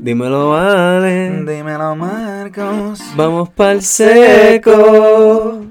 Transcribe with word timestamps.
Dímelo, 0.00 0.50
vale. 0.50 1.44
Dímelo, 1.44 1.96
Marcos. 1.96 3.00
Vamos 3.16 3.48
pa'l 3.50 3.82
seco. 3.82 5.66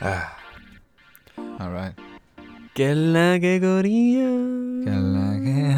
Ah. 0.00 0.36
All 1.58 1.72
right. 1.72 1.94
¿Qué 2.74 2.90
es 2.90 2.96
la 2.96 3.38
que 3.40 3.60
corría? 3.60 4.26
Que 4.84 4.90
la 4.90 5.40
que-. 5.42 5.76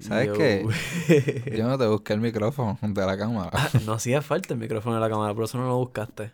¿Sabes 0.00 0.26
Yo. 0.28 0.32
qué? 0.34 1.54
Yo 1.56 1.68
no 1.68 1.76
te 1.78 1.86
busqué 1.86 2.14
el 2.14 2.20
micrófono 2.20 2.78
de 2.82 3.06
la 3.06 3.18
cámara. 3.18 3.50
no 3.86 3.92
hacía 3.92 4.22
falta 4.22 4.54
el 4.54 4.60
micrófono 4.60 4.94
de 4.96 5.00
la 5.00 5.10
cámara, 5.10 5.34
por 5.34 5.44
eso 5.44 5.58
no 5.58 5.66
lo 5.68 5.76
buscaste. 5.76 6.32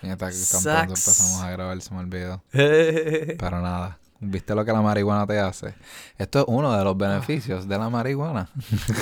Puñeta, 0.00 0.30
que 0.30 0.36
tan 0.50 0.62
pronto 0.62 0.82
empezamos 0.94 1.40
a 1.42 1.50
grabar, 1.50 1.80
se 1.80 1.94
me 1.94 2.00
olvidó. 2.00 2.42
Pero 2.52 3.60
nada, 3.62 3.98
¿viste 4.20 4.54
lo 4.54 4.64
que 4.64 4.72
la 4.72 4.82
marihuana 4.82 5.26
te 5.26 5.38
hace? 5.38 5.74
Esto 6.18 6.40
es 6.40 6.44
uno 6.48 6.76
de 6.76 6.84
los 6.84 6.96
beneficios 6.96 7.66
de 7.68 7.78
la 7.78 7.88
marihuana. 7.90 8.48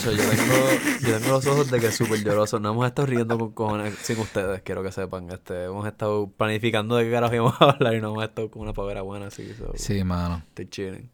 Yo, 0.05 0.13
yo 0.13 0.23
tengo, 0.31 0.55
yo 1.09 1.19
tengo 1.19 1.33
los 1.33 1.47
ojos 1.47 1.71
de 1.71 1.81
que 1.81 1.87
es 1.89 1.97
súper 1.97 2.23
lloroso. 2.23 2.61
No 2.61 2.71
hemos 2.73 2.87
estado 2.87 3.07
riendo 3.07 3.39
con 3.39 3.53
cojones 3.53 3.95
sin 4.03 4.19
ustedes, 4.21 4.63
quiero 4.63 4.83
que 4.83 4.93
sepan. 4.93 5.31
Este, 5.31 5.65
hemos 5.65 5.87
estado 5.87 6.29
planificando 6.31 6.97
de 6.97 7.05
qué 7.05 7.11
carajo 7.11 7.35
íbamos 7.35 7.61
a 7.61 7.65
hablar 7.71 7.95
y 7.95 8.01
no 8.01 8.11
hemos 8.13 8.25
estado 8.25 8.51
con 8.51 8.63
una 8.63 8.73
pavera 8.73 9.03
buena, 9.03 9.27
así 9.27 9.45
que 9.47 9.55
so, 9.55 9.73
Sí, 9.77 10.05
mano. 10.05 10.43
estoy 10.49 10.69
chilling. 10.69 11.11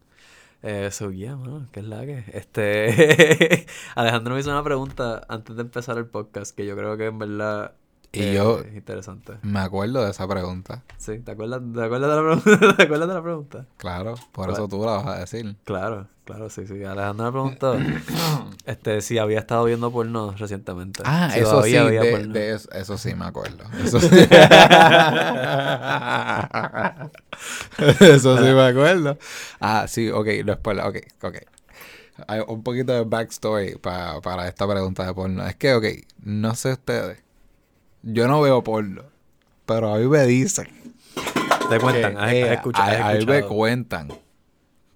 Eh, 0.63 0.89
so, 0.91 1.09
yeah, 1.09 1.35
mano, 1.35 1.67
¿qué 1.71 1.79
es 1.79 1.85
la 1.87 2.01
que? 2.05 2.23
Este, 2.33 3.65
Alejandro 3.95 4.35
me 4.35 4.41
hizo 4.41 4.51
una 4.51 4.63
pregunta 4.63 5.25
antes 5.27 5.55
de 5.55 5.63
empezar 5.63 5.97
el 5.97 6.05
podcast 6.05 6.55
que 6.55 6.67
yo 6.67 6.75
creo 6.77 6.97
que 6.97 7.07
en 7.07 7.17
verdad 7.17 7.73
Y 8.13 8.23
eh, 8.23 8.33
yo- 8.33 8.61
interesante. 8.75 9.37
Me 9.41 9.61
acuerdo 9.61 10.03
de 10.03 10.11
esa 10.11 10.27
pregunta. 10.27 10.83
Sí, 10.97 11.19
¿te 11.19 11.31
acuerdas, 11.31 11.61
te 11.73 11.81
acuerdas 11.83 12.09
de 12.09 12.15
la 12.15 12.21
pregunta? 12.21 12.59
¿Te 12.77 12.83
acuerdas 12.83 13.07
de 13.07 13.13
la 13.15 13.23
pregunta? 13.23 13.65
Claro, 13.77 14.15
por 14.33 14.47
¿Cuál? 14.49 14.57
eso 14.57 14.67
tú 14.67 14.83
la 14.85 14.91
vas 14.97 15.07
a 15.07 15.19
decir. 15.19 15.55
Claro, 15.63 16.07
claro, 16.25 16.49
sí, 16.49 16.67
sí. 16.67 16.83
Alejandro 16.83 17.25
me 17.25 17.31
preguntó 17.31 17.77
este, 18.65 18.99
si 19.01 19.17
había 19.17 19.39
estado 19.39 19.63
viendo 19.63 19.89
porno 19.93 20.35
recientemente. 20.37 21.03
Ah, 21.05 21.29
Si 21.31 21.39
eso 21.39 21.63
sí, 21.63 21.71
de, 21.71 22.27
de 22.27 22.51
eso, 22.51 22.69
eso 22.73 22.97
sí 22.97 23.15
me 23.15 23.23
acuerdo. 23.25 23.63
Eso 23.81 23.99
sí. 24.01 24.09
eso 28.01 28.37
sí 28.37 28.43
me 28.43 28.61
acuerdo. 28.67 29.17
Ah, 29.59 29.85
sí, 29.87 30.09
ok, 30.09 30.27
no 30.45 30.53
spoiler, 30.55 30.85
ok, 30.85 30.97
ok. 31.23 31.35
Hay 32.27 32.41
un 32.47 32.63
poquito 32.63 32.93
de 32.93 33.03
backstory 33.03 33.75
pa- 33.77 34.21
para 34.21 34.47
esta 34.47 34.67
pregunta 34.67 35.05
de 35.05 35.13
porno. 35.13 35.45
Es 35.47 35.55
que, 35.55 35.73
ok, 35.73 35.85
no 36.23 36.55
sé 36.55 36.73
ustedes. 36.73 37.19
Yo 38.03 38.27
no 38.27 38.41
veo 38.41 38.63
porno, 38.63 39.03
pero 39.65 39.93
a 39.93 39.97
mí 39.97 40.07
me 40.07 40.23
dicen. 40.25 40.67
Te 41.69 41.79
cuentan, 41.79 42.15
que, 42.29 42.41
eh, 42.41 42.53
escucha- 42.53 43.09
a, 43.09 43.13
mí 43.13 43.25
me 43.25 43.43
cuentan 43.43 44.09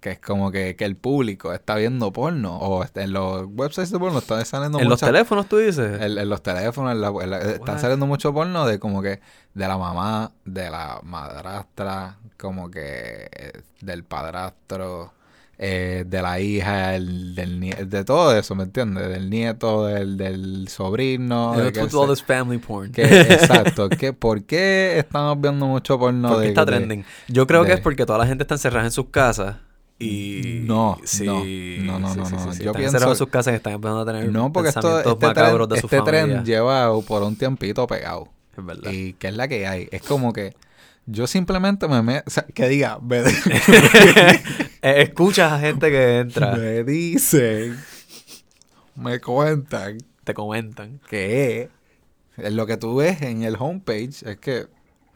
que 0.00 0.10
es 0.12 0.18
como 0.20 0.50
que, 0.52 0.76
que 0.76 0.84
el 0.84 0.94
público 0.96 1.52
está 1.52 1.74
viendo 1.76 2.12
porno 2.12 2.58
o 2.58 2.84
en 2.94 3.12
los 3.12 3.46
websites 3.50 3.90
de 3.90 3.98
porno 3.98 4.18
están 4.18 4.44
saliendo 4.44 4.78
¿En 4.78 4.84
los 4.84 4.98
muchas- 5.00 5.08
teléfonos 5.08 5.46
tú 5.48 5.56
dices? 5.56 6.00
en, 6.00 6.18
en 6.18 6.28
los 6.28 6.42
teléfonos, 6.42 6.92
en 6.92 7.00
la- 7.00 7.08
en 7.08 7.30
la- 7.30 7.38
están 7.38 7.80
saliendo 7.80 8.06
mucho 8.06 8.32
porno 8.32 8.66
de 8.66 8.78
como 8.78 9.00
que 9.02 9.20
de 9.54 9.66
la 9.68 9.78
mamá, 9.78 10.32
de 10.44 10.70
la 10.70 11.00
madrastra, 11.02 12.18
como 12.36 12.70
que 12.70 13.28
eh, 13.32 13.52
del 13.80 14.04
padrastro, 14.04 15.12
eh, 15.58 16.04
de 16.06 16.22
la 16.22 16.38
hija, 16.40 16.94
el, 16.94 17.34
del 17.34 17.60
de 17.88 18.04
todo 18.04 18.36
eso, 18.36 18.54
¿me 18.54 18.64
entiendes? 18.64 19.08
Del 19.08 19.30
nieto, 19.30 19.86
del, 19.86 20.16
del 20.18 20.68
sobrino. 20.68 21.56
De 21.56 21.72
que 21.72 21.80
this 21.86 22.22
family 22.22 22.58
porn. 22.58 22.92
que- 22.92 23.02
exacto. 23.32 23.88
que, 23.88 24.12
¿Por 24.12 24.42
qué 24.44 24.98
estamos 24.98 25.40
viendo 25.40 25.66
mucho 25.66 25.98
porno 25.98 26.28
¿Por 26.28 26.36
qué 26.38 26.42
de, 26.44 26.48
está 26.48 26.64
de- 26.66 26.72
trending? 26.76 27.04
Yo 27.28 27.46
creo 27.46 27.64
que 27.64 27.72
es 27.72 27.80
porque 27.80 28.04
toda 28.04 28.18
la 28.18 28.26
gente 28.26 28.44
está 28.44 28.54
encerrada 28.54 28.84
en 28.84 28.92
sus 28.92 29.06
casas 29.10 29.56
y... 29.98 30.60
No, 30.64 30.98
sí, 31.04 31.24
no, 31.24 31.98
no, 31.98 32.00
no, 32.00 32.08
sí, 32.12 32.18
no, 32.18 32.26
sí, 32.26 32.34
no. 32.34 32.52
sí. 32.52 32.62
Yo 32.62 32.70
están 32.72 32.82
pienso- 32.82 33.08
en 33.10 33.16
sus 33.16 33.28
casas 33.28 33.54
y 33.54 33.56
están 33.56 33.72
empezando 33.72 34.02
a 34.02 34.04
tener 34.06 34.30
No, 34.30 34.52
porque 34.52 34.68
esto, 34.68 34.98
este 34.98 35.26
macabros 35.26 35.68
tren, 35.68 35.74
de 35.76 35.80
su 35.80 35.86
este 35.86 35.98
familia. 35.98 36.26
tren 36.26 36.44
lleva 36.44 37.00
por 37.00 37.22
un 37.22 37.34
tiempito 37.36 37.86
pegado. 37.86 38.28
Es 38.58 38.64
verdad. 38.64 38.90
Y 38.92 39.14
que 39.14 39.28
es 39.28 39.34
la 39.36 39.48
que 39.48 39.66
hay. 39.66 39.88
Es 39.90 40.02
como 40.02 40.34
que 40.34 40.54
yo 41.06 41.26
simplemente 41.26 41.86
me 41.88 42.02
meto, 42.02 42.24
o 42.26 42.30
sea, 42.30 42.44
que 42.52 42.68
diga, 42.68 42.98
me, 43.00 43.22
Eh, 44.86 45.02
Escuchas 45.02 45.52
a 45.52 45.58
gente 45.58 45.90
que 45.90 46.18
entra, 46.20 46.54
me 46.54 46.84
dicen, 46.84 47.76
me 48.94 49.20
cuentan 49.20 49.98
te 50.24 50.32
comentan. 50.34 51.00
que 51.08 51.70
es 52.36 52.52
lo 52.52 52.66
que 52.66 52.76
tú 52.76 52.96
ves 52.96 53.22
en 53.22 53.42
el 53.42 53.56
homepage 53.58 54.22
es 54.24 54.36
que 54.38 54.66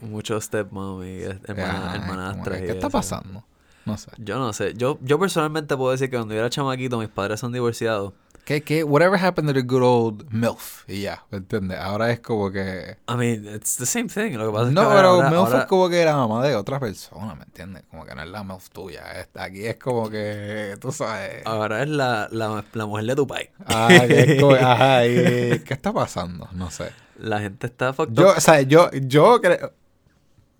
Muchos 0.00 0.44
stepmom 0.44 1.02
y 1.04 1.24
ajá, 1.24 1.38
hermana, 1.44 1.92
hermanastras. 1.94 2.58
¿qué 2.60 2.66
está 2.70 2.86
eso. 2.86 2.90
pasando? 2.90 3.44
No 3.84 3.98
sé. 3.98 4.10
Yo 4.16 4.38
no 4.38 4.52
sé. 4.54 4.72
Yo, 4.74 4.98
yo 5.02 5.18
personalmente 5.18 5.76
puedo 5.76 5.90
decir 5.92 6.08
que 6.08 6.16
cuando 6.16 6.32
yo 6.32 6.40
era 6.40 6.48
chamaquito, 6.48 6.98
mis 6.98 7.08
padres 7.10 7.38
son 7.38 7.52
divorciados. 7.52 8.14
¿Qué, 8.44 8.62
qué, 8.62 8.82
whatever 8.82 9.16
happened 9.22 9.48
to 9.48 9.54
the 9.54 9.62
good 9.62 9.82
old 9.82 10.24
MILF? 10.32 10.88
Y 10.88 11.02
ya, 11.02 11.24
¿me 11.30 11.38
entiendes? 11.38 11.78
Ahora 11.78 12.10
es 12.10 12.18
como 12.20 12.50
que... 12.50 12.96
I 13.08 13.14
mean, 13.16 13.46
it's 13.54 13.76
the 13.76 13.86
same 13.86 14.08
thing. 14.08 14.36
Lo 14.36 14.46
que 14.46 14.52
pasa 14.52 14.68
es 14.68 14.72
No, 14.74 14.88
que 14.88 14.96
pero 14.96 15.08
ahora, 15.10 15.30
MILF 15.30 15.38
ahora- 15.46 15.58
es 15.60 15.64
como 15.66 15.88
que 15.88 16.04
la 16.04 16.16
mamá 16.16 16.44
de 16.44 16.56
otra 16.56 16.80
persona, 16.80 17.34
¿me 17.36 17.44
entiendes? 17.44 17.84
Como 17.90 18.04
que 18.04 18.14
no 18.14 18.22
es 18.22 18.28
la 18.28 18.42
MILF 18.42 18.68
tuya. 18.70 19.02
es- 19.20 19.28
Aquí 19.34 19.64
es 19.66 19.76
como 19.76 20.10
que, 20.10 20.76
tú 20.80 20.90
sabes... 20.90 21.46
ahora 21.46 21.82
es 21.82 21.88
la, 21.88 22.28
la, 22.32 22.64
la 22.72 22.86
mujer 22.86 23.04
de 23.06 23.14
tu 23.14 23.26
país. 23.26 23.50
Ah, 23.66 23.88
que 24.08 24.20
es 24.34 24.40
como- 24.40 24.54
ajá, 24.60 25.06
y- 25.06 25.60
¿qué 25.60 25.74
está 25.74 25.92
pasando? 25.92 26.48
No 26.52 26.70
sé. 26.72 26.90
La 27.18 27.38
gente 27.40 27.66
está 27.68 27.92
fucked 27.92 28.14
Yo, 28.14 28.30
up. 28.30 28.34
o 28.36 28.40
sea, 28.40 28.62
yo, 28.62 28.90
yo 28.92 29.40
creo. 29.40 29.72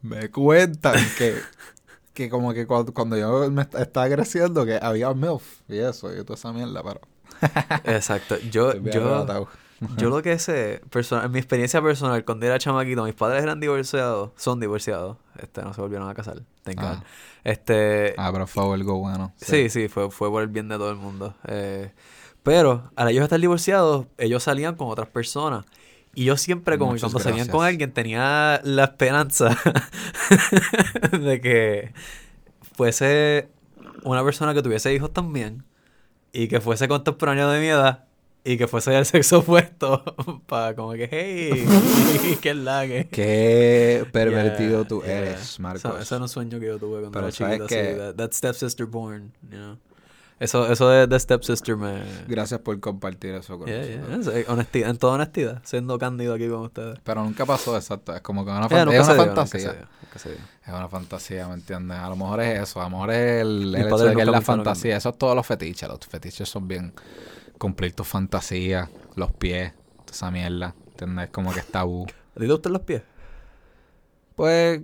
Me 0.03 0.31
cuentan 0.31 0.95
que, 1.19 1.35
que 2.15 2.31
como 2.31 2.53
que 2.55 2.67
cuando, 2.67 2.95
cuando 2.95 3.17
yo 3.17 3.51
me 3.51 3.63
est- 3.63 3.75
estaba 3.75 4.09
creciendo, 4.09 4.65
que 4.65 4.79
había 4.81 5.13
MILF 5.13 5.63
y 5.69 5.79
eso, 5.79 6.15
y 6.15 6.23
toda 6.23 6.35
esa 6.37 6.53
mierda, 6.53 6.83
pero. 6.85 7.01
Exacto. 7.84 8.37
Yo, 8.51 8.75
yo, 8.75 9.27
yo 9.97 10.11
lo 10.11 10.23
que 10.23 10.39
sé, 10.39 10.83
personal, 10.91 11.27
en 11.27 11.33
mi 11.33 11.39
experiencia 11.39 11.81
personal, 11.81 12.25
cuando 12.25 12.47
era 12.47 12.59
chamaquito, 12.59 13.05
mis 13.05 13.15
padres 13.15 13.43
eran 13.43 13.61
divorciados, 13.61 14.31
son 14.37 14.61
divorciados. 14.61 15.17
Este, 15.41 15.62
no 15.62 15.73
se 15.73 15.81
volvieron 15.81 16.09
a 16.09 16.15
casar. 16.15 16.43
Ah. 16.77 17.03
Este, 17.45 18.15
Ah, 18.19 18.31
pero 18.33 18.47
fue 18.47 18.75
algo 18.75 18.99
bueno. 18.99 19.33
Sí, 19.37 19.71
sí, 19.71 19.89
fue, 19.89 20.11
fue 20.11 20.28
por 20.31 20.43
el 20.43 20.49
bien 20.49 20.69
de 20.69 20.77
todo 20.77 20.91
el 20.91 20.97
mundo. 20.97 21.34
Eh, 21.47 21.93
pero 22.43 22.91
al 22.97 23.09
ellos 23.09 23.25
estar 23.25 23.41
divorciados, 23.41 24.07
ellos 24.19 24.43
salían 24.43 24.77
con 24.77 24.89
otras 24.89 25.09
personas. 25.09 25.65
Y 26.15 26.25
yo 26.25 26.37
siempre, 26.37 26.77
como 26.77 26.93
Muchas 26.93 27.12
cuando 27.12 27.21
salían 27.21 27.49
con 27.49 27.65
alguien, 27.65 27.93
tenía 27.93 28.61
la 28.65 28.84
esperanza 28.84 29.57
de 31.12 31.41
que 31.41 31.93
fuese 32.75 33.49
una 34.03 34.25
persona 34.25 34.53
que 34.53 34.62
tuviese 34.62 34.93
hijos 34.93 35.12
también. 35.12 35.65
Y 36.33 36.49
que 36.49 36.61
fuese 36.61 36.87
contemporáneo 36.89 37.49
de 37.51 37.61
mi 37.61 37.67
edad. 37.69 38.05
Y 38.43 38.57
que 38.57 38.67
fuese 38.67 38.91
del 38.93 39.05
sexo 39.05 39.41
opuesto. 39.41 40.03
Para 40.47 40.75
como 40.75 40.93
que, 40.93 41.09
hey, 41.11 42.39
qué 42.41 42.55
la 42.55 42.87
que. 42.87 43.07
Qué 43.09 44.07
pervertido 44.13 44.81
Yeah, 44.81 44.89
tú 44.89 45.03
yeah. 45.03 45.19
eres, 45.19 45.61
Marcos. 45.61 45.85
Eso, 45.85 45.99
eso 45.99 46.15
era 46.17 46.23
un 46.25 46.29
sueño 46.29 46.59
que 46.59 46.67
yo 46.67 46.79
tuve 46.79 47.01
cuando 47.01 47.11
Pero 47.11 47.27
era 47.27 47.37
sabes 47.37 47.59
chiquito. 47.59 47.67
que- 47.67 47.95
that, 47.97 48.15
that 48.15 48.33
stepsister 48.33 48.87
born, 48.87 49.33
you 49.51 49.57
know. 49.59 49.77
Eso, 50.39 50.73
eso 50.73 50.89
de, 50.89 51.07
de 51.07 51.21
stepsister 51.21 51.77
me... 51.77 52.01
Gracias 52.27 52.61
por 52.61 52.81
compartir 52.81 53.35
eso 53.35 53.59
con 53.59 53.67
Yeah, 53.69 53.99
nosotros. 53.99 54.25
yeah. 54.33 54.39
Es- 54.41 54.49
honestidad, 54.49 54.89
en 54.89 54.97
toda 54.97 55.13
honestidad, 55.17 55.61
siendo 55.65 55.99
cándido 55.99 56.33
aquí 56.33 56.49
con 56.49 56.61
ustedes. 56.63 56.99
Pero 57.05 57.23
nunca 57.23 57.45
pasó, 57.45 57.77
exacto. 57.77 58.15
Es 58.17 58.23
como 58.23 58.43
que 58.47 58.51
una, 58.51 58.67
Yeah, 58.69 58.87
fan- 58.87 58.95
es 58.95 59.05
una 59.05 59.15
dio, 59.15 59.27
nunca 59.27 59.35
fantasía. 59.37 59.71
se 59.73 59.77
dio, 59.77 59.87
nunca 60.03 60.19
se 60.19 60.29
dio. 60.31 60.39
Es 60.71 60.77
una 60.77 60.89
fantasía, 60.89 61.49
¿me 61.49 61.55
entiendes? 61.55 61.99
A 61.99 62.09
lo 62.09 62.17
mejor 62.17 62.41
es 62.43 62.61
eso, 62.61 62.81
a 62.81 62.85
lo 62.85 62.91
mejor 62.91 63.11
es 63.11 63.43
el, 63.43 63.75
el 63.75 63.87
hecho 63.87 63.99
de 63.99 64.15
que 64.15 64.23
es 64.23 64.29
la 64.29 64.41
fantasía. 64.41 64.97
Eso 64.97 65.09
es 65.11 65.19
todos 65.19 65.35
los 65.35 65.47
fetiches. 65.47 65.89
Los 65.89 65.99
fetiches 66.07 66.49
son 66.49 66.69
bien 66.69 66.93
cumplir 67.59 67.93
tus 67.93 68.07
fantasías, 68.07 68.89
los 69.17 69.33
pies, 69.33 69.73
toda 70.05 70.13
esa 70.13 70.31
mierda. 70.31 70.75
¿Entiendes? 70.93 71.31
Como 71.31 71.53
que 71.53 71.61
es 71.61 71.67
tabú. 71.67 72.05
¿A 72.37 72.41
ti 72.41 72.47
te 72.47 72.53
gustan 72.53 72.73
los 72.73 72.83
pies? 72.83 73.03
Pues 74.37 74.81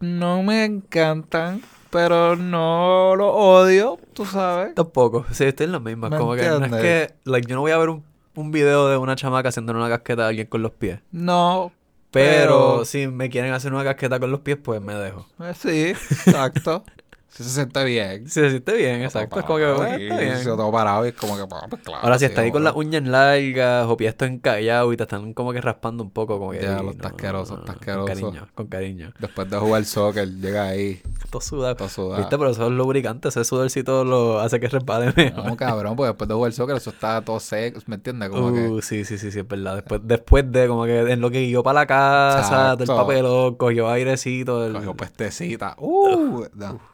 no 0.00 0.42
me 0.42 0.64
encantan, 0.64 1.62
pero 1.90 2.36
no 2.36 3.14
lo 3.16 3.32
odio, 3.34 3.98
tú 4.12 4.24
sabes. 4.24 4.74
Tampoco. 4.74 5.26
Sí, 5.32 5.44
estoy 5.44 5.64
en 5.66 5.72
las 5.72 5.82
mismas. 5.82 6.10
¿Me 6.10 6.18
Como 6.18 6.34
que 6.34 6.42
no 6.42 6.56
es 6.56 6.62
entiendes? 6.62 6.80
que... 6.80 7.14
Like, 7.30 7.48
yo 7.48 7.56
no 7.56 7.60
voy 7.62 7.72
a 7.72 7.78
ver 7.78 7.90
un, 7.90 8.04
un 8.34 8.50
video 8.50 8.88
de 8.88 8.96
una 8.96 9.16
chamaca 9.16 9.48
haciendo 9.50 9.72
una 9.72 9.88
casqueta 9.88 10.24
a 10.24 10.28
alguien 10.28 10.46
con 10.46 10.62
los 10.62 10.72
pies. 10.72 11.00
No, 11.12 11.72
Pero, 12.14 12.74
Pero- 12.76 12.84
si 12.84 13.06
me 13.08 13.28
quieren 13.28 13.52
hacer 13.52 13.72
una 13.74 13.84
casqueta 13.84 14.18
con 14.20 14.30
los 14.30 14.40
pies, 14.40 14.56
pues 14.62 14.80
me 14.80 14.94
dejo. 14.94 15.26
eh, 15.40 15.52
sí, 15.58 15.88
exacto. 16.26 16.84
Se 17.34 17.42
siente 17.44 17.82
bien. 17.84 18.28
Se 18.28 18.48
siente 18.48 18.74
bien, 18.74 19.02
exacto. 19.02 19.40
Es 19.40 19.44
como 19.44 19.58
que, 19.58 19.70
está 19.72 19.96
bien. 20.18 20.38
se 20.38 20.44
todo 20.44 20.70
parado 20.70 21.04
y 21.04 21.08
es 21.08 21.14
como 21.14 21.36
que, 21.36 21.44
pues, 21.46 21.82
claro. 21.82 22.02
Ahora, 22.04 22.18
si 22.18 22.26
estás 22.26 22.44
ahí 22.44 22.52
con 22.52 22.62
las 22.62 22.76
uñas 22.76 23.02
largas 23.02 23.86
o 23.88 23.96
pies 23.96 24.10
esto 24.10 24.24
encallado 24.24 24.92
y 24.92 24.96
te 24.96 25.02
están 25.02 25.34
como 25.34 25.52
que 25.52 25.60
raspando 25.60 26.04
un 26.04 26.10
poco, 26.10 26.38
como 26.38 26.52
que. 26.52 26.60
Ya, 26.62 26.76
"Ey, 26.78 26.84
lo 26.84 26.92
está 26.92 27.08
asqueroso, 27.08 27.58
está 27.58 27.72
asqueroso". 27.72 28.06
Con 28.06 28.14
cariño, 28.30 28.48
con 28.54 28.66
cariño. 28.68 29.12
Después 29.18 29.50
de 29.50 29.56
jugar 29.58 29.84
soccer, 29.84 30.28
llega 30.28 30.68
ahí, 30.68 31.02
Todo 31.30 31.40
sudado. 31.40 31.74
todo 31.74 31.88
sudado. 31.88 32.20
¿Viste? 32.20 32.38
Pero 32.38 32.50
eso 32.50 32.66
es 32.66 32.70
lubricante, 32.72 33.28
ese 33.28 33.44
sudorcito 33.44 34.04
lo 34.04 34.38
hace 34.38 34.60
que 34.60 34.68
resbale 34.68 35.12
mejor. 35.16 35.44
No, 35.44 35.56
cabrón, 35.56 35.96
porque 35.96 36.08
después 36.10 36.28
de 36.28 36.34
jugar 36.34 36.52
soccer 36.52 36.76
eso 36.76 36.90
está 36.90 37.20
todo 37.22 37.40
seco, 37.40 37.80
¿me 37.86 37.96
entiendes? 37.96 38.28
Como 38.30 38.44
Uh, 38.54 38.80
sí, 38.80 39.04
sí, 39.04 39.18
sí, 39.18 39.32
sí, 39.32 39.40
es 39.40 39.48
verdad. 39.48 39.74
Después, 39.74 40.00
después 40.04 40.52
de 40.52 40.68
como 40.68 40.84
que 40.84 41.00
en 41.00 41.20
lo 41.20 41.30
que 41.32 41.40
guió 41.46 41.64
para 41.64 41.80
la 41.80 41.86
casa, 41.86 42.76
del 42.76 42.86
papelón, 42.86 43.56
cogió 43.56 43.88
airecito. 43.88 44.64
que 44.68 44.72
cogió 44.72 44.94
pestecita. 44.94 45.74
Uh, 45.78 46.44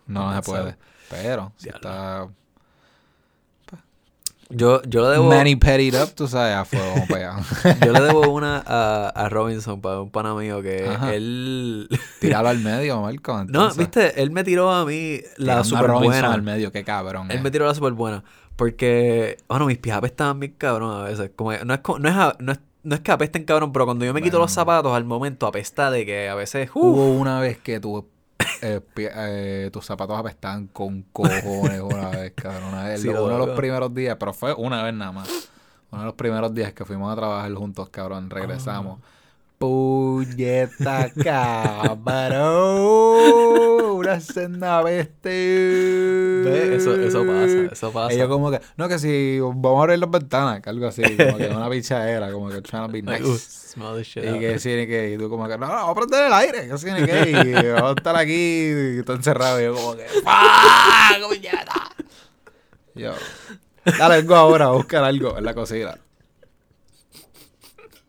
no, 0.07 0.30
no 0.31 0.43
se 0.43 0.51
puede. 0.51 0.77
Pero, 1.11 1.53
si 1.57 1.69
está 1.69 2.29
Yo, 4.49 4.83
yo 4.83 5.03
le 5.03 5.11
debo. 5.11 5.29
many 5.29 5.55
petted 5.55 6.01
up, 6.01 6.11
tú 6.15 6.27
sabes, 6.27 6.57
a 6.57 6.65
fuego, 6.65 6.87
vamos 6.93 7.09
para 7.09 7.35
allá. 7.35 7.77
Yo 7.87 7.93
le 7.93 8.01
debo 8.01 8.29
una 8.31 8.63
a, 8.67 9.09
a 9.09 9.29
Robinson, 9.29 9.81
para 9.81 10.01
un 10.01 10.11
pana 10.11 10.35
mío, 10.35 10.61
que 10.61 10.89
Ajá. 10.89 11.15
él. 11.15 11.89
Tíralo 12.21 12.49
al 12.49 12.59
medio, 12.59 13.01
Marco. 13.01 13.33
no, 13.33 13.41
entonces. 13.43 13.77
viste, 13.79 14.21
él 14.21 14.33
me 14.33 14.43
tiró 14.43 14.73
a 14.73 14.85
mí 14.85 15.21
la 15.37 15.63
super 15.63 15.93
buena. 15.93 16.33
al 16.33 16.43
medio, 16.43 16.73
qué 16.73 16.83
cabrón. 16.83 17.31
Él 17.31 17.39
eh. 17.39 17.41
me 17.43 17.51
tiró 17.53 17.65
la 17.65 17.75
super 17.75 17.93
buena. 17.93 18.25
Porque, 18.57 19.39
bueno, 19.49 19.67
mis 19.67 19.79
pies 19.79 19.95
apestaban 19.95 20.41
bien 20.41 20.55
cabrón 20.59 21.01
a 21.01 21.05
veces. 21.05 21.31
Como, 21.37 21.51
que 21.51 21.65
no, 21.65 21.73
es, 21.73 21.81
no, 21.87 22.09
es, 22.09 22.35
no, 22.41 22.53
es, 22.53 22.61
no 22.83 22.95
es 22.95 23.01
que 23.03 23.13
apesten 23.13 23.45
cabrón, 23.45 23.73
pero 23.73 23.85
cuando 23.85 24.05
yo 24.05 24.13
me 24.13 24.21
quito 24.21 24.39
los 24.39 24.51
zapatos 24.51 24.93
al 24.93 25.05
momento 25.05 25.47
apesta 25.47 25.93
de 25.93 26.05
que 26.05 26.29
a 26.29 26.35
veces. 26.35 26.71
¡uh! 26.75 26.81
Hubo 26.81 27.13
una 27.13 27.39
vez 27.39 27.59
que 27.59 27.79
tu, 27.79 28.05
eh, 28.63 28.81
pie- 28.95 29.11
eh, 29.15 29.71
tus 29.73 29.85
zapatos 29.87 30.19
apestaban 30.19 30.67
con 30.69 31.03
cojones 31.13 31.81
una 31.81 32.09
vez, 32.11 32.33
cabrón. 32.35 32.65
Una 32.65 32.85
vez, 32.85 33.01
Sí, 33.01 33.09
uno 33.09 33.33
de 33.35 33.39
los 33.39 33.57
primeros 33.57 33.95
días, 33.95 34.17
pero 34.19 34.33
fue 34.33 34.53
una 34.55 34.83
vez 34.83 34.95
nada 34.95 35.13
más. 35.13 35.29
Uno 35.93 36.03
de 36.03 36.07
los 36.07 36.15
primeros 36.15 36.55
días 36.55 36.73
que 36.73 36.85
fuimos 36.85 37.13
a 37.13 37.17
trabajar 37.17 37.53
juntos, 37.55 37.89
cabrón, 37.91 38.31
regresamos. 38.31 39.01
Puñeta 39.61 41.11
cabrón, 41.23 41.99
una 43.99 44.19
senda 44.19 44.83
bestia. 44.83 45.31
Ve, 45.31 46.77
Eso, 46.77 46.95
eso 46.95 47.27
pasa, 47.27 47.69
eso 47.71 47.93
pasa. 47.93 48.15
Ellos 48.15 48.29
como 48.29 48.51
que, 48.51 48.59
no, 48.79 48.89
que 48.89 48.99
si 48.99 49.39
vamos 49.39 49.81
a 49.81 49.83
abrir 49.83 49.99
las 49.99 50.11
ventanas, 50.11 50.63
que 50.63 50.71
algo 50.71 50.87
así, 50.87 51.03
como 51.03 51.37
que 51.37 51.49
una 51.49 51.69
pichadera, 51.71 52.33
como 52.33 52.49
que 52.49 52.63
trying 52.63 52.87
to 52.87 52.89
be 52.91 53.03
nice. 53.03 53.23
smell 53.39 53.97
the 53.97 54.03
shit 54.03 54.25
Y 54.25 54.29
out. 54.29 54.39
que 54.41 54.77
ni 54.79 54.87
que, 54.87 55.13
y 55.13 55.19
tú 55.19 55.29
como 55.29 55.47
que, 55.47 55.59
no, 55.59 55.67
no, 55.67 55.75
vamos 55.75 55.91
a 55.91 55.95
prender 55.95 56.27
el 56.29 56.33
aire, 56.33 56.67
que 56.67 56.93
ni 56.93 57.05
que, 57.05 57.31
y 57.31 57.53
vamos 57.73 57.91
a 57.91 57.95
estar 57.99 58.17
aquí, 58.17 58.71
y 58.99 59.03
todo 59.03 59.17
encerrado, 59.17 59.61
y 59.61 59.65
yo 59.65 59.75
como 59.75 59.95
que, 59.95 60.07
¡ah, 60.25 61.19
puñeta! 61.29 61.75
Yo, 62.95 63.13
dale 63.99 64.15
algo 64.15 64.35
ahora, 64.37 64.65
a 64.65 64.71
buscar 64.71 65.05
algo 65.05 65.37
en 65.37 65.45
la 65.45 65.53
cocina. 65.53 65.99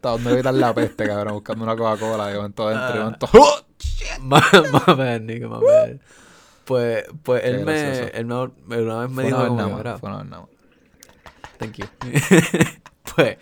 Está 0.02 0.10
donde 0.10 0.32
evitar 0.32 0.56
la 0.56 0.74
peste, 0.74 1.06
cabrón, 1.06 1.36
buscando 1.36 1.64
una 1.64 1.76
Coca-Cola, 1.76 2.34
y 2.34 2.36
van 2.36 2.54
todos 2.54 2.72
dentro, 2.72 2.96
y 2.96 3.04
van 3.04 3.20
todos, 3.20 3.36
¡oh! 3.40 3.66
Bad. 4.24 5.98
Pues, 6.66 7.06
pues 7.22 7.44
él 7.44 7.66
me, 7.66 8.08
él 8.08 8.26
me, 8.26 8.82
una 8.82 9.00
vez 9.02 9.12
me 9.12 9.24
dijo 9.26 9.46
como 9.46 9.58
nada 9.58 9.68
que, 9.68 9.74
más, 9.74 9.78
"Mira, 9.84 9.98
fue 10.00 10.10
una 10.10 10.18
vez 10.20 10.28
nada 10.30 10.42
más. 10.44 10.50
Thank 11.60 11.74
you. 11.74 11.86
pues, 13.16 13.38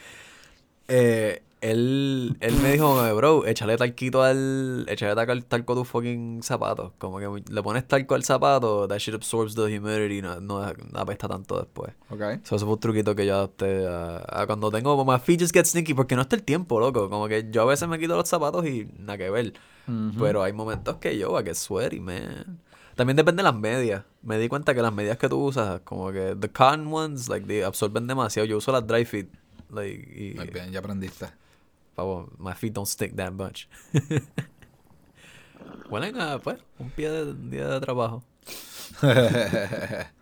eh, 0.87 1.43
él, 1.61 2.37
él 2.39 2.55
me 2.61 2.71
dijo, 2.71 2.87
como 2.87 3.03
que, 3.03 3.11
bro, 3.11 3.45
échale 3.45 3.75
talquito 3.77 4.23
al. 4.23 4.85
Échale 4.87 5.13
talco, 5.47 5.73
a 5.73 5.75
tus 5.75 5.87
fucking 5.87 6.41
zapatos. 6.41 6.93
Como 6.97 7.19
que 7.19 7.43
le 7.51 7.63
pones 7.63 7.87
talco 7.87 8.15
al 8.15 8.23
zapato, 8.23 8.87
that 8.87 8.99
shit 8.99 9.13
absorbs 9.13 9.55
the 9.55 9.63
humidity, 9.63 10.21
no, 10.21 10.39
no 10.39 10.61
apesta 10.95 11.27
tanto 11.27 11.57
después. 11.57 11.93
Ok. 12.09 12.21
So, 12.43 12.55
eso 12.55 12.65
fue 12.65 12.75
un 12.75 12.79
truquito 12.79 13.15
que 13.15 13.25
yo 13.25 13.35
adopté 13.35 13.85
a, 13.87 14.23
a 14.27 14.45
cuando 14.47 14.71
tengo. 14.71 15.03
My 15.03 15.19
feet 15.19 15.41
just 15.41 15.53
get 15.53 15.65
sneaky, 15.65 15.93
porque 15.93 16.15
no 16.15 16.21
está 16.21 16.35
el 16.35 16.43
tiempo, 16.43 16.79
loco. 16.79 17.09
Como 17.09 17.27
que 17.27 17.47
yo 17.51 17.63
a 17.63 17.65
veces 17.65 17.87
me 17.89 17.99
quito 17.99 18.15
los 18.15 18.29
zapatos 18.29 18.65
y 18.65 18.87
nada 18.97 19.17
que 19.17 19.29
ver. 19.29 19.53
Pero 20.19 20.43
hay 20.43 20.53
momentos 20.53 20.97
que 20.97 21.17
yo, 21.17 21.35
a 21.35 21.43
que 21.43 21.55
sweaty, 21.55 21.99
man. 21.99 22.59
También 22.95 23.15
depende 23.15 23.41
de 23.41 23.45
las 23.45 23.55
medias. 23.55 24.03
Me 24.21 24.37
di 24.37 24.47
cuenta 24.47 24.75
que 24.75 24.81
las 24.81 24.93
medias 24.93 25.17
que 25.17 25.29
tú 25.29 25.43
usas, 25.43 25.79
como 25.81 26.11
que 26.11 26.35
the 26.39 26.49
cotton 26.49 26.87
ones, 26.93 27.27
like, 27.27 27.47
they 27.47 27.63
absorben 27.63 28.05
demasiado. 28.05 28.45
Yo 28.45 28.57
uso 28.57 28.71
las 28.71 28.85
dry 28.85 29.05
fit. 29.05 29.29
Like, 29.71 30.11
y, 30.13 30.35
Muy 30.35 30.47
bien, 30.47 30.71
ya 30.71 30.79
aprendiste. 30.79 31.27
Favor, 31.99 32.29
my 32.37 32.53
feet 32.53 32.73
don't 32.73 32.87
stick 32.87 33.15
that 33.15 33.31
much. 33.31 33.67
A, 36.19 36.37
pues, 36.39 36.57
un 36.77 36.91
pie 36.91 37.09
de 37.09 37.33
día 37.49 37.67
de 37.67 37.79
trabajo. 37.79 38.23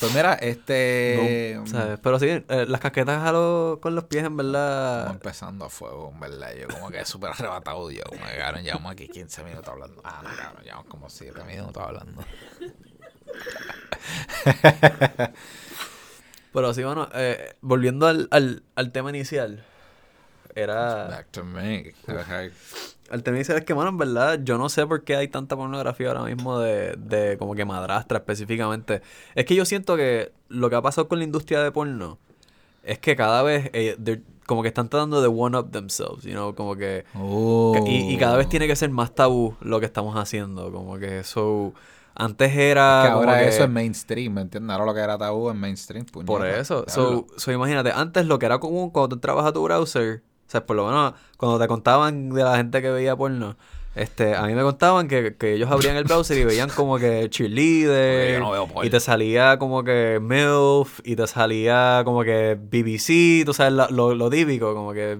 Pues 0.00 0.12
mira, 0.12 0.34
este... 0.34 1.52
No, 1.56 1.66
¿sabes? 1.68 1.98
Pero 2.02 2.18
sí, 2.18 2.26
eh, 2.26 2.66
las 2.68 2.80
casquetas 2.80 3.22
a 3.26 3.30
lo- 3.32 3.78
con 3.80 3.94
los 3.94 4.04
pies, 4.04 4.24
en 4.24 4.32
Estamos 4.32 4.52
verdad. 4.52 5.10
empezando 5.12 5.64
a 5.64 5.70
fuego, 5.70 6.10
en 6.12 6.18
verdad. 6.20 6.50
Yo 6.60 6.66
como 6.68 6.90
que 6.90 7.04
súper 7.06 7.30
arrebatado. 7.30 7.90
Yo 7.92 8.02
como 8.02 8.22
que, 8.26 8.36
cabrón, 8.36 8.64
llevamos 8.64 8.90
aquí 8.92 9.06
15 9.08 9.44
minutos 9.44 9.68
hablando. 9.68 10.02
Ah, 10.04 10.20
no, 10.24 10.30
cabrón, 10.36 10.64
llevamos 10.64 10.86
como 10.88 11.08
7 11.08 11.44
minutos 11.44 11.80
hablando. 11.82 12.22
Pero 16.52 16.72
sí, 16.74 16.84
bueno, 16.84 17.08
eh, 17.14 17.56
volviendo 17.60 18.06
al, 18.06 18.28
al, 18.30 18.62
al 18.74 18.92
tema 18.92 19.10
inicial. 19.10 19.64
Era. 20.54 21.08
Back 21.08 21.28
to 21.32 21.44
me. 21.44 21.92
Inicial 23.26 23.58
es 23.58 23.64
que, 23.64 23.74
mano, 23.74 23.90
en 23.90 23.98
verdad, 23.98 24.40
yo 24.42 24.56
no 24.58 24.68
sé 24.68 24.86
por 24.86 25.04
qué 25.04 25.16
hay 25.16 25.28
tanta 25.28 25.56
pornografía 25.56 26.08
ahora 26.08 26.24
mismo 26.24 26.58
de, 26.58 26.94
de 26.96 27.36
como 27.38 27.54
que 27.54 27.64
madrastra 27.64 28.18
específicamente. 28.18 29.02
Es 29.34 29.44
que 29.44 29.54
yo 29.54 29.64
siento 29.64 29.96
que 29.96 30.32
lo 30.48 30.70
que 30.70 30.76
ha 30.76 30.82
pasado 30.82 31.06
con 31.08 31.18
la 31.18 31.24
industria 31.24 31.62
de 31.62 31.70
porno 31.70 32.18
es 32.82 32.98
que 32.98 33.14
cada 33.14 33.42
vez 33.42 33.70
eh, 33.72 33.96
como 34.46 34.62
que 34.62 34.68
están 34.68 34.88
tratando 34.88 35.20
de 35.22 35.28
one 35.28 35.56
up 35.56 35.70
themselves, 35.70 36.24
you 36.24 36.32
know, 36.32 36.54
como 36.54 36.76
que 36.76 37.04
Oh. 37.14 37.74
y, 37.86 38.12
y 38.14 38.18
cada 38.18 38.36
vez 38.36 38.48
tiene 38.48 38.66
que 38.66 38.76
ser 38.76 38.90
más 38.90 39.14
tabú 39.14 39.54
lo 39.60 39.80
que 39.80 39.86
estamos 39.86 40.16
haciendo, 40.16 40.72
como 40.72 40.98
que 40.98 41.20
eso 41.20 41.72
antes 42.14 42.54
era 42.56 43.02
Que 43.04 43.08
como 43.12 43.20
ahora 43.20 43.38
que- 43.42 43.48
eso 43.48 43.64
es 43.64 43.70
mainstream, 43.70 44.32
¿me 44.34 44.40
entiendes? 44.42 44.72
Ahora 44.72 44.86
lo 44.86 44.94
que 44.94 45.00
era 45.00 45.18
tabú 45.18 45.50
es 45.50 45.56
mainstream. 45.56 46.06
por 46.06 46.46
eso. 46.46 46.84
So, 46.88 47.26
so, 47.36 47.52
imagínate, 47.52 47.90
antes 47.92 48.26
lo 48.26 48.38
que 48.38 48.46
era 48.46 48.58
común 48.58 48.90
cuando 48.90 49.10
tú 49.10 49.14
entrabas 49.16 49.46
a 49.46 49.52
tu 49.52 49.62
browser, 49.62 50.22
o 50.46 50.50
sea, 50.50 50.64
por 50.66 50.76
lo 50.76 50.86
menos 50.86 51.14
cuando 51.36 51.58
te 51.58 51.66
contaban 51.68 52.30
de 52.30 52.42
la 52.44 52.56
gente 52.56 52.80
que 52.82 52.90
veía 52.90 53.16
porno, 53.16 53.56
este, 53.94 54.34
a 54.34 54.42
mí 54.42 54.54
me 54.54 54.62
contaban 54.62 55.06
que, 55.06 55.36
que 55.36 55.54
ellos 55.54 55.70
abrían 55.70 55.94
el 55.96 56.02
browser 56.04 56.36
y 56.38 56.44
veían 56.44 56.68
como 56.70 56.98
que 56.98 57.28
cheerleader, 57.30 58.34
yo 58.34 58.40
no 58.40 58.50
veo 58.50 58.66
porno. 58.66 58.84
y 58.84 58.90
te 58.90 58.98
salía 59.00 59.58
como 59.58 59.84
que 59.84 60.18
MILF, 60.20 61.00
y 61.04 61.14
te 61.16 61.26
salía 61.26 62.02
como 62.04 62.22
que 62.24 62.58
BBC, 62.60 63.44
tú 63.44 63.54
sabes, 63.54 63.72
la- 63.72 63.88
lo, 63.90 64.14
lo 64.14 64.28
típico, 64.30 64.74
como 64.74 64.92
que, 64.92 65.18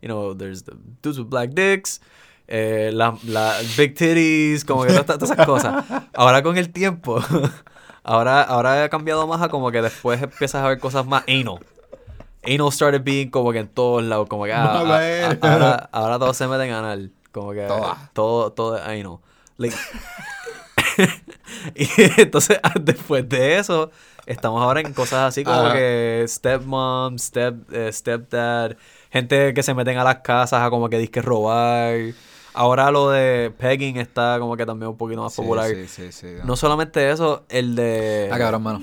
you 0.00 0.08
know, 0.08 0.34
there's 0.34 0.64
the 0.64 0.72
dudes 1.02 1.18
with 1.18 1.26
black 1.28 1.50
dicks, 1.50 2.00
eh, 2.48 2.90
la, 2.94 3.14
la 3.24 3.56
big 3.76 3.94
titties, 3.94 4.64
como 4.64 4.84
que 4.84 4.92
todas, 4.92 5.06
todas 5.06 5.30
esas 5.30 5.46
cosas. 5.46 5.84
Ahora 6.14 6.42
con 6.42 6.56
el 6.56 6.70
tiempo, 6.72 7.20
ahora, 8.02 8.42
ahora 8.42 8.84
ha 8.84 8.88
cambiado 8.88 9.26
más 9.26 9.42
a 9.42 9.48
como 9.48 9.70
que 9.70 9.82
después 9.82 10.22
empiezas 10.22 10.62
a 10.64 10.68
ver 10.68 10.78
cosas 10.78 11.06
más 11.06 11.24
anal. 11.28 11.58
Anal 12.46 12.72
started 12.72 13.02
being 13.04 13.30
como 13.30 13.52
que 13.52 13.58
en 13.60 13.68
todos 13.68 14.02
lados, 14.02 14.28
como 14.28 14.44
que 14.44 14.52
ah, 14.52 14.80
ah, 14.80 14.82
Vale. 14.82 15.24
ah, 15.24 15.36
ahora, 15.40 15.88
ahora 15.92 16.18
todos 16.18 16.36
se 16.36 16.46
meten 16.46 16.72
anal, 16.72 17.10
como 17.32 17.52
que 17.52 17.66
todo, 18.12 18.52
todo 18.52 18.76
es 18.76 18.82
anal. 18.82 19.18
Like, 19.56 19.76
y 21.74 21.88
entonces, 22.20 22.58
ah, 22.62 22.72
después 22.80 23.28
de 23.28 23.58
eso, 23.58 23.90
estamos 24.26 24.62
ahora 24.62 24.80
en 24.80 24.92
cosas 24.92 25.20
así 25.28 25.44
como 25.44 25.56
Ajá. 25.60 25.74
que 25.74 26.24
stepmom, 26.28 27.18
step, 27.18 27.54
eh, 27.72 27.92
stepdad, 27.92 28.76
gente 29.10 29.54
que 29.54 29.62
se 29.62 29.74
meten 29.74 29.98
a 29.98 30.04
las 30.04 30.16
casas 30.16 30.60
a 30.62 30.70
como 30.70 30.88
que 30.88 30.98
disque 30.98 31.22
robar. 31.22 31.94
Ahora 32.56 32.90
lo 32.92 33.10
de 33.10 33.52
pegging 33.58 33.96
está 33.96 34.38
como 34.38 34.56
que 34.56 34.64
también 34.64 34.90
un 34.90 34.96
poquito 34.96 35.22
más 35.22 35.32
Sí, 35.34 35.42
popular. 35.42 35.68
Sí, 35.88 36.12
sí. 36.12 36.26
No 36.44 36.54
solamente 36.56 37.10
eso, 37.10 37.44
el 37.48 37.74
de 37.74 38.28
Ah, 38.32 38.38
cabrón, 38.38 38.62
mano. 38.62 38.80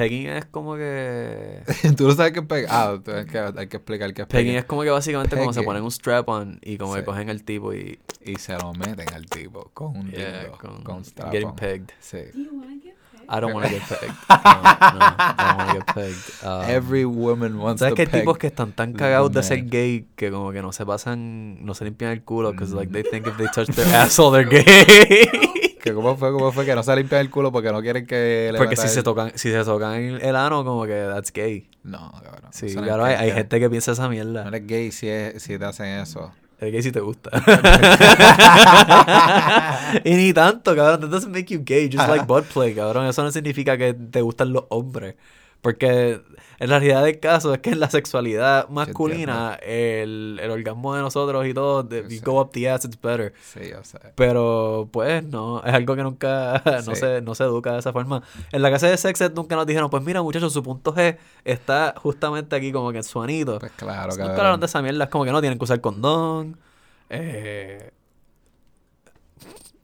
Pegging 0.00 0.26
es 0.28 0.44
como 0.46 0.76
que 0.76 1.62
Tú 1.96 2.08
no 2.08 2.14
sabes 2.14 2.32
qué 2.32 2.40
es 2.40 2.46
pegar. 2.46 2.68
Ah, 2.70 2.98
hay 3.16 3.24
que, 3.26 3.38
hay 3.38 3.66
que 3.68 3.76
explicar 3.76 4.12
qué 4.14 4.22
es 4.22 4.28
pegging 4.28 4.46
pegar. 4.48 4.60
es 4.60 4.64
como 4.66 4.82
que 4.82 4.90
básicamente 4.90 5.36
como 5.36 5.52
se 5.52 5.60
Pegging. 5.60 5.66
ponen 5.66 5.82
un 5.82 5.90
strap 5.90 6.28
on 6.28 6.58
y 6.62 6.76
como 6.78 6.94
que 6.94 7.00
Sí. 7.00 7.04
cogen 7.06 7.28
el 7.28 7.44
tipo 7.44 7.72
y 7.74 7.98
Y 8.24 8.36
se 8.36 8.56
lo 8.58 8.72
meten 8.74 9.12
al 9.14 9.26
tipo 9.26 9.70
con 9.74 9.96
un 9.96 10.10
yeah, 10.10 10.40
dildo, 10.42 10.58
con, 10.58 10.82
con, 10.82 11.04
strap 11.04 11.30
getting 11.32 11.48
on. 11.48 11.56
pegged. 11.56 11.90
Sí. 12.00 12.18
Do 12.34 12.38
you 12.38 12.50
want 12.52 12.68
to 12.82 12.86
get 12.86 12.94
pegged? 12.94 12.96
I 13.32 13.40
don't 13.40 13.54
want 13.54 13.66
to 13.66 13.72
get 13.72 13.82
pegged. 13.88 14.14
No, 14.28 14.36
no, 14.36 14.42
I 14.42 15.34
don't 15.38 15.56
want 15.58 15.70
to 15.70 15.76
get 15.76 15.94
pegged. 15.94 16.44
Um, 16.44 16.70
Every 16.70 17.04
woman 17.04 17.58
wants 17.60 17.80
¿Sabes 17.80 17.92
to 17.92 17.96
que 17.96 18.02
hay 18.02 18.08
tipos 18.20 18.38
que 18.38 18.48
están 18.48 18.72
tan 18.72 18.92
cagados 18.92 19.30
de 19.32 19.42
ser 19.42 19.64
gay 19.68 20.06
que 20.16 20.30
como 20.32 20.50
que 20.52 20.60
no 20.62 20.72
se 20.72 20.84
pasan, 20.84 21.64
no 21.64 21.74
se 21.74 21.84
limpian 21.84 22.10
el 22.10 22.22
culo 22.24 22.50
because 22.52 22.74
like 22.74 22.90
they 22.92 23.04
think 23.04 23.26
if 23.28 23.36
they 23.36 23.46
touch 23.54 23.68
their 23.76 23.86
asshole 23.94 24.32
they're 24.32 24.48
gay. 24.48 25.69
Que 25.82 25.94
¿Cómo 25.94 26.16
fue? 26.16 26.30
¿Cómo 26.32 26.52
fue? 26.52 26.66
Que 26.66 26.74
no 26.74 26.82
se 26.82 26.94
limpian 26.94 27.22
el 27.22 27.30
culo 27.30 27.50
porque 27.50 27.72
no 27.72 27.80
quieren 27.80 28.06
que 28.06 28.50
le 28.52 28.58
Porque 28.58 28.76
si 28.76 28.88
se 28.88 29.02
tocan, 29.02 29.32
si 29.34 29.50
se 29.50 29.64
tocan 29.64 29.94
el, 29.94 30.36
ano 30.36 30.64
como 30.64 30.84
que 30.84 31.08
that's 31.12 31.32
gay. 31.32 31.68
No, 31.82 32.12
cabrón. 32.22 32.50
Sí, 32.52 32.74
no 32.74 32.82
claro, 32.82 33.04
hay, 33.04 33.32
gente 33.32 33.58
que 33.58 33.70
piensa 33.70 33.92
esa 33.92 34.02
No 34.04 34.10
mierda. 34.10 34.48
eres 34.48 34.66
gay 34.66 34.92
si, 34.92 35.08
es, 35.08 35.42
si 35.42 35.58
te 35.58 35.64
hacen 35.64 35.86
eso. 36.00 36.32
El 36.58 36.72
gay 36.72 36.82
sí 36.82 36.92
te 36.92 37.00
gusta. 37.00 37.30
y 40.04 40.14
ni 40.14 40.34
tanto, 40.34 40.76
cabrón. 40.76 41.00
That 41.00 41.08
doesn't 41.08 41.32
make 41.32 41.46
you 41.46 41.62
gay. 41.64 41.88
Just 41.90 42.08
like 42.08 42.24
butt 42.26 42.44
play, 42.44 42.74
cabrón. 42.74 43.06
Eso 43.06 43.22
no 43.22 43.32
significa 43.32 43.78
que 43.78 43.94
te 43.94 44.20
gustan 44.20 44.52
los 44.52 44.64
hombres. 44.68 45.14
Porque 45.62 46.20
en 46.60 46.70
la 46.70 46.78
realidad 46.78 47.02
del 47.04 47.18
caso 47.18 47.52
es 47.54 47.60
que 47.60 47.70
en 47.70 47.80
la 47.80 47.90
sexualidad 47.90 48.68
masculina, 48.68 49.54
el, 49.62 50.38
el 50.40 50.50
orgasmo 50.50 50.94
de 50.94 51.00
nosotros 51.02 51.44
y 51.46 51.52
todo, 51.54 51.84
the, 51.84 52.04
you 52.08 52.20
go 52.22 52.40
up 52.40 52.50
the 52.52 52.68
ass, 52.70 52.84
it's 52.84 53.00
better. 53.00 53.32
Sí, 53.42 53.60
yo 53.70 53.82
sé. 53.82 53.98
Pero, 54.14 54.88
pues, 54.92 55.24
no, 55.24 55.62
es 55.64 55.72
algo 55.74 55.96
que 55.96 56.02
nunca, 56.02 56.62
no, 56.86 56.94
Sí. 56.94 57.00
se, 57.00 57.20
no 57.22 57.34
se 57.34 57.44
educa 57.44 57.72
de 57.72 57.78
esa 57.80 57.92
forma. 57.92 58.22
En 58.52 58.62
la 58.62 58.70
casa 58.70 58.88
de 58.88 58.96
Sex 58.96 59.20
Ed 59.22 59.32
nunca 59.34 59.56
nos 59.56 59.66
dijeron, 59.66 59.90
pues 59.90 60.02
mira, 60.04 60.22
muchachos, 60.22 60.52
su 60.52 60.62
punto 60.62 60.94
G 60.94 61.16
está 61.44 61.94
justamente 61.96 62.54
aquí 62.54 62.70
como 62.70 62.92
que 62.92 62.98
en 62.98 63.04
su 63.04 63.20
anito. 63.20 63.58
Pues 63.58 63.72
claro, 63.72 64.10
nunca 64.10 64.16
cabrón. 64.18 64.36
hablaron 64.36 64.60
de 64.60 64.66
esa 64.66 64.82
mierda, 64.82 65.04
es 65.04 65.10
como 65.10 65.24
que 65.24 65.32
no 65.32 65.40
tienen 65.40 65.58
que 65.58 65.64
usar 65.64 65.80
condón. 65.80 66.56
Eh... 67.08 67.90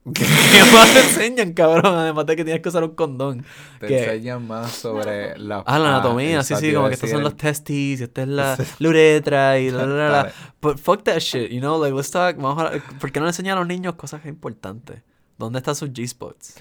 ¿Qué 0.14 0.24
más 0.72 0.92
te 0.94 1.00
enseñan, 1.00 1.52
cabrón? 1.52 1.96
Además 1.96 2.26
de 2.26 2.36
que 2.36 2.44
tienes 2.44 2.62
que 2.62 2.68
usar 2.68 2.84
un 2.84 2.94
condón. 2.94 3.44
Te 3.80 3.86
que- 3.88 4.04
enseñan 4.04 4.46
más 4.46 4.70
sobre 4.72 5.36
la... 5.38 5.64
Ah, 5.66 5.78
la 5.78 5.88
anatomía, 5.96 6.42
sí, 6.42 6.54
sí, 6.56 6.72
como 6.72 6.88
que 6.88 6.94
estos 6.94 7.08
decir 7.08 7.16
son 7.16 7.22
los 7.24 7.32
el- 7.32 7.38
testes 7.38 7.70
y 8.00 8.02
esta 8.02 8.22
es 8.22 8.28
la, 8.28 8.56
la 8.78 8.88
uretra 8.88 9.58
y 9.58 9.70
la, 9.70 9.84
la, 9.86 10.08
la. 10.08 10.32
But 10.62 10.78
fuck 10.78 11.02
that 11.04 11.18
shit, 11.18 11.50
you 11.50 11.60
know, 11.60 11.80
like, 11.82 11.94
let's 11.94 12.10
talk, 12.10 12.36
vamos 12.36 12.62
a, 12.62 12.70
¿por 13.00 13.10
qué 13.10 13.18
no 13.20 13.26
le 13.26 13.30
enseñan 13.30 13.56
a 13.56 13.60
los 13.60 13.68
niños 13.68 13.96
cosas 13.96 14.24
importantes? 14.26 15.02
¿Dónde 15.38 15.58
están 15.58 15.74
sus 15.74 15.90
G-spots? 15.90 16.54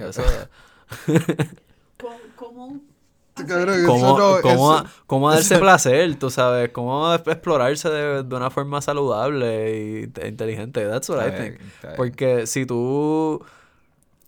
¿Cómo, 2.36 2.82
¿Cómo, 3.36 4.18
no- 4.18 4.42
cómo, 4.42 4.76
eso- 4.78 4.86
cómo 5.08 5.30
darse 5.32 5.56
eso- 5.56 5.62
placer, 5.62 6.16
tú 6.16 6.30
sabes? 6.30 6.70
¿Cómo 6.70 7.14
explorarse 7.14 7.90
de, 7.90 8.24
de 8.24 8.36
una 8.36 8.50
forma 8.50 8.82
saludable 8.82 9.78
y 10.04 10.08
te- 10.08 10.28
inteligente? 10.28 10.86
That's 10.88 11.10
what 11.10 11.24
I 11.26 11.30
Está 11.30 11.44
think. 11.44 11.96
Porque 11.98 12.48
si 12.48 12.66
tú 12.66 13.44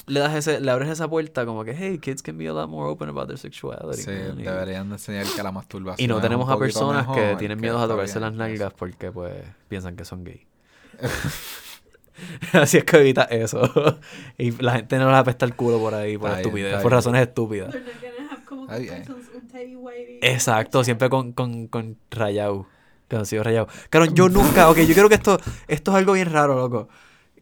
le 0.07 0.19
das 0.19 0.35
ese, 0.35 0.59
le 0.59 0.71
abres 0.71 0.89
esa 0.89 1.07
puerta 1.09 1.45
como 1.45 1.63
que, 1.63 1.73
hey, 1.73 1.99
kids 1.99 2.21
can 2.21 2.37
be 2.37 2.47
a 2.49 2.53
lot 2.53 2.69
more 2.69 2.89
open 2.89 3.07
about 3.09 3.27
their 3.27 3.37
sexuality. 3.39 4.01
Sí, 4.01 4.09
man", 4.11 4.39
y- 4.39 4.43
deberían 4.43 4.89
de 4.89 4.95
enseñar 4.95 5.25
que 5.35 5.41
la 5.43 5.51
masturbación 5.51 6.03
Y 6.03 6.07
no 6.07 6.17
es 6.17 6.21
tenemos 6.21 6.47
un 6.47 6.53
a 6.53 6.57
personas 6.57 7.07
que 7.07 7.35
tienen 7.37 7.59
miedo 7.61 7.77
a 7.79 7.87
tocarse 7.87 8.19
bien, 8.19 8.21
las 8.23 8.31
eso. 8.33 8.39
nalgas 8.39 8.73
porque 8.73 9.11
pues 9.11 9.33
piensan 9.69 9.95
que 9.95 10.03
son 10.05 10.23
gay. 10.25 10.45
Así 12.53 12.77
es 12.77 12.83
que 12.83 12.97
evita 12.97 13.23
eso. 13.25 13.61
y 14.37 14.51
la 14.51 14.73
gente 14.77 14.97
no 14.97 15.07
les 15.11 15.17
apesta 15.19 15.45
el 15.45 15.55
culo 15.55 15.77
por 15.79 15.93
ahí 15.93 16.17
por 16.17 16.29
Está 16.29 16.41
estupidez, 16.41 16.73
por 16.75 16.81
bien. 16.83 16.91
razones 16.91 17.21
estúpidas. 17.27 17.75
Un. 18.67 19.03
Exacto, 20.21 20.83
siempre 20.83 21.09
con, 21.09 21.31
con, 21.33 21.67
con 21.67 21.97
rayado. 22.11 22.67
Calzoncillo 23.07 23.43
rayado. 23.43 23.67
Claro, 23.89 24.05
yo 24.07 24.27
nunca, 24.29 24.69
ok, 24.69 24.79
yo 24.79 24.93
creo 24.93 25.07
que 25.09 25.15
esto, 25.15 25.37
esto 25.67 25.91
es 25.91 25.97
algo 25.97 26.13
bien 26.13 26.31
raro, 26.31 26.55
loco. 26.55 26.89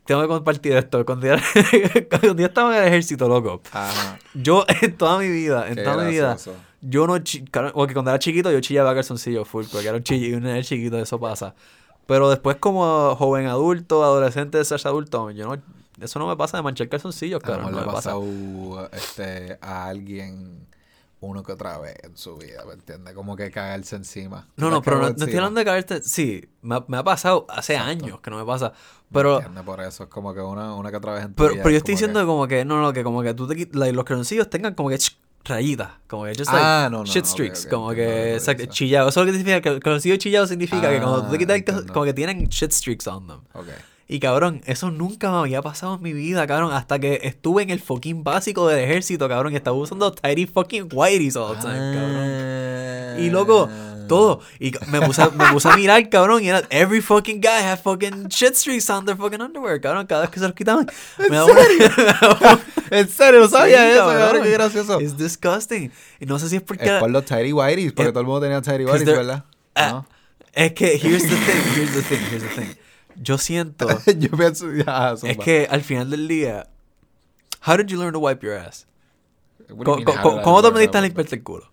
Tengo 0.06 0.22
que 0.22 0.28
compartir 0.28 0.74
esto. 0.74 1.04
Cuando 1.06 1.26
yo, 1.26 1.34
cuando 2.10 2.36
yo 2.40 2.46
estaba 2.46 2.78
en 2.78 2.84
el 2.84 2.88
ejército, 2.90 3.28
loco, 3.28 3.62
Ajá. 3.72 4.20
yo 4.36 4.64
en 4.82 4.96
toda 4.96 5.18
mi 5.18 5.28
vida, 5.28 5.68
en 5.68 5.76
Qué 5.76 5.82
toda 5.84 6.04
mi 6.04 6.12
vida, 6.12 6.28
gracioso. 6.30 6.60
Yo 6.82 7.08
no, 7.08 7.16
claro, 7.50 7.72
porque 7.74 7.94
cuando 7.96 8.12
era 8.12 8.20
chiquito 8.20 8.52
yo 8.52 8.60
chillaba 8.62 8.94
calzoncillo 8.94 9.44
full, 9.44 9.66
porque 9.72 9.88
era 9.88 9.98
un 9.98 10.04
chiquito, 10.04 10.38
un 10.38 10.62
chiquito, 10.62 11.00
eso 11.00 11.20
pasa. 11.20 11.56
Pero 12.06 12.30
después 12.30 12.58
como 12.58 13.16
joven 13.16 13.48
adulto, 13.48 14.04
adolescente, 14.04 14.64
slash 14.64 14.86
adulto, 14.86 15.32
yo 15.32 15.48
no, 15.48 15.60
eso 16.00 16.20
no 16.20 16.28
me 16.28 16.36
pasa 16.38 16.58
de 16.58 16.64
manchar 16.64 16.88
calzoncillos, 16.88 17.44
A 17.44 17.48
mejor 17.48 17.64
no 17.64 17.70
le 17.72 17.76
me 17.78 17.82
ha 17.82 17.86
pasa. 17.86 18.12
pasado 18.12 18.90
este, 18.94 19.58
a 19.62 19.88
alguien 19.88 20.68
uno 21.26 21.44
que 21.44 21.52
otra 21.52 21.78
vez 21.80 21.96
en 22.04 22.16
su 22.18 22.38
vida, 22.38 22.64
¿me 22.66 22.74
entiendes? 22.74 23.14
Como 23.14 23.36
que 23.36 23.52
caerse 23.52 23.96
encima. 23.96 24.48
No, 24.58 24.68
¿Te 24.68 24.72
no, 24.72 24.82
pero 24.82 25.00
no, 25.00 25.08
estoy 25.08 25.36
hablando 25.36 25.60
de 25.60 25.66
caerte, 25.66 26.02
sí, 26.02 26.48
me 26.62 26.76
ha, 26.76 26.86
me 26.88 26.98
ha 26.98 27.04
pasado 27.04 27.46
hace 27.50 27.74
Exacto. 27.74 28.06
años 28.06 28.20
que 28.22 28.30
no 28.32 28.38
me 28.38 28.46
pasa, 28.46 28.70
¿Me 28.70 28.74
pero... 29.12 29.36
entiendes? 29.38 29.64
Por 29.64 29.82
eso 29.82 30.04
es 30.04 30.10
como 30.10 30.34
que 30.34 30.40
una, 30.42 30.74
una 30.76 30.92
que 30.92 30.98
otra 30.98 31.14
vez 31.14 31.24
en 31.26 31.34
tu 31.34 31.44
Pero, 31.44 31.54
vida 31.56 31.64
pero 31.64 31.72
yo 31.72 31.78
es 31.78 31.82
estoy 31.82 31.94
como 31.94 32.00
diciendo 32.00 32.20
que- 32.22 32.26
como 32.26 32.48
que, 32.48 32.66
no, 32.66 32.82
no, 32.82 32.94
que 32.94 33.04
como 33.04 33.22
que 33.24 33.34
tú 33.34 33.48
te 33.48 33.56
like, 33.74 33.94
los 33.94 34.06
calzoncillos 34.06 34.50
tengan 34.50 34.74
como 34.76 34.90
que 34.90 34.96
ch- 34.96 35.16
rayitas, 35.44 35.92
como 36.08 36.24
que 36.26 36.34
just 36.36 36.50
Ah, 36.52 36.88
like 36.90 36.92
no, 36.92 36.98
no, 37.00 37.06
shit 37.06 37.26
streaks, 37.26 37.66
ok, 37.66 37.72
como 37.72 37.92
entiendo 37.92 38.14
lo 38.14 38.18
que 38.18 38.30
que 38.32 38.36
o 38.36 38.40
sea, 38.40 38.54
dices. 38.56 38.70
chillado. 38.70 39.10
Eso 39.10 39.20
es 39.22 39.26
lo 39.28 39.32
que 39.32 39.38
significa 39.38 39.62
que 39.62 39.70
el 39.70 39.80
calzoncillo 39.80 40.18
chillado 40.18 40.48
significa 40.48 40.90
que 40.90 41.00
cuando 41.00 41.24
tú 41.24 41.30
te 41.30 41.36
Ah, 41.36 41.38
quitas 41.40 41.56
entiendo. 41.58 41.94
como 41.94 42.06
que 42.06 42.14
tienen 42.14 42.46
shit 42.50 42.72
streaks 42.72 43.08
on 43.08 43.28
them. 43.28 43.40
Ok. 43.54 43.68
Y 44.08 44.20
cabrón, 44.20 44.62
eso 44.66 44.92
nunca 44.92 45.32
me 45.32 45.38
había 45.40 45.64
pasado 45.64 45.96
en 45.96 46.02
mi 46.04 46.14
vida, 46.14 46.46
cabrón, 46.46 46.72
hasta 46.74 47.00
que 47.00 47.22
estuve 47.24 47.64
en 47.64 47.72
el 47.72 47.80
fucking 47.80 48.24
básico 48.24 48.68
del 48.68 48.80
ejército, 48.84 49.28
cabrón, 49.28 49.54
y 49.54 49.56
estaba 49.56 49.76
usando 49.76 50.12
tidy 50.12 50.46
fucking 50.46 50.90
whiteys 50.94 51.36
all 51.36 51.56
the 51.56 51.62
time, 51.62 51.74
cabrón. 51.96 53.24
Y 53.24 53.30
loco, 53.32 53.68
todo. 54.08 54.42
Y 54.60 54.74
me 54.90 55.02
puse, 55.02 55.24
me 55.32 55.46
puse 55.52 55.70
a 55.70 55.76
mirar, 55.76 56.08
cabrón, 56.10 56.44
y 56.44 56.50
era 56.50 56.62
every 56.70 57.02
fucking 57.02 57.42
guy 57.42 57.64
had 57.64 57.80
fucking 57.82 58.28
shit 58.28 58.54
streaks 58.54 58.88
on 58.92 59.06
their 59.06 59.18
fucking 59.18 59.42
underwear, 59.42 59.82
cabrón, 59.82 60.06
cada 60.06 60.22
vez 60.22 60.30
que 60.30 60.40
se 60.40 60.46
los 60.46 60.54
quitaban. 60.56 60.86
Me 61.18 61.42
una- 61.44 61.54
me 61.98 62.04
daba 62.04 62.54
un- 62.54 62.60
En 62.92 63.10
serio, 63.10 63.40
no 63.40 63.48
sabía 63.50 63.86
Sí, 63.88 63.92
eso, 63.94 64.06
cabrón. 64.08 64.44
qué 64.44 64.52
gracioso. 64.52 65.02
It's 65.02 65.18
disgusting. 65.18 65.92
Y 66.20 66.28
no 66.28 66.38
sé 66.38 66.50
si 66.50 66.58
es 66.58 66.62
porque... 66.62 66.86
Es 66.86 67.00
por 67.00 67.10
los 67.10 67.26
Tidy 67.26 67.52
Whiteys, 67.54 67.94
porque 67.94 68.10
Eh, 68.10 68.12
todo 68.12 68.20
el 68.22 68.28
mundo 68.28 68.42
tenía 68.42 68.62
Tidy 68.62 68.86
Whiteys, 68.86 69.06
¿verdad? 69.06 69.46
Ah, 69.74 69.90
¿No? 69.90 70.08
Es 70.54 70.74
que, 70.74 70.94
here's 70.96 71.24
the 71.24 71.30
thing, 71.30 71.64
here's 71.76 71.94
the 71.94 72.02
thing, 72.04 72.20
here's 72.30 72.44
the 72.44 72.50
thing. 72.62 72.76
Yo 73.22 73.38
siento... 73.38 73.88
Yo 74.18 74.30
pienso, 74.32 74.72
ya, 74.86 75.14
es 75.24 75.38
que 75.38 75.68
al 75.70 75.82
final 75.82 76.10
del 76.10 76.28
día... 76.28 76.68
How 77.66 77.78
did 77.78 77.88
you 77.88 77.98
learn 77.98 78.14
to 78.14 78.20
wipe 78.20 78.46
your 78.46 78.56
ass? 78.58 78.86
¿Cómo, 79.68 80.04
cómo- 80.06 80.42
cómo 80.44 80.62
te 80.62 80.68
aprendiste 80.68 80.98
a 80.98 81.02
limpiarte 81.02 81.36
el 81.36 81.44
culo? 81.44 81.72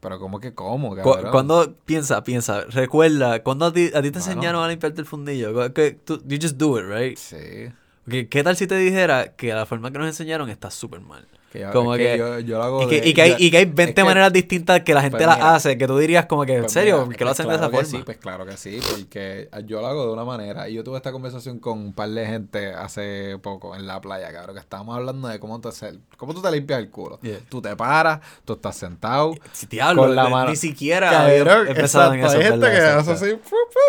Pero 0.00 0.20
como 0.20 0.38
que 0.38 0.54
cómo, 0.54 0.94
cabrón. 0.94 1.30
Cuando 1.32 1.74
piensa, 1.84 2.22
piensa, 2.22 2.60
recuerda, 2.68 3.42
cuando 3.42 3.66
a 3.66 3.72
ti, 3.72 3.86
a 3.92 4.02
ti 4.02 4.10
te 4.12 4.18
Bueno. 4.18 4.18
enseñaron 4.18 4.62
a 4.62 4.68
limpiarte 4.68 5.00
el 5.00 5.06
fundillo, 5.06 5.72
que 5.72 5.92
tú, 5.92 6.22
you 6.26 6.38
just 6.40 6.56
do 6.56 6.78
it, 6.78 6.84
right? 6.86 7.16
Sí. 7.18 7.72
¿Qué, 8.08 8.28
qué 8.28 8.44
tal 8.44 8.56
si 8.56 8.68
te 8.68 8.76
dijera 8.76 9.32
que 9.34 9.52
la 9.52 9.66
forma 9.66 9.90
que 9.90 9.98
nos 9.98 10.06
enseñaron 10.06 10.48
está 10.48 10.70
súper 10.70 11.00
mal? 11.00 11.26
Que 11.58 11.72
Como 11.72 11.94
es 11.94 11.98
que- 12.00 12.18
yo, 12.18 12.38
yo 12.40 12.58
lo 12.58 12.64
hago 12.64 12.82
Y 12.82 12.88
que, 12.88 13.00
de- 13.00 13.08
y 13.08 13.14
que 13.14 13.22
hay, 13.22 13.34
y 13.38 13.50
que 13.50 13.56
hay 13.58 13.64
es 13.64 13.74
20 13.74 13.94
que- 13.94 14.04
maneras 14.04 14.32
distintas 14.32 14.80
que 14.82 14.94
la 14.94 15.00
gente 15.02 15.16
pues 15.18 15.26
las 15.26 15.36
mira, 15.38 15.54
hace, 15.54 15.78
que 15.78 15.86
tú 15.86 15.98
dirías 15.98 16.26
como 16.26 16.44
que, 16.44 16.54
¿en 16.54 16.60
Pues 16.62 16.72
serio? 16.72 16.94
mira, 16.96 17.04
¿Por 17.06 17.16
qué 17.16 17.24
lo 17.24 17.28
pues 17.30 17.40
hacen 17.40 17.48
de 17.48 17.54
esa 17.56 17.66
que 17.70 17.76
forma? 17.76 17.88
Sí, 17.90 18.02
pues 18.04 18.16
claro 18.18 18.46
que 18.46 18.56
sí, 18.56 18.80
porque 18.90 19.48
yo 19.66 19.80
lo 19.80 19.86
hago 19.86 20.06
de 20.06 20.12
una 20.12 20.24
manera. 20.24 20.68
Y 20.68 20.74
yo 20.74 20.84
tuve 20.84 20.96
esta 20.96 21.12
conversación 21.12 21.58
con 21.58 21.78
un 21.78 21.92
par 21.92 22.08
de 22.10 22.26
gente 22.26 22.72
hace 22.74 23.38
poco 23.42 23.74
en 23.76 23.86
la 23.86 24.00
playa, 24.00 24.32
cabrón, 24.32 24.54
que 24.56 24.60
estábamos 24.60 24.96
hablando 24.96 25.28
de 25.28 25.38
cómo 25.40 25.60
te, 25.60 25.68
cómo 26.16 26.34
tú 26.34 26.42
te 26.42 26.50
limpias 26.50 26.78
el 26.80 26.90
culo. 26.90 27.18
Yeah. 27.22 27.38
Tú 27.48 27.60
te 27.62 27.74
paras, 27.76 28.20
tú 28.44 28.54
estás 28.54 28.76
sentado. 28.76 29.34
Si 29.52 29.66
diablo, 29.66 30.02
con 30.02 30.14
la 30.16 30.24
ni- 30.24 30.30
mano. 30.30 30.50
ni 30.50 30.56
siquiera 30.56 31.10
Cabrón, 31.10 31.68
en 31.68 31.76
eso. 31.84 32.00
Hay 32.00 32.20
gente 32.42 32.70
que 32.70 32.76
hace 32.78 33.12
así 33.12 33.38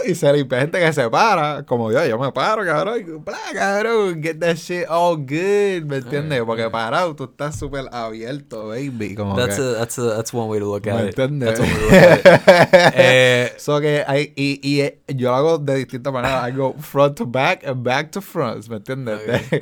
y 0.06 0.16
se 0.16 0.32
limpia. 0.34 0.58
Hay 0.60 0.62
gente 0.64 0.80
que 0.80 0.94
se 0.94 1.10
para, 1.10 1.64
como 1.64 1.92
yo, 1.92 2.06
yo 2.06 2.18
me 2.18 2.32
paro, 2.32 2.64
cabrón. 2.66 3.00
y 3.00 3.04
bla, 3.04 3.38
cabrón, 3.54 4.22
get 4.22 4.40
that 4.40 4.56
shit 4.56 4.86
all 4.90 5.18
good, 5.18 5.84
¿me 5.86 5.98
entiendes? 5.98 6.42
Porque 6.44 6.70
parado 6.70 7.16
tú 7.16 7.26
estás 7.26 7.57
súper 7.58 7.90
abierto, 7.92 8.70
baby. 8.70 9.16
Como 9.16 9.36
That's, 9.36 9.58
que, 9.58 9.62
a, 9.62 9.74
that's, 9.80 9.98
a, 10.00 10.16
that's 10.16 10.34
one 10.34 10.48
way 10.50 10.60
to 10.60 10.66
look 10.66 10.86
¿Me 10.86 10.92
at 10.92 11.06
it. 11.08 11.20
entiendes? 11.20 11.58
That's 11.58 11.60
one 11.60 11.70
way 11.70 11.90
to 11.90 11.92
look 11.92 12.26
at 12.26 12.26
it. 12.26 12.94
Eh, 12.96 13.52
So 13.58 13.82
que 13.82 14.04
hay, 14.08 14.32
y, 14.36 14.60
y 14.64 14.80
eh, 14.82 15.00
yo 15.08 15.32
lo 15.32 15.36
hago 15.36 15.58
de 15.58 15.76
distintas 15.76 16.14
maneras. 16.14 16.48
I 16.48 16.52
go 16.56 16.74
front 16.80 17.18
to 17.18 17.26
back 17.26 17.66
and 17.66 17.84
back 17.84 18.12
to 18.12 18.22
front. 18.22 18.68
¿Me 18.70 18.78
entiendes? 18.78 19.20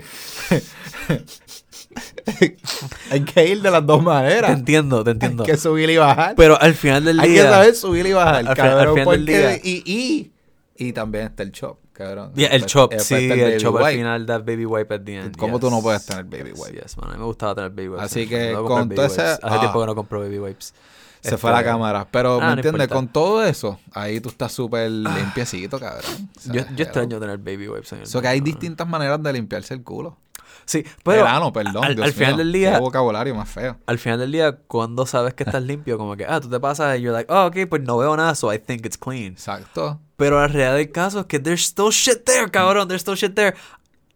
hay 3.12 3.22
que 3.24 3.48
ir 3.48 3.62
de 3.62 3.72
las 3.72 3.86
dos 3.86 4.00
te 4.00 4.06
maneras. 4.06 4.52
entiendo, 4.52 5.04
te 5.04 5.12
Hay 5.12 5.14
entiendo. 5.14 5.44
que 5.44 5.58
subir 5.58 5.90
y 5.90 5.98
bajar. 5.98 6.36
Pero 6.36 6.60
al 6.60 6.74
final 6.74 7.04
del 7.06 7.20
hay 7.20 7.28
que 7.28 7.34
día... 7.34 7.50
saber 7.50 7.76
subir 7.76 8.06
y 8.06 8.14
bajar, 8.14 8.36
al 8.36 8.48
al 8.48 8.94
final 8.94 9.06
del 9.12 9.26
día- 9.26 9.56
y, 9.64 9.84
y, 9.86 10.32
y 10.78 10.94
también 10.94 11.26
está 11.26 11.44
el 11.44 11.52
chop, 11.52 11.78
cabrón. 11.96 12.32
Yeah, 12.36 12.48
el 12.50 12.62
Después- 12.62 12.72
chop, 12.72 12.92
después 12.92 13.20
sí, 13.20 13.30
está 13.32 13.48
el 13.48 13.60
chop 13.60 13.78
al 13.78 13.84
wipe. 13.84 13.96
final, 13.98 14.26
that 14.28 14.40
baby 14.42 14.66
wipe 14.66 14.94
at 14.94 15.02
the 15.02 15.16
end. 15.16 15.38
¿Cómo 15.38 15.60
tú 15.60 15.72
no 15.72 15.82
puedes 15.82 16.06
tener 16.06 16.26
baby 16.26 16.52
Yes, 16.52 16.60
wipe? 16.60 16.82
Yes, 16.82 16.98
man, 16.98 17.10
a 17.10 17.14
mí 17.14 17.20
me 17.20 17.26
gustaba 17.26 17.56
tener 17.56 17.72
baby 17.72 17.90
wipes. 17.90 18.04
Así 18.06 18.28
que. 18.28 18.38
Debo 18.38 18.68
con 18.68 18.90
todo 18.90 19.06
ese-. 19.06 19.22
Hace 19.22 19.40
ah. 19.42 19.60
tiempo 19.60 19.80
que 19.80 19.86
no 19.88 19.96
compro 19.96 20.20
baby 20.20 20.40
wipes. 20.40 20.74
Se 21.22 21.40
fue 21.40 21.50
a 21.50 21.54
la 21.54 21.60
Este, 21.62 21.72
cámara. 21.72 22.08
Pero, 22.12 22.36
ah, 22.36 22.40
¿me 22.40 22.46
no 22.46 22.54
entiendes? 22.54 22.88
Con 22.88 23.08
todo 23.08 23.44
eso, 23.44 23.80
ahí 23.94 24.20
tú 24.22 24.30
estás 24.30 24.52
súper 24.52 24.92
limpiecito, 24.92 25.80
cabrón. 25.80 26.30
O 26.38 26.40
sea, 26.40 26.54
Yo, 26.54 26.62
yo 26.76 26.84
extraño 26.84 27.20
tener 27.20 27.40
baby 27.40 27.68
wipes 27.68 27.94
en 27.94 28.00
el 28.02 28.06
So 28.08 28.22
que 28.22 28.28
hay 28.28 28.42
distintas 28.42 28.88
maneras 28.88 29.24
de 29.24 29.34
limpiarse 29.34 29.74
el 29.74 29.82
culo. 29.82 30.18
Sí, 30.66 30.84
pero 31.04 31.22
el 31.22 31.28
ano, 31.28 31.54
perdón. 31.54 31.84
al, 31.84 31.96
Dios 31.96 32.08
al 32.08 32.14
final 32.14 32.34
mío, 32.34 32.38
del 32.44 32.52
día, 32.54 32.74
Qué 32.74 32.80
vocabulario 32.80 33.36
más 33.36 33.50
feo. 33.50 33.78
al 33.86 34.00
final 34.00 34.20
del 34.20 34.32
día, 34.32 34.58
cuando 34.68 35.06
sabes 35.06 35.34
que 35.36 35.44
estás 35.44 35.62
limpio, 35.64 35.98
como 35.98 36.16
que, 36.16 36.26
ah, 36.28 36.40
tú 36.40 36.50
te 36.50 36.60
pasas 36.60 36.98
y 36.98 37.02
you're 37.02 37.16
like, 37.16 37.32
oh, 37.32 37.46
ok, 37.48 37.68
pues 37.70 37.84
no 37.84 37.98
veo 37.98 38.16
nada, 38.18 38.34
so 38.34 38.52
I 38.52 38.58
think 38.60 38.84
it's 38.86 38.98
clean. 38.98 39.34
Exacto. 39.34 40.00
Pero 40.18 40.40
la 40.40 40.48
realidad 40.48 40.76
del 40.76 40.92
caso 40.92 41.22
es 41.22 41.26
que 41.26 41.40
there's 41.40 41.66
still 41.66 41.90
shit 41.92 42.24
there, 42.26 42.50
cabrón, 42.50 42.88
there's 42.88 43.02
still 43.02 43.16
shit 43.16 43.34
there. 43.36 43.56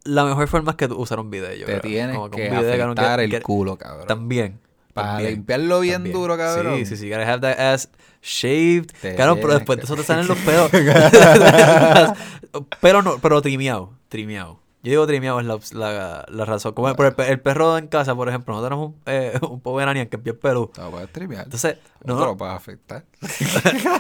La 0.06 0.24
mejor 0.24 0.48
forma 0.48 0.72
es 0.72 0.78
que 0.78 0.86
usar 0.86 1.20
un 1.20 1.30
video, 1.30 1.54
yo 1.54 1.66
Te 1.66 1.74
creo. 1.74 1.82
tienes 1.82 2.16
Como 2.16 2.30
que 2.30 2.50
un 2.50 2.58
video, 2.58 2.78
cabrón, 2.78 2.96
que- 2.96 3.24
el 3.26 3.30
que- 3.32 3.42
culo, 3.42 3.78
cabrón. 3.78 4.08
También. 4.08 4.60
Para 4.94 5.10
también, 5.14 5.32
limpiarlo 5.34 5.80
bien 5.82 5.94
también. 5.96 6.16
duro, 6.16 6.38
cabrón. 6.38 6.78
Sí, 6.80 6.86
sí, 6.86 6.98
sí. 6.98 7.10
Gotta 7.10 7.32
have 7.32 7.42
that 7.42 7.60
ass 7.74 7.90
shaved. 8.24 8.88
Te 9.02 9.16
Cabrón, 9.16 9.40
pero 9.42 9.54
después 9.56 9.78
de 9.78 9.82
que- 9.82 9.86
eso 9.86 9.96
te 9.96 10.04
salen 10.04 10.28
los 10.28 10.38
pedos. 10.40 10.72
pero 12.82 13.02
no, 13.02 13.20
pero 13.20 13.42
trimeado. 13.42 13.92
Trimeado. 14.10 14.60
Yo 14.82 14.92
digo 14.92 15.06
trimeado 15.08 15.42
es 15.42 15.46
la, 15.46 15.60
la, 15.74 16.26
la 16.30 16.46
razón. 16.46 16.74
Como 16.74 16.96
por 16.96 17.06
el, 17.08 17.14
pe- 17.14 17.30
el 17.30 17.42
perro 17.42 17.78
en 17.78 17.88
casa, 17.88 18.16
por 18.16 18.30
ejemplo, 18.30 18.54
nosotros 18.56 18.70
tenemos 18.70 18.90
un, 18.96 19.02
eh, 19.08 19.38
un 19.50 19.60
Pomeranian 19.60 20.08
que 20.08 20.16
es 20.16 20.24
bien 20.24 20.40
peludo. 20.40 20.68
Te 20.74 20.80
lo 20.82 20.92
puedes 20.92 21.12
tripear. 21.12 21.44
Entonces, 21.44 21.78
no, 22.06 22.14
no, 22.14 22.20
te 22.22 22.26
lo 22.28 22.38
puedes 22.38 22.56
afectar. 22.56 23.04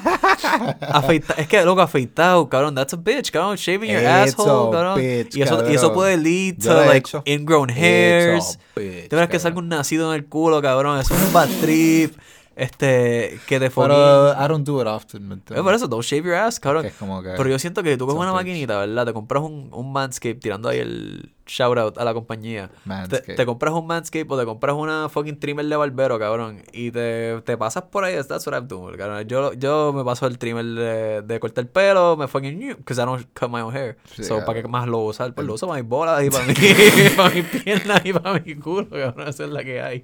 afeita, 0.82 1.34
es 1.36 1.48
que 1.48 1.64
loco, 1.64 1.82
afeitado, 1.82 2.48
cabrón, 2.50 2.76
that's 2.76 2.94
a 2.94 2.98
bitch, 2.98 3.32
cabrón, 3.32 3.56
shaving 3.58 3.90
your 3.92 4.02
It's 4.02 4.34
asshole, 4.34 4.72
cabrón. 4.72 4.96
bitch, 4.98 5.36
y, 5.36 5.42
eso, 5.42 5.70
y 5.70 5.76
eso 5.76 5.94
puede 5.94 6.18
lead 6.18 6.58
to 6.64 6.74
like 6.74 6.98
hecho. 7.00 7.24
ingrown 7.26 7.70
hairs. 7.70 8.58
bitch, 8.76 9.10
Te 9.10 9.16
verás 9.16 9.30
que 9.30 9.40
salga 9.40 9.60
un 9.60 9.70
nacido 9.70 10.14
en 10.14 10.20
el 10.20 10.26
culo, 10.28 10.62
cabrón, 10.62 11.00
es 11.00 11.10
un 11.12 11.34
bad 11.34 11.50
trip. 11.62 12.16
Este, 12.60 13.40
que 13.48 13.58
te 13.58 13.70
fucking... 13.70 13.90
Pero 13.90 14.34
I 14.34 14.48
don't 14.50 14.68
do 14.68 14.82
it 14.82 14.88
often, 14.88 15.26
¿me 15.26 15.36
entiendes? 15.36 15.64
por 15.64 15.74
eso, 15.74 15.88
don't 15.88 16.04
shave 16.04 16.24
your 16.24 16.36
ass, 16.36 16.60
cabrón. 16.60 16.82
Que 16.82 16.90
es 16.90 16.96
como 16.96 17.24
que... 17.24 17.30
Pero 17.38 17.50
yo 17.50 17.58
siento 17.58 17.82
que 17.84 17.96
tú 17.96 18.06
coges 18.06 18.20
una 18.22 18.34
maquinita, 18.34 18.78
¿verdad? 18.80 19.06
Te 19.06 19.14
compras 19.14 19.44
un, 19.44 19.70
un 19.72 19.94
Manscape 19.94 20.36
tirando 20.36 20.68
ahí 20.68 20.80
el 20.80 21.34
shout 21.46 21.78
out 21.78 21.98
a 21.98 22.04
la 22.04 22.14
compañía. 22.14 22.70
Te, 23.10 23.22
te 23.22 23.46
compras 23.46 23.74
un 23.74 23.88
Manscape 23.88 24.26
o 24.28 24.38
te 24.38 24.44
compras 24.46 24.76
una 24.76 25.08
fucking 25.08 25.40
trimmer 25.40 25.66
de 25.66 25.76
barbero, 25.78 26.20
cabrón. 26.20 26.62
Y 26.74 26.92
te, 26.92 27.42
te 27.46 27.58
pasas 27.58 27.84
por 27.84 28.04
ahí. 28.04 28.16
That's 28.28 28.46
what 28.46 28.54
I'm 28.54 28.68
doing, 28.68 28.98
cabrón. 28.98 29.26
Yo, 29.26 29.54
yo 29.54 29.94
me 29.94 30.04
paso 30.04 30.28
el 30.28 30.38
trimmer 30.38 30.66
de, 30.66 31.22
de 31.22 31.40
cortar 31.40 31.64
el 31.64 31.70
pelo, 31.70 32.18
me 32.18 32.28
fucking... 32.28 32.76
Because 32.78 33.02
I 33.02 33.06
don't 33.06 33.26
cut 33.34 33.50
my 33.50 33.62
own 33.62 33.74
hair. 33.74 33.98
Sí, 34.14 34.26
so, 34.26 34.44
¿para 34.44 34.62
qué 34.62 34.68
más 34.68 34.86
lo 34.86 35.00
uso? 35.00 35.34
Pues 35.34 35.48
lo 35.48 35.54
uso 35.54 35.66
para 35.66 35.82
mis 35.82 35.90
bolas 35.90 36.22
y 36.26 36.30
para, 36.30 36.46
mi, 36.46 36.54
para 37.16 37.30
mis 37.30 37.46
piernas 37.46 38.02
y 38.04 38.12
para 38.12 38.38
mi 38.38 38.56
culo, 38.56 38.90
cabrón. 38.90 39.30
Esa 39.30 39.46
es 39.46 39.50
la 39.50 39.64
que 39.64 39.82
hay. 39.82 40.04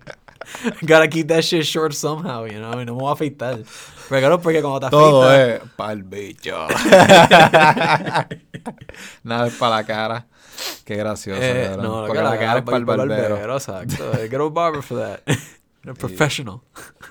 Gotta 0.82 1.08
keep 1.08 1.28
that 1.28 1.44
shit 1.44 1.66
short 1.66 1.94
somehow, 1.94 2.46
you 2.46 2.60
know? 2.60 2.72
Y 2.80 2.86
no 2.86 2.94
me 2.96 3.02
voy 3.02 3.10
a 3.10 3.14
afeitar. 3.14 3.60
Pero 4.10 4.22
claro, 4.22 4.40
porque 4.42 4.62
cuando 4.62 4.80
te 4.82 4.90
Todo 4.92 5.24
afeitas... 5.24 5.64
es 5.66 5.70
para 5.76 5.94
el 5.94 6.04
bicho. 6.04 6.68
Nada 9.24 9.48
es 9.48 9.54
para 9.56 9.76
la 9.78 9.84
cara. 9.84 10.28
Qué 10.86 10.96
gracioso, 10.96 11.42
Eh, 11.42 11.68
cabrón. 11.72 11.86
no, 11.86 12.06
Porque 12.08 12.22
la 12.24 12.38
cara 12.40 12.60
es 12.60 12.64
para 12.66 12.78
el 12.78 12.86
barbero. 12.86 13.54
exacto. 13.56 14.12
Get 14.30 14.34
a 14.36 14.50
barber 14.50 14.82
for 14.82 14.98
that. 15.00 15.20
A 15.88 15.94
professional. 15.94 16.62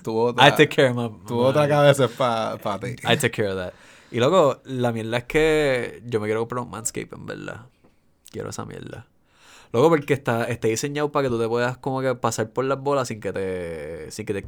Tu 0.02 0.16
otra, 0.16 0.48
I 0.48 0.50
take 0.50 0.68
care 0.68 0.88
of 0.90 0.96
my, 0.96 1.08
tu 1.26 1.34
my- 1.34 1.44
otra 1.44 1.68
cabeza 1.68 2.06
es 2.06 2.10
para 2.10 2.58
ti. 2.80 2.96
I 3.04 3.16
take 3.16 3.30
care 3.30 3.48
of 3.50 3.56
that. 3.56 3.72
Y 4.10 4.18
luego, 4.18 4.60
la 4.64 4.92
mierda 4.92 5.18
es 5.18 5.24
que 5.24 6.02
yo 6.06 6.20
me 6.20 6.26
quiero 6.26 6.40
comprar 6.40 6.62
un 6.64 6.70
Manscape, 6.70 7.14
en 7.14 7.26
verdad. 7.26 7.66
Quiero 8.30 8.50
esa 8.50 8.64
mierda. 8.64 9.06
Luego 9.74 9.88
porque 9.88 10.14
está, 10.14 10.44
está 10.44 10.68
diseñado 10.68 11.10
para 11.10 11.24
que 11.24 11.30
tú 11.30 11.40
te 11.40 11.48
puedas 11.48 11.76
como 11.78 12.00
que 12.00 12.14
pasar 12.14 12.50
por 12.50 12.64
las 12.64 12.78
bolas 12.80 13.08
sin 13.08 13.18
que 13.18 13.32
te, 13.32 14.08
sin 14.12 14.24
que 14.24 14.40
te, 14.40 14.44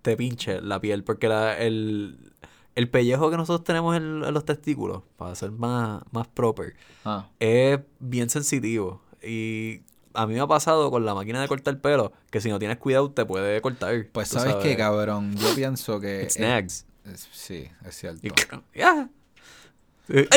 te 0.00 0.16
pinche 0.16 0.60
la 0.60 0.80
piel. 0.80 1.02
Porque 1.02 1.26
la, 1.26 1.58
el, 1.58 2.32
el 2.76 2.88
pellejo 2.88 3.32
que 3.32 3.36
nosotros 3.36 3.64
tenemos 3.64 3.96
en, 3.96 4.22
en 4.22 4.32
los 4.32 4.44
testículos, 4.44 5.02
para 5.16 5.34
ser 5.34 5.50
más, 5.50 6.04
más 6.12 6.28
proper, 6.28 6.74
Ah, 7.04 7.26
es 7.40 7.80
bien 7.98 8.30
sensitivo. 8.30 9.02
Y 9.20 9.80
a 10.14 10.24
mí 10.28 10.34
me 10.34 10.40
ha 10.40 10.46
pasado 10.46 10.88
con 10.92 11.04
la 11.04 11.14
máquina 11.14 11.40
de 11.40 11.48
cortar 11.48 11.80
pelo 11.80 12.12
que 12.30 12.40
si 12.40 12.48
no 12.48 12.60
tienes 12.60 12.78
cuidado 12.78 13.10
te 13.10 13.24
puede 13.26 13.60
cortar. 13.60 14.06
pues 14.12 14.30
tú 14.30 14.36
sabes 14.38 14.54
qué, 14.54 14.60
sabes. 14.62 14.76
cabrón. 14.76 15.34
Yo 15.34 15.52
pienso 15.56 15.98
que... 15.98 16.30
Snags. 16.30 16.86
sí, 17.32 17.68
es 17.84 17.96
cierto. 17.96 18.20
Y, 18.24 18.30
ya. 18.78 18.92
Ay. 19.02 19.08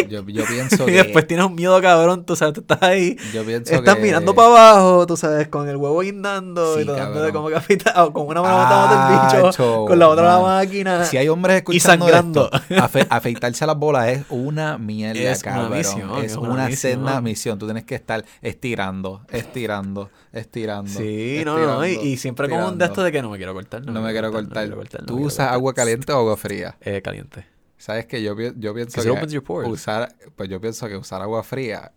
Yo, 0.10 0.24
yo 0.28 0.46
pienso 0.46 0.84
Y 0.88 0.92
que... 0.92 0.92
después 1.04 1.26
tienes 1.28 1.46
un 1.46 1.56
miedo 1.56 1.82
cabrón, 1.82 2.26
tú 2.26 2.36
sabes, 2.36 2.54
tú 2.54 2.62
estás 2.62 2.82
ahí, 2.84 3.18
Yo 3.34 3.44
pienso 3.44 3.74
estás 3.74 3.96
que... 3.96 4.02
mirando 4.02 4.36
para 4.36 4.48
abajo, 4.50 5.08
tú 5.08 5.18
sabes, 5.18 5.48
con 5.48 5.68
el 5.68 5.78
huevo 5.78 6.00
guindando 6.02 6.76
Sí, 6.76 6.82
y 6.82 6.86
tratando 6.86 7.22
de 7.22 7.28
cabrón. 7.28 7.32
como 7.34 7.50
que 7.50 7.56
afeitar, 7.56 8.12
con 8.14 8.28
una 8.28 8.42
mano 8.42 8.58
botando 8.58 8.96
el 8.96 9.50
bicho, 9.52 9.86
con 9.88 9.98
la 10.00 10.10
otra 10.10 10.24
la 10.26 10.34
man. 10.40 10.44
máquina. 10.66 11.06
Si 11.06 11.18
hay 11.18 11.28
hombres 11.28 11.56
Y 11.56 11.58
escuchando 11.78 12.06
sangrando. 12.06 12.50
esto, 12.54 12.76
afe- 12.76 13.08
afeitarse 13.10 13.66
las 13.66 13.78
bolas 13.78 14.08
es 14.10 14.24
una 14.30 14.78
mierda, 14.78 15.20
Es 15.20 15.42
una 15.44 15.52
cabrón. 15.54 15.78
misión, 15.78 16.18
es 16.20 16.32
es 16.32 16.38
una, 16.38 16.50
una 16.50 16.66
misión. 16.68 16.92
senda 16.94 17.22
misión. 17.22 17.60
Tú 17.60 17.66
tienes 17.66 17.84
que 17.86 17.96
estar 17.96 18.24
estirando, 18.42 19.22
estirando, 19.32 20.10
estirando. 20.32 20.90
Sí, 20.92 21.42
no, 21.46 21.58
no, 21.58 21.86
y, 21.86 21.90
estirando, 21.92 22.06
y 22.10 22.18
siempre 22.18 22.50
como 22.50 22.62
un 22.68 22.78
de 22.78 22.86
estirando. 22.86 22.86
esto 22.94 23.04
de 23.04 23.12
que 23.12 23.22
no 23.22 23.30
me 23.30 23.38
quiero 23.38 23.54
cortar. 23.54 23.86
No 23.86 24.02
me 24.02 24.12
quiero 24.12 24.28
no 24.28 24.34
cortar. 24.34 24.64
quiero 24.64 24.76
cortar, 24.78 25.02
no 25.02 25.08
¿Tú 25.08 25.14
me 25.14 25.18
quiero 25.20 25.28
usas 25.28 25.38
cortar. 25.38 25.54
agua 25.56 25.74
caliente 25.74 26.12
o 26.14 26.18
agua 26.18 26.38
fría? 26.38 26.76
Eh, 26.82 27.02
caliente. 27.02 27.46
¿Sabes 27.84 28.06
que 28.06 28.24
Yo, 28.24 28.34
yo 28.40 28.74
pienso 28.74 29.02
it 29.02 29.04
que 29.04 29.10
opens 29.12 29.34
your 29.34 29.44
pores. 29.44 29.70
usar, 29.70 30.16
pues 30.38 30.48
yo 30.50 30.62
pienso 30.62 30.88
que 30.88 30.96
usar 30.96 31.22
agua 31.22 31.44
fría 31.44 31.92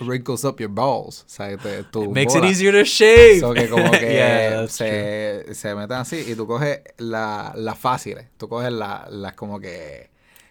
wrinkles 0.00 0.44
up 0.44 0.56
your 0.58 0.70
balls. 0.70 1.24
O 1.26 1.28
sea, 1.28 1.56
te, 1.58 1.84
tu 1.84 2.04
It 2.04 2.08
makes 2.10 2.32
it 2.34 2.40
bola. 2.40 2.50
easier 2.50 2.72
to 2.72 2.84
shave. 2.84 3.40
So 3.40 3.52
que 3.52 3.68
como 3.68 3.90
que 3.90 4.14
Yeah, 4.14 4.66
se, 4.68 5.54
se 5.54 5.74
meten 5.74 5.98
así 5.98 6.24
y 6.26 6.34
tú 6.34 6.46
coges 6.46 6.80
la- 6.96 7.52
las 7.56 7.78
fáciles. 7.78 8.28
Tú 8.38 8.48
coges 8.48 8.72
las 8.72 9.10
la, 9.10 9.32
como 9.34 9.60
que 9.60 10.09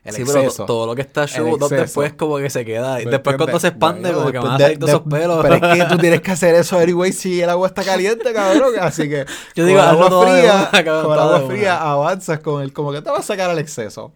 el 0.10 0.16
sí, 0.16 0.24
pero 0.26 0.40
exceso. 0.40 0.66
todo 0.66 0.86
lo 0.86 0.96
que 0.96 1.02
está 1.02 1.24
exceso. 1.24 1.68
después 1.70 2.14
como 2.14 2.38
que 2.38 2.50
se 2.50 2.66
queda. 2.66 3.02
Y 3.02 3.06
¿Me 3.06 3.12
después 3.12 3.38
cuando 3.38 3.60
se 3.60 3.68
expande, 3.70 4.12
Bueno, 4.12 4.20
como 4.20 4.32
que 4.32 4.40
van 4.40 4.56
a 4.56 4.60
salir 4.60 4.80
todos 4.80 4.94
esos 4.94 5.08
pelos. 5.08 5.42
Pero 5.42 5.56
es 5.56 5.78
que 5.78 5.86
tú 5.86 5.98
tienes 5.98 6.22
que 6.22 6.32
hacer 6.32 6.56
eso 6.56 6.78
anyway 6.78 7.12
si 7.12 7.42
el 7.42 7.50
agua 7.50 7.68
está 7.68 7.84
caliente, 7.84 8.34
cabrón. 8.34 8.74
Así 8.80 9.10
que 9.10 9.26
Yo 9.56 9.66
digo, 9.66 9.80
con 9.80 9.90
agua 9.90 10.28
fría, 10.28 10.70
una, 10.72 10.84
cabrón, 10.84 11.06
con 11.06 11.20
agua 11.20 11.48
fría 11.48 11.82
avanzas 11.82 12.40
con 12.40 12.62
el 12.62 12.74
como 12.74 12.92
que 12.92 13.02
te 13.02 13.10
vas 13.10 13.20
a 13.22 13.24
sacar 13.24 13.50
el 13.52 13.60
exceso. 13.60 14.12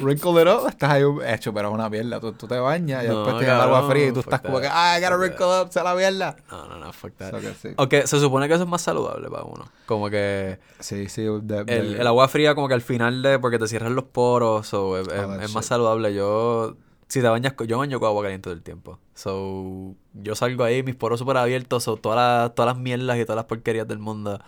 Wrinkle 0.00 0.42
it 0.42 0.48
up, 0.48 0.68
estás 0.68 0.90
ahí 0.90 1.02
hecho, 1.26 1.52
pero 1.52 1.68
es 1.68 1.74
una 1.74 1.88
mierda. 1.88 2.20
Tú, 2.20 2.32
tú 2.32 2.46
te 2.46 2.58
bañas 2.58 3.04
y 3.04 3.08
No, 3.08 3.16
después 3.24 3.38
tienes 3.38 3.54
el 3.56 3.60
agua 3.62 3.88
fría 3.88 4.06
y 4.08 4.12
tú 4.12 4.20
estás 4.20 4.40
como 4.40 4.60
que, 4.60 4.68
ah, 4.70 4.98
I 4.98 5.02
gotta 5.02 5.16
wrinkle 5.16 5.46
up, 5.62 5.72
se 5.72 5.82
la 5.82 5.94
mierda. 5.94 6.36
No, 6.50 6.66
no, 6.66 6.76
no, 6.76 6.92
fuck 6.92 7.12
that. 7.16 7.30
So 7.30 7.40
que 7.40 7.54
sí. 7.54 7.68
Aunque 7.76 8.06
se 8.06 8.18
supone 8.20 8.48
que 8.48 8.54
eso 8.54 8.64
es 8.64 8.68
más 8.68 8.82
saludable 8.82 9.28
para 9.28 9.44
uno. 9.44 9.64
Como 9.86 10.10
que 10.10 10.58
Sí, 10.78 11.08
sí. 11.08 11.22
de- 11.22 11.64
de- 11.64 11.76
el, 11.78 11.94
el 12.00 12.06
agua 12.06 12.28
fría 12.28 12.54
como 12.54 12.68
que 12.68 12.74
al 12.74 12.82
final 12.82 13.22
de... 13.22 13.38
Porque 13.38 13.58
te 13.58 13.66
cierran 13.68 13.94
los 13.94 14.04
poros 14.04 14.72
o 14.74 14.96
es, 14.98 15.06
es- 15.08 15.12
Oh, 15.14 15.26
that 15.28 15.42
es 15.42 15.54
más 15.54 15.66
saludable. 15.66 16.14
Yo... 16.14 16.76
Si 17.08 17.20
te 17.20 17.28
bañas... 17.28 17.54
Yo 17.66 17.78
baño 17.78 17.98
con 18.00 18.08
agua 18.08 18.22
caliente 18.22 18.44
todo 18.44 18.54
el 18.54 18.62
tiempo. 18.62 18.98
So... 19.14 19.94
Yo 20.14 20.34
salgo 20.34 20.64
ahí, 20.64 20.82
mis 20.82 20.96
poros 20.96 21.18
súper 21.20 21.36
abiertos. 21.36 21.84
So, 21.84 21.96
todas 21.96 22.16
las, 22.16 22.54
todas 22.54 22.74
las 22.74 22.82
mierdas 22.82 23.16
y 23.18 23.22
todas 23.24 23.36
las 23.36 23.44
porquerías 23.46 23.86
del 23.86 23.98
mundo 23.98 24.40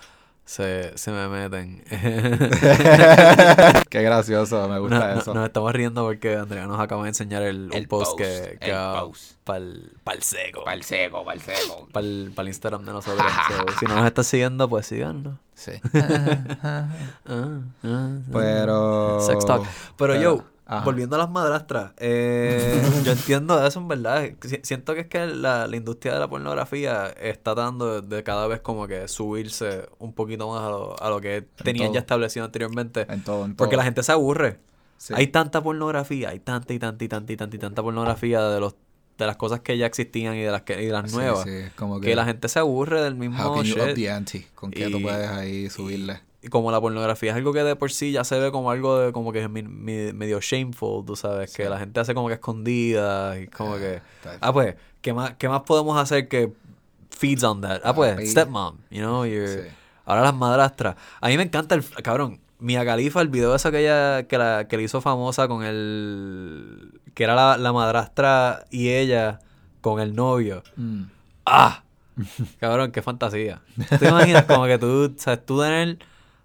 se, 0.44 0.96
se 0.98 1.10
me 1.12 1.28
meten. 1.28 1.82
Qué 3.88 4.02
gracioso, 4.02 4.68
me 4.68 4.78
gusta 4.78 4.98
No- 4.98 5.14
no- 5.14 5.20
eso. 5.20 5.34
nos 5.34 5.46
estamos 5.46 5.72
riendo 5.72 6.02
porque 6.04 6.36
Andrea 6.36 6.66
nos 6.66 6.80
acaba 6.80 7.02
de 7.02 7.08
enseñar 7.08 7.42
el, 7.42 7.66
un 7.66 7.72
El 7.74 7.88
post, 7.88 8.12
post, 8.12 8.18
que, 8.18 8.58
que 8.60 8.70
el 8.70 9.00
post. 9.00 9.32
para 9.44 9.58
el 9.60 10.22
seco. 10.22 10.64
Pa'l 10.64 10.82
seco, 10.82 11.24
pa'l 11.24 11.40
seco. 11.40 11.88
Para 11.92 12.06
el, 12.06 12.32
Instagram 12.48 12.84
de 12.84 12.92
nosotros. 12.92 13.26
So, 13.48 13.64
si 13.80 13.86
no 13.86 13.96
nos 13.96 14.06
estás 14.06 14.26
siguiendo, 14.26 14.68
pues 14.68 14.86
síganos. 14.86 15.38
Sí. 15.54 15.72
Ah, 16.64 16.88
ah, 17.26 17.58
ah. 17.84 18.08
Pero. 18.32 19.20
Sex 19.20 19.44
talk. 19.46 19.64
Pero 19.96 20.20
yo, 20.20 20.44
ajá. 20.76 20.84
volviendo 20.84 21.16
a 21.16 21.18
las 21.20 21.30
madrastras, 21.30 21.92
eh, 21.98 22.80
yo 23.04 23.12
entiendo 23.12 23.64
eso 23.66 23.80
en 23.80 23.88
verdad. 23.88 24.30
Si- 24.42 24.60
Siento 24.62 24.94
que 24.94 25.00
es 25.00 25.06
que 25.06 25.26
la, 25.26 25.66
la 25.66 25.76
industria 25.76 26.14
de 26.14 26.20
la 26.20 26.28
pornografía 26.28 27.08
está 27.08 27.54
dando 27.54 28.00
de, 28.02 28.16
de 28.16 28.22
cada 28.22 28.46
vez 28.46 28.60
como 28.60 28.86
que 28.86 29.08
subirse 29.08 29.88
un 29.98 30.12
poquito 30.12 30.48
más 30.50 30.62
a 30.62 30.70
lo, 30.70 31.02
a 31.02 31.10
lo 31.10 31.20
que 31.20 31.42
tenían 31.62 31.86
todo. 31.88 31.94
ya 31.94 32.00
establecido 32.00 32.44
anteriormente. 32.44 33.06
En 33.08 33.22
todo, 33.22 33.44
en 33.44 33.54
todo. 33.54 33.56
Porque 33.64 33.76
la 33.76 33.84
gente 33.84 34.02
se 34.02 34.12
aburre. 34.12 34.58
Sí. 34.98 35.14
Hay 35.16 35.26
tanta 35.28 35.60
pornografía, 35.62 36.28
hay 36.30 36.38
tanta 36.38 36.72
y 36.72 36.78
tanta 36.78 37.04
y 37.04 37.08
tanta 37.08 37.32
y 37.32 37.36
tanta 37.36 37.56
y 37.56 37.58
tanta 37.58 37.82
pornografía 37.82 38.40
de 38.42 38.60
los 38.60 38.74
de 39.18 39.26
las 39.26 39.36
cosas 39.36 39.60
que 39.60 39.76
ya 39.76 39.86
existían 39.86 40.34
y 40.36 40.40
de 40.42 40.50
las 40.50 40.62
que 40.62 40.82
y 40.82 40.86
de 40.86 40.92
las 40.92 41.10
Sí, 41.10 41.16
nuevas. 41.16 41.42
sí, 41.44 41.50
es 41.50 41.72
como 41.74 42.00
que 42.00 42.14
la 42.16 42.24
gente 42.24 42.48
se 42.48 42.58
aburre 42.58 43.02
del 43.02 43.14
mismo 43.14 43.36
How 43.44 43.54
can 43.56 43.64
you 43.64 43.74
up 43.74 43.86
shit. 43.88 43.94
the 43.94 44.10
ante? 44.10 44.46
¿Con 44.54 44.70
qué 44.70 44.88
tú 44.88 45.02
puedes 45.02 45.28
ahí 45.28 45.68
subirle? 45.70 46.20
Como 46.50 46.72
la 46.72 46.80
pornografía 46.80 47.30
es 47.30 47.36
algo 47.36 47.52
que 47.52 47.62
de 47.62 47.76
por 47.76 47.92
sí 47.92 48.10
ya 48.12 48.24
se 48.24 48.38
ve 48.38 48.50
como 48.50 48.70
algo 48.70 48.98
de 48.98 49.12
como 49.12 49.32
que 49.32 49.42
es 49.44 49.48
mi- 49.50 49.62
mi- 49.62 50.12
medio 50.12 50.40
shameful, 50.40 51.04
tú 51.04 51.14
sabes, 51.14 51.54
que 51.54 51.68
la 51.68 51.78
gente 51.78 52.00
hace 52.00 52.14
como 52.14 52.26
que 52.28 52.34
escondida 52.34 53.38
y 53.38 53.46
como 53.46 53.76
que 53.76 53.96
está 54.16 54.38
ah 54.40 54.52
pues, 54.52 54.74
¿qué 55.00 55.12
más 55.14 55.34
qué 55.38 55.48
más 55.48 55.62
podemos 55.62 55.96
hacer 55.96 56.26
que 56.28 56.52
feeds 57.10 57.44
on 57.44 57.60
that? 57.60 57.80
Ah 57.84 57.94
pues, 57.94 58.30
stepmom, 58.30 58.76
you 58.90 59.00
know, 59.02 59.24
you're- 59.24 59.46
Sí. 59.62 59.68
ahora 60.04 60.22
las 60.22 60.34
madrastras. 60.34 60.96
A 61.20 61.28
mí 61.28 61.36
me 61.36 61.44
encanta 61.44 61.76
el 61.76 61.84
cabrón, 62.02 62.40
Mia 62.58 62.84
Khalifa, 62.84 63.20
el 63.20 63.28
video 63.28 63.54
ese 63.54 63.70
que 63.70 63.80
ella 63.80 64.24
que 64.26 64.36
la 64.38 64.66
que 64.66 64.76
le 64.76 64.82
hizo 64.84 65.00
famosa 65.00 65.46
con 65.46 65.62
el 65.64 67.00
que 67.14 67.24
era 67.24 67.34
la, 67.36 67.56
la 67.56 67.72
madrastra 67.72 68.64
y 68.70 68.88
ella 68.88 69.38
con 69.80 70.00
el 70.00 70.14
novio. 70.16 70.62
Mm. 70.76 71.02
¡Ah! 71.46 71.82
Cabrón, 72.60 72.92
qué 72.92 73.00
fantasía. 73.02 73.62
¿Tú 73.88 73.96
te 73.98 74.08
imaginas 74.08 74.44
como 74.44 74.64
que 74.66 74.78
tú, 74.78 75.14
sabes, 75.16 75.44
tú 75.46 75.60
tener 75.60 75.98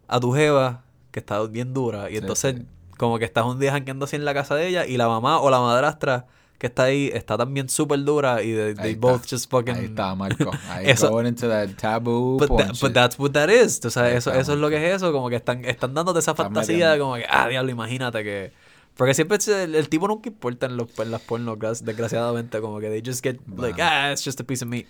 a 0.07 0.19
tu 0.19 0.31
jeva 0.33 0.83
que 1.11 1.19
está 1.19 1.41
bien 1.43 1.73
dura 1.73 2.09
y 2.09 2.17
entonces 2.17 2.55
sí. 2.57 2.65
como 2.97 3.17
que 3.19 3.25
estás 3.25 3.45
un 3.45 3.59
día 3.59 3.71
jangueando 3.71 4.05
así 4.05 4.15
en 4.15 4.25
la 4.25 4.33
casa 4.33 4.55
de 4.55 4.67
ella 4.67 4.85
y 4.85 4.97
la 4.97 5.07
mamá 5.07 5.39
o 5.39 5.49
la 5.49 5.59
madrastra 5.59 6.27
que 6.57 6.67
está 6.67 6.83
ahí 6.83 7.11
está 7.13 7.37
también 7.37 7.69
súper 7.69 8.03
dura 8.03 8.41
y 8.41 8.51
they, 8.55 8.73
they 8.73 8.95
both 8.95 9.21
está. 9.23 9.35
just 9.35 9.51
fucking... 9.51 9.75
Ahí 9.75 9.85
está, 9.85 10.15
Marco. 10.15 10.49
Ahí 10.69 10.89
Eso- 10.89 11.09
going 11.11 11.27
into 11.27 11.47
that 11.47 11.69
taboo 11.79 12.37
But, 12.39 12.49
that- 12.57 12.79
but 12.81 12.93
that's 12.93 13.19
what 13.19 13.31
that 13.33 13.49
is. 13.49 13.75
Sabes, 13.79 13.97
Ahí 13.97 14.15
eso, 14.15 14.31
está, 14.31 14.41
eso 14.41 14.53
es 14.53 14.59
lo 14.59 14.67
que 14.69 14.77
es 14.89 14.95
eso. 14.95 15.11
Como 15.11 15.29
que 15.29 15.35
están, 15.35 15.63
están 15.65 15.93
dándote 15.93 16.17
esa 16.17 16.31
Están 16.31 16.47
fantasía 16.47 16.91
de 16.93 16.97
como 16.99 17.13
que, 17.13 17.25
ah, 17.29 17.47
diablo, 17.47 17.69
imagínate 17.71 18.23
que... 18.23 18.51
Porque 18.95 19.13
siempre 19.13 19.37
el, 19.63 19.75
el 19.75 19.87
tipo 19.89 20.07
nunca 20.07 20.29
importa 20.29 20.65
en, 20.65 20.77
los, 20.77 20.87
en 20.97 21.11
las 21.11 21.21
pornos, 21.21 21.59
gra- 21.59 21.79
desgraciadamente. 21.79 22.59
Como 22.59 22.79
que 22.79 22.89
they 22.89 23.03
just 23.05 23.23
get 23.23 23.37
like, 23.55 23.79
ah, 23.79 24.11
it's 24.11 24.25
just 24.25 24.39
a 24.39 24.43
piece 24.43 24.63
of 24.65 24.69
meat. 24.71 24.87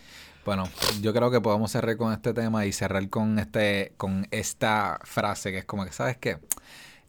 Bueno, 0.47 0.63
yo 1.01 1.13
creo 1.13 1.29
que 1.29 1.41
podemos 1.41 1.69
cerrar 1.69 1.97
con 1.97 2.13
este 2.13 2.33
tema 2.33 2.65
y 2.65 2.71
cerrar 2.71 3.09
con 3.09 3.37
este 3.37 3.91
con 3.97 4.25
esta 4.31 4.97
frase 5.03 5.51
que 5.51 5.57
es 5.57 5.65
como 5.65 5.83
que, 5.83 5.91
¿sabes 5.91 6.15
qué? 6.15 6.37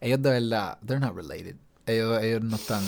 Ellos 0.01 0.21
de 0.21 0.29
verdad, 0.29 0.77
they're 0.85 0.99
not 0.99 1.15
related. 1.15 1.55
Ellos, 1.85 2.21
ellos 2.21 2.41
no 2.41 2.57
están... 2.57 2.83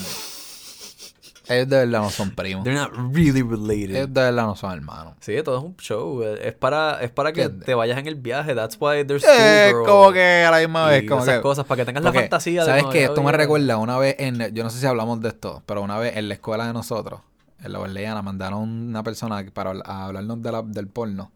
Ellos 1.48 1.70
de 1.70 1.78
verdad 1.78 2.02
no 2.02 2.10
son 2.10 2.32
primos. 2.32 2.66
They're 2.66 2.78
not 2.78 2.92
really 3.16 3.42
related. 3.42 3.96
Ellos 3.96 4.14
de 4.14 4.22
verdad 4.24 4.44
no 4.44 4.58
son 4.58 4.74
hermanos. 4.74 5.14
Sí, 5.22 5.42
todo 5.42 5.58
es 5.58 5.64
un 5.64 5.78
show. 5.78 6.22
Es 6.22 6.54
para, 6.54 7.02
es 7.02 7.12
para 7.12 7.32
que 7.32 7.44
¿Entiendes? 7.44 7.66
te 7.68 7.74
vayas 7.74 7.98
en 7.98 8.08
el 8.08 8.16
viaje. 8.16 8.54
That's 8.54 8.76
why 8.78 9.06
there's 9.06 9.24
Eh, 9.24 9.70
schoolgirl 9.70 9.86
como 9.86 10.12
que 10.12 10.44
a 10.44 10.52
la 10.52 10.60
misma 10.60 10.88
vez, 10.88 11.08
como 11.08 11.24
esas 11.24 11.38
que... 11.38 11.42
cosas, 11.42 11.66
para 11.66 11.78
que 11.82 11.86
tengas 11.86 12.04
la 12.04 12.12
fantasía 12.12 12.66
de 12.66 12.66
¿Sabes 12.66 12.84
qué? 12.88 12.92
que, 12.92 13.04
Esto 13.06 13.24
me 13.24 13.32
recuerda 13.32 13.78
una 13.78 13.98
vez 13.98 14.18
en... 14.20 14.54
Yo 14.54 14.66
no 14.66 14.70
sé 14.70 14.82
si 14.82 14.86
hablamos 14.86 15.22
de 15.22 15.30
esto, 15.30 15.64
pero 15.66 15.82
una 15.82 15.98
vez 15.98 16.18
en 16.18 16.28
la 16.28 16.34
escuela 16.34 16.68
de 16.68 16.74
nosotros, 16.74 17.22
en 17.64 17.72
la 17.74 17.80
Orleana, 17.80 18.22
mandaron 18.22 18.62
una 18.70 19.04
persona 19.04 19.46
para 19.54 19.72
a 19.86 20.06
hablarnos 20.06 20.42
de 20.42 20.52
la- 20.52 20.62
del 20.64 20.88
porno. 20.88 21.32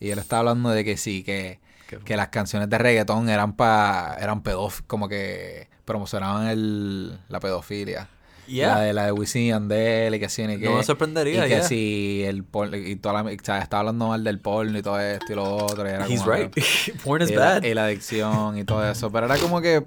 Y 0.00 0.10
él 0.10 0.18
estaba 0.18 0.40
hablando 0.40 0.70
de 0.70 0.84
que 0.84 0.96
sí, 0.96 1.22
que, 1.24 1.60
que 2.04 2.16
las 2.16 2.28
canciones 2.28 2.68
de 2.70 2.78
reggaetón 2.78 3.28
eran 3.28 3.54
pa, 3.56 4.16
eran 4.20 4.42
pedófilos, 4.42 4.84
como 4.86 5.08
que 5.08 5.68
promocionaban 5.84 6.46
el, 6.48 7.18
la 7.28 7.40
pedofilia. 7.40 8.08
Yeah. 8.46 8.76
La 8.76 8.80
de 8.80 8.92
la 8.94 9.04
de 9.06 9.12
Wisin 9.12 9.42
y 9.42 9.48
Yandel 9.48 10.14
y 10.14 10.20
que 10.20 10.28
sí, 10.30 10.42
y 10.42 10.58
que... 10.58 10.64
No 10.64 10.76
me 10.76 10.82
sorprendería, 10.82 11.44
Y 11.44 11.48
que 11.50 11.56
yeah. 11.56 11.62
si 11.64 12.22
el 12.24 12.44
porno... 12.44 12.78
Y 12.78 12.96
toda 12.96 13.22
la... 13.22 13.30
O 13.30 13.36
sea, 13.42 13.58
estaba 13.58 13.80
hablando 13.80 14.08
mal 14.08 14.24
del 14.24 14.38
porno 14.40 14.78
y 14.78 14.80
todo 14.82 14.98
esto 14.98 15.32
y 15.32 15.36
lo 15.36 15.56
otro. 15.56 15.86
Y 15.86 15.90
era 15.92 16.06
He's 16.06 16.20
como 16.22 16.32
right. 16.32 16.56
Porn 17.04 17.22
is 17.22 17.30
y 17.30 17.34
la, 17.34 17.40
bad. 17.44 17.62
y 17.64 17.74
la 17.74 17.84
adicción 17.84 18.56
y 18.56 18.64
todo 18.64 18.90
eso. 18.90 19.12
Pero 19.12 19.26
era 19.26 19.36
como 19.36 19.60
que. 19.60 19.86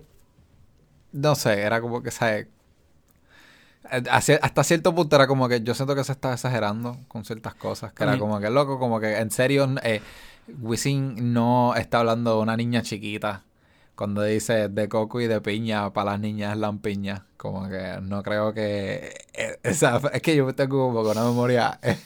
No 1.11 1.33
sé, 1.33 1.59
era 1.61 1.81
como 1.81 2.03
que, 2.03 2.11
¿sabes? 2.11 2.47
Hasta 4.09 4.63
cierto 4.63 4.95
punto 4.95 5.15
era 5.15 5.27
como 5.27 5.49
que 5.49 5.61
yo 5.61 5.73
siento 5.73 5.95
que 5.95 6.03
se 6.03 6.13
estaba 6.13 6.33
exagerando 6.33 6.97
con 7.07 7.25
ciertas 7.25 7.55
cosas. 7.55 7.91
Que 7.93 8.03
era 8.03 8.17
como 8.17 8.39
que 8.39 8.49
loco, 8.49 8.79
como 8.79 8.99
que 8.99 9.17
en 9.17 9.31
serio, 9.31 9.67
eh, 9.83 10.01
Wisin 10.61 11.33
no 11.33 11.75
está 11.75 11.99
hablando 11.99 12.35
de 12.37 12.41
una 12.41 12.55
niña 12.55 12.81
chiquita. 12.81 13.43
Cuando 13.95 14.23
dice 14.23 14.69
de 14.69 14.89
coco 14.89 15.21
y 15.21 15.27
de 15.27 15.41
piña 15.41 15.91
para 15.93 16.11
las 16.11 16.19
niñas 16.19 16.57
lampiñas. 16.57 17.21
Como 17.37 17.67
que 17.69 17.99
no 18.01 18.23
creo 18.23 18.53
que. 18.53 19.13
eh, 19.33 19.57
o 19.69 19.73
sea, 19.73 19.99
es 20.13 20.21
que 20.21 20.35
yo 20.35 20.53
tengo 20.55 20.87
como 20.87 21.03
que 21.03 21.09
una 21.09 21.23
memoria 21.23 21.77
eh, 21.83 21.97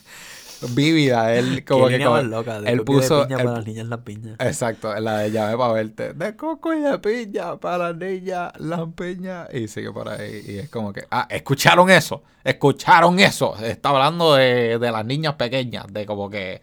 vívida. 0.74 1.34
Él 1.36 1.64
como 1.66 1.88
que. 1.88 1.98
como- 2.00 2.12
más 2.12 2.24
loca. 2.24 2.62
De 2.62 2.70
él 2.70 2.76
y 2.76 2.78
de 2.80 2.84
puso. 2.84 3.24
piña 3.28 3.38
él 3.38 3.44
para 3.46 3.58
las 3.58 3.66
niñas 3.68 3.88
las 3.88 4.00
piñas. 4.00 4.36
Exacto, 4.40 4.96
la 5.00 5.20
de 5.20 5.32
llave 5.32 5.58
para 5.58 5.74
verte. 5.74 6.14
De 6.14 6.36
coco 6.36 6.74
y 6.74 6.80
de 6.82 6.98
piña 7.00 7.58
para 7.58 7.90
las 7.92 7.96
niñas, 7.98 8.52
las 8.60 8.82
piñas. 8.96 9.48
Y 9.54 9.68
sigue 9.68 9.92
por 9.92 10.10
ahí. 10.10 10.44
Y 10.48 10.58
es 10.60 10.70
como 10.70 10.92
que, 10.94 11.06
ah, 11.12 11.28
escucharon 11.30 11.90
eso. 11.90 12.24
Escucharon 12.44 13.20
eso. 13.20 13.56
Está 13.64 13.90
hablando 13.90 14.36
de, 14.36 14.80
de 14.80 14.92
las 14.92 15.06
niñas 15.06 15.36
pequeñas, 15.36 15.86
de 15.92 16.06
como 16.06 16.30
que, 16.30 16.62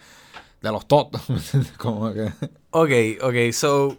de 0.60 0.70
los 0.72 0.86
totos. 0.88 1.22
como 1.78 2.12
que. 2.12 2.32
Ok, 2.70 2.90
ok, 3.22 3.52
so. 3.52 3.96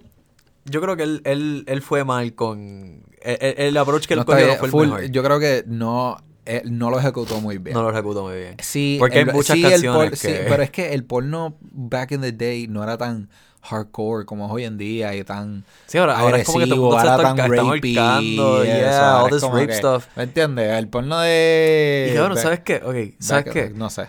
Yo 0.66 0.80
creo 0.80 0.96
que 0.96 1.04
él, 1.04 1.22
él, 1.26 1.66
él 1.68 1.82
fue 1.82 2.06
mal 2.06 2.34
con. 2.36 3.04
El, 3.22 3.38
el- 3.42 3.56
el 3.68 3.78
approach 3.78 4.06
que 4.06 4.14
él 4.14 4.22
No 4.22 4.26
cogió 4.26 4.56
fue 4.56 4.68
el 4.84 4.90
mejor. 4.90 5.04
yo 5.12 5.24
creo 5.24 5.40
que 5.40 5.64
no, 5.68 6.18
no 6.66 6.90
lo 6.90 7.00
ejecutó 7.00 7.40
muy 7.42 7.58
bien. 7.58 7.74
No 7.74 7.84
lo 7.84 7.92
ejecutó 7.92 8.24
muy 8.24 8.36
bien. 8.36 8.56
Sí, 8.62 8.98
Porque 9.00 9.20
hay 9.20 9.24
el- 9.24 9.34
muchas 9.34 9.56
sí, 9.56 9.62
canciones 9.62 10.10
por- 10.10 10.18
sí, 10.18 10.28
que- 10.28 10.46
pero 10.48 10.64
es 10.64 10.70
que 10.72 10.94
el 10.94 11.04
porno 11.06 11.58
back 11.62 12.12
in 12.12 12.22
the 12.22 12.32
day 12.32 12.68
no 12.68 12.84
era 12.84 12.98
tan 12.98 13.30
hardcore 13.62 14.26
como 14.26 14.46
es 14.48 14.52
hoy 14.52 14.66
en 14.66 14.78
día 14.78 15.16
y 15.16 15.24
tan 15.24 15.64
Sí, 15.88 15.98
ahora, 15.98 16.20
ahora 16.20 16.38
es 16.38 16.46
como 16.46 16.60
que 16.60 16.66
todo 16.66 16.76
el 16.76 16.82
mundo 16.82 17.00
se 17.00 17.06
está, 17.08 17.18
tan 17.22 17.38
rapey 17.38 17.94
eso, 17.98 18.64
yeah, 18.66 19.12
ahora 19.20 19.24
all 19.24 19.30
this 19.32 19.42
rape 19.50 19.68
que- 19.68 19.74
stuff. 19.76 20.08
¿Me 20.18 20.24
entiendes? 20.24 20.72
El 20.78 20.88
porno 20.90 21.20
de... 21.22 22.08
Y 22.10 22.14
de- 22.14 22.36
¿sabes 22.42 22.60
qué? 22.60 22.76
Ok, 22.84 23.16
¿sabes 23.20 23.46
back- 23.46 23.54
qué? 23.54 23.70
No 23.74 23.90
sé. 23.90 24.08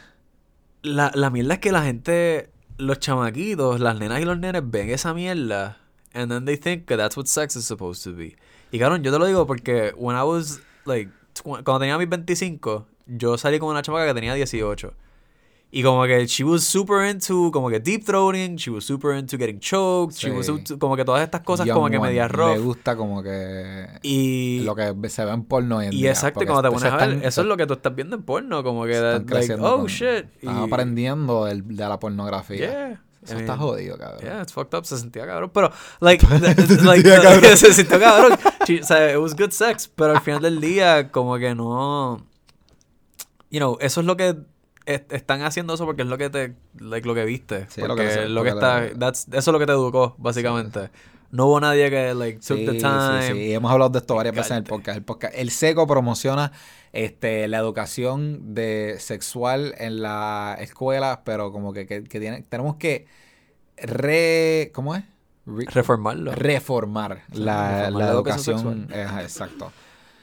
La, 0.82 1.10
la 1.14 1.30
mierda 1.30 1.54
es 1.54 1.60
que 1.60 1.70
la 1.72 1.82
gente, 1.84 2.50
los 2.78 2.98
chamaquitos, 2.98 3.78
las 3.80 3.98
nenas 3.98 4.20
y 4.20 4.24
los 4.24 4.38
nenes 4.38 4.62
ven 4.64 4.90
esa 4.90 5.14
mierda 5.14 5.78
and 6.12 6.30
then 6.30 6.44
they 6.44 6.56
think 6.56 6.86
that 6.86 6.96
that's 6.98 7.16
what 7.16 7.26
sex 7.26 7.54
is 7.56 7.64
supposed 7.64 8.02
to 8.04 8.16
be. 8.16 8.36
Y 8.72 8.78
cabrón, 8.80 9.02
yo 9.04 9.12
te 9.12 9.18
lo 9.20 9.26
digo 9.26 9.46
porque 9.46 9.92
when 9.96 10.16
I 10.16 10.22
was 10.22 10.60
like 10.84 11.10
cuando 11.42 11.78
tenía 11.80 11.98
mis 11.98 12.08
25, 12.08 12.86
yo 13.06 13.36
salí 13.38 13.58
con 13.58 13.70
una 13.70 13.82
chamaca 13.82 14.06
que 14.06 14.14
tenía 14.14 14.34
18. 14.34 14.92
Y 15.76 15.82
como 15.82 16.04
que 16.04 16.24
she 16.28 16.44
was 16.44 16.62
super 16.62 17.04
into 17.10 17.50
como 17.52 17.68
que 17.68 17.80
deep 17.80 18.04
throating, 18.04 18.54
she 18.54 18.70
was 18.70 18.84
super 18.84 19.16
into 19.18 19.36
getting 19.36 19.58
choked, 19.58 20.14
she 20.16 20.30
was 20.30 20.48
into- 20.48 20.78
como 20.78 20.94
que 20.94 21.04
todas 21.04 21.20
estas 21.24 21.40
cosas 21.40 21.66
Young 21.66 21.74
como 21.74 21.90
que 21.90 21.98
media 21.98 22.28
Me 22.28 22.28
rough. 22.28 22.58
gusta 22.62 22.94
como 22.96 23.24
que... 23.24 23.88
Y 24.02 24.60
Lo 24.60 24.76
que 24.76 24.94
se 25.08 25.24
ve 25.24 25.32
en 25.32 25.42
porno 25.42 25.78
hoy 25.78 25.86
en 25.86 25.92
y 25.92 25.96
día, 25.96 26.10
exacto, 26.10 26.46
cuando 26.46 26.62
te 26.62 26.70
pones 26.72 26.92
a 26.92 26.96
ver, 27.06 27.24
eso 27.26 27.40
es 27.40 27.46
lo 27.48 27.56
que 27.56 27.66
tú 27.66 27.72
estás 27.74 27.92
viendo 27.92 28.14
en 28.14 28.22
porno, 28.22 28.62
como 28.62 28.84
que 28.84 28.92
that, 28.92 29.12
like, 29.14 29.26
creciendo 29.26 29.74
oh 29.74 29.88
shit. 29.88 30.26
Están 30.40 30.60
Y- 30.60 30.64
aprendiendo 30.72 31.44
del- 31.46 31.66
de 31.66 31.88
la 31.88 31.98
pornografía. 31.98 32.56
Yeah. 32.56 33.03
Eso 33.24 33.36
I 33.36 33.40
está 33.40 33.56
jodido, 33.56 33.96
cabrón. 33.98 34.20
Yeah, 34.22 34.42
it's 34.42 34.52
fucked 34.52 34.76
up. 34.78 34.84
Se 34.84 34.98
sentía 34.98 35.26
cabrón. 35.26 35.50
Pero, 35.52 35.70
like, 36.00 36.26
Se 36.66 36.82
like 36.84 37.02
sentía 37.08 37.22
cabrón. 37.22 37.44
se 37.56 37.72
sintió 37.74 37.98
cabrón. 38.00 38.38
She- 38.66 38.80
o 38.80 38.84
sea, 38.84 39.12
it 39.12 39.18
was 39.18 39.34
good 39.34 39.50
sex. 39.50 39.88
Pero 39.88 40.12
al 40.12 40.20
final 40.20 40.42
del 40.42 40.60
día, 40.60 41.10
como 41.10 41.36
que 41.38 41.54
no. 41.54 42.18
You 43.50 43.58
know, 43.60 43.78
eso 43.80 44.00
es 44.00 44.06
lo 44.06 44.16
que. 44.16 44.36
es- 44.86 45.02
están 45.10 45.42
haciendo 45.42 45.74
eso 45.74 45.84
porque 45.86 46.02
es 46.02 46.08
lo 46.08 46.18
que 46.18 46.28
te. 46.30 46.54
Like, 46.78 47.06
lo 47.06 47.14
que 47.14 47.24
viste. 47.24 47.66
Sí, 47.70 47.80
porque 47.80 48.28
lo 48.28 48.42
que 48.44 48.50
lo 48.50 48.54
está. 48.56 48.90
that's- 48.90 49.26
eso 49.28 49.38
es 49.50 49.52
lo 49.52 49.58
que 49.58 49.66
te 49.66 49.72
educó, 49.72 50.14
básicamente. 50.18 50.90
No 51.34 51.46
hubo 51.46 51.60
nadie 51.60 51.90
que, 51.90 52.14
like, 52.14 52.38
took 52.38 52.58
Sí, 52.58 52.64
the 52.66 52.78
time. 52.78 53.22
sí. 53.32 53.52
Hemos 53.52 53.70
hablado 53.72 53.90
de 53.90 53.98
esto 53.98 54.14
varias 54.14 54.34
veces 54.36 54.52
en 54.52 54.56
el 54.58 54.64
podcast. 54.64 54.96
El, 54.96 55.04
podcast. 55.04 55.34
el 55.36 55.50
SECO 55.50 55.86
promociona 55.86 56.52
este, 56.92 57.48
la 57.48 57.58
educación 57.58 58.54
de 58.54 58.96
sexual 59.00 59.74
en 59.78 60.00
la 60.00 60.56
escuela, 60.60 61.22
pero 61.24 61.50
como 61.50 61.72
que, 61.72 61.86
que, 61.86 62.04
que 62.04 62.20
tiene, 62.20 62.42
tenemos 62.42 62.76
que 62.76 63.06
re... 63.76 64.70
¿Cómo 64.74 64.94
es? 64.94 65.02
Re- 65.46 65.66
Reformarlo. 65.66 66.32
reformar 66.32 67.22
la, 67.32 67.68
reformar 67.82 67.92
la 67.92 67.98
la 68.06 68.10
educación 68.12 68.88
exacto. 68.92 69.72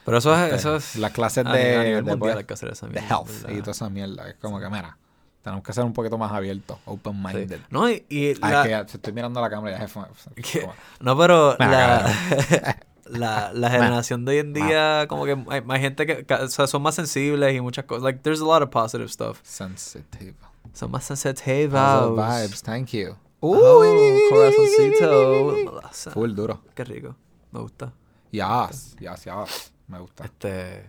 Pero 0.04 0.18
eso 0.18 0.34
es. 0.34 0.40
Este, 0.44 0.56
Eso 0.56 0.76
es 0.76 0.96
las 0.96 1.12
clases 1.12 1.44
de, 1.44 1.50
de, 1.52 2.02
de 2.02 2.16
mierda, 2.16 2.40
health 2.42 3.48
y 3.50 3.58
toda 3.60 3.70
esa 3.70 3.88
mierda. 3.88 4.28
Es 4.28 4.34
como 4.40 4.58
que, 4.58 4.68
mira, 4.68 4.96
tenemos 5.42 5.64
que 5.64 5.72
ser 5.72 5.84
un 5.84 5.92
poquito 5.92 6.16
más 6.18 6.32
abiertos, 6.32 6.76
Sí. 6.78 6.82
open-minded. 6.86 7.60
No, 7.70 7.90
y, 7.90 8.04
y 8.08 8.32
Ah, 8.42 8.50
la- 8.50 8.58
es 8.60 8.64
que 8.64 8.70
ya, 8.70 8.88
se 8.88 8.96
estoy 8.96 9.12
mirando 9.12 9.40
a 9.40 9.42
la 9.42 9.50
cámara 9.50 9.76
ya 9.76 9.80
jefe. 9.86 10.00
No, 11.00 11.18
pero 11.18 11.56
Nah, 11.58 11.68
la, 12.38 12.76
la, 13.06 13.52
la 13.54 13.70
generación 13.70 14.24
de 14.24 14.32
hoy 14.32 14.38
en 14.38 14.52
día, 14.52 15.06
como 15.08 15.24
que 15.24 15.32
hay, 15.50 15.62
hay 15.68 15.80
gente 15.80 16.06
que, 16.06 16.24
que, 16.24 16.34
o 16.34 16.48
sea, 16.48 16.66
son 16.66 16.82
más 16.82 16.94
sensibles 16.94 17.54
y 17.54 17.60
muchas 17.60 17.84
cosas. 17.86 18.02
Like, 18.04 18.20
there's 18.22 18.40
a 18.40 18.44
lot 18.44 18.62
of 18.62 18.70
positive 18.70 19.08
stuff. 19.08 19.40
Sensitive. 19.42 20.34
Son 20.72 20.90
más 20.90 21.04
sensitivos. 21.04 21.72
Positive 21.80 22.42
vibes, 22.42 22.62
thank 22.62 22.88
you. 22.90 23.16
Oh, 23.40 23.80
Uy. 23.80 24.20
corazoncito. 24.30 25.56
Melaza. 25.72 26.10
Full 26.12 26.34
duro. 26.34 26.62
Qué 26.74 26.84
rico. 26.84 27.16
Me 27.50 27.58
gusta. 27.60 27.92
Yes, 28.30 28.94
yes, 29.00 29.24
yes. 29.24 29.72
Me 29.88 29.98
gusta. 29.98 30.24
Este. 30.24 30.88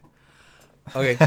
Ok. 0.93 1.17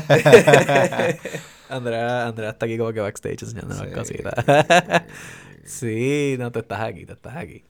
Andrea, 1.69 2.27
Andrea 2.29 2.51
está 2.51 2.67
aquí 2.67 2.79
como 2.79 2.93
que 2.93 3.01
backstage 3.01 3.43
enseñando 3.43 3.75
Sí. 3.75 3.85
las 3.85 3.95
cositas. 3.95 4.35
sí, 5.65 6.37
no, 6.39 6.51
tú 6.53 6.61
estás 6.61 6.81
aquí, 6.81 7.07
tú 7.07 7.13
estás 7.15 7.37
aquí. 7.37 7.65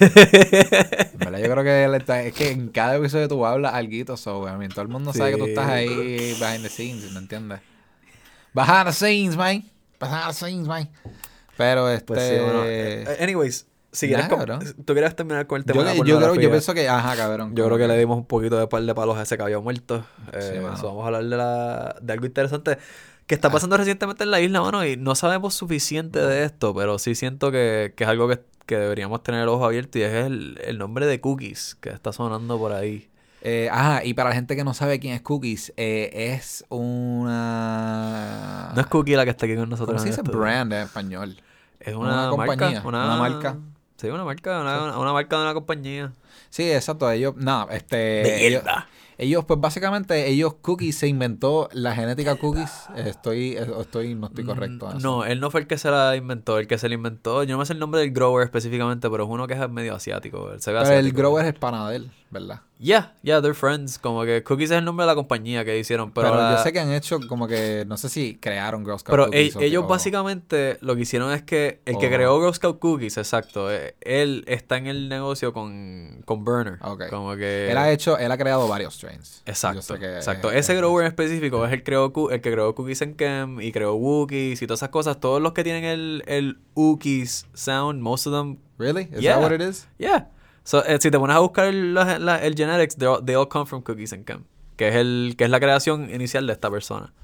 En 0.00 1.18
verdad, 1.18 1.38
yo 1.38 1.50
creo 1.50 1.62
que 1.64 1.84
él 1.84 1.94
está- 1.94 2.22
es 2.22 2.34
que 2.34 2.50
en 2.50 2.68
cada 2.68 2.96
episodio 2.96 3.28
tú 3.28 3.44
hablas 3.46 3.74
algo, 3.74 4.16
so, 4.16 4.48
I 4.48 4.56
mean, 4.56 4.70
todo 4.70 4.82
el 4.82 4.88
mundo 4.88 5.12
sabe 5.12 5.32
que 5.32 5.36
tú 5.38 5.46
estás 5.46 5.66
Sí. 5.66 5.72
ahí 5.72 6.36
behind 6.40 6.62
the 6.62 6.68
scenes, 6.68 7.12
¿me 7.12 7.18
entiendes? 7.20 7.60
Behind 8.54 8.86
the 8.86 8.92
scenes, 8.92 9.36
man. 9.36 9.62
Behind 10.00 10.28
the 10.28 10.34
scenes, 10.34 10.66
man. 10.66 10.88
Pero 11.56 11.88
este... 11.90 12.04
Pues 12.06 12.22
sí, 12.28 12.34
bueno. 12.40 12.62
eh, 12.64 13.18
Anyways, 13.20 13.66
si 13.92 14.06
quieres, 14.08 14.28
tú 14.28 14.92
quieres 14.94 15.14
terminar 15.16 15.46
con 15.46 15.58
el 15.58 15.64
tema 15.64 15.76
yo, 15.76 15.82
de 15.82 15.86
la 15.98 16.02
que- 16.04 16.08
yo 16.10 16.18
creo, 16.18 16.34
yo 16.36 16.50
pienso 16.50 16.74
que, 16.74 16.88
ajá, 16.88 17.16
cabrón. 17.16 17.54
Yo 17.54 17.66
creo 17.66 17.78
que 17.78 17.88
le 17.88 17.98
dimos 17.98 18.16
un 18.18 18.26
poquito 18.26 18.58
de 18.58 18.66
par 18.68 18.82
de 18.82 18.94
palos 18.94 19.16
a 19.16 19.22
ese 19.22 19.36
caballo 19.36 19.60
muerto. 19.62 20.04
Sí, 20.32 20.38
Eh, 20.54 20.60
vamos 20.62 20.82
a 21.02 21.06
hablar 21.06 21.24
de, 21.24 21.36
la, 21.36 21.96
de 22.00 22.12
algo 22.12 22.26
interesante 22.26 22.78
que 23.28 23.36
está 23.36 23.50
pasando 23.50 23.76
recientemente 23.76 24.24
en 24.24 24.32
la 24.32 24.40
isla, 24.40 24.60
mano, 24.60 24.84
y 24.84 24.96
no 24.96 25.14
sabemos 25.14 25.54
suficiente 25.54 26.18
de 26.18 26.44
esto, 26.44 26.74
pero 26.74 26.98
sí 26.98 27.14
siento 27.14 27.52
que, 27.52 27.92
que 27.94 28.02
es 28.04 28.10
algo 28.10 28.26
que, 28.26 28.40
que 28.66 28.76
deberíamos 28.76 29.22
tener 29.22 29.42
el 29.42 29.48
ojo 29.48 29.64
abierto 29.64 29.98
y 29.98 30.02
es 30.02 30.12
el, 30.12 30.60
el 30.64 30.78
nombre 30.78 31.06
de 31.06 31.20
Cookies 31.20 31.76
que 31.80 31.90
está 31.90 32.12
sonando 32.12 32.58
por 32.58 32.72
ahí. 32.72 33.08
Eh, 33.42 33.68
ajá, 33.70 34.04
y 34.04 34.14
para 34.14 34.30
la 34.30 34.34
gente 34.34 34.56
que 34.56 34.64
no 34.64 34.74
sabe 34.74 34.98
quién 34.98 35.14
es 35.14 35.22
Cookies, 35.22 35.72
eh, 35.76 36.32
es 36.34 36.64
una... 36.68 38.72
No 38.74 38.80
es 38.80 38.86
Cookie 38.88 39.16
la 39.16 39.24
que 39.24 39.30
está 39.30 39.46
aquí 39.46 39.56
con 39.56 39.68
nosotros. 39.68 40.02
¿Cómo 40.02 40.12
se 40.12 40.20
dice 40.22 40.30
brand 40.36 40.72
en 40.72 40.80
español? 40.82 41.36
Es 41.80 41.94
Una 41.94 42.24
una, 42.24 42.30
compañía, 42.30 42.82
marca. 42.82 42.88
una 42.88 43.04
Una, 43.04 43.16
marca. 43.16 43.56
Sí, 43.96 44.08
una 44.08 44.24
marca, 44.24 44.60
una, 44.60 44.82
una- 44.84 44.98
una 44.98 45.12
marca 45.12 45.36
de 45.36 45.42
una 45.42 45.54
compañía. 45.54 46.12
Sí, 46.50 46.70
exacto. 46.70 47.10
Ellos, 47.10 47.34
no, 47.36 47.68
este. 47.70 47.96
De 47.96 48.46
ellos. 48.46 48.62
Ellos, 49.18 49.44
pues 49.44 49.60
básicamente, 49.60 50.28
ellos 50.28 50.54
Cookies 50.62 50.96
se 50.96 51.08
inventó 51.08 51.68
la 51.72 51.94
genética 51.94 52.36
Cookies. 52.36 52.86
Estoy, 52.96 53.56
estoy, 53.56 54.14
no 54.14 54.28
estoy 54.28 54.44
correcto. 54.44 54.86
en 54.88 54.94
Mm, 54.94 54.98
eso. 54.98 55.06
No, 55.08 55.24
él 55.24 55.40
no 55.40 55.50
fue 55.50 55.60
el 55.62 55.66
que 55.66 55.76
se 55.76 55.90
la 55.90 56.14
inventó. 56.14 56.58
El 56.58 56.68
que 56.68 56.78
se 56.78 56.88
la 56.88 56.94
inventó, 56.94 57.42
yo 57.42 57.54
no 57.54 57.58
me 57.58 57.66
sé 57.66 57.72
el 57.72 57.80
nombre 57.80 58.00
del 58.00 58.12
grower 58.12 58.44
específicamente, 58.44 59.10
pero 59.10 59.24
es 59.24 59.30
uno 59.30 59.48
que 59.48 59.54
es 59.54 59.70
medio 59.70 59.94
asiático. 59.96 60.52
Él 60.52 60.60
se 60.62 60.72
ve 60.72 60.80
Pero 60.82 60.94
el 60.94 61.12
grower 61.12 61.44
es 61.44 61.52
el 61.52 61.58
pana 61.58 61.90
de 61.90 61.96
él, 61.96 62.10
¿verdad? 62.30 62.60
Yeah, 62.80 63.12
yeah, 63.22 63.40
they're 63.40 63.54
friends. 63.54 63.98
Como 63.98 64.22
que 64.24 64.44
Cookies 64.44 64.70
es 64.70 64.78
el 64.78 64.84
nombre 64.84 65.02
de 65.04 65.08
la 65.08 65.14
compañía 65.16 65.64
que 65.64 65.76
hicieron. 65.78 66.12
Pero, 66.12 66.30
Pero, 66.30 66.50
yo 66.52 66.58
sé 66.62 66.72
que 66.72 66.78
han 66.78 66.92
hecho 66.92 67.18
como 67.28 67.48
que, 67.48 67.84
no 67.88 67.96
sé 67.96 68.08
si 68.08 68.36
crearon 68.36 68.84
Girl 68.84 69.00
Scout 69.00 69.10
pero 69.10 69.24
Cookies. 69.24 69.56
e- 69.56 69.58
o- 69.58 69.62
ellos 69.62 69.84
o- 69.84 69.88
básicamente 69.88 70.78
lo 70.80 70.94
que 70.94 71.02
hicieron 71.02 71.32
es 71.32 71.42
que 71.42 71.80
el 71.86 71.98
que 71.98 72.06
o- 72.06 72.10
creó 72.10 72.38
Girl 72.40 72.54
Scout 72.54 72.78
Cookies, 72.78 73.16
exacto, 73.16 73.72
eh, 73.72 73.96
él 74.00 74.44
está 74.46 74.76
en 74.76 74.86
el 74.86 75.08
negocio 75.08 75.52
con, 75.52 76.22
con 76.24 76.44
Burner. 76.44 76.78
Ok. 76.82 77.08
Como 77.10 77.34
que... 77.34 77.68
Él 77.70 77.76
ha 77.78 77.90
hecho, 77.90 78.16
él 78.16 78.30
ha 78.30 78.38
creado 78.38 78.68
varios 78.68 78.94
strains. 78.94 79.42
Exacto, 79.44 79.96
exacto. 79.96 80.50
es- 80.52 80.58
Ese 80.58 80.72
es- 80.74 80.78
grower 80.78 81.04
en 81.04 81.08
específico 81.08 81.66
es 81.66 81.72
el, 81.72 81.82
creó, 81.82 82.12
el 82.30 82.40
que 82.40 82.52
creó 82.52 82.74
Cookies 82.76 83.02
and 83.02 83.16
Kem 83.16 83.60
y 83.60 83.72
creó 83.72 83.94
Wookies 83.96 84.62
y 84.62 84.66
todas 84.68 84.78
esas 84.78 84.90
cosas. 84.90 85.18
Todos 85.18 85.42
los 85.42 85.52
que 85.52 85.64
tienen 85.64 85.82
el, 85.84 86.22
el 86.26 86.58
Wookies 86.76 87.46
sound, 87.54 88.00
most 88.00 88.26
of 88.28 88.32
them, 88.34 88.58
Really? 88.78 89.08
Is 89.12 89.20
Yeah. 89.22 89.40
that 89.40 89.42
what 89.42 89.52
it 89.52 89.60
is? 89.60 89.88
yeah. 89.98 90.28
So, 90.68 90.84
eh, 90.84 90.98
si 91.00 91.10
te 91.10 91.18
pones 91.18 91.34
a 91.34 91.38
buscar 91.38 91.72
la- 91.72 92.18
la- 92.18 92.42
el 92.44 92.54
genetics, 92.54 92.94
they 92.96 93.08
all, 93.08 93.24
they 93.24 93.34
all 93.34 93.48
come 93.48 93.64
from 93.64 93.80
Cookies 93.80 94.12
and 94.12 94.26
Kem, 94.26 94.44
que 94.76 94.88
es, 94.88 94.96
el, 94.96 95.34
que 95.38 95.44
es 95.44 95.50
la 95.50 95.60
creación 95.60 96.10
inicial 96.12 96.46
de 96.46 96.52
esta 96.52 96.70
persona. 96.70 97.14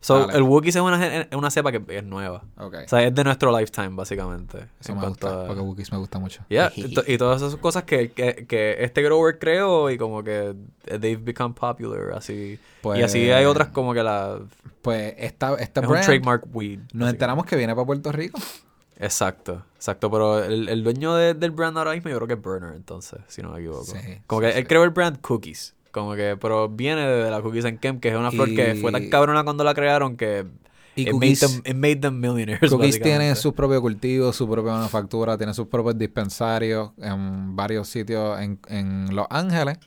So, 0.00 0.20
Dale. 0.26 0.34
el 0.36 0.42
Wookies 0.42 0.76
es 0.76 0.82
una, 0.82 0.98
gen- 1.00 1.26
es 1.28 1.36
una 1.36 1.50
cepa 1.50 1.72
que 1.72 1.82
es 1.88 2.04
nueva. 2.04 2.44
Ok. 2.56 2.74
O 2.84 2.88
sea, 2.88 3.02
es 3.02 3.12
de 3.12 3.24
nuestro 3.24 3.58
lifetime, 3.58 3.88
básicamente. 3.96 4.68
Eso 4.78 4.94
me 4.94 5.08
gusta, 5.08 5.42
a- 5.42 5.46
porque 5.48 5.60
Wookiees 5.62 5.90
me 5.90 5.98
gusta 5.98 6.20
mucho. 6.20 6.42
Yeah, 6.48 6.70
y, 6.76 6.82
to- 6.94 7.02
y 7.04 7.18
todas 7.18 7.42
esas 7.42 7.56
cosas 7.58 7.82
que, 7.82 8.12
que, 8.12 8.46
que 8.46 8.76
este 8.84 9.02
grower 9.02 9.40
creó 9.40 9.90
y 9.90 9.98
como 9.98 10.22
que 10.22 10.54
they've 10.84 11.16
become 11.20 11.52
popular, 11.52 12.12
así. 12.14 12.60
Pues- 12.80 13.00
y 13.00 13.02
así 13.02 13.28
hay 13.32 13.44
otras 13.46 13.68
como 13.70 13.92
que 13.92 14.04
la... 14.04 14.38
Pues 14.82 15.14
esta, 15.18 15.54
esta 15.54 15.80
es 15.80 15.88
un 15.88 15.94
trademark 16.00 16.44
weed. 16.54 16.78
nos 16.92 17.08
enteramos 17.10 17.44
que 17.46 17.56
viene 17.56 17.74
para 17.74 17.86
Puerto 17.86 18.12
Rico. 18.12 18.38
Exacto, 18.98 19.64
exacto. 19.74 20.10
Pero 20.10 20.42
el, 20.44 20.68
el 20.68 20.84
dueño 20.84 21.14
de- 21.14 21.34
del 21.34 21.50
brand 21.50 21.76
ahora 21.78 21.92
mismo 21.92 22.10
yo 22.10 22.16
creo 22.16 22.28
que 22.28 22.34
es 22.34 22.40
Burner, 22.42 22.74
entonces, 22.74 23.20
si 23.28 23.42
no 23.42 23.50
me 23.50 23.58
equivoco. 23.60 23.84
Sí, 23.84 23.98
como 24.26 24.40
sí, 24.40 24.46
que 24.46 24.52
él 24.58 24.62
sí. 24.64 24.68
creó 24.68 24.84
el 24.84 24.90
brand 24.90 25.20
Cookies. 25.20 25.74
Como 25.90 26.14
que, 26.14 26.36
pero 26.40 26.68
viene 26.68 27.06
de 27.06 27.30
la 27.30 27.40
Cookies 27.40 27.64
and 27.66 27.78
Kem, 27.80 28.00
que 28.00 28.08
es 28.08 28.16
una 28.16 28.30
flor 28.30 28.54
que 28.54 28.74
fue 28.80 28.90
tan 28.92 29.04
Y- 29.04 29.10
cabrona 29.10 29.44
cuando 29.44 29.62
la 29.64 29.74
crearon 29.74 30.16
que 30.16 30.44
Y 30.96 31.02
it, 31.02 31.10
Cookies, 31.10 31.42
made 31.42 31.52
them, 31.52 31.62
it 31.66 31.76
made 31.76 31.96
them 31.96 32.20
millionaires. 32.20 32.70
Cookies 32.70 32.94
tiene 33.00 33.10
básicamente. 33.30 33.40
su 33.40 33.54
propio 33.54 33.80
cultivo, 33.80 34.32
su 34.32 34.48
propia 34.48 34.72
manufactura, 34.72 35.36
tiene 35.38 35.54
sus 35.54 35.66
propios 35.68 35.98
dispensarios 35.98 36.90
en 36.98 37.54
varios 37.56 37.88
sitios 37.88 38.40
en, 38.40 38.58
en 38.68 39.14
Los 39.14 39.26
Ángeles 39.30 39.78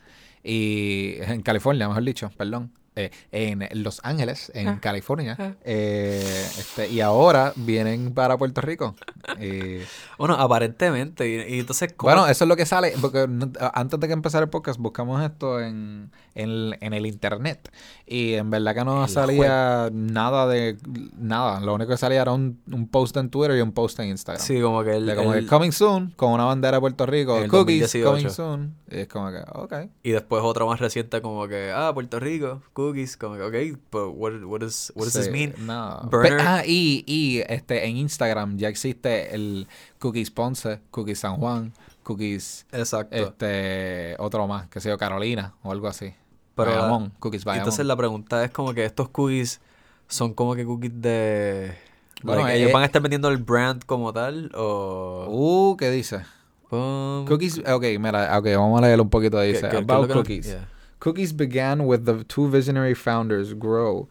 y 0.43 1.15
en 1.21 1.41
California, 1.41 1.87
mejor 1.87 2.03
dicho, 2.03 2.29
perdón. 2.37 2.71
Eh, 2.97 3.11
en 3.31 3.67
Los 3.83 3.99
Ángeles, 4.03 4.51
en 4.55 4.67
Ah. 4.67 4.79
California. 4.81 5.55
eh, 5.63 6.45
este, 6.57 6.89
y 6.89 7.01
ahora 7.01 7.53
vienen 7.55 8.13
para 8.13 8.37
Puerto 8.37 8.61
Rico. 8.61 8.95
Y, 9.39 9.79
Bueno, 10.17 10.33
aparentemente. 10.35 11.27
Y, 11.29 11.55
y 11.55 11.59
entonces, 11.59 11.93
¿cómo- 11.95 12.11
bueno, 12.11 12.27
eso 12.27 12.43
es 12.43 12.47
lo 12.47 12.55
que 12.55 12.65
sale. 12.65 12.93
Porque 12.99 13.27
antes 13.73 13.99
de 13.99 14.07
que 14.07 14.13
empezara 14.13 14.43
el 14.45 14.49
podcast, 14.49 14.79
buscamos 14.79 15.21
esto 15.23 15.59
en, 15.61 16.11
en, 16.35 16.75
en 16.81 16.93
el 16.93 17.05
internet. 17.05 17.71
Y 18.05 18.33
en 18.33 18.49
verdad 18.49 18.73
que 18.73 18.83
no 18.83 19.07
salía 19.07 19.89
nada 19.93 20.47
de 20.47 20.77
nada. 21.17 21.59
Lo 21.59 21.75
único 21.75 21.91
que 21.91 21.97
salía 21.97 22.21
era 22.21 22.31
un, 22.31 22.59
un 22.71 22.87
post 22.87 23.15
en 23.17 23.29
Twitter 23.29 23.57
y 23.57 23.61
un 23.61 23.71
post 23.73 23.99
en 23.99 24.07
Instagram. 24.09 24.41
Sí, 24.43 24.59
como 24.61 24.83
que 24.83 24.95
el... 24.95 25.05
De 25.05 25.15
como 25.15 25.33
el- 25.33 25.43
que 25.45 25.49
coming 25.49 25.71
soon, 25.71 26.13
con 26.15 26.31
una 26.31 26.45
bandera 26.45 26.77
de 26.77 26.81
Puerto 26.81 27.05
Rico, 27.05 27.37
el 27.37 27.49
cookies 27.49 27.81
2018. 27.93 28.09
coming 28.09 28.29
soon. 28.29 28.75
Y 28.89 28.99
es 29.01 29.07
como 29.07 29.29
que, 29.31 29.39
ok. 29.53 29.73
Y 30.03 30.11
después 30.11 30.41
otra 30.43 30.65
más 30.65 30.79
reciente 30.79 31.21
como 31.21 31.47
que, 31.47 31.71
ah, 31.75 31.91
Puerto 31.93 32.19
Rico, 32.19 32.61
cookies, 32.73 32.86
como 33.17 33.35
que, 33.35 33.41
ok, 33.41 33.79
but 33.91 34.13
what, 34.15 34.33
what, 34.43 34.61
is, 34.63 34.91
what 34.95 35.05
does 35.05 35.13
this 35.13 35.29
mean? 35.31 35.53
No. 35.65 36.01
Burner. 36.09 36.39
Ah, 36.41 36.63
y, 36.65 37.03
y 37.05 37.39
este, 37.47 37.85
en 37.87 37.97
Instagram 37.97 38.57
ya 38.57 38.69
existe 38.69 39.33
el 39.35 39.67
Cookies 39.99 40.31
Ponce, 40.31 40.79
Cookies 40.91 41.19
San 41.19 41.37
Juan, 41.37 41.73
Cookies, 42.03 42.65
Exacto. 42.71 43.15
este, 43.15 44.15
otro 44.19 44.47
más, 44.47 44.67
que 44.69 44.79
sé 44.79 44.89
yo, 44.89 44.97
Carolina 44.97 45.53
o 45.63 45.71
algo 45.71 45.87
así. 45.87 46.13
Pero, 46.55 46.71
Bayamón, 46.71 47.11
Cookies 47.19 47.45
Bayamón. 47.45 47.63
entonces 47.63 47.85
la 47.85 47.95
pregunta 47.95 48.43
es 48.43 48.51
como 48.51 48.73
que 48.73 48.83
estos 48.85 49.09
cookies 49.09 49.61
son 50.07 50.33
como 50.33 50.55
que 50.55 50.65
cookies 50.65 51.01
de... 51.01 51.75
Bueno, 52.23 52.41
like, 52.41 52.55
eh, 52.55 52.59
¿Ellos 52.59 52.69
eh, 52.71 52.73
van 52.73 52.81
a 52.83 52.85
estar 52.87 53.01
vendiendo 53.01 53.29
el 53.29 53.37
brand 53.37 53.83
como 53.85 54.11
tal 54.11 54.51
o...? 54.55 55.27
Uh, 55.29 55.77
¿qué 55.77 55.91
dice? 55.91 56.21
Um, 56.69 57.25
Cookies, 57.25 57.59
ok, 57.59 57.83
mira, 57.99 58.37
ok, 58.37 58.45
vamos 58.55 58.79
a 58.81 58.85
leer 58.85 58.99
un 58.99 59.09
poquito. 59.09 59.37
¿qué- 59.37 59.43
Dice, 59.45 59.67
about 59.67 60.01
lo 60.01 60.07
que 60.07 60.13
no- 60.13 60.19
cookies. 60.21 60.45
yeah. 60.47 60.67
Cookies 60.99 61.31
began 61.33 61.85
with 61.85 62.05
the 62.05 62.23
two 62.23 62.49
visionary 62.49 62.93
founders, 62.95 63.53
Grow, 63.53 64.07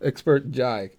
Expert 0.00 0.50
Jai. 0.50 0.90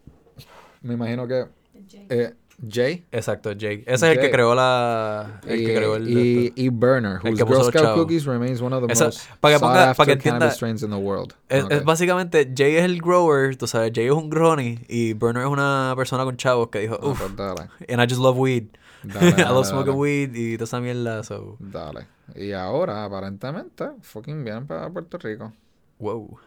Me 0.82 0.94
imagino 0.96 1.28
que 1.28 1.46
Jay. 1.90 2.06
eh, 2.10 2.32
Jay 2.70 3.04
Exacto, 3.12 3.52
Jake. 3.52 3.84
Ese 3.86 3.96
es 4.10 4.16
el 4.16 4.20
que 4.20 4.32
creó 4.32 4.56
la... 4.56 5.42
El 5.46 5.60
y, 5.62 5.66
que 5.66 5.76
creó 5.76 5.96
el... 5.98 6.08
y, 6.08 6.54
y 6.56 6.70
Burner, 6.70 7.20
El 7.26 7.34
whose 7.34 7.44
Girl 7.46 7.64
Scout 7.64 7.74
chavos. 7.84 7.96
cookies 8.00 8.26
remains 8.26 8.62
one 8.62 8.74
of 8.74 8.88
the 8.88 8.94
Esa- 8.94 9.06
most 9.08 9.28
para 9.42 9.56
que 9.56 9.60
sought 9.60 9.72
ponga- 9.74 9.74
para 9.74 9.92
after 9.92 10.06
que 10.06 10.12
entienda- 10.14 10.52
strains 10.52 10.82
in 10.82 10.90
the 10.90 10.96
world. 10.96 11.34
Es, 11.50 11.66
Ok. 11.66 11.72
es 11.74 11.84
básicamente, 11.84 12.50
Jay 12.56 12.78
es 12.78 12.86
el 12.86 13.02
grower, 13.02 13.58
tú 13.58 13.68
sabes, 13.68 13.92
Jay 13.94 14.06
es 14.06 14.14
un 14.14 14.30
grony 14.30 14.80
y 14.88 15.12
Burner 15.14 15.44
es 15.44 15.50
una 15.50 15.94
persona 15.98 16.24
con 16.24 16.38
chavos 16.38 16.70
que 16.70 16.80
dijo, 16.80 16.98
Ah, 17.02 17.08
uff, 17.08 17.20
pues 17.20 17.36
dale, 17.36 17.68
and 17.90 18.02
I 18.02 18.06
just 18.08 18.22
love 18.22 18.38
weed. 18.38 18.68
Dale, 19.14 19.30
I 19.30 19.44
dale, 19.44 19.54
love 19.54 19.66
smoking 19.68 19.96
weed 19.96 20.36
y 20.36 20.58
toda 20.58 20.66
esa 20.66 20.80
mierda, 20.82 21.24
so... 21.24 21.58
dale. 21.60 22.08
Y 22.36 22.52
ahora, 22.54 23.06
aparentemente, 23.06 23.86
fucking 24.02 24.44
bien 24.44 24.66
para 24.68 24.90
Puerto 24.90 25.18
Rico. 25.18 25.54
Wow. 26.00 26.40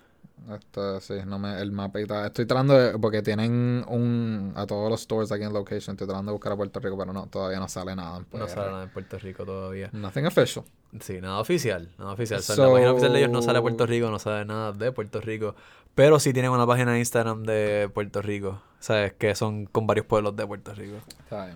Este, 0.55 1.01
sí, 1.01 1.14
no 1.27 1.38
me, 1.38 1.61
el 1.61 1.72
mapita. 1.72 2.27
Estoy 2.27 2.46
tratando 2.46 2.74
de, 2.74 2.98
porque 2.98 3.22
tienen 3.22 3.85
un, 3.88 4.53
a 4.57 4.66
todos 4.66 4.90
los 4.90 5.01
stores 5.03 5.31
aquí 5.33 5.44
en 5.44 5.53
location, 5.53 5.94
estoy 5.94 6.07
tratando 6.07 6.31
de 6.31 6.35
buscar 6.35 6.53
a 6.53 6.57
Puerto 6.57 6.81
Rico, 6.81 6.96
pero 6.96 7.12
no, 7.12 7.27
todavía 7.27 7.59
no 7.59 7.68
sale 7.68 7.94
nada. 7.94 8.18
en 8.18 8.38
No 8.38 8.48
sale 8.48 8.70
nada 8.70 8.85
en 8.85 8.90
Puerto 8.90 9.18
Rico 9.18 9.44
todavía. 9.44 9.90
Nothing 9.92 10.27
official. 10.27 10.64
Sí, 11.01 11.20
nada 11.20 11.38
oficial, 11.40 11.90
nada 11.98 12.12
oficial. 12.12 12.40
O 12.40 12.42
sea, 12.42 12.55
en 12.55 12.57
So- 12.57 12.66
la 12.66 12.72
página 12.72 12.92
oficial 12.92 13.12
de 13.12 13.18
ellos 13.18 13.31
no 13.31 13.42
sale 13.42 13.61
Puerto 13.61 13.87
Rico, 13.87 14.11
no 14.11 14.18
sale 14.18 14.44
nada 14.46 14.72
de 14.72 14.92
Puerto 14.92 15.20
Rico. 15.20 15.55
Pero 15.94 16.20
sí 16.20 16.33
tienen 16.33 16.51
una 16.53 16.66
página 16.66 16.92
de 16.92 17.01
Instagram 17.01 17.42
de 17.42 17.90
Puerto 17.92 18.22
Rico, 18.22 18.62
¿sabes? 18.79 19.12
Que 19.14 19.35
son 19.35 19.66
con 19.66 19.87
varios 19.87 20.07
pueblos 20.07 20.37
de 20.37 20.46
Puerto 20.46 20.72
Rico. 20.72 20.96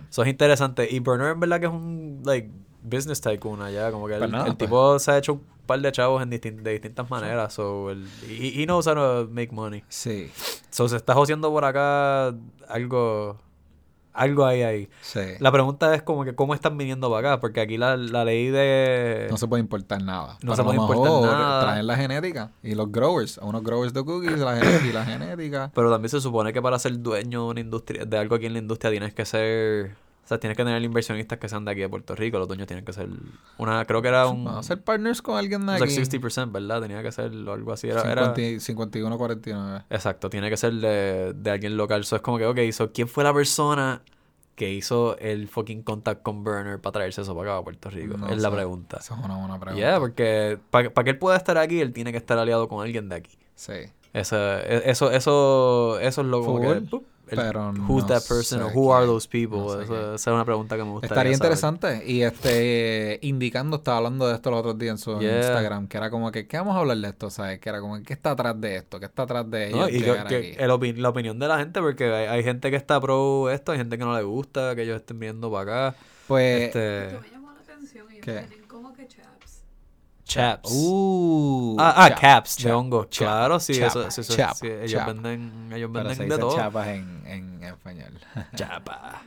Eso 0.09 0.21
es 0.23 0.27
interesante. 0.27 0.87
Y 0.91 0.99
Burner 0.99 1.31
en 1.31 1.39
verdad 1.39 1.59
que 1.61 1.65
es 1.67 1.71
un, 1.71 2.21
like, 2.25 2.51
business 2.83 3.21
tycoon 3.21 3.61
allá. 3.61 3.89
Como 3.91 4.05
que 4.07 4.13
el, 4.15 4.19
Pues 4.19 4.31
nada, 4.31 4.47
el 4.47 4.55
pues. 4.57 4.69
tipo 4.69 4.99
se 4.99 5.11
ha 5.11 5.17
hecho 5.17 5.39
par 5.65 5.79
de 5.81 5.91
chavos 5.91 6.21
en 6.21 6.29
distin- 6.31 6.61
de 6.61 6.71
distintas 6.71 7.09
maneras. 7.09 7.53
So, 7.53 7.89
el, 7.91 8.05
he, 8.29 8.61
he 8.61 8.65
knows 8.65 8.87
how 8.87 8.93
to 8.95 9.27
make 9.31 9.51
money. 9.53 9.83
Sí, 9.89 10.31
So, 10.69 10.87
se 10.89 10.95
está 10.97 11.13
joseando 11.13 11.51
por 11.51 11.65
acá 11.65 12.33
algo... 12.67 13.37
Algo 14.15 14.45
hay 14.45 14.61
ahí. 14.61 14.89
sí. 15.01 15.21
La 15.39 15.51
pregunta 15.51 15.95
es 15.95 16.03
como 16.03 16.23
que 16.23 16.35
cómo 16.35 16.53
están 16.53 16.77
viniendo 16.77 17.09
para 17.09 17.31
acá, 17.31 17.41
porque 17.41 17.61
aquí 17.61 17.77
la, 17.79 17.97
la 17.97 18.23
ley 18.23 18.49
de... 18.49 19.25
No 19.31 19.37
se 19.37 19.47
puede 19.47 19.61
importar 19.61 20.03
nada. 20.03 20.33
No 20.33 20.37
Pero 20.41 20.55
se 20.55 20.63
puede 20.63 20.77
importar 20.77 21.11
mejor 21.11 21.31
nada. 21.31 21.61
Traen 21.61 21.87
la 21.87 21.95
genética 21.95 22.51
y 22.61 22.75
los 22.75 22.91
growers, 22.91 23.39
a 23.39 23.45
unos 23.45 23.63
growers 23.63 23.91
de 23.91 24.05
cookies 24.05 24.37
la 24.37 24.59
y 24.85 24.91
la 24.93 25.03
genética. 25.03 25.71
Pero 25.73 25.89
también 25.91 26.09
se 26.11 26.21
supone 26.21 26.53
que 26.53 26.61
para 26.61 26.77
ser 26.77 26.99
dueño 27.01 27.45
de 27.45 27.49
una 27.49 27.59
industria, 27.61 28.05
de 28.05 28.15
algo 28.19 28.35
aquí 28.35 28.45
en 28.45 28.53
la 28.53 28.59
industria 28.59 28.91
tienes 28.91 29.15
que 29.15 29.25
ser, 29.25 29.95
o 30.23 30.27
sea, 30.27 30.39
tienes 30.39 30.55
que 30.55 30.63
tener 30.63 30.81
inversionistas 30.81 31.37
que 31.37 31.49
sean 31.49 31.65
de 31.65 31.71
aquí 31.71 31.81
de 31.81 31.89
Puerto 31.89 32.15
Rico, 32.15 32.39
los 32.39 32.47
dueños 32.47 32.65
tienen 32.67 32.85
que 32.85 32.93
ser 32.93 33.09
una, 33.57 33.83
creo 33.85 34.01
que 34.01 34.07
era 34.07 34.27
un, 34.27 34.47
a 34.47 34.63
ser 34.63 34.81
partners 34.81 35.21
con 35.21 35.37
alguien 35.37 35.65
de 35.65 35.73
o 35.73 35.77
sea, 35.77 35.85
aquí. 35.85 35.95
60%, 35.95 36.51
¿verdad? 36.51 36.81
Tenía 36.81 37.03
que 37.03 37.11
ser 37.11 37.25
algo 37.25 37.73
así, 37.73 37.89
era, 37.89 38.09
era- 38.09 38.33
50 38.33 38.59
51, 38.61 39.17
49. 39.17 39.83
exacto, 39.89 40.29
tiene 40.29 40.49
que 40.49 40.57
ser 40.57 40.73
de, 40.75 41.33
de 41.33 41.51
alguien 41.51 41.75
local, 41.75 42.01
eso 42.01 42.15
es 42.15 42.21
como 42.21 42.37
que, 42.37 42.45
ok, 42.45 42.57
so, 42.71 42.91
¿quién 42.93 43.07
fue 43.07 43.23
la 43.25 43.33
persona 43.33 44.01
que 44.55 44.71
hizo 44.71 45.17
el 45.17 45.47
fucking 45.47 45.81
contact 45.83 46.21
con 46.21 46.43
Burner 46.43 46.79
para 46.79 46.93
traerse 46.93 47.21
eso 47.21 47.35
para 47.35 47.51
acá 47.51 47.59
a 47.59 47.63
Puerto 47.63 47.89
Rico? 47.89 48.15
No 48.17 48.29
es 48.29 48.39
la 48.41 48.51
pregunta. 48.51 48.97
Esa 49.01 49.15
es 49.15 49.25
una 49.25 49.35
buena 49.37 49.59
pregunta. 49.59 49.75
Yeah, 49.85 49.99
porque 49.99 50.57
para 50.69 50.89
que 51.03 51.09
él 51.09 51.17
pueda 51.17 51.35
estar 51.37 51.57
aquí, 51.57 51.81
él 51.81 51.91
tiene 51.91 52.11
que 52.11 52.17
estar 52.19 52.37
aliado 52.37 52.67
con 52.67 52.81
alguien 52.83 53.09
de 53.09 53.15
aquí. 53.15 53.31
Sí. 53.55 53.73
Esa- 54.13 54.61
e- 54.61 54.89
eso, 54.91 55.09
eso, 55.11 55.99
eso 55.99 56.21
es 56.21 56.27
lo 56.27 56.45
como 56.45 56.61
que, 56.61 56.97
¡pup! 57.35 57.43
el- 57.43 57.47
pero 57.51 57.69
who's 57.87 58.03
no 58.03 58.07
that 58.07 58.23
person 58.27 58.61
or 58.63 58.71
who 58.73 58.93
are 58.93 59.03
quién, 59.05 59.13
those 59.15 59.27
people. 59.27 59.57
no 59.59 59.69
sé 59.81 59.85
quién. 59.87 59.99
esa 59.99 60.15
es 60.15 60.27
una 60.27 60.45
pregunta 60.45 60.75
que 60.77 60.83
me 60.83 60.91
gustaría 60.91 61.13
Estaría 61.13 61.37
saber. 61.37 61.51
interesante. 61.51 62.03
Y 62.11 62.21
este, 62.23 63.19
indicando, 63.21 63.77
estaba 63.77 63.97
hablando 63.97 64.27
de 64.27 64.35
esto 64.35 64.51
los 64.51 64.59
otros 64.59 64.77
días 64.77 64.91
en 64.91 64.97
su 64.97 65.19
Yeah. 65.19 65.37
Instagram, 65.37 65.87
que 65.87 65.97
era 65.97 66.09
como 66.09 66.31
que, 66.31 66.47
¿qué 66.47 66.57
vamos 66.57 66.75
a 66.75 66.79
hablar 66.79 66.97
de 66.97 67.07
esto? 67.09 67.29
¿Sabes? 67.29 67.59
Que 67.59 67.69
era 67.69 67.79
como, 67.81 68.01
¿qué 68.03 68.13
está 68.13 68.31
atrás 68.31 68.59
de 68.59 68.75
esto? 68.77 68.99
¿Qué 68.99 69.05
está 69.05 69.23
atrás 69.23 69.49
de 69.49 69.67
ellos 69.67 69.79
No, 69.79 69.89
y 69.89 70.01
que- 70.01 70.23
que 70.27 70.51
el 70.63 70.71
opi- 70.71 70.95
la 70.95 71.09
opinión 71.09 71.39
de 71.39 71.47
la 71.47 71.57
gente, 71.59 71.79
porque 71.81 72.05
hay, 72.05 72.25
hay 72.27 72.43
gente 72.43 72.69
que 72.69 72.77
está 72.77 72.99
pro 72.99 73.49
esto, 73.49 73.71
hay 73.71 73.77
gente 73.79 73.97
que 73.97 74.03
no 74.05 74.15
le 74.15 74.23
gusta, 74.23 74.75
que 74.75 74.83
ellos 74.83 74.97
estén 74.97 75.19
viendo 75.19 75.51
para 75.51 75.87
acá. 75.89 75.97
Pues, 76.27 76.63
Este, 76.67 77.07
Esto 77.07 77.21
me 77.21 77.29
llamó 77.29 77.51
la 77.53 77.59
atención. 77.59 78.09
Ellos 78.11 78.21
¿Qué? 78.25 78.31
tienen 78.47 78.67
como 78.67 78.93
que 78.93 79.07
chaps. 79.07 79.63
Chaps. 80.33 80.71
uh, 80.73 81.75
ah, 81.79 81.93
ah, 81.97 82.09
chap, 82.09 82.19
caps 82.19 82.57
de 82.63 82.71
hongo. 82.71 83.05
chap, 83.05 83.27
Claro, 83.27 83.59
sí, 83.59 83.73
chapa, 83.73 83.87
eso, 83.87 84.07
eso- 84.07 84.21
eso- 84.21 84.35
chapa, 84.35 84.55
sí, 84.55 84.67
ellos 84.67 84.91
chapa. 84.91 85.13
venden, 85.13 85.71
ellos 85.73 85.89
Pero 85.93 86.07
venden 86.09 86.27
se 86.27 86.33
de 86.33 86.37
todo. 86.39 86.55
chapas 86.55 86.87
en, 86.87 87.23
en 87.25 87.63
español. 87.63 88.11
Chapa. 88.55 89.21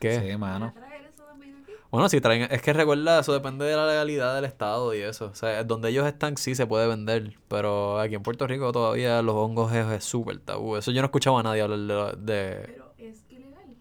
¿Qué? 0.00 0.20
Sí, 0.32 0.36
mano. 0.36 0.72
¿Van 0.74 0.84
a 0.84 0.86
traer 0.88 1.04
eso 1.06 1.22
también 1.24 1.56
aquí? 1.62 1.72
Bueno, 1.90 2.08
si 2.08 2.20
traen, 2.20 2.48
es 2.50 2.60
que 2.60 2.72
recuerda, 2.72 3.20
eso 3.20 3.32
depende 3.32 3.64
de 3.64 3.76
la 3.76 3.86
legalidad 3.86 4.34
del 4.34 4.44
estado 4.44 4.92
y 4.94 4.98
eso. 5.00 5.26
O 5.26 5.34
sea, 5.34 5.62
donde 5.64 5.88
ellos 5.90 6.06
están 6.06 6.36
sí 6.36 6.54
se 6.54 6.66
puede 6.66 6.86
vender, 6.88 7.36
pero 7.48 7.98
aquí 8.00 8.14
en 8.16 8.22
Puerto 8.22 8.46
Rico 8.46 8.70
todavía 8.72 9.22
los 9.22 9.34
hongos 9.34 9.72
es 9.72 10.04
súper 10.04 10.38
tabú. 10.40 10.76
Eso 10.76 10.90
yo 10.90 11.00
no 11.00 11.06
escuchaba 11.06 11.40
a 11.40 11.42
nadie 11.42 11.62
hablar 11.62 11.78
de... 11.78 12.32
de- 12.32 12.56
Pero 12.66 12.92
es 12.98 13.24
ilegal. 13.30 13.76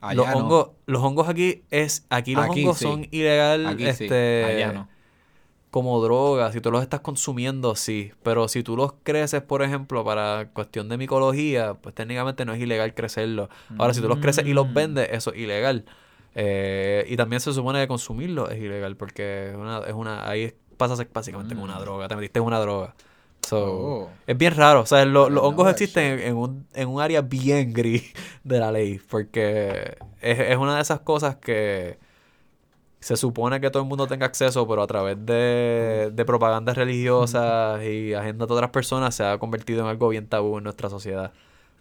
Allá 0.00 0.14
los, 0.14 0.26
no. 0.28 0.36
hongos, 0.36 0.68
los 0.86 1.02
hongos 1.02 1.28
aquí 1.28 1.62
es... 1.70 2.04
Aquí 2.10 2.34
los 2.34 2.44
Aquí 2.44 2.62
hongos 2.64 2.78
sí. 2.78 2.84
son 2.84 3.06
ilegal, 3.10 3.66
Aquí 3.68 3.84
sí, 3.84 4.04
este... 4.04 4.44
allá 4.44 4.72
no. 4.72 4.88
Como 5.78 6.00
droga, 6.02 6.50
si 6.50 6.60
tú 6.60 6.72
los 6.72 6.82
estás 6.82 7.00
consumiendo, 7.00 7.76
sí. 7.76 8.10
Pero 8.24 8.48
si 8.48 8.64
tú 8.64 8.76
los 8.76 8.94
creces, 9.04 9.42
por 9.42 9.62
ejemplo, 9.62 10.04
para 10.04 10.48
cuestión 10.52 10.88
de 10.88 10.98
micología, 10.98 11.74
pues 11.74 11.94
técnicamente 11.94 12.44
no 12.44 12.52
es 12.52 12.60
ilegal 12.60 12.94
crecerlos. 12.94 13.48
Ahora, 13.78 13.94
si 13.94 14.00
tú 14.00 14.08
los 14.08 14.18
creces 14.18 14.44
y 14.44 14.54
los 14.54 14.68
Mm. 14.70 14.74
vendes, 14.74 15.08
eso 15.12 15.32
es 15.32 15.38
ilegal. 15.38 15.84
Eh, 16.34 17.04
y 17.08 17.16
también 17.16 17.38
se 17.40 17.52
supone 17.52 17.80
que 17.80 17.86
consumirlos 17.86 18.50
es 18.50 18.58
ilegal, 18.58 18.96
porque 18.96 19.50
es 19.50 19.56
una, 19.56 19.78
es 19.86 19.94
una, 19.94 20.28
ahí 20.28 20.52
pasa 20.76 20.94
a 20.94 20.96
ser 20.96 21.08
básicamente 21.14 21.54
como 21.54 21.64
una 21.64 21.76
Mm. 21.76 21.80
droga. 21.80 22.08
Te 22.08 22.16
metiste 22.16 22.40
en 22.40 22.44
una 22.44 22.58
droga. 22.58 22.94
So, 23.46 23.64
Oh. 23.64 24.10
Es 24.26 24.36
bien 24.36 24.54
raro. 24.56 24.80
O 24.80 24.86
sea, 24.86 25.04
lo- 25.04 25.30
los 25.30 25.44
hongos 25.44 25.70
existen 25.70 26.14
en, 26.14 26.18
en 26.20 26.36
un, 26.36 26.66
en 26.74 26.88
un 26.88 27.00
área 27.00 27.20
bien 27.22 27.72
gris 27.72 28.12
de 28.42 28.58
la 28.58 28.72
ley. 28.72 29.00
Porque 29.08 29.96
es, 30.20 30.38
es 30.40 30.56
una 30.56 30.74
de 30.74 30.82
esas 30.82 31.00
cosas 31.00 31.36
que 31.36 31.98
se 33.00 33.16
supone 33.16 33.60
que 33.60 33.70
todo 33.70 33.82
el 33.82 33.88
mundo 33.88 34.06
tenga 34.06 34.26
acceso, 34.26 34.66
pero 34.66 34.82
a 34.82 34.86
través 34.86 35.24
de, 35.24 36.10
de 36.12 36.24
propagandas 36.24 36.76
religiosas 36.76 37.82
y 37.84 38.14
agendas 38.14 38.48
de 38.48 38.54
otras 38.54 38.70
personas 38.70 39.14
se 39.14 39.24
ha 39.24 39.38
convertido 39.38 39.82
en 39.82 39.86
algo 39.88 40.08
bien 40.08 40.28
tabú 40.28 40.58
en 40.58 40.64
nuestra 40.64 40.90
sociedad. 40.90 41.32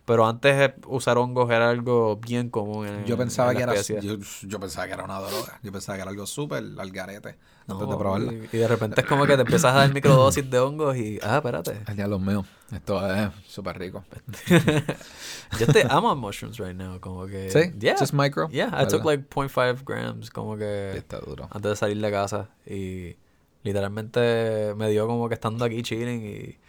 Pero 0.08 0.26
antes 0.26 0.72
usar 0.86 1.18
hongos 1.18 1.52
era 1.52 1.70
algo 1.70 2.16
bien 2.16 2.50
común 2.50 2.88
en 2.88 3.04
Yo 3.04 3.18
pensaba 3.18 3.52
en 3.52 3.58
que 3.58 3.64
era 3.64 3.76
yo, 3.76 4.16
yo 4.44 4.58
pensaba 4.58 4.88
que 4.88 4.94
era 4.94 5.04
una 5.04 5.20
droga. 5.20 5.60
Yo 5.62 5.70
pensaba 5.74 5.98
que 5.98 6.04
era 6.04 6.12
algo 6.12 6.26
súper 6.26 6.64
al 6.78 6.92
garete. 6.92 7.36
No, 7.68 7.74
antes 7.74 7.90
de 7.90 7.98
probarla. 7.98 8.32
y, 8.32 8.50
y 8.54 8.58
de 8.58 8.68
repente 8.70 9.02
es 9.02 9.06
como 9.08 9.26
que 9.26 9.36
te 9.36 9.42
empiezas 9.42 9.76
a 9.76 9.80
dar 9.80 9.94
microdosis 9.94 10.50
de 10.50 10.60
hongos 10.60 10.96
y... 10.96 11.20
Ah, 11.22 11.36
espérate. 11.36 11.82
Ay, 11.86 11.96
diablo 11.98 12.20
mío. 12.20 12.46
Esto 12.72 13.06
es 13.14 13.32
súper 13.50 13.78
rico. 13.78 14.06
Yo. 15.60 15.66
I'm 15.90 16.06
on 16.06 16.20
mushrooms 16.20 16.58
right 16.58 16.74
now. 16.74 17.02
Como 17.02 17.26
que... 17.28 17.52
¿Sí? 17.52 17.78
Yeah. 17.78 17.98
Just 18.00 18.14
micro. 18.14 18.48
Yeah, 18.48 18.72
I 18.82 18.88
took 18.88 19.04
like 19.04 19.26
0.5 19.30 19.84
grams 19.84 20.30
como 20.30 20.56
que 20.56 20.96
Está 20.96 21.20
duro. 21.20 21.50
antes 21.52 21.70
de 21.70 21.76
salir 21.76 22.00
de 22.00 22.10
casa 22.10 22.48
y 22.66 23.18
literalmente 23.64 24.74
me 24.78 24.90
dio 24.90 25.06
como 25.06 25.28
que 25.28 25.34
estando 25.34 25.66
aquí 25.66 25.82
chilling 25.84 26.26
y 26.26 26.67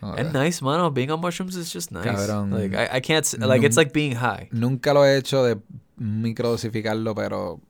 Ok. 0.00 0.18
es 0.18 0.32
nice, 0.32 0.62
mano. 0.64 0.90
Being 0.90 1.10
on 1.10 1.20
mushrooms 1.20 1.56
is 1.56 1.72
just 1.72 1.90
nice. 1.90 2.04
Cabrón. 2.04 2.50
Like 2.50 2.76
I, 2.76 2.98
I 2.98 3.00
can't 3.00 3.26
like 3.40 3.64
it's 3.66 3.76
like 3.76 3.92
being 3.92 4.14
high. 4.16 4.48
Nunca 4.52 4.92
lo 4.92 5.04
he 5.04 5.16
hecho 5.16 5.42
de 5.44 5.56
microdosificarlo, 5.96 7.14
pero 7.14 7.60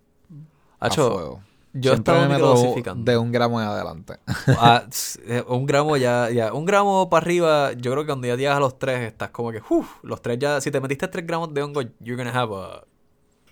a 0.80 0.86
Hacho, 0.86 1.10
fuego. 1.12 1.40
yo 1.72 1.92
Siempre 1.92 2.14
me 2.14 2.20
meto 2.28 2.34
microdosificando. 2.54 3.04
de 3.12 3.18
un 3.18 3.32
gramo 3.32 3.60
en 3.60 3.68
adelante. 3.68 4.18
Ah, 4.58 4.84
eh, 5.26 5.44
un 5.48 5.66
gramo 5.66 5.96
ya, 5.96 6.30
ya, 6.30 6.52
un 6.52 6.64
gramo 6.66 7.08
para 7.08 7.24
arriba, 7.24 7.72
yo 7.74 7.92
creo 7.92 8.02
que 8.02 8.06
cuando 8.08 8.26
ya 8.26 8.36
llegas 8.36 8.56
a 8.56 8.60
los 8.60 8.78
tres, 8.78 9.00
estás 9.06 9.30
como 9.30 9.52
que, 9.52 9.62
uff, 9.68 9.88
los 10.02 10.20
tres 10.22 10.38
ya, 10.38 10.60
si 10.60 10.70
te 10.70 10.80
metiste 10.80 11.06
tres 11.08 11.26
gramos 11.26 11.52
de 11.54 11.62
hongo, 11.62 11.82
you're 12.00 12.16
gonna 12.16 12.30
have 12.36 12.52
a 12.54 12.82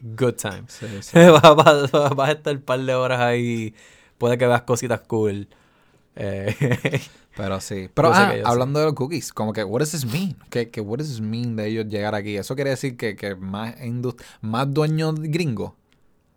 good 0.01 0.35
time. 0.35 0.65
Sí, 0.69 0.87
sí. 1.03 1.19
vas, 1.19 1.43
vas- 1.57 1.91
vas 2.17 2.29
a 2.29 2.33
estar 2.33 2.55
un 2.57 2.63
par 2.63 2.81
de 2.81 2.95
horas 2.95 3.21
ahí, 3.21 3.75
puede 4.19 4.37
que 4.39 4.47
veas 4.47 4.63
cositas 4.63 5.01
cool. 5.07 5.49
Eh, 6.17 7.01
Pero 7.37 7.61
sí. 7.61 7.91
Pero 7.93 8.13
ah, 8.13 8.33
que 8.33 8.43
hablando 8.45 8.79
de 8.81 8.87
los 8.87 8.95
cookies, 8.95 9.33
como 9.33 9.53
que, 9.53 9.65
what 9.65 9.81
does 9.81 9.91
this 9.91 10.07
mean? 10.07 10.37
¿Qué, 10.51 10.71
qué, 10.71 10.81
what 10.81 10.99
does 10.99 11.09
this 11.09 11.21
mean 11.21 11.57
de 11.57 11.67
ellos 11.67 11.87
llegar 11.87 12.15
aquí? 12.15 12.37
¿Eso 12.37 12.55
quiere 12.55 12.71
decir 12.71 12.97
que, 12.97 13.17
que 13.17 13.35
más, 13.35 13.75
más 14.41 14.73
dueños 14.73 15.15
gringos? 15.21 15.73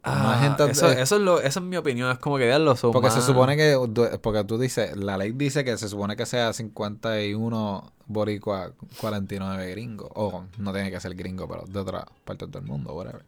más 0.03 0.37
ah, 0.37 0.41
gente... 0.41 0.71
eso, 0.71 0.89
eh, 0.89 1.01
eso 1.01 1.15
es 1.17 1.21
lo, 1.21 1.41
esa 1.41 1.59
es 1.59 1.65
mi 1.65 1.75
opinión, 1.75 2.09
es 2.09 2.17
como 2.17 2.37
que 2.37 2.45
vean 2.45 2.63
los 2.63 2.79
porque 2.79 3.11
se 3.11 3.21
supone 3.21 3.57
que, 3.57 3.77
porque 4.21 4.43
tú 4.45 4.57
dices, 4.57 4.95
la 4.95 5.17
ley 5.17 5.33
dice 5.33 5.65
que 5.65 5.77
se 5.77 5.89
supone 5.89 6.15
que 6.15 6.25
sea 6.25 6.53
51 6.53 7.91
boricua, 8.05 8.71
49 8.99 9.71
gringo. 9.71 10.09
O 10.15 10.45
no 10.57 10.73
tiene 10.73 10.91
que 10.91 10.99
ser 10.99 11.13
gringo, 11.15 11.47
pero 11.47 11.65
de 11.67 11.79
otra 11.79 12.05
parte 12.23 12.47
del 12.47 12.63
mundo, 12.63 12.93
whatever. 12.93 13.23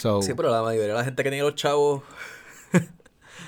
So, 0.00 0.22
Sí, 0.22 0.32
pero 0.34 0.50
la 0.50 0.62
mayoría 0.62 0.88
de 0.88 0.94
la 0.94 1.04
gente 1.04 1.22
que 1.22 1.30
tiene 1.30 1.44
los 1.44 1.54
chavos 1.54 2.02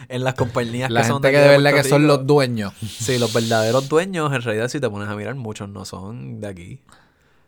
en 0.09 0.25
las 0.25 0.35
compañías 0.35 0.91
la 0.91 1.01
que 1.03 1.07
son 1.09 1.17
gente 1.23 1.31
que 1.33 1.37
de 1.39 1.43
de 1.43 1.49
verdad 1.51 1.71
que 1.71 1.75
Puerto 1.77 1.89
son 1.89 2.03
Rico, 2.03 2.17
los 2.17 2.27
dueños. 2.27 2.73
Sí, 2.81 3.19
los 3.19 3.33
verdaderos 3.33 3.89
dueños, 3.89 4.33
en 4.33 4.43
realidad, 4.43 4.69
si 4.69 4.81
te 4.81 4.89
pones 4.91 5.09
a 5.09 5.15
mirar, 5.17 5.35
muchos 5.35 5.69
no 5.69 5.85
son 5.85 6.41
de 6.41 6.49
aquí. 6.49 6.81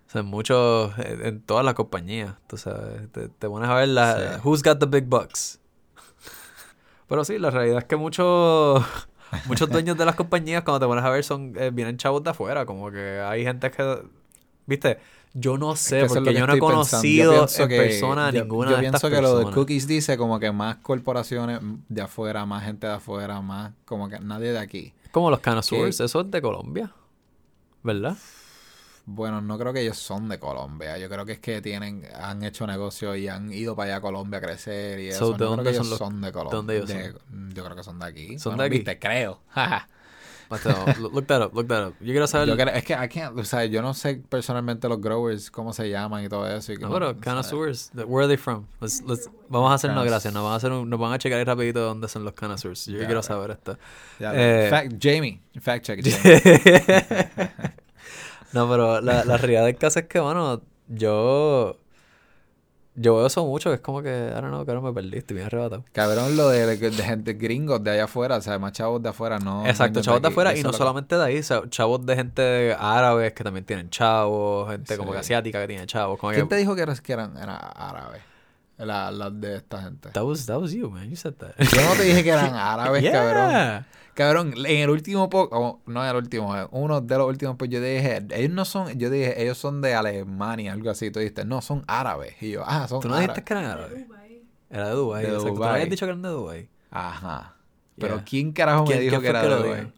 O 0.09 0.11
sea, 0.11 0.23
muchos 0.23 0.93
eh, 0.99 1.19
en 1.25 1.41
todas 1.43 1.65
las 1.65 1.75
compañías, 1.75 2.35
tú 2.47 2.57
sabes. 2.57 3.11
Te, 3.13 3.29
te 3.29 3.49
pones 3.49 3.69
a 3.69 3.75
ver 3.75 3.89
la, 3.89 4.35
Sí. 4.35 4.41
who's 4.45 4.63
got 4.63 4.79
the 4.79 4.87
big 4.87 5.05
bucks. 5.07 5.59
Pero 7.09 7.25
sí, 7.25 7.39
la 7.39 7.51
realidad 7.51 7.79
es 7.79 7.85
que 7.85 7.97
muchos 7.97 8.85
muchos 9.47 9.69
dueños 9.69 9.97
de 9.97 10.05
las 10.05 10.15
compañías, 10.15 10.63
cuando 10.63 10.81
te 10.81 10.87
pones 10.87 11.05
a 11.05 11.11
ver, 11.11 11.25
son 11.25 11.53
eh, 11.59 11.71
vienen 11.73 11.97
chavos 11.97 12.23
de 12.23 12.31
afuera. 12.31 12.65
Como 12.67 12.91
que 12.91 13.21
hay 13.21 13.45
gente 13.45 13.71
que, 13.71 14.03
viste, 14.67 14.99
yo 15.35 15.59
no 15.59 15.75
sé, 15.77 16.03
es 16.03 16.09
porque 16.13 16.33
que 16.33 16.39
yo 16.39 16.47
no 16.47 16.55
he 16.55 16.59
conocido 16.59 17.47
Yo 17.47 17.63
en 17.65 17.69
que- 17.69 17.77
persona 17.77 18.31
yo- 18.31 18.43
ninguna 18.43 18.71
yo 18.71 18.77
de 18.79 18.87
estas 18.87 19.01
pienso 19.03 19.17
que 19.17 19.21
lo 19.23 19.29
de 19.31 19.35
personas. 19.45 19.55
cookies 19.55 19.87
dice 19.87 20.17
como 20.17 20.39
que 20.41 20.53
más 20.53 20.77
corporaciones 20.77 21.61
de 21.89 22.03
afuera, 22.03 22.47
más 22.47 22.65
gente 22.65 22.87
de 22.87 22.93
afuera, 22.95 23.41
más 23.41 23.73
como 23.85 24.09
que 24.09 24.19
nadie 24.21 24.53
de 24.53 24.59
aquí. 24.61 24.93
Como 25.11 25.31
los 25.31 25.41
Canosaurs, 25.41 26.01
eso 26.01 26.21
es 26.21 26.31
de 26.31 26.41
Colombia, 26.41 26.93
¿verdad? 27.83 28.17
Bueno, 29.07 29.43
no 29.43 29.59
creo 29.59 29.73
que 29.75 29.83
ellos 29.83 29.99
son 29.99 30.31
de 30.31 30.39
Colombia. 30.39 30.97
Yo 30.97 31.11
creo 31.11 31.27
que 31.27 31.33
es 31.33 31.39
que 31.39 31.61
tienen, 31.61 32.05
han 32.19 32.43
hecho 32.43 32.67
negocio 32.67 33.15
y 33.15 33.29
han 33.29 33.53
ido 33.53 33.77
para 33.77 33.89
allá 33.89 33.97
a 33.97 34.01
Colombia 34.01 34.39
a 34.39 34.43
crecer 34.43 34.99
y 34.99 35.11
So, 35.13 35.17
eso. 35.17 35.33
¿de 35.33 35.39
no 35.41 35.45
dónde 35.51 35.63
creo 35.65 35.73
que 35.73 35.77
son 35.77 35.87
ellos 35.87 35.91
los- 35.91 35.99
son 35.99 36.21
de 36.23 36.33
Colombia. 36.33 36.57
dónde 36.57 36.77
ellos 36.77 36.89
De- 36.89 37.55
Yo 37.55 37.65
creo 37.65 37.77
que 37.77 37.83
son 37.85 37.99
de 37.99 38.07
aquí. 38.07 38.39
¿Son 38.39 38.53
Bueno, 38.57 38.63
de 38.71 38.77
aquí? 38.77 38.85
Te 38.85 38.99
creo. 38.99 39.41
Mateo, 40.55 41.09
look 41.11 41.27
that 41.27 41.43
up, 41.43 41.55
look 41.55 41.67
that 41.69 41.89
up. 41.89 41.95
Yo 42.01 42.07
quiero 42.13 42.27
saber. 42.27 42.49
Yo 42.49 42.57
creo- 42.57 42.75
es 42.75 42.85
que 42.85 42.93
I 42.95 43.09
can't- 43.09 43.39
o 43.39 43.45
sea, 43.45 43.65
yo 43.65 43.83
no 43.83 43.93
sé 43.95 44.23
personalmente 44.29 44.89
los 44.89 45.01
growers 45.01 45.51
cómo 45.51 45.73
se 45.73 45.89
llaman 45.91 46.25
y 46.25 46.29
todo 46.29 46.47
eso. 46.49 46.73
y 46.73 46.77
No, 46.79 46.91
pero 46.93 47.15
Connoisseurs, 47.21 47.91
where 47.95 48.25
are 48.25 48.29
they 48.29 48.37
from? 48.37 48.67
Let's, 48.81 49.03
let's, 49.07 49.31
vamos 49.49 49.71
a 49.71 49.75
hacernos 49.75 50.05
gracias, 50.05 50.33
nos 50.33 50.43
van 50.45 50.53
a 50.53 50.57
hacer 50.57 50.73
un- 50.73 50.89
nos 50.89 50.99
van 51.01 51.13
a 51.13 51.19
checar 51.19 51.39
ahí 51.39 51.45
rapidito 51.45 51.81
dónde 51.81 52.09
son 52.09 52.25
los 52.25 52.35
Connoisseurs. 52.35 52.87
Yo 52.87 52.93
Ya, 52.95 52.99
quiero 53.07 53.21
bro. 53.21 53.23
saber 53.23 53.51
esto. 53.53 53.79
ya, 54.19 54.33
Eh, 54.35 54.69
fact- 54.71 54.99
Jamie, 55.01 55.41
fact 55.61 55.85
check. 55.85 56.01
Jamie. 56.05 57.31
no, 58.53 58.69
pero 58.69 59.01
la, 59.01 59.25
la 59.25 59.37
realidad 59.37 59.65
del 59.65 59.77
caso 59.77 59.99
es 60.01 60.07
que, 60.07 60.21
bueno, 60.21 60.63
yo 60.89 61.77
yo 62.97 63.17
veo 63.17 63.27
eso 63.27 63.45
mucho, 63.45 63.71
que 63.71 63.77
es 63.77 63.81
como 63.81 64.03
que, 64.03 64.29
I 64.31 64.35
don't 64.35 64.49
know, 64.49 64.65
que 64.65 64.71
ahora 64.71 64.81
me 64.81 64.93
perdí, 64.93 65.19
estoy 65.19 65.37
bien 65.37 65.47
arrebatado. 65.47 65.85
Cabrón, 65.93 66.37
lo 66.37 66.49
de, 66.49 66.77
de 66.77 67.03
gente 67.03 67.35
gringos 67.35 67.83
de 67.83 67.91
allá 67.91 68.05
afuera, 68.05 68.37
o 68.37 68.41
sea, 68.41 68.59
más 68.59 68.73
chavos 68.73 69.03
de 69.03 69.09
afuera, 69.09 69.39
no. 69.39 69.67
Exacto, 69.67 70.01
chavos 70.01 70.23
de 70.23 70.29
afuera 70.29 70.57
y 70.57 70.63
no 70.63 70.73
solamente 70.73 71.17
de 71.17 71.25
ahí, 71.25 71.39
o 71.39 71.43
sea, 71.43 71.63
chavos 71.69 72.07
de 72.07 72.15
gente 72.15 72.77
árabes 72.79 73.33
que 73.33 73.43
también 73.43 73.65
tienen 73.65 73.91
chavos, 73.91 74.71
gente 74.71 74.97
como 74.97 75.13
que 75.13 75.19
asiática 75.19 75.61
que 75.61 75.67
tiene 75.67 75.87
chavos. 75.87 76.19
Como 76.19 76.33
¿Quién 76.33 76.47
que, 76.47 76.55
te 76.55 76.61
dijo 76.61 76.77
que, 76.77 76.83
eras, 76.83 77.01
que 77.01 77.13
eran 77.13 77.37
era 77.37 77.57
árabes? 77.57 78.23
La, 78.79 79.11
la 79.11 79.31
de 79.31 79.57
esta 79.57 79.83
gente. 79.83 80.11
that, 80.11 80.25
was, 80.25 80.47
that 80.47 80.61
was 80.61 80.73
you, 80.73 80.91
man, 80.91 81.09
you 81.09 81.17
said 81.17 81.35
that. 81.35 81.55
Yo 81.59 81.81
no 81.83 81.95
te 81.95 82.03
dije 82.03 82.25
que 82.25 82.31
eran 82.31 82.55
árabes, 82.55 83.05
cabrón. 83.11 83.51
Yeah. 83.51 83.53
Cabrón, 83.53 83.87
en 84.17 84.55
el 84.67 84.91
último 84.91 85.29
poco, 85.29 85.81
no 85.87 86.03
en 86.05 86.11
el 86.11 86.17
último, 86.17 86.57
en 86.57 86.67
uno 86.71 87.01
de 87.01 87.19
los 87.19 87.29
últimos, 87.29 87.57
pues 87.57 87.71
yo 87.71 87.81
dije, 87.81 88.25
ellos 88.31 88.51
no 88.53 88.65
son, 88.65 88.97
yo 88.99 89.11
dije, 89.11 89.43
ellos 89.43 89.59
son 89.59 89.81
de 89.81 89.95
Alemania, 89.95 90.73
algo 90.73 90.91
así. 90.91 91.11
Tú 91.11 91.21
dijiste, 91.21 91.45
no, 91.45 91.61
son 91.63 91.85
árabes. 91.87 92.35
Y 92.41 92.51
yo, 92.53 92.63
ah, 92.67 92.87
son 92.89 93.01
¿Tú 93.01 93.09
no 93.09 93.17
dijiste 93.19 93.43
que 93.43 93.53
eran 93.53 93.65
De 93.65 93.71
árabes? 93.73 94.07
Era 94.71 94.89
de 94.89 94.95
Dubái, 94.95 95.23
De 95.23 95.29
exacto. 95.29 95.45
Tú 95.47 95.49
no 95.51 95.55
Dubái. 95.57 95.73
habías 95.75 95.91
dicho 95.91 96.07
que 96.07 96.11
eran 96.11 96.23
de 96.23 96.29
Dubái. 96.29 96.69
Ajá. 96.91 97.57
Pero 97.97 98.15
Yeah. 98.17 98.25
¿quién 98.25 98.53
carajo 98.53 98.83
me 98.87 98.89
¿Quién- 98.93 99.01
dijo 99.11 99.21
que 99.21 99.29
era 99.29 99.43
que 99.43 99.49
de 99.49 99.55
Dubái? 99.57 99.93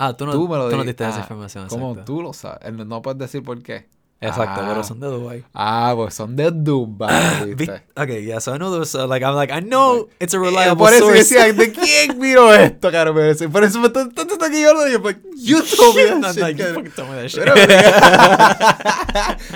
Ah, 0.00 0.16
tú 0.16 0.26
no, 0.26 0.32
Tú 0.32 0.48
me 0.48 0.56
lo 0.56 0.70
tú 0.70 0.76
no 0.76 0.82
dijiste. 0.82 1.04
diste 1.04 1.04
esa 1.08 1.16
Ah, 1.18 1.20
información. 1.22 1.66
¿Cómo 1.68 1.90
exacto. 1.90 2.12
tú 2.14 2.22
lo 2.22 2.32
sabes? 2.32 2.72
No 2.72 3.02
puedes 3.02 3.18
decir 3.18 3.42
por 3.42 3.60
qué. 3.62 3.88
Exacto, 4.20 4.60
Ah. 4.62 4.66
pero 4.68 4.82
son 4.82 4.98
de 4.98 5.06
Dubái. 5.06 5.44
Ah, 5.54 5.92
pues 5.94 6.12
son 6.14 6.34
de 6.34 6.50
Dubai, 6.50 7.54
¿viste? 7.56 7.84
Okay, 7.96 8.24
yeah, 8.24 8.40
so 8.40 8.52
I 8.52 8.58
know 8.58 8.68
those, 8.70 8.92
uh, 8.98 9.06
like, 9.06 9.24
I'm 9.24 9.36
like, 9.36 9.52
I 9.52 9.60
know 9.60 10.08
it's 10.18 10.34
a 10.34 10.38
reliable 10.40 10.72
Eh, 10.72 10.76
por 10.76 10.92
eso 10.92 11.04
source. 11.04 11.18
decía, 11.18 11.52
¿de 11.52 11.70
quién 11.72 12.18
miro 12.18 12.52
esto, 12.52 12.90
caro? 12.90 13.14
Me 13.14 13.32
Por 13.48 13.62
eso 13.62 13.78
me 13.78 13.90
tanto 13.90 14.22
está 14.22 14.46
aquí 14.46 14.60
yo 14.60 14.74
lo 14.74 14.84
dije, 14.84 14.98
pues, 14.98 15.16
you 15.36 15.58
told 15.76 15.94
me 15.94 16.20
that 16.20 16.32
shit, 16.34 16.42
no, 16.42 16.48
you 16.50 16.64
fucking 16.74 16.90
told 16.92 17.10
me 17.10 17.16
that 17.16 17.28
shit. 17.28 17.42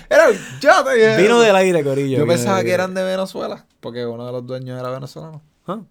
Era, 0.08 0.30
yo 0.60 0.84
te. 0.84 1.16
Vino 1.22 1.40
del 1.40 1.56
aire, 1.56 1.82
corillo. 1.82 2.18
Yo 2.18 2.24
vino 2.24 2.32
pensaba 2.32 2.62
que 2.62 2.70
eran 2.72 2.94
de 2.94 3.02
Venezuela, 3.02 3.66
porque 3.80 4.06
uno 4.06 4.26
de 4.26 4.32
los 4.32 4.46
dueños 4.46 4.78
era 4.78 4.90
venezolano. 4.90 5.42
Huh? 5.66 5.84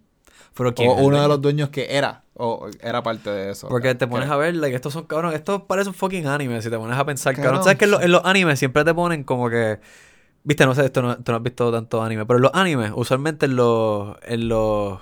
Pero 0.56 0.74
quién 0.76 0.90
O 0.92 0.96
uno 0.96 1.22
de 1.22 1.28
los 1.28 1.42
dueños 1.42 1.70
que 1.70 1.96
era, 1.96 2.24
o 2.36 2.68
era 2.82 3.02
parte 3.02 3.30
de 3.30 3.52
eso. 3.52 3.68
Porque 3.70 3.96
te 3.96 4.06
pones 4.08 4.30
a 4.30 4.36
ver, 4.36 4.56
like, 4.56 4.76
estos 4.76 4.92
son 4.94 5.06
cabrón, 5.06 5.34
esto 5.34 5.66
parece 5.66 5.90
un 5.90 5.96
fucking 5.96 6.28
anime, 6.28 6.62
si 6.62 6.70
te 6.70 6.78
pones 6.78 6.98
a 6.98 7.06
pensar, 7.06 7.34
cabrón. 7.36 7.52
Cabrón, 7.60 7.64
¿Sabes 7.64 7.78
que 7.80 7.86
en, 7.86 7.92
los- 7.92 8.02
en 8.02 8.12
los 8.12 8.22
animes 8.26 8.60
siempre 8.60 8.84
te 8.84 8.94
ponen 8.94 9.24
como 9.24 9.50
que, 9.50 9.80
viste, 10.44 10.66
no 10.66 10.76
sé, 10.76 10.86
esto 10.86 11.02
no, 11.02 11.16
tú 11.18 11.32
no 11.32 11.38
has 11.38 11.44
visto 11.44 11.72
tanto 11.72 12.04
anime, 12.04 12.26
pero 12.26 12.38
en 12.38 12.44
los 12.44 12.52
animes, 12.54 12.92
usualmente 12.96 13.46
en 13.46 13.56
los, 13.56 14.18
en 14.24 14.50
los, 14.50 15.00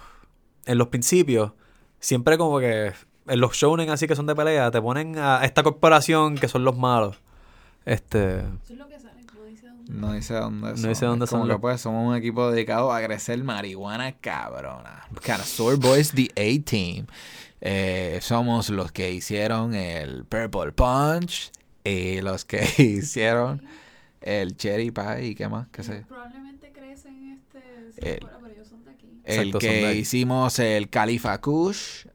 en 0.65 0.77
los 0.77 0.87
principios, 0.89 1.51
siempre 1.99 2.37
como 2.37 2.59
que, 2.59 2.93
en 3.27 3.39
los 3.39 3.53
shounen 3.53 3.89
así 3.89 4.07
que 4.07 4.15
son 4.15 4.27
de 4.27 4.35
pelea, 4.35 4.69
te 4.71 4.81
ponen 4.81 5.17
a 5.17 5.43
esta 5.45 5.63
corporación 5.63 6.35
que 6.35 6.47
son 6.47 6.63
los 6.63 6.77
malos. 6.77 7.19
Este, 7.85 8.39
Eso 8.39 8.73
es 8.73 8.77
lo 8.77 8.87
que 8.87 8.98
sale, 8.98 8.98
no 9.89 10.13
dice 10.13 10.33
dónde. 10.35 10.59
No 10.61 10.73
dice 10.73 10.75
dónde 10.75 10.75
No 10.75 10.77
son. 10.77 10.89
dice 10.89 11.05
dónde 11.05 11.25
Es 11.25 11.29
como 11.31 11.41
son 11.41 11.47
que, 11.49 11.53
los- 11.53 11.61
pues 11.61 11.81
somos 11.81 12.07
un 12.09 12.15
equipo 12.15 12.49
dedicado 12.51 12.91
a 12.93 13.01
crecer 13.03 13.43
marihuana 13.43 14.13
cabrona. 14.13 15.03
Connoisseur 15.25 15.77
Boys 15.77 16.11
The 16.11 16.29
A-Team. 16.35 17.07
Eh, 17.61 18.19
somos 18.21 18.69
los 18.69 18.91
que 18.91 19.11
hicieron 19.11 19.73
el 19.75 20.23
Purple 20.25 20.71
Punch 20.71 21.51
y 21.83 22.21
los 22.21 22.45
que 22.45 22.59
hicieron 22.77 23.61
el 24.21 24.55
Cherry 24.55 24.91
Pie 24.91 25.25
y 25.27 25.35
qué 25.35 25.47
más, 25.49 25.67
qué 25.69 25.83
sé. 25.83 26.05
Probablemente 26.07 26.71
crecen 26.71 27.31
este, 27.31 27.59
sí, 27.93 27.99
El- 28.01 28.19
fuera, 28.21 28.37
pero 28.41 28.53
ellos 28.53 28.67
son 28.67 28.85
de 28.85 28.91
aquí. 28.91 29.07
El 29.25 29.37
Exacto, 29.49 29.59
son 29.59 29.69
de 29.69 29.81
que 29.81 29.95
hicimos 29.95 30.59
el 30.59 30.89
Califa 30.89 31.39
Kush. 31.41 32.05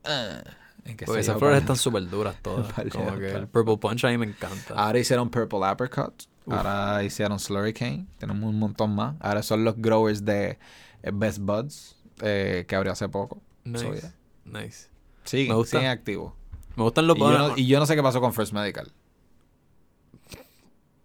porque 0.85 1.07
sé 1.07 1.21
esas 1.21 1.39
flores 1.39 1.61
están 1.61 1.77
súper 1.77 2.09
duras 2.09 2.37
todas. 2.43 2.67
Como 2.93 3.17
que 3.19 3.31
el 3.33 3.47
Purple 3.49 3.77
Punch 3.79 4.05
a 4.05 4.09
mí 4.09 4.19
me 4.19 4.27
encanta. 4.27 4.75
Ahora 4.75 4.99
hicieron 4.99 5.29
Purple 5.31 5.61
Apricot. 5.65 6.27
Ahora 6.49 7.03
hicieron 7.05 7.39
Slurricane. 7.39 8.07
Tenemos 8.19 8.49
un 8.51 8.59
montón 8.59 8.95
más. 8.95 9.17
Ahora 9.21 9.43
son 9.43 9.65
los 9.65 9.77
growers 9.77 10.25
de 10.25 10.59
eh, 11.03 11.11
Best 11.13 11.39
Buds. 11.39 11.97
eh, 12.23 12.65
que 12.69 12.77
abrió 12.77 12.93
hace 12.93 13.09
poco. 13.09 13.41
So, 13.65 13.71
nice, 13.91 14.01
yeah. 14.01 14.61
nice. 14.63 14.89
Siguen, 15.25 15.49
Me 15.49 15.55
gusta. 15.55 15.79
siguen 15.79 15.91
activos. 15.91 16.33
Me 16.77 16.83
gustan 16.83 17.07
los 17.07 17.17
Y 17.17 17.21
yo, 17.21 17.39
no, 17.39 17.57
y 17.57 17.67
yo 17.67 17.79
no 17.79 17.87
sé 17.87 17.97
qué 17.97 18.03
pasó 18.03 18.21
con 18.21 18.33
First 18.35 18.53
Medical. 18.53 18.93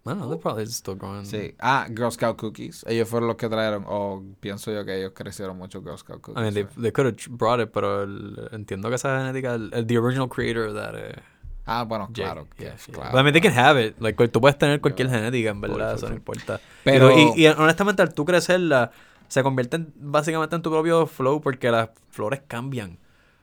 Bueno, 0.04 0.28
they're 0.28 0.42
probably 0.42 0.66
still 0.66 0.96
growing. 0.96 1.26
Sí. 1.26 1.54
Ah, 1.60 1.86
Girl 1.90 2.12
Scout 2.12 2.38
Cookies. 2.38 2.84
Ellos 2.88 3.08
fueron 3.08 3.28
los 3.28 3.36
que 3.38 3.48
trajeron. 3.50 3.84
O 3.88 4.24
pienso 4.40 4.72
yo 4.72 4.84
que 4.86 4.98
ellos 4.98 5.12
crecieron 5.14 5.58
mucho 5.58 5.82
Girl 5.82 5.98
Scout 5.98 6.22
Cookies. 6.22 6.40
I 6.42 6.44
mean, 6.44 6.54
they, 6.54 6.64
sí. 6.64 6.82
they 6.82 6.92
could 6.92 7.06
have 7.08 7.18
brought 7.38 7.60
it, 7.62 7.70
pero 7.72 8.04
el- 8.04 8.50
entiendo 8.52 8.90
que 8.90 8.96
esa 8.96 9.18
genética, 9.20 9.54
el, 9.56 9.70
el- 9.74 9.86
the 9.86 9.98
original 10.00 10.28
creator 10.28 10.68
of 10.70 10.74
that, 10.76 10.96
eh, 10.96 11.22
Ah, 11.70 11.84
bueno, 11.84 12.10
claro. 12.14 12.48
yeah, 12.58 12.76
yeah. 12.76 12.94
claro, 12.94 13.12
But 13.12 13.20
I 13.20 13.24
mean, 13.24 13.34
they 13.34 13.42
can 13.42 13.58
have 13.58 13.80
it. 13.84 13.96
Like, 14.00 14.28
tú 14.30 14.42
puedes 14.42 14.58
tener 14.58 14.82
cualquier 14.82 15.10
genética, 15.10 15.52
en 15.52 15.62
verdad, 15.62 15.94
eso 15.96 16.10
no 16.10 16.16
importa. 16.16 16.60
Pero- 16.84 17.12
y, 17.18 17.44
y 17.44 17.48
honestamente, 17.48 18.02
al 18.02 18.14
tú 18.14 18.26
crecerla, 18.26 18.92
se 19.28 19.44
convierte 19.44 19.76
en- 19.78 19.94
básicamente 19.96 20.56
en 20.56 20.62
tu 20.62 20.72
propio 20.72 21.06
flow 21.06 21.40
porque 21.42 21.70
las 21.72 21.90
flores 22.10 22.42
cambian. 22.48 22.98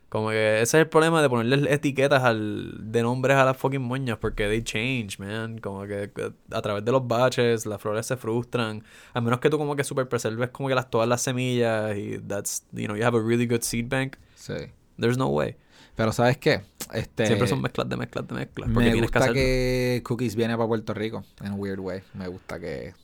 Como 0.09 0.31
que 0.31 0.57
ese 0.62 0.62
es 0.79 0.83
el 0.83 0.89
problema 0.89 1.20
de 1.20 1.29
ponerle 1.29 1.72
etiquetas 1.74 2.22
al, 2.22 2.93
de 2.93 3.03
nombres 3.03 3.37
a 3.37 3.45
las 3.45 3.57
fucking 3.57 3.83
moñas 3.83 4.18
porque 4.18 4.47
they 4.49 4.62
change, 4.62 5.18
man. 5.18 5.59
Como 5.59 5.83
que 5.85 6.11
que 6.14 6.33
a 6.53 6.62
través 6.62 6.85
de 6.85 6.93
los 6.93 7.07
baches 7.07 7.66
las 7.66 7.83
flores 7.83 8.07
se 8.07 8.16
frustran. 8.16 8.85
A 9.14 9.20
menos 9.20 9.41
que 9.41 9.51
tú 9.51 9.59
como 9.59 9.74
que 9.74 9.83
super 9.83 10.09
preserves 10.09 10.51
como 10.51 10.68
que 10.68 10.77
las, 10.77 10.89
todas 10.91 11.09
las 11.09 11.22
semillas 11.22 11.97
y 11.97 12.18
that's, 12.20 12.64
you 12.72 12.87
know, 12.87 12.97
you 12.97 13.05
have 13.05 13.16
a 13.18 13.20
really 13.20 13.47
good 13.47 13.62
seed 13.62 13.87
bank. 13.89 14.16
Sí. 14.37 14.55
There's 14.99 15.18
no 15.18 15.27
way. 15.29 15.57
Pero 15.97 16.13
¿sabes 16.13 16.37
qué? 16.39 16.61
Este, 16.93 17.27
Siempre 17.27 17.49
son 17.49 17.61
mezclas 17.63 17.89
de 17.89 17.97
mezclas 17.97 18.29
de 18.29 18.35
mezclas. 18.35 18.71
Porque 18.73 18.89
Me 18.91 18.95
que 18.95 19.01
gusta 19.01 19.33
que 19.33 20.03
Cookies 20.05 20.37
viene 20.37 20.55
para 20.57 20.69
Puerto 20.69 20.95
Rico 20.95 21.25
en 21.43 21.53
un 21.55 21.61
weird 21.61 21.81
way. 21.81 22.03
Me 22.15 22.29
gusta 22.29 22.61
que, 22.61 22.95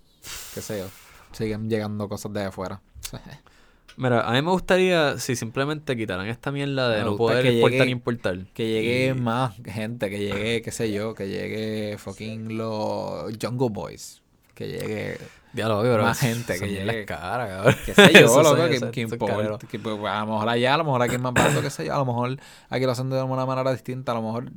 qué 0.54 0.60
sé 0.60 0.78
yo, 0.78 0.86
siguen 1.32 1.68
llegando 1.68 2.08
cosas 2.08 2.32
de 2.32 2.44
afuera. 2.44 2.80
Mira, 3.96 4.22
a 4.26 4.32
mí 4.32 4.40
me 4.40 4.50
gustaría 4.50 5.18
si 5.18 5.36
simplemente 5.36 5.94
quitaran 5.96 6.26
esta 6.26 6.50
mierda 6.50 6.88
de 6.88 6.98
Me 6.98 7.04
no 7.10 7.16
poder 7.16 7.42
que 7.42 7.52
llegue- 7.60 7.84
ni 7.84 7.90
importar. 7.92 8.38
Que 8.54 8.66
llegue 8.66 9.06
Y- 9.08 9.14
más 9.20 9.54
gente, 9.66 10.08
que 10.08 10.18
llegue, 10.18 10.62
qué 10.62 10.70
sé 10.70 10.90
yo, 10.92 11.14
que 11.14 11.28
llegue 11.28 11.98
fucking 11.98 12.56
los 12.56 13.30
Jungle 13.40 13.68
Boys. 13.70 14.22
Que 14.54 14.68
llegue, 14.68 15.18
Ya 15.54 15.68
lo 15.68 15.82
veo, 15.82 15.98
Más 16.02 16.18
gente 16.18 16.58
que 16.58 16.68
llegue. 16.68 17.00
es 17.00 17.06
cara, 17.06 17.46
cabrón. 17.48 17.74
qué 17.84 17.94
sé 17.94 18.12
yo, 18.12 18.42
loco, 18.42 18.68
que, 18.68 18.90
que 18.90 19.00
importa. 19.02 19.66
Que, 19.66 19.78
pues, 19.78 19.96
a 20.04 20.20
lo 20.20 20.26
mejor 20.26 20.48
allá, 20.48 20.74
a 20.74 20.76
lo 20.78 20.84
mejor 20.84 21.02
aquí 21.02 21.14
es 21.14 21.20
más 21.20 21.34
barato, 21.34 21.60
qué 21.60 21.70
sé 21.70 21.84
yo. 21.84 21.94
A 21.94 21.98
lo 21.98 22.06
mejor 22.06 22.38
aquí 22.70 22.84
lo 22.84 22.92
hacen 22.92 23.10
de 23.10 23.22
una 23.22 23.44
manera 23.44 23.70
distinta, 23.72 24.12
a 24.12 24.14
lo 24.14 24.22
mejor, 24.22 24.50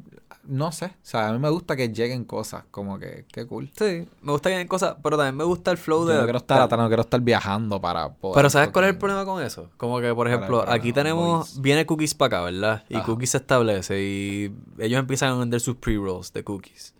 no 0.43 0.71
sé. 0.71 0.85
O 0.85 0.91
sea, 1.01 1.27
a 1.27 1.33
mí 1.33 1.39
me 1.39 1.49
gusta 1.49 1.75
que 1.75 1.89
lleguen 1.89 2.23
cosas, 2.23 2.63
como 2.71 2.97
que, 2.97 3.25
qué 3.31 3.45
cool. 3.45 3.69
Sí, 3.77 4.07
me 4.21 4.31
gusta 4.31 4.49
que 4.49 4.55
hayan 4.55 4.67
cosas, 4.67 4.95
pero 5.03 5.17
también 5.17 5.35
me 5.35 5.43
gusta 5.43 5.71
el 5.71 5.77
flow 5.77 6.05
Yo 6.05 6.13
de... 6.13 6.15
no 6.15 6.23
quiero 6.23 6.37
estar 6.37 6.61
atrás, 6.61 6.79
no 6.79 6.87
quiero 6.87 7.01
estar 7.01 7.19
viajando 7.19 7.81
para 7.81 8.13
poder. 8.13 8.35
Pero 8.35 8.49
¿sabes 8.49 8.69
cuál 8.69 8.85
es 8.85 8.91
el 8.91 8.97
problema 8.97 9.25
con 9.25 9.43
eso? 9.43 9.69
Como 9.77 9.99
que, 9.99 10.07
por 10.13 10.15
¿Cuál 10.15 10.27
es 10.27 10.33
el 10.33 10.39
ejemplo, 10.39 10.65
aquí 10.71 10.93
tenemos... 10.93 11.49
Boys. 11.49 11.61
Viene 11.61 11.85
Cookies 11.85 12.15
para 12.15 12.37
acá, 12.37 12.45
¿verdad? 12.45 12.83
Y 12.89 12.95
Ajá. 12.95 13.05
Cookies 13.05 13.31
se 13.31 13.37
establece 13.37 14.01
y 14.01 14.55
ellos 14.79 14.99
empiezan 14.99 15.33
a 15.33 15.35
vender 15.35 15.59
sus 15.59 15.75
pre-rolls 15.75 16.31
de 16.31 16.43
Cookies. 16.43 16.94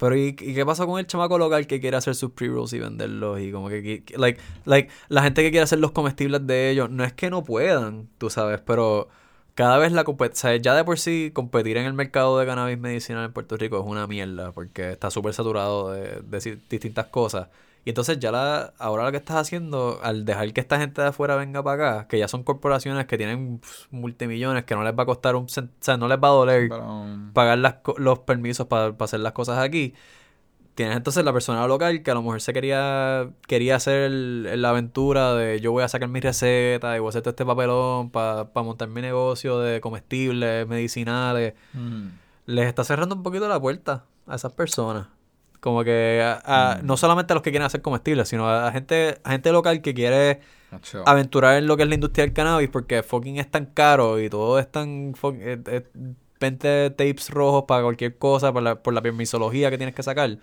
Pero 0.00 0.16
¿y, 0.16 0.32
qué 0.32 0.64
pasa 0.64 0.86
con 0.86 0.98
el 0.98 1.06
chamaco 1.06 1.36
local 1.36 1.66
que 1.66 1.78
quiere 1.78 1.94
hacer 1.98 2.14
sus 2.14 2.30
pre-rolls 2.32 2.72
y 2.72 2.78
venderlos? 2.78 3.38
Y 3.38 3.52
como 3.52 3.68
que, 3.68 4.02
like, 4.16 4.40
like, 4.64 4.90
la 5.08 5.22
gente 5.22 5.42
que 5.42 5.50
quiere 5.50 5.64
hacer 5.64 5.78
los 5.78 5.90
comestibles 5.92 6.46
de 6.46 6.70
ellos, 6.70 6.88
no 6.88 7.04
es 7.04 7.12
que 7.12 7.28
no 7.28 7.44
puedan, 7.44 8.08
tú 8.16 8.30
sabes, 8.30 8.62
pero 8.62 9.08
cada 9.54 9.76
vez 9.76 9.92
la 9.92 10.04
competencia, 10.04 10.56
ya 10.56 10.74
de 10.74 10.84
por 10.84 10.98
sí 10.98 11.32
competir 11.34 11.76
en 11.76 11.84
el 11.84 11.92
mercado 11.92 12.38
de 12.38 12.46
cannabis 12.46 12.78
medicinal 12.78 13.26
en 13.26 13.32
Puerto 13.34 13.58
Rico 13.58 13.78
es 13.78 13.84
una 13.86 14.06
mierda 14.06 14.52
porque 14.52 14.92
está 14.92 15.10
súper 15.10 15.34
saturado 15.34 15.92
de, 15.92 16.22
de 16.22 16.58
distintas 16.70 17.06
cosas. 17.08 17.48
Y 17.84 17.90
entonces 17.90 18.18
ya 18.18 18.30
la, 18.30 18.74
ahora 18.78 19.04
lo 19.04 19.10
que 19.10 19.16
estás 19.16 19.36
haciendo, 19.36 20.00
al 20.02 20.24
dejar 20.26 20.52
que 20.52 20.60
esta 20.60 20.78
gente 20.78 21.00
de 21.00 21.08
afuera 21.08 21.36
venga 21.36 21.62
para 21.62 21.92
acá, 21.98 22.08
que 22.08 22.18
ya 22.18 22.28
son 22.28 22.42
corporaciones 22.42 23.06
que 23.06 23.16
tienen 23.16 23.58
pf, 23.58 23.86
multimillones, 23.90 24.64
que 24.64 24.74
no 24.74 24.82
les 24.84 24.92
va 24.96 25.04
a 25.04 25.06
costar 25.06 25.34
un 25.36 25.44
o 25.44 25.48
sea, 25.80 25.96
no 25.96 26.06
les 26.06 26.18
va 26.18 26.28
a 26.28 26.32
doler 26.32 26.68
Pero, 26.68 27.06
pagar 27.32 27.58
las, 27.58 27.76
los 27.96 28.18
permisos 28.20 28.66
para 28.66 28.94
hacer 29.00 29.20
las 29.20 29.32
cosas 29.32 29.58
aquí. 29.58 29.94
Tienes 30.74 30.96
entonces 30.96 31.24
la 31.24 31.32
persona 31.32 31.66
local 31.66 32.02
que 32.02 32.10
a 32.10 32.14
lo 32.14 32.22
mejor 32.22 32.40
se 32.40 32.52
quería 32.52 33.28
quería 33.46 33.76
hacer 33.76 34.02
el- 34.04 34.62
la 34.62 34.70
aventura 34.70 35.34
de 35.34 35.60
yo 35.60 35.72
voy 35.72 35.82
a 35.82 35.88
sacar 35.88 36.08
mi 36.08 36.20
receta 36.20 36.96
y 36.96 37.00
voy 37.00 37.08
a 37.08 37.10
hacer 37.10 37.22
todo 37.22 37.30
este 37.30 37.44
papelón 37.44 38.10
para 38.10 38.46
montar 38.56 38.88
mi 38.88 39.00
negocio 39.02 39.58
de 39.58 39.80
comestibles, 39.80 40.66
medicinales. 40.68 41.54
mm, 41.74 42.06
Les 42.46 42.66
está 42.66 42.84
cerrando 42.84 43.14
un 43.14 43.22
poquito 43.22 43.48
la 43.48 43.60
puerta 43.60 44.04
a 44.26 44.34
esas 44.36 44.52
personas. 44.52 45.08
Como 45.60 45.84
que 45.84 46.22
a- 46.24 46.40
a- 46.44 46.76
Mm. 46.82 46.86
no 46.86 46.96
solamente 46.96 47.32
a 47.32 47.34
los 47.34 47.42
que 47.42 47.50
quieren 47.50 47.66
hacer 47.66 47.82
comestibles, 47.82 48.28
sino 48.28 48.48
a 48.48 48.72
gente, 48.72 49.18
a 49.22 49.30
gente 49.32 49.52
local 49.52 49.82
que 49.82 49.92
quiere 49.94 50.40
aventurar 51.06 51.56
en 51.58 51.66
lo 51.66 51.76
que 51.76 51.82
es 51.82 51.88
la 51.88 51.94
industria 51.96 52.24
del 52.24 52.32
cannabis 52.32 52.68
porque 52.70 53.02
fucking 53.02 53.38
es 53.38 53.50
tan 53.50 53.66
caro 53.66 54.18
y 54.20 54.30
todo 54.30 54.58
es 54.58 54.70
tan 54.70 55.12
fuck- 55.14 55.36
eh, 55.40 55.60
eh, 55.66 55.82
20 56.40 56.90
tapes 56.90 57.28
rojos 57.28 57.64
para 57.68 57.82
cualquier 57.82 58.16
cosa 58.16 58.52
por 58.52 58.62
la, 58.62 58.76
por 58.76 58.94
la 58.94 59.02
permisología 59.02 59.68
que 59.70 59.76
tienes 59.76 59.94
que 59.94 60.02
sacar. 60.02 60.38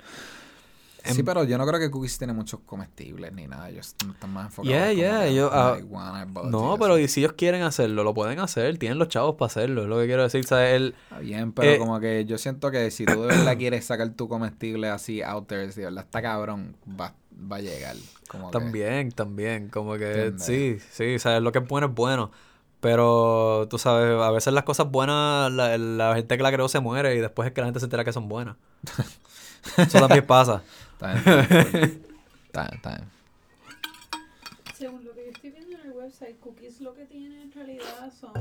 Sí, 1.14 1.20
Em- 1.20 1.26
pero 1.26 1.43
yo 1.43 1.58
no 1.58 1.66
creo 1.66 1.80
que 1.80 1.89
Cookies 1.89 2.18
tiene 2.18 2.34
muchos 2.34 2.60
comestibles 2.62 3.32
ni 3.34 3.47
nada. 3.47 3.70
Ellos 3.70 3.88
están 3.88 4.34
más 4.34 4.45
enfocados 4.47 4.70
Yeah, 4.70 4.91
yeah, 4.93 5.28
en 5.28 5.39
ah, 5.51 5.72
marihuana, 5.72 6.26
No, 6.49 6.78
pero 6.80 6.97
y 6.97 7.08
si 7.08 7.22
ellos 7.22 7.34
quieren 7.34 7.62
hacerlo, 7.64 8.03
lo 8.03 8.14
pueden 8.14 8.39
hacer, 8.39 8.78
tienen 8.78 8.97
los 8.99 9.08
chavos 9.08 9.36
para 9.36 9.47
hacerlo, 9.47 9.84
es 9.84 9.88
lo 9.89 9.97
que 9.99 10.05
quiero 10.05 10.24
decir, 10.24 10.45
¿sabes? 10.45 10.76
El, 10.76 10.95
Está 11.03 11.20
bien, 11.20 11.51
pero 11.51 11.72
eh, 11.72 11.78
como 11.80 11.99
que 11.99 12.26
yo 12.26 12.38
siento 12.38 12.72
que 12.72 12.91
si 12.91 13.05
tú 13.05 13.22
de 13.22 13.28
verdad 13.28 13.55
quieres 13.58 13.86
sacar 13.86 14.10
tu 14.12 14.28
comestible 14.28 14.89
así 14.89 15.22
out 15.22 15.47
there, 15.47 15.72
si 15.72 15.82
de 15.82 15.86
verdad 15.88 16.03
está 16.05 16.22
cabrón, 16.22 16.76
va, 16.99 17.14
va 17.51 17.58
a 17.58 17.62
llegar. 17.62 17.95
Como 18.28 18.51
que- 18.51 18.60
También, 18.60 19.12
también, 19.12 19.70
como 19.70 19.93
que 19.97 20.26
¿Entiendes? 20.28 20.45
sí, 20.45 20.78
sí, 20.91 21.20
sabes, 21.20 21.41
lo 21.41 21.51
que 21.51 21.60
es 21.60 21.68
bueno 21.68 21.88
es 21.88 21.93
bueno. 21.93 22.32
Pero 22.80 23.68
tú 23.72 23.80
sabes, 23.80 24.22
a 24.22 24.30
veces 24.30 24.53
las 24.53 24.64
cosas 24.64 24.91
buenas, 24.91 25.51
la, 25.51 25.78
la 25.80 26.14
gente 26.16 26.38
que 26.38 26.43
la 26.43 26.51
creó 26.51 26.68
se 26.70 26.80
muere 26.80 27.16
y 27.16 27.20
después 27.20 27.47
es 27.47 27.53
que 27.53 27.62
la 27.62 27.68
gente 27.68 27.80
se 27.80 27.88
entera 27.88 28.03
que 28.03 28.14
son 28.14 28.30
buenas. 28.30 28.55
Eso 29.78 29.99
también 29.99 30.26
pasa. 30.26 30.62
Está 30.99 31.13
bien, 31.13 31.17
está 32.45 32.63
bien. 32.63 32.73
Está 32.75 32.89
bien. 32.95 33.09
Según 34.73 35.03
lo 35.05 35.11
que 35.13 35.25
yo 35.25 35.31
estoy 35.31 35.49
viendo 35.51 35.75
en 35.79 35.85
el 35.87 35.91
website, 35.91 36.39
Cookies 36.39 36.81
lo 36.81 36.93
que 36.93 37.05
tiene 37.05 37.41
en 37.43 37.51
realidad 37.51 38.11
son 38.19 38.31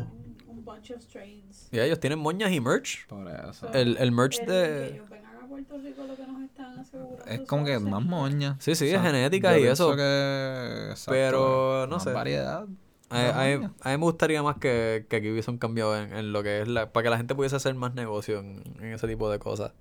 un 0.47 0.65
bunch 0.65 0.91
of 0.91 1.01
strains. 1.03 1.69
Y 1.73 1.79
ellos 1.81 1.99
tienen 1.99 2.19
moñas 2.19 2.53
y 2.53 2.61
merch. 2.61 3.07
Por 3.07 3.27
eso. 3.29 3.73
El, 3.73 3.97
el 3.99 4.13
merch 4.13 4.41
El 4.41 4.47
de... 4.47 4.53
que 4.89 4.95
ellos 4.97 5.09
vengan 5.09 5.37
a 5.37 5.47
Puerto 5.47 5.79
Rico 5.79 6.05
lo 6.07 6.15
que 6.17 6.27
nos 6.27 6.43
están 6.43 6.79
asegurando 6.79 7.25
Es 7.25 7.41
como 7.49 7.65
que 7.65 7.79
más 7.79 8.03
semillas. 8.03 8.05
moña. 8.05 8.57
Sí, 8.59 8.75
sí, 8.75 8.85
O 8.85 8.87
es 8.87 8.93
sea, 8.93 9.03
genética 9.03 9.57
yo 9.57 9.65
y 9.65 9.69
eso. 9.69 9.97
que, 9.97 10.89
exacto, 10.91 11.11
Pero, 11.13 11.87
no 11.89 11.97
más 11.97 12.05
sé. 12.05 12.13
variedad. 12.13 12.67
A, 13.09 13.19
a- 13.19 13.45
a 13.45 13.47
mí 13.57 13.69
me 13.85 13.97
gustaría 13.97 14.43
más 14.43 14.59
que, 14.59 15.07
que 15.09 15.17
aquí 15.17 15.31
hubiese 15.31 15.51
un 15.51 15.59
cambio 15.59 15.97
en, 15.97 16.13
en 16.13 16.33
lo 16.33 16.43
que 16.43 16.61
es 16.63 16.69
la... 16.69 16.93
Para 16.93 17.05
que 17.05 17.11
la 17.11 17.17
gente 17.17 17.35
pudiese 17.35 17.57
hacer 17.57 17.75
más 17.75 17.95
negocio 17.95 18.41
en, 18.41 18.63
en 18.81 18.93
ese 18.93 19.07
tipo 19.09 19.31
de 19.31 19.39
cosas. 19.39 19.73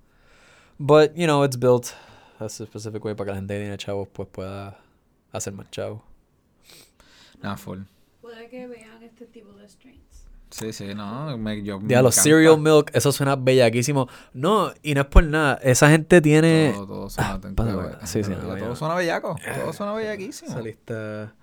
But, 0.78 1.12
you 1.14 1.24
know, 1.26 1.44
it's 1.44 1.58
built 1.58 1.88
as 2.40 2.60
a 2.60 2.66
specific 2.66 3.04
way 3.04 3.14
para 3.14 3.26
que 3.26 3.30
la 3.32 3.36
gente 3.36 3.54
que 3.54 3.60
tiene 3.60 3.76
chavos 3.78 4.08
pues 4.12 4.28
pueda 4.30 4.78
hacer 5.32 5.52
más 5.52 5.70
chavos. 5.70 6.00
Nada, 7.42 7.56
full. 7.56 7.80
Puede 8.20 8.48
que 8.48 8.66
vean 8.66 9.02
este 9.02 9.26
tipo 9.26 9.52
de 9.52 9.68
strains. 9.68 10.00
Sí, 10.50 10.72
sí, 10.72 10.94
no. 10.94 11.36
Me, 11.36 11.62
yo, 11.62 11.80
me 11.80 11.88
Ya, 11.88 12.02
los 12.02 12.16
encanta. 12.16 12.30
cereal 12.30 12.58
milk, 12.58 12.90
eso 12.94 13.10
suena 13.12 13.36
bellaquísimo. 13.36 14.08
No, 14.32 14.72
y 14.82 14.94
no 14.94 15.00
es 15.02 15.06
por 15.08 15.24
nada. 15.24 15.54
Esa 15.62 15.90
gente 15.90 16.20
tiene... 16.20 16.72
Todo, 16.74 16.86
todo 16.86 17.10
suena, 17.10 17.38
by 17.38 17.52
the 17.66 17.76
way, 17.76 17.88
sí, 18.04 18.22
sí, 18.22 18.32
todo, 18.32 18.56
no, 18.56 18.68
ya. 18.70 18.76
suena 18.76 18.94
bellaco. 18.94 19.36
Todo 19.60 19.72
suena 19.72 19.92
bellaquísimo. 19.92 20.50
Esa 20.50 20.60
lista... 20.62 21.34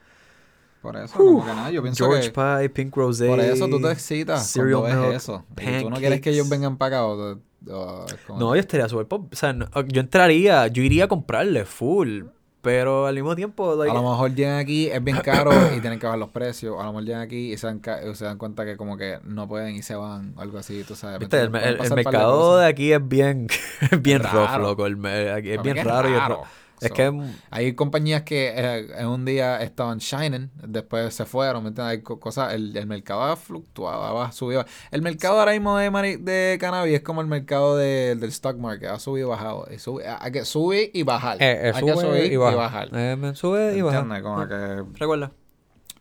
Por 0.81 0.97
eso, 0.97 1.15
como 1.17 1.45
que 1.45 1.53
nada, 1.53 1.71
yo 1.71 1.81
pienso 1.81 2.05
George 2.05 2.31
que... 2.31 2.41
Pie, 2.59 2.69
Pink 2.69 2.95
Rosé. 2.95 3.27
Por 3.27 3.39
eso 3.39 3.69
tú 3.69 3.79
te 3.81 3.89
excitas 3.91 4.45
cereal 4.47 4.81
cuando 4.81 5.01
ves 5.01 5.07
milk, 5.07 5.15
eso. 5.15 5.45
Y 5.61 5.81
tú 5.83 5.89
no 5.89 5.95
quieres 5.97 6.19
que 6.19 6.31
ellos 6.31 6.49
vengan 6.49 6.77
para 6.77 6.97
acá 6.97 7.05
o... 7.05 7.33
o- 7.33 7.39
No, 7.65 8.55
yo 8.55 8.55
estaría 8.55 8.87
súper 8.89 9.07
pop. 9.07 9.29
O 9.31 9.35
sea, 9.35 9.53
no- 9.53 9.67
yo 9.87 10.01
entraría, 10.01 10.67
yo 10.67 10.83
iría 10.83 11.05
a 11.05 11.07
comprarle 11.07 11.65
full. 11.65 12.23
Pero 12.61 13.07
al 13.07 13.15
mismo 13.15 13.35
tiempo, 13.35 13.75
like, 13.75 13.91
a 13.91 13.93
lo 14.01 14.09
mejor 14.09 14.33
llegan 14.33 14.57
aquí, 14.57 14.87
es 14.87 15.03
bien 15.03 15.17
caro 15.17 15.51
y 15.75 15.81
tienen 15.81 15.99
que 15.99 16.05
bajar 16.05 16.17
los 16.17 16.29
precios. 16.29 16.77
A 16.79 16.83
lo 16.85 16.93
mejor 16.93 17.03
llegan 17.03 17.21
aquí 17.21 17.51
y 17.51 17.57
se 17.57 17.67
dan, 17.67 17.81
se 18.15 18.23
dan 18.23 18.37
cuenta 18.37 18.63
que 18.63 18.77
como 18.77 18.95
que 18.95 19.19
no 19.25 19.49
pueden 19.49 19.75
y 19.75 19.81
se 19.81 19.95
van 19.95 20.33
algo 20.37 20.57
así, 20.59 20.85
tú 20.85 20.95
sabes. 20.95 21.19
¿me 21.19 21.25
viste, 21.25 21.41
el, 21.41 21.51
de 21.51 21.89
mercado 21.93 22.59
de 22.59 22.65
aquí 22.67 22.93
es 22.93 23.05
bien, 23.05 23.47
es 23.91 24.01
bien 24.01 24.23
rough, 24.23 24.31
Raro. 24.33 24.63
loco. 24.63 24.85
El, 24.85 24.95
me- 24.95 25.31
aquí 25.31 25.51
es 25.51 25.61
bien 25.61 25.75
raro. 25.85 26.09
y 26.09 26.13
es 26.13 26.19
raro. 26.19 26.43
Es 26.83 26.89
So, 26.89 26.93
que 26.95 27.23
Hay 27.51 27.73
compañías 27.75 28.23
que 28.23 28.51
eh, 28.55 28.87
en 28.97 29.07
un 29.07 29.25
día 29.25 29.61
estaban 29.61 29.99
shining, 29.99 30.49
después 30.67 31.13
se 31.13 31.25
fueron, 31.25 31.63
¿me 31.63 31.69
entiendes? 31.69 31.91
Hay 31.97 32.01
co- 32.01 32.19
cosas, 32.19 32.53
el, 32.53 32.75
el 32.75 32.85
mercado 32.87 33.23
ha 33.23 33.35
fluctuado, 33.35 34.21
ha 34.21 34.31
subido. 34.31 34.65
El 34.91 35.01
mercado 35.01 35.39
ahora 35.39 35.51
mismo 35.53 35.77
de, 35.77 36.17
de 36.17 36.57
cannabis 36.59 36.95
es 36.95 37.01
como 37.01 37.21
el 37.21 37.27
mercado 37.27 37.75
de- 37.77 38.15
del 38.15 38.29
stock 38.29 38.57
market, 38.57 38.89
ha 38.89 38.99
subido 38.99 39.27
y 39.27 39.29
bajado. 39.29 39.67
Y 39.73 39.79
sube, 39.79 40.03
hay 40.07 40.31
que 40.31 40.45
subir 40.45 40.91
y 40.93 41.03
bajar. 41.03 41.37
eh, 41.41 41.69
eh, 41.69 41.71
hay 41.75 41.83
que 41.85 41.93
sube 41.93 42.01
subir 42.03 42.31
y 42.33 42.35
baja. 42.37 42.85
Me 42.91 43.35
sube 43.35 43.77
y 43.77 43.81
baja. 43.81 43.99
¿Entiendes? 43.99 44.23
Como 44.23 44.47
que... 44.47 44.99
Recuerda. 44.99 45.31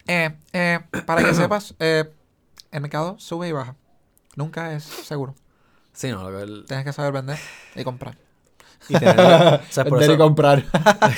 Eh, 0.06 0.30
eh, 0.52 0.80
para 1.06 1.22
que 1.22 1.32
sepas, 1.34 1.74
eh, 1.78 2.10
el 2.70 2.80
mercado 2.80 3.16
sube 3.18 3.48
y 3.48 3.52
baja. 3.52 3.76
Nunca 4.34 4.72
es 4.74 4.82
seguro. 4.84 5.34
Sí, 5.92 6.08
no, 6.10 6.28
lo 6.30 6.38
que 6.38 6.42
el- 6.44 6.64
Tienes 6.66 6.84
que 6.86 6.92
saber 6.92 7.12
vender 7.12 7.38
y 7.76 7.84
comprar. 7.84 8.16
Y 8.88 8.94
tener- 8.94 9.18
o 9.68 9.72
sea, 9.72 9.84
por 9.84 10.02
y 10.02 10.16
comprar. 10.16 10.64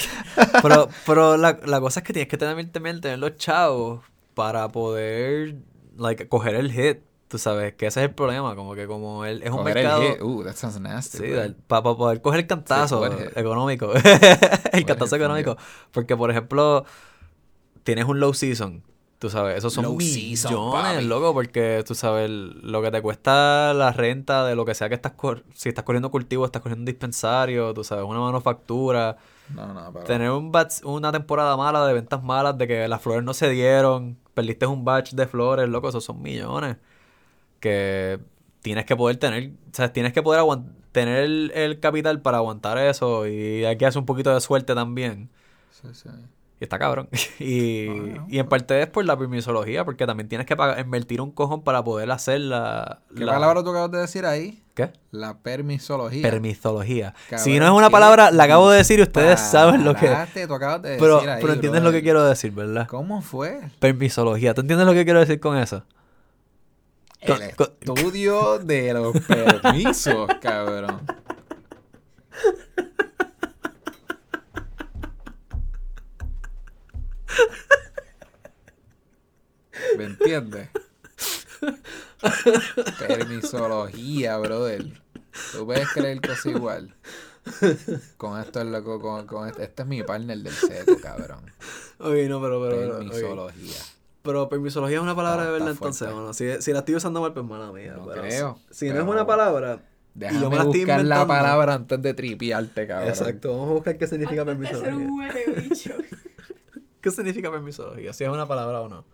pero 0.63 0.89
pero 1.07 1.37
la, 1.37 1.59
la 1.65 1.81
cosa 1.81 2.01
es 2.01 2.07
que 2.07 2.13
tienes 2.13 2.29
que 2.29 2.37
también, 2.37 2.71
también 2.71 3.01
tener 3.01 3.19
los 3.19 3.37
chavos 3.37 4.01
para 4.35 4.69
poder 4.69 5.57
like, 5.97 6.29
coger 6.29 6.55
el 6.55 6.73
hit. 6.73 6.99
Tú 7.29 7.39
sabes 7.39 7.75
que 7.75 7.87
ese 7.87 8.01
es 8.01 8.09
el 8.09 8.15
problema, 8.15 8.55
como 8.55 8.75
que 8.75 8.87
como 8.87 9.25
él 9.25 9.43
es 9.43 9.51
un 9.51 9.59
Coger 9.59 9.75
mercado... 9.75 10.03
el 10.03 10.13
hit. 10.13 10.23
Uh, 10.23 10.45
that 10.45 10.55
sounds 10.55 10.79
nasty. 10.79 11.19
Sí, 11.19 11.33
para 11.67 11.83
poder 11.83 12.21
coger 12.21 12.41
el 12.41 12.47
cantazo 12.47 13.03
hit. 13.11 13.37
económico. 13.37 13.93
el 14.73 14.85
cantazo 14.85 15.17
económico. 15.17 15.57
Porque, 15.91 16.17
por 16.17 16.31
ejemplo, 16.31 16.85
tienes 17.83 18.05
un 18.05 18.21
low 18.21 18.35
season. 18.35 18.85
Tú 19.25 19.31
sabes, 19.31 19.57
esos 19.57 19.73
son 19.73 19.85
Low 19.87 19.97
millones, 19.97 21.03
loco, 21.07 21.33
porque 21.33 21.83
tú 21.87 21.95
sabes 21.95 22.29
lo 22.29 22.83
que 22.83 22.91
te 22.91 23.01
cuesta 23.01 23.73
la 23.73 23.91
renta 23.91 24.45
de 24.45 24.55
lo 24.55 24.67
que 24.67 24.75
sea 24.75 24.91
que 24.91 24.95
estás 24.97 25.15
si 25.55 25.71
estás 25.71 25.83
corriendo 25.83 26.11
cultivo, 26.11 26.45
estás 26.45 26.61
corriendo 26.61 26.83
un 26.83 26.85
dispensario, 26.85 27.73
tú 27.73 27.83
sabes, 27.85 28.05
una 28.05 28.21
manufactura, 28.21 29.17
No, 29.55 29.73
no, 29.73 29.91
pero... 29.95 30.05
tener 30.05 30.31
un 30.31 30.53
batch- 30.53 30.85
una 30.85 31.11
temporada 31.11 31.57
mala 31.57 31.87
de 31.87 31.95
ventas 31.95 32.23
malas, 32.23 32.59
de 32.59 32.69
que 32.69 32.87
las 32.87 33.01
flores 33.01 33.25
no 33.25 33.33
se 33.33 33.49
dieron, 33.49 34.19
perdiste 34.35 34.67
un 34.67 34.85
batch 34.85 35.13
de 35.15 35.27
flores, 35.27 35.71
loco, 35.71 35.89
esos 35.89 36.05
son 36.05 36.21
millones 36.21 36.77
que 37.61 38.21
tienes 38.61 38.85
que 38.85 38.95
poder 38.95 39.17
tener, 39.17 39.53
o 39.73 39.75
sea, 39.75 39.91
tienes 39.91 40.13
que 40.13 40.23
poder 40.23 40.45
tener 40.93 41.25
el, 41.25 41.51
el 41.55 41.81
capital 41.81 42.21
para 42.21 42.37
aguantar 42.39 42.77
eso 42.77 43.27
y 43.27 43.65
hay 43.65 43.79
que 43.79 43.87
hacer 43.87 44.01
un 44.01 44.07
poquito 44.07 44.35
de 44.35 44.43
suerte 44.43 44.75
también. 44.75 45.31
Sí, 45.71 45.89
sí. 45.93 46.09
Y 46.65 46.67
está 46.67 46.79
cabrón. 46.79 47.09
y, 47.39 47.87
y 48.29 48.39
en 48.39 48.49
parte 48.49 48.81
es 48.81 48.87
por 48.89 49.05
la 49.05 49.17
permisología, 49.19 49.85
porque 49.85 50.07
también 50.07 50.29
tienes 50.29 50.47
que 50.47 50.57
pagar, 50.57 50.79
invertir 50.79 51.21
un 51.21 51.31
cojón 51.31 51.63
para 51.63 51.85
poder 51.85 52.11
hacer 52.11 52.41
la... 52.41 53.01
¿Qué 53.15 53.25
la- 53.25 53.35
palabra 53.35 53.63
tú 53.63 53.71
acabas 53.71 53.91
de 53.91 53.99
decir 53.99 54.25
ahí? 54.25 54.63
¿Qué? 54.75 54.91
La 55.13 55.39
permisología. 55.39 56.23
Permisología. 56.23 57.15
Cabrón, 57.29 57.45
si 57.45 57.59
no 57.61 57.67
es 57.67 57.71
una 57.73 57.91
palabra, 57.91 58.31
la 58.33 58.45
acabo 58.45 58.71
de 58.71 58.79
decir 58.79 58.99
y 58.99 59.03
ustedes 59.03 59.39
saben 59.51 59.85
lo 59.85 59.95
que... 59.95 60.07
disparate 60.07 60.47
tú 60.47 60.55
acabas 60.55 60.83
de 60.83 60.97
Pero, 60.99 61.21
ahí, 61.21 61.39
pero 61.41 61.53
entiendes 61.53 61.83
lo 61.83 61.93
que 61.93 62.03
quiero 62.03 62.25
decir, 62.25 62.51
¿verdad? 62.51 62.89
¿Cómo 62.89 63.21
fue? 63.23 63.61
Permisología. 63.79 64.55
¿Tú 64.55 64.63
entiendes 64.63 64.87
lo 64.87 64.95
que 64.95 65.05
quiero 65.05 65.21
decir 65.21 65.39
con 65.39 65.57
eso? 65.59 65.85
El 67.21 67.41
estudio 67.43 68.59
de 68.59 68.93
los 68.95 69.15
permisos, 69.29 70.29
cabrón. 70.41 71.01
¿Me 79.99 80.05
entiendes? 80.05 80.69
Permisología, 82.99 84.39
brother. 84.39 85.03
Tú 85.53 85.67
puedes 85.67 85.89
creer 85.89 86.21
cosas 86.21 86.47
igual. 86.47 86.95
Con 88.17 88.41
esto 88.41 88.61
es 88.61 88.67
loco, 88.67 89.01
con, 89.01 89.27
con 89.27 89.49
este, 89.49 89.65
este 89.65 89.83
es 89.83 89.89
mi 89.89 90.03
partner 90.03 90.39
del 90.39 90.53
seco, 90.53 90.99
cabrón. 91.03 91.41
Oye, 91.99 92.29
no, 92.29 92.41
pero, 92.41 92.63
pero, 92.63 92.99
oye. 92.99 93.09
Permisología. 93.09 93.81
Pero 94.23 94.49
permisología 94.49 94.97
es 94.97 95.03
una 95.03 95.15
palabra 95.15 95.43
No, 95.43 95.47
de 95.49 95.53
verdad 95.53 95.71
entonces, 95.73 96.09
mano. 96.09 96.33
Si, 96.33 96.63
si 96.63 96.73
la 96.73 96.79
estoy 96.79 96.95
usando 96.95 97.21
mal, 97.21 97.35
pues 97.35 97.45
mala 97.45 97.71
mía. 97.73 97.95
No 97.97 98.07
pero 98.07 98.23
creo, 98.23 98.59
Si, 98.71 98.89
no 98.89 99.01
es 99.01 99.07
una 99.07 99.27
palabra, 99.27 99.81
Déjame 100.15 100.39
y 100.39 100.43
yo 100.43 100.51
me 100.51 100.57
la 100.57 100.63
estoy 100.63 100.81
buscar 100.81 101.05
la 101.05 101.27
palabra 101.27 101.75
antes 101.75 102.01
de 102.01 102.15
tripiarte, 102.15 102.87
cabrón. 102.87 103.09
Exacto, 103.09 103.51
vamos 103.51 103.69
a 103.69 103.73
buscar 103.75 103.99
qué 103.99 104.07
significa 104.07 104.43
Antes 104.43 105.99
¿Qué 107.05 107.11
significa 107.11 107.51
permisología? 107.51 108.15
Si 108.15 108.25
es 108.25 108.31
una 108.31 108.49
palabra 108.49 108.81
o 108.81 108.89
no. 108.89 109.05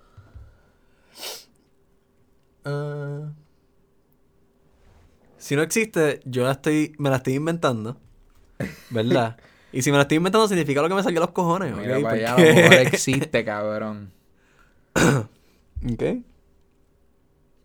Ah. 2.65 3.33
si 5.39 5.57
no 5.57 5.63
existe, 5.63 6.21
yo 6.25 6.45
la 6.45 6.53
estoy, 6.53 6.95
me 6.99 7.11
la 7.11 7.17
estoy 7.17 7.35
inventando. 7.35 7.97
¿Verdad? 8.91 9.39
y 9.73 9.83
si 9.83 9.91
me 9.91 9.97
la 9.97 10.03
estoy 10.03 10.19
inventando, 10.19 10.47
significa 10.47 10.83
lo 10.83 10.89
que 10.89 10.95
me 10.95 11.03
salió 11.03 11.19
a 11.19 11.25
los 11.25 11.33
cojones. 11.33 11.77
Mira 11.77 11.99
para 11.99 12.15
allá, 12.15 12.37
a 12.37 12.39
lo 12.39 12.45
mejor 12.45 12.75
existe, 12.75 13.45
cabrón. 13.51 14.13
Ok. 14.95 16.05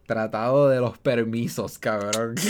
Tratado 0.07 0.69
de 0.69 0.79
los 0.79 0.97
permisos, 0.97 1.77
cabrón. 1.77 2.33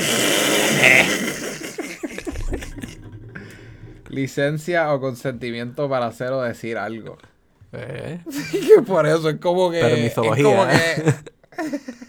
Licencia 4.07 4.93
o 4.93 5.01
consentimiento 5.01 5.89
para 5.89 6.05
hacer 6.05 6.31
o 6.31 6.41
decir 6.41 6.77
algo. 6.77 7.17
Eh, 7.77 8.21
Que 8.51 8.81
por 8.81 9.05
eso 9.05 9.29
es 9.29 9.37
como 9.39 9.71
que. 9.71 9.79
Permisología. 9.79 10.35
Es 10.35 10.43
como 10.43 10.67
que. 10.67 11.85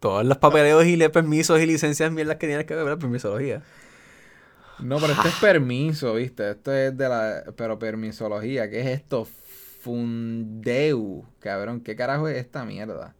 todos 0.00 0.24
los 0.24 0.38
papeleos 0.38 0.84
y 0.84 0.96
permisos 1.08 1.60
y 1.60 1.66
licencias 1.66 2.10
mierdas 2.10 2.36
que 2.36 2.48
tienes 2.48 2.66
que 2.66 2.74
ver, 2.74 2.98
permisología. 2.98 3.62
No, 4.80 4.98
pero 4.98 5.12
esto 5.12 5.28
es 5.28 5.34
permiso, 5.36 6.14
¿viste? 6.14 6.50
Esto 6.50 6.72
es 6.72 6.96
de 6.96 7.08
la. 7.08 7.44
Pero 7.56 7.78
permisología, 7.78 8.68
¿qué 8.68 8.80
es 8.80 8.86
esto? 8.88 9.24
Fundeu, 9.80 11.24
cabrón. 11.38 11.80
¿Qué 11.80 11.94
carajo 11.94 12.28
es 12.28 12.36
esta 12.36 12.64
mierda? 12.64 13.14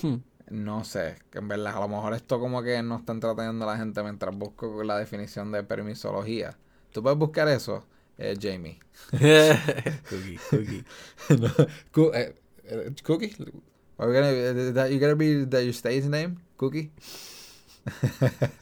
Hmm. 0.00 0.16
No 0.50 0.84
sé, 0.84 1.16
que 1.30 1.38
en 1.38 1.48
verdad, 1.48 1.76
a 1.76 1.80
lo 1.80 1.88
mejor 1.88 2.12
esto 2.14 2.38
como 2.38 2.62
que 2.62 2.82
no 2.82 2.96
está 2.96 3.12
entreteniendo 3.12 3.68
a 3.68 3.72
la 3.72 3.78
gente 3.78 4.02
mientras 4.02 4.36
busco 4.36 4.84
la 4.84 4.98
definición 4.98 5.50
de 5.52 5.64
permisología. 5.64 6.56
¿Tú 6.92 7.02
puedes 7.02 7.18
buscar 7.18 7.48
eso, 7.48 7.84
eh, 8.18 8.36
Jamie? 8.40 8.78
cookie, 9.10 10.38
cookie. 10.50 10.84
no. 11.40 11.50
Cu- 11.92 12.12
eh, 12.14 12.34
eh, 12.64 12.90
Cookie? 13.02 13.34
Are 13.98 14.08
we 14.08 14.14
gonna, 14.14 14.30
eh, 14.30 14.72
that, 14.72 14.90
you 14.90 14.98
gonna 14.98 15.14
be 15.14 15.44
that 15.46 15.62
your 15.62 15.74
stage 15.74 16.04
name? 16.06 16.36
Cookie? 16.56 16.90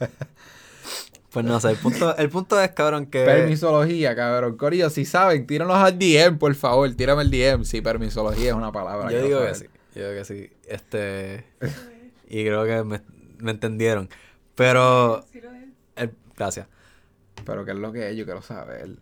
Pues 1.31 1.43
no 1.47 1.59
sé, 1.59 1.71
el 1.71 1.77
punto, 1.77 2.15
el 2.15 2.29
punto 2.29 2.61
es, 2.61 2.69
cabrón, 2.73 3.07
que... 3.07 3.25
Permisología, 3.25 4.15
cabrón. 4.15 4.55
Corillo, 4.55 4.91
si 4.91 5.03
saben, 5.03 5.47
tíranos 5.47 5.77
al 5.77 5.97
DM, 5.97 6.37
por 6.37 6.53
favor. 6.53 6.93
Tírame 6.93 7.23
el 7.23 7.31
DM 7.31 7.63
si 7.65 7.81
permisología 7.81 8.49
es 8.49 8.53
una 8.53 8.71
palabra. 8.71 9.11
Yo 9.11 9.23
digo 9.25 9.43
que 9.43 9.55
sí, 9.55 9.65
yo 9.95 10.09
digo 10.11 10.21
que 10.21 10.25
sí. 10.25 10.51
Este... 10.67 11.43
y 12.29 12.43
creo 12.45 12.65
que 12.65 12.83
me, 12.83 13.01
me 13.39 13.49
entendieron. 13.49 14.09
Pero... 14.53 15.25
Sí 15.31 15.41
lo 15.41 15.51
es. 15.53 15.63
el- 15.95 16.11
gracias. 16.37 16.67
Pero 17.43 17.65
¿qué 17.65 17.71
es 17.71 17.77
lo 17.77 17.91
que 17.91 18.11
es? 18.11 18.15
Yo 18.15 18.25
quiero 18.25 18.43
saber. 18.43 18.97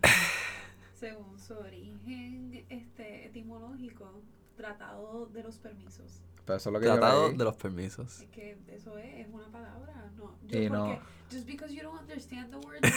Según 1.02 1.38
su 1.40 1.54
origen 1.56 2.64
este, 2.70 3.26
etimológico, 3.26 4.22
tratado 4.56 5.26
de 5.34 5.42
los 5.44 5.58
permisos. 5.58 6.22
Pero 6.46 6.58
eso 6.58 6.70
es 6.70 6.74
lo 6.74 6.80
que 6.80 6.86
yo 6.86 6.92
Tratado 6.94 7.32
de 7.32 7.44
los 7.44 7.56
permisos. 7.56 8.22
Es 8.22 8.28
que 8.30 8.56
eso 8.68 8.98
es, 9.00 9.20
es 9.20 9.28
una 9.34 9.48
palabra. 9.52 10.12
No, 10.16 10.36
Y 10.48 10.64
yo 10.66 10.70
no- 10.70 10.86
porque, 10.86 11.00
just 11.32 11.48
because 11.48 11.74
you 11.74 11.82
don't 11.82 12.00
understand 12.00 12.52
the 12.52 12.58
word. 12.58 12.80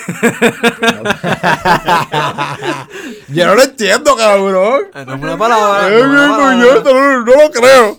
Yo 3.29 3.47
no 3.47 3.55
lo 3.55 3.63
entiendo, 3.63 4.17
cabrón. 4.17 4.83
Eh, 4.95 5.05
No 5.07 5.15
es 5.15 5.23
una 5.23 5.39
palabra. 5.39 5.89
Eh, 5.89 6.03
no 6.03 6.11
una 6.11 6.27
yo 6.27 6.29
palabra. 6.37 6.57
no, 6.57 7.25
no 7.25 7.33
lo 7.43 7.51
creo. 7.51 7.99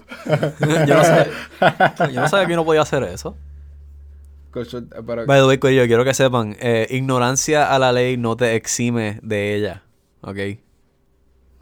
yo 0.85 0.95
no 0.95 1.03
sé. 1.03 1.29
Yo 2.13 2.21
no 2.21 2.29
sabía 2.29 2.47
que 2.47 2.53
uno 2.53 2.65
podía 2.65 2.81
hacer 2.81 3.03
eso. 3.03 3.35
By 5.25 5.41
the 5.41 5.47
way, 5.47 5.57
Corillo, 5.57 5.85
quiero 5.85 6.05
que 6.05 6.13
sepan, 6.13 6.55
eh, 6.61 6.87
ignorancia 6.89 7.73
a 7.73 7.79
la 7.79 7.91
ley 7.91 8.15
no 8.15 8.37
te 8.37 8.55
exime 8.55 9.19
de 9.21 9.53
ella, 9.55 9.83
¿ok? 10.25 10.37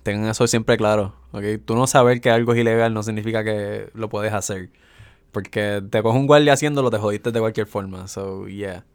Tengan 0.01 0.30
eso 0.30 0.47
siempre 0.47 0.78
claro, 0.78 1.16
¿ok? 1.32 1.43
Tú 1.64 1.76
no 1.76 1.86
saber 1.86 2.20
que 2.22 2.30
algo 2.30 2.53
es 2.53 2.59
ilegal 2.59 2.93
no 2.93 3.03
significa 3.03 3.43
que 3.43 3.89
lo 3.93 4.09
puedes 4.09 4.34
hacer. 4.34 4.70
Porque 5.32 5.82
te 5.89 6.01
coge 6.01 6.18
un 6.18 6.28
guardia 6.28 6.53
haciéndolo, 6.53 6.91
te 6.91 6.97
jodiste 6.97 7.32
de 7.32 7.39
cualquier 7.39 7.68
forma. 7.68 8.07
So, 8.07 8.47
yeah. 8.47 8.86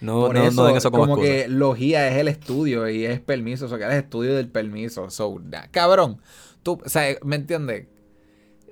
No, 0.00 0.26
por 0.26 0.34
no, 0.34 0.42
eso, 0.42 0.60
no 0.60 0.66
den 0.66 0.76
eso 0.76 0.90
como, 0.90 1.06
como 1.06 1.22
que 1.22 1.46
logía 1.48 2.08
es 2.08 2.16
el 2.16 2.28
estudio 2.28 2.88
y 2.88 3.06
es 3.06 3.20
permiso. 3.20 3.66
O 3.66 3.68
sea, 3.68 3.78
que 3.78 3.84
eres 3.84 3.98
estudio 3.98 4.34
del 4.34 4.48
permiso. 4.48 5.10
So, 5.10 5.40
cabrón. 5.70 6.20
Tú, 6.62 6.80
o 6.84 6.88
sea, 6.88 7.16
¿me 7.22 7.36
entiendes? 7.36 7.86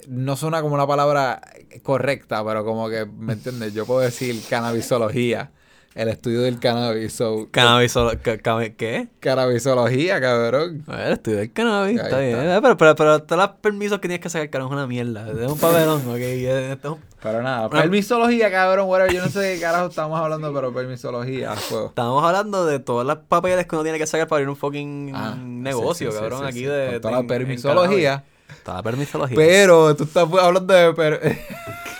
No 0.09 0.37
suena 0.37 0.61
como 0.61 0.75
una 0.75 0.87
palabra 0.87 1.41
correcta, 1.83 2.45
pero 2.45 2.65
como 2.65 2.91
que, 2.91 3.07
¿me 3.07 3.35
entiendes? 3.35 3.73
Yo 3.73 3.87
puedo 3.87 4.01
decir 4.01 4.43
cannabisología. 4.51 5.53
El 5.95 6.09
estudio 6.09 6.43
del 6.43 6.59
cannabis. 6.59 7.13
So, 7.13 7.49
¿Qué? 7.53 9.09
cannabisología, 9.21 10.21
cabrón. 10.21 10.83
A 10.89 10.97
ver, 10.97 11.13
estudiar 11.13 11.43
el 11.43 11.53
cannabis, 11.53 12.01
está 12.01 12.19
bien. 12.19 12.37
está. 12.41 12.61
Pero, 12.61 12.77
pero, 12.77 12.95
pero 12.97 13.23
todos 13.23 13.41
los 13.41 13.51
permisos 13.61 13.99
que 14.01 14.09
tienes 14.09 14.21
que 14.21 14.29
sacar, 14.29 14.51
carajo, 14.51 14.71
es 14.71 14.75
una 14.75 14.87
mierda. 14.89 15.29
Es 15.31 15.51
un 15.51 15.57
papelón, 15.59 16.01
¿ok? 16.09 16.17
Es 16.17 16.85
un 16.85 16.97
Pero 17.23 17.43
nada, 17.43 17.69
Una- 17.69 17.81
permisología, 17.83 18.51
cabrón, 18.51 18.89
whatever. 18.89 19.13
Yo 19.15 19.23
no 19.23 19.29
sé 19.31 19.39
de 19.39 19.55
qué 19.55 19.61
carajo 19.61 19.87
estamos 19.87 20.19
hablando, 20.21 20.53
pero 20.53 20.75
permisología, 20.75 21.53
a 21.53 21.57
fuego. 21.57 21.87
Estamos 21.91 22.25
hablando 22.25 22.67
de 22.67 22.81
todos 22.81 23.07
los 23.07 23.19
papeles 23.29 23.65
que 23.67 23.77
uno 23.77 23.85
tiene 23.85 23.99
que 23.99 24.07
sacar 24.09 24.27
para 24.27 24.39
abrir 24.39 24.49
un 24.49 24.57
fucking 24.57 25.13
Ah, 25.15 25.37
negocio, 25.39 26.11
sí, 26.11 26.13
sí, 26.13 26.19
sí, 26.19 26.19
cabrón, 26.19 26.41
sí, 26.43 26.47
aquí 26.49 26.63
de... 26.65 26.91
Con 26.95 27.01
toda 27.03 27.17
de- 27.19 27.23
la 27.23 27.29
permisología. 27.29 28.25
Toda 28.65 28.77
la 28.79 28.83
permisología. 28.83 29.37
Pero 29.37 29.95
tú 29.95 30.03
estás 30.05 30.27
hablando 30.41 30.75
de, 30.75 30.93
per- 30.93 31.21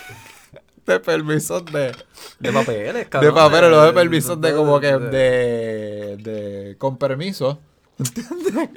de 0.87 1.01
permisos 1.01 1.65
de, 1.67 1.93
de 2.41 2.53
papeles, 2.53 2.95
de 2.95 3.07
cabrón. 3.09 3.35
papeles, 3.35 3.71
no 3.71 3.83
de 3.83 3.93
permisos 3.93 4.41
de 4.41 4.55
como 4.55 4.81
que 4.81 4.93
de, 4.99 6.17
de 6.19 6.77
con 6.79 6.97
permiso, 6.99 7.61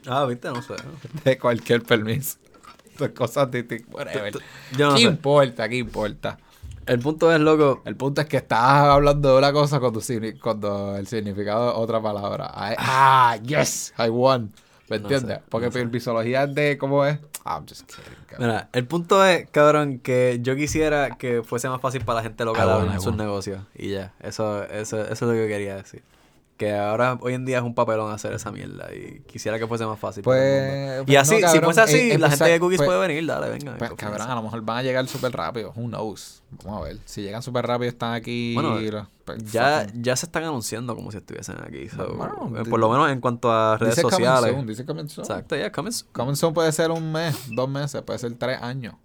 Ah, 0.07 0.25
viste, 0.25 0.47
no 0.49 0.61
sé. 0.61 0.75
de 1.23 1.37
cualquier 1.37 1.83
permiso. 1.83 2.37
De 2.99 3.13
cosas 3.13 3.49
distintas. 3.51 3.93
whatever. 3.93 4.33
Yo 4.77 4.89
no 4.89 4.95
¿Qué 4.95 5.01
sé. 5.01 5.07
importa? 5.07 5.69
¿Qué 5.69 5.75
importa? 5.77 6.37
El 6.85 6.99
punto 6.99 7.31
es, 7.33 7.39
loco, 7.39 7.81
El 7.85 7.95
punto 7.97 8.21
es 8.21 8.27
que 8.27 8.37
estás 8.37 8.59
hablando 8.61 9.33
de 9.33 9.37
una 9.37 9.51
cosa 9.51 9.79
cuando, 9.79 10.95
el 10.95 11.05
significado 11.07 11.71
es 11.71 11.77
otra 11.77 12.01
palabra. 12.01 12.45
I- 12.55 12.75
ah, 12.77 13.37
yes, 13.43 13.93
I 13.99 14.09
won. 14.09 14.51
¿Me 14.89 14.97
No 14.99 15.03
entiendes? 15.09 15.37
sé, 15.37 15.43
Porque 15.49 15.65
no 15.65 15.71
sé. 15.71 15.79
Es 15.79 16.55
de 16.55 16.77
cómo 16.77 17.05
es. 17.05 17.19
I'm 17.45 17.65
just 17.67 17.83
kidding. 17.87 18.03
cabrón. 18.27 18.47
Mira, 18.47 18.69
el 18.73 18.85
punto 18.85 19.23
es, 19.25 19.49
cabrón, 19.49 19.99
que 19.99 20.39
yo 20.41 20.55
quisiera 20.55 21.17
que 21.17 21.43
fuese 21.43 21.69
más 21.69 21.81
fácil 21.81 22.03
para 22.03 22.17
la 22.17 22.23
gente 22.23 22.43
local 22.45 22.69
Ah, 22.69 22.75
abrir 22.75 22.99
sus 22.99 23.15
negocios. 23.15 23.61
Y 23.75 23.89
ya, 23.91 24.13
eso, 24.21 24.63
eso, 24.65 25.01
eso 25.01 25.11
es 25.11 25.21
lo 25.21 25.31
que 25.31 25.41
yo 25.41 25.47
quería 25.47 25.75
decir. 25.75 26.03
Que 26.57 26.73
ahora, 26.73 27.19
hoy 27.21 27.35
en 27.35 27.45
día 27.45 27.59
es 27.59 27.63
un 27.63 27.75
papelón 27.75 28.11
hacer 28.11 28.33
esa 28.33 28.51
mierda. 28.51 28.89
Y 28.91 29.21
quisiera 29.27 29.59
que 29.59 29.67
fuese 29.67 29.85
más 29.85 29.99
fácil. 29.99 30.23
Pues, 30.23 30.87
mundo. 30.87 31.03
pues 31.05 31.13
y 31.13 31.15
así, 31.15 31.31
no, 31.33 31.37
si 31.37 31.41
cabrón, 31.43 31.63
fuese 31.65 31.81
así, 31.81 31.97
eh, 31.97 32.13
eh, 32.15 32.17
la 32.17 32.29
gente 32.31 32.45
de 32.45 32.59
Cookies 32.59 32.77
pues- 32.79 32.87
puede 32.87 32.99
venir, 33.07 33.25
dale, 33.27 33.49
venga. 33.49 33.77
Pues, 33.77 33.91
cabrón, 33.93 34.27
a 34.29 34.33
lo 34.33 34.41
mejor 34.41 34.61
van 34.63 34.77
a 34.77 34.81
llegar 34.81 35.07
súper 35.07 35.31
rápido. 35.33 35.71
Who 35.75 35.83
knows? 35.87 36.41
Vamos 36.63 36.81
a 36.81 36.85
ver. 36.85 36.97
Si 37.05 37.21
llegan 37.21 37.43
súper 37.43 37.67
rápido, 37.67 37.89
están 37.89 38.13
aquí. 38.15 38.55
Bueno, 38.55 38.81
y 38.81 38.89
Ya, 39.51 39.85
fucking- 39.85 40.01
ya 40.01 40.15
se 40.15 40.25
están 40.25 40.45
anunciando 40.45 40.95
como 40.95 41.11
si 41.11 41.17
estuviesen 41.17 41.57
aquí. 41.63 41.89
so, 41.89 42.15
Bueno, 42.15 42.51
eh, 42.57 42.63
por 42.67 42.79
lo 42.79 42.89
menos 42.89 43.11
en 43.11 43.21
cuanto 43.21 43.51
a 43.51 43.77
redes 43.77 43.95
dice 43.95 44.01
coming 44.01 44.17
sociales. 44.17 44.55
soon, 44.55 44.65
dice 44.67 44.85
coming 44.85 45.07
soon. 45.09 45.25
Exacto, 45.25 45.55
ya, 45.55 45.71
coming 45.71 45.91
soon. 45.91 46.11
Coming 46.11 46.35
soon 46.35 46.53
puede 46.55 46.71
ser 46.71 46.89
un 46.89 47.11
mes, 47.11 47.35
dos 47.51 47.69
meses, 47.69 48.01
puede 48.01 48.17
ser 48.17 48.33
tres 48.33 48.59
años. 48.63 48.95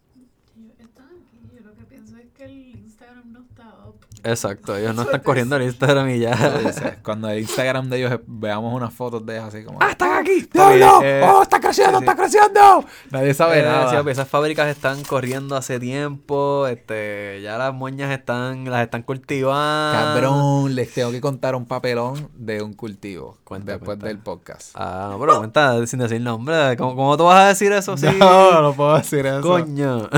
Ellos 0.56 0.72
están 0.78 1.04
aquí. 1.06 1.38
Yo 1.54 1.60
lo 1.68 1.74
que 1.76 1.84
pienso 1.84 2.16
es 2.16 2.28
que 2.34 2.44
el 2.44 2.76
Instagram 2.78 3.30
no 3.30 3.40
está 3.42 3.64
up. 3.86 3.96
Exacto, 4.24 4.76
ellos 4.76 4.94
no 4.94 5.02
están 5.02 5.20
es 5.20 5.26
corriendo 5.26 5.56
el 5.56 5.62
Instagram 5.64 6.10
y 6.10 6.20
ya. 6.20 6.96
Cuando 7.02 7.28
el 7.28 7.40
Instagram 7.40 7.88
de 7.88 7.98
ellos 7.98 8.20
veamos 8.26 8.72
unas 8.72 8.92
fotos 8.94 9.24
de 9.26 9.34
ellos 9.36 9.48
así 9.48 9.64
como. 9.64 9.78
¡Ah, 9.80 9.90
están 9.90 10.12
aquí! 10.18 10.48
¡Diablo! 10.52 11.00
Eh, 11.02 11.22
¡Oh, 11.24 11.42
está 11.42 11.58
creciendo, 11.60 11.98
sí, 11.98 12.04
está 12.04 12.16
creciendo! 12.16 12.84
Nadie 13.10 13.34
sabe 13.34 13.60
Eh, 13.60 13.62
nada. 13.64 14.02
sí, 14.02 14.08
esas 14.10 14.28
fábricas 14.28 14.68
están 14.68 15.02
corriendo 15.04 15.56
hace 15.56 15.80
tiempo, 15.80 16.66
este, 16.68 17.40
ya 17.42 17.58
las 17.58 17.74
moñas 17.74 18.10
están, 18.12 18.68
las 18.70 18.82
están 18.84 19.02
cultivando. 19.02 19.98
Cabrón, 19.98 20.74
les 20.74 20.92
tengo 20.94 21.10
que 21.10 21.20
contar 21.20 21.54
un 21.56 21.66
papelón 21.66 22.28
de 22.34 22.62
un 22.62 22.74
cultivo 22.74 23.38
Cuenta, 23.44 23.72
después 23.72 23.86
cuenta. 23.98 24.06
del 24.06 24.18
podcast. 24.18 24.70
Ah, 24.74 25.08
no, 25.10 25.18
pero 25.18 25.38
cuenta 25.38 25.84
sin 25.86 25.98
decir 25.98 26.20
nombre. 26.20 26.76
¿Cómo, 26.76 26.94
cómo 26.96 27.16
tú 27.16 27.24
vas 27.24 27.40
a 27.40 27.48
decir 27.48 27.72
eso? 27.72 27.96
Sí. 27.96 28.06
No, 28.18 28.62
no 28.62 28.72
puedo 28.74 28.96
decir 28.96 29.26
eso. 29.26 29.40
Coño. 29.42 30.08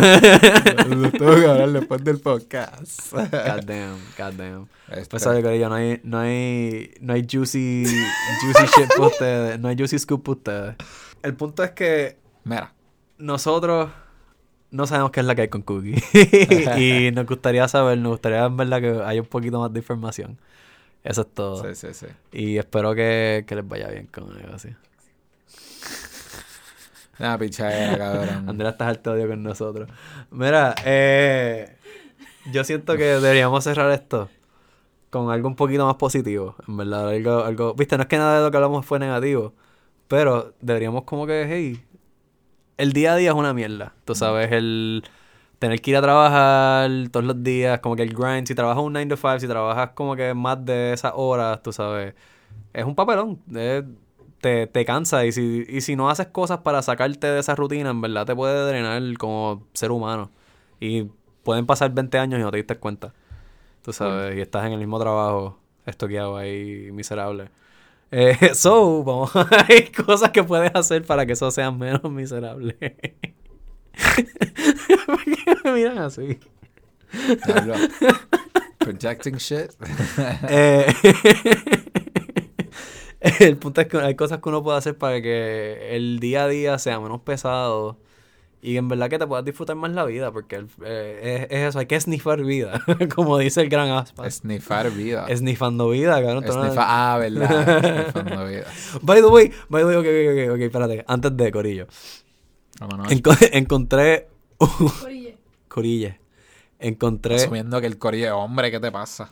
Lo 0.89 1.11
tengo 1.11 1.35
que 1.37 1.47
hablar 1.47 1.71
después 1.71 2.05
del 2.05 2.21
podcast. 2.21 3.13
God 3.13 3.65
damn, 3.97 4.33
god 4.33 4.39
damn. 4.39 4.69
Este, 4.89 5.11
Pues 5.11 5.23
sabe, 5.23 5.43
Corillo, 5.43 5.69
no 5.69 5.75
hay, 5.75 6.01
no 6.03 6.19
hay, 6.19 6.95
no 7.01 7.13
hay 7.13 7.27
juicy, 7.31 7.85
juicy 8.43 8.67
shit 8.77 8.89
para 8.89 9.07
ustedes, 9.09 9.61
no 9.61 9.69
hay 9.69 9.77
juicy 9.77 9.99
scoop 9.99 10.23
para 10.23 10.37
ustedes. 10.37 10.77
El 11.23 11.35
punto 11.35 11.63
es 11.63 11.71
que 11.71 12.19
Mira, 12.45 12.75
nosotros 13.19 13.91
no 14.71 14.87
sabemos 14.87 15.11
qué 15.13 15.21
es 15.21 15.27
la 15.27 15.35
que 15.35 15.43
hay 15.43 15.49
con 15.49 15.63
Cookie. 15.63 16.03
y 16.79 17.11
nos 17.13 17.27
gustaría 17.27 17.67
saber, 17.69 17.97
nos 17.99 18.13
gustaría 18.13 18.45
en 18.45 18.57
verdad 18.57 18.81
que 18.81 19.03
haya 19.03 19.21
un 19.21 19.27
poquito 19.27 19.61
más 19.61 19.73
de 19.73 19.79
información. 19.81 20.39
Eso 21.03 21.23
es 21.23 21.29
todo. 21.33 21.63
sí, 21.63 21.75
sí, 21.75 21.95
sí. 21.95 22.07
Y 22.33 22.59
espero 22.59 22.95
que, 22.95 23.45
que 23.47 23.55
les 23.57 23.67
vaya 23.67 23.89
bien 23.89 24.07
con 24.07 24.31
el 24.31 24.43
negocio. 24.43 24.77
Una 27.19 27.39
pichadera, 27.39 27.97
cabrón. 27.97 28.29
Andrea 28.49 28.71
estás 28.71 28.89
harto 28.89 29.13
odio 29.13 29.29
con 29.29 29.43
nosotros. 29.43 29.89
Mira, 30.31 30.75
eh, 30.85 31.74
yo 32.45 32.65
siento 32.65 32.97
que 32.97 33.05
deberíamos 33.05 33.65
cerrar 33.65 33.91
esto 33.93 34.29
con 35.11 35.31
algo 35.31 35.49
un 35.49 35.57
poquito 35.57 35.87
más 35.87 35.97
positivo, 35.97 36.57
en 36.69 36.77
verdad. 36.79 37.11
Algo, 37.11 37.45
algo, 37.45 37.75
viste, 37.75 37.97
no 37.97 38.03
es 38.05 38.09
que 38.09 38.19
nada 38.19 38.39
de 38.39 38.45
lo 38.45 38.51
que 38.51 38.57
hablamos 38.59 38.87
fue 38.87 38.99
negativo, 38.99 39.55
pero 40.09 40.55
deberíamos 40.61 41.05
como 41.05 41.27
que, 41.27 41.47
hey, 41.49 41.85
el 42.77 42.93
día 42.93 43.15
a 43.15 43.17
día 43.17 43.31
es 43.31 43.37
una 43.37 43.55
mierda. 43.55 43.95
Tú 44.05 44.15
sabes, 44.15 44.51
el 44.53 45.05
tener 45.59 45.81
que 45.81 45.93
ir 45.93 45.97
a 45.97 46.03
trabajar 46.03 46.91
todos 47.11 47.27
los 47.27 47.43
días, 47.43 47.81
como 47.81 47.97
que 47.97 48.03
el 48.03 48.15
grind, 48.15 48.47
si 48.49 48.55
trabajas 48.55 48.83
un 48.85 48.93
9 48.93 49.09
to 49.09 49.17
5, 49.17 49.41
si 49.41 49.49
trabajas 49.49 49.91
como 49.95 50.17
que 50.17 50.35
más 50.35 50.65
de 50.65 50.93
esas 50.93 51.13
horas, 51.17 51.63
tú 51.63 51.73
sabes, 51.73 52.15
es 52.73 52.85
un 52.85 52.95
papelón. 52.95 53.41
es- 53.55 53.85
te, 54.41 54.67
te 54.67 54.85
cansa 54.85 55.25
y 55.27 55.33
si, 55.33 55.65
y 55.69 55.81
si 55.83 55.97
no 55.97 56.11
haces 56.11 56.29
cosas 56.29 56.59
para 56.61 56.83
sacarte 56.83 57.27
de 57.29 57.41
esa 57.41 57.55
rutina, 57.57 57.91
en 57.91 58.01
verdad 58.03 58.27
te 58.27 58.37
puede 58.37 58.67
drenar 58.69 59.03
como 59.19 59.67
ser 59.75 59.91
humano. 59.91 60.31
Y 60.81 61.07
pueden 61.45 61.67
pasar 61.67 61.93
20 61.93 62.19
años 62.19 62.41
y 62.41 62.43
no 62.43 62.51
te 62.51 62.57
diste 62.57 62.77
cuenta. 62.77 63.13
Tú 63.83 63.93
sabes, 63.93 64.37
y 64.37 64.41
estás 64.41 64.65
en 64.67 64.73
el 64.73 64.79
mismo 64.79 64.99
trabajo, 64.99 65.59
estoqueado 65.87 66.37
ahí, 66.37 66.91
miserable. 66.91 67.51
Eh, 68.11 68.51
so, 68.55 69.05
vamos, 69.05 69.31
hay 69.69 69.93
cosas 69.93 70.31
que 70.31 70.43
puedes 70.43 70.75
hacer 70.75 71.05
para 71.05 71.27
que 71.27 71.33
eso 71.35 71.51
sea 71.51 71.71
menos 71.71 72.11
miserable. 72.11 72.77
¿Por 75.07 75.25
qué 75.25 75.57
me 75.65 75.73
miran 75.73 75.99
así? 75.99 76.39
Projecting 78.79 79.37
shit. 79.37 79.71
Eh, 80.49 80.87
el 83.41 83.57
punto 83.57 83.81
es 83.81 83.87
que 83.87 83.99
hay 83.99 84.15
cosas 84.17 84.41
que 84.41 84.49
uno 84.49 84.63
puede 84.63 84.79
hacer 84.79 84.97
para 84.97 85.21
que 85.23 85.97
el 85.97 86.19
día 86.21 86.45
a 86.45 86.49
día 86.49 86.79
sea 86.79 87.01
menos 87.01 87.21
pesado 87.21 87.99
y 88.65 88.77
en 88.79 88.89
verdad 88.89 89.11
que 89.11 89.19
te 89.19 89.27
puedas 89.27 89.45
disfrutar 89.45 89.77
más 89.77 89.93
la 89.93 90.05
vida, 90.05 90.33
porque 90.33 90.65
eh, 90.85 91.47
es, 91.51 91.57
es 91.57 91.69
eso, 91.69 91.79
hay 91.79 91.87
que 91.87 92.01
snifar 92.01 92.43
vida, 92.43 92.83
como 93.15 93.37
dice 93.39 93.61
el 93.61 93.69
gran 93.69 93.91
Aspas. 93.91 94.37
Snifar 94.37 94.91
vida. 94.91 95.27
Snifando 95.37 95.91
vida, 95.91 96.15
cabrón. 96.23 96.45
no- 96.47 96.53
Snifar. 96.53 96.87
Ah, 96.89 97.19
verdad. 97.21 98.11
Snifando 98.13 98.47
vida. 98.47 98.65
By 99.03 99.21
the 99.21 99.27
way, 99.29 99.53
by 99.69 99.83
the 99.83 99.87
way, 99.87 99.97
ok, 99.97 100.07
ok, 100.07 100.49
ok, 100.51 100.55
ok, 100.55 100.61
espérate, 100.63 101.05
antes 101.07 101.37
de 101.37 101.53
Corillo. 101.53 101.87
Vámonos. 102.81 103.13
Enco- 103.13 103.37
encontré 103.53 104.29
Corille. 104.59 105.37
Corille. 105.69 106.19
Encontré 106.79 107.37
Asumiendo 107.37 107.81
que 107.81 107.87
el 107.87 107.99
corillo 107.99 108.27
es 108.27 108.33
hombre, 108.33 108.71
¿qué 108.71 108.81
te 108.81 108.91
pasa? 108.91 109.31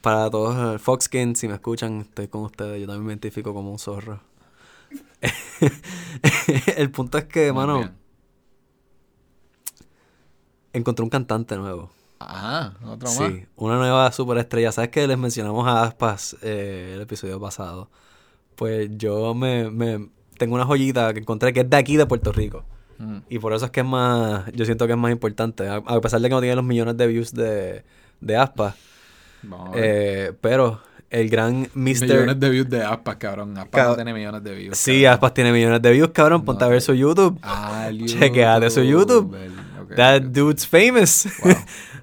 para 0.00 0.28
todos 0.30 0.74
eh, 0.74 0.78
Foxkin, 0.78 1.34
si 1.34 1.48
me 1.48 1.54
escuchan, 1.54 2.02
estoy 2.02 2.28
con 2.28 2.42
ustedes. 2.42 2.78
Yo 2.80 2.86
también 2.86 3.06
me 3.06 3.12
identifico 3.14 3.54
como 3.54 3.70
un 3.72 3.78
zorro. 3.78 4.20
el 6.76 6.90
punto 6.90 7.18
es 7.18 7.24
que, 7.24 7.52
Muy 7.52 7.60
mano, 7.62 7.78
bien. 7.78 7.92
encontré 10.72 11.02
un 11.02 11.10
cantante 11.10 11.56
nuevo. 11.56 11.90
Ah, 12.20 12.72
otro 12.84 13.08
más. 13.08 13.16
Sí, 13.16 13.46
una 13.56 13.76
nueva 13.76 14.10
superestrella. 14.12 14.72
¿Sabes 14.72 14.90
que 14.90 15.06
les 15.06 15.18
mencionamos 15.18 15.66
a 15.66 15.82
Aspas 15.84 16.36
eh, 16.42 16.92
el 16.94 17.02
episodio 17.02 17.40
pasado? 17.40 17.90
Pues 18.56 18.88
yo 18.96 19.34
me, 19.34 19.70
me 19.70 20.08
tengo 20.38 20.54
una 20.54 20.64
joyita 20.64 21.12
que 21.12 21.20
encontré 21.20 21.52
que 21.52 21.60
es 21.60 21.70
de 21.70 21.76
aquí 21.76 21.96
de 21.96 22.06
Puerto 22.06 22.32
Rico. 22.32 22.64
Mm. 22.98 23.18
Y 23.28 23.38
por 23.40 23.52
eso 23.52 23.66
es 23.66 23.70
que 23.70 23.80
es 23.80 23.86
más, 23.86 24.50
yo 24.52 24.64
siento 24.64 24.86
que 24.86 24.92
es 24.92 24.98
más 24.98 25.12
importante. 25.12 25.68
A, 25.68 25.76
a 25.76 26.00
pesar 26.00 26.20
de 26.20 26.28
que 26.28 26.34
no 26.34 26.40
tiene 26.40 26.56
los 26.56 26.64
millones 26.64 26.96
de 26.96 27.06
views 27.06 27.32
de, 27.32 27.84
de 28.20 28.36
Aspas. 28.36 28.74
Eh, 29.74 30.32
pero 30.40 30.80
el 31.20 31.28
gran 31.30 31.62
Mr. 31.74 32.02
Millones 32.02 32.40
de 32.40 32.50
views 32.50 32.68
de 32.68 32.82
Aspas, 32.82 33.16
cabrón. 33.16 33.56
Aspas 33.56 33.80
Cab- 33.82 33.88
no 33.90 33.94
tiene 33.96 34.12
millones 34.14 34.42
de 34.42 34.54
views. 34.54 34.76
Sí, 34.76 35.02
cabrón. 35.02 35.14
Aspas 35.14 35.34
tiene 35.34 35.52
millones 35.52 35.80
de 35.82 35.90
views, 35.92 36.10
cabrón. 36.12 36.44
Ponte 36.44 36.60
No 36.64 36.66
a 36.66 36.68
ver 36.70 36.82
su 36.82 36.94
YouTube. 36.94 37.38
Ah, 37.42 37.86
el 37.88 38.04
Chequeate 38.06 38.68
su 38.70 38.82
YouTube. 38.82 39.34
el- 39.36 39.52
ok, 39.82 39.94
That 39.96 40.16
ok. 40.22 40.28
dude's 40.32 40.66
famous. 40.66 41.26
Wow. 41.42 41.54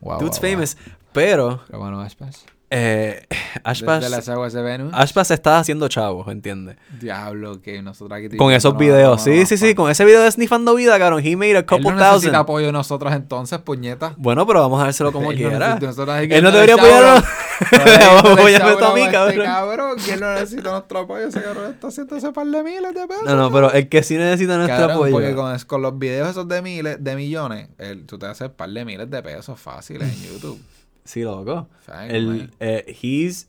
Wow, 0.01 0.19
dude's 0.21 0.39
wow, 0.39 0.49
famous. 0.49 0.77
Pero, 1.11 1.59
Pero 1.67 1.79
bueno, 1.79 1.99
Aspas. 1.99 2.45
eh, 2.69 3.27
Aspas, 3.65 3.99
Desde 3.99 4.15
las 4.15 4.29
aguas 4.29 4.53
de 4.53 4.61
Venus. 4.61 4.93
Aspas 4.95 5.29
está 5.29 5.59
haciendo 5.59 5.89
chavos, 5.89 6.25
¿entiendes? 6.29 6.77
Diablo, 7.01 7.61
que 7.61 7.81
nosotros 7.81 8.17
aquí... 8.17 8.37
Con 8.37 8.53
esos 8.53 8.77
videos. 8.77 9.21
Sí, 9.21 9.45
sí, 9.45 9.57
sí. 9.57 9.75
Con 9.75 9.91
ese 9.91 10.05
video 10.05 10.21
de 10.21 10.31
Sniffando 10.31 10.73
Vida, 10.73 10.97
cabrón. 10.97 11.21
He 11.25 11.35
made 11.35 11.57
a 11.57 11.59
Él 11.59 11.65
couple 11.65 11.89
no 11.91 11.97
necesita 11.97 12.11
thousand. 12.11 12.35
apoyo 12.35 12.67
de 12.67 12.71
nosotros 12.71 13.11
entonces, 13.11 13.59
puñeta. 13.59 14.13
Bueno, 14.15 14.47
pero 14.47 14.61
vamos 14.61 14.79
a 14.79 14.85
dárselo 14.85 15.11
como 15.11 15.31
Él 15.33 15.41
no 15.43 15.49
quiera. 15.49 15.75
necesita- 15.77 16.23
Él 16.23 16.43
no 16.43 16.51
debería 16.53 16.75
apoyarnos. 16.75 17.23
Shout-out. 17.69 18.23
Vamos 18.23 18.53
a 18.53 18.77
tú 18.77 18.85
a 18.85 18.93
mí, 18.93 19.01
este 19.01 19.11
cabrón. 19.11 19.45
cabrón, 19.45 19.97
que 20.03 20.13
él 20.13 20.19
no 20.19 20.33
necesita 20.33 20.71
nuestro 20.71 20.99
apoyo. 20.99 21.27
Ese 21.27 21.41
cabrón 21.41 21.71
está 21.73 21.87
haciendo 21.87 22.15
ese 22.15 22.31
par 22.31 22.47
de 22.47 22.63
miles 22.63 22.93
de 22.93 23.07
pesos. 23.07 23.23
No, 23.25 23.35
no, 23.35 23.51
pero 23.51 23.71
el 23.71 23.87
que 23.89 24.03
sí 24.03 24.17
necesita 24.17 24.57
nuestro 24.57 24.77
Cabrón, 24.77 24.97
apoyo. 24.97 25.13
porque 25.13 25.35
con, 25.35 25.59
con 25.59 25.81
los 25.81 25.97
videos 25.99 26.29
esos 26.29 26.47
de 26.47 26.61
miles, 26.61 27.03
de 27.03 27.15
millones, 27.15 27.69
el- 27.77 28.05
tú 28.05 28.17
te 28.17 28.25
haces 28.25 28.49
par 28.49 28.69
de 28.69 28.85
miles 28.85 29.09
de 29.09 29.21
pesos 29.23 29.59
fáciles 29.59 30.11
en 30.11 30.33
YouTube. 30.33 30.59
Sí, 31.03 31.23
loco. 31.23 31.67
El, 32.09 32.51
eh, 32.59 32.95
he's 33.01 33.47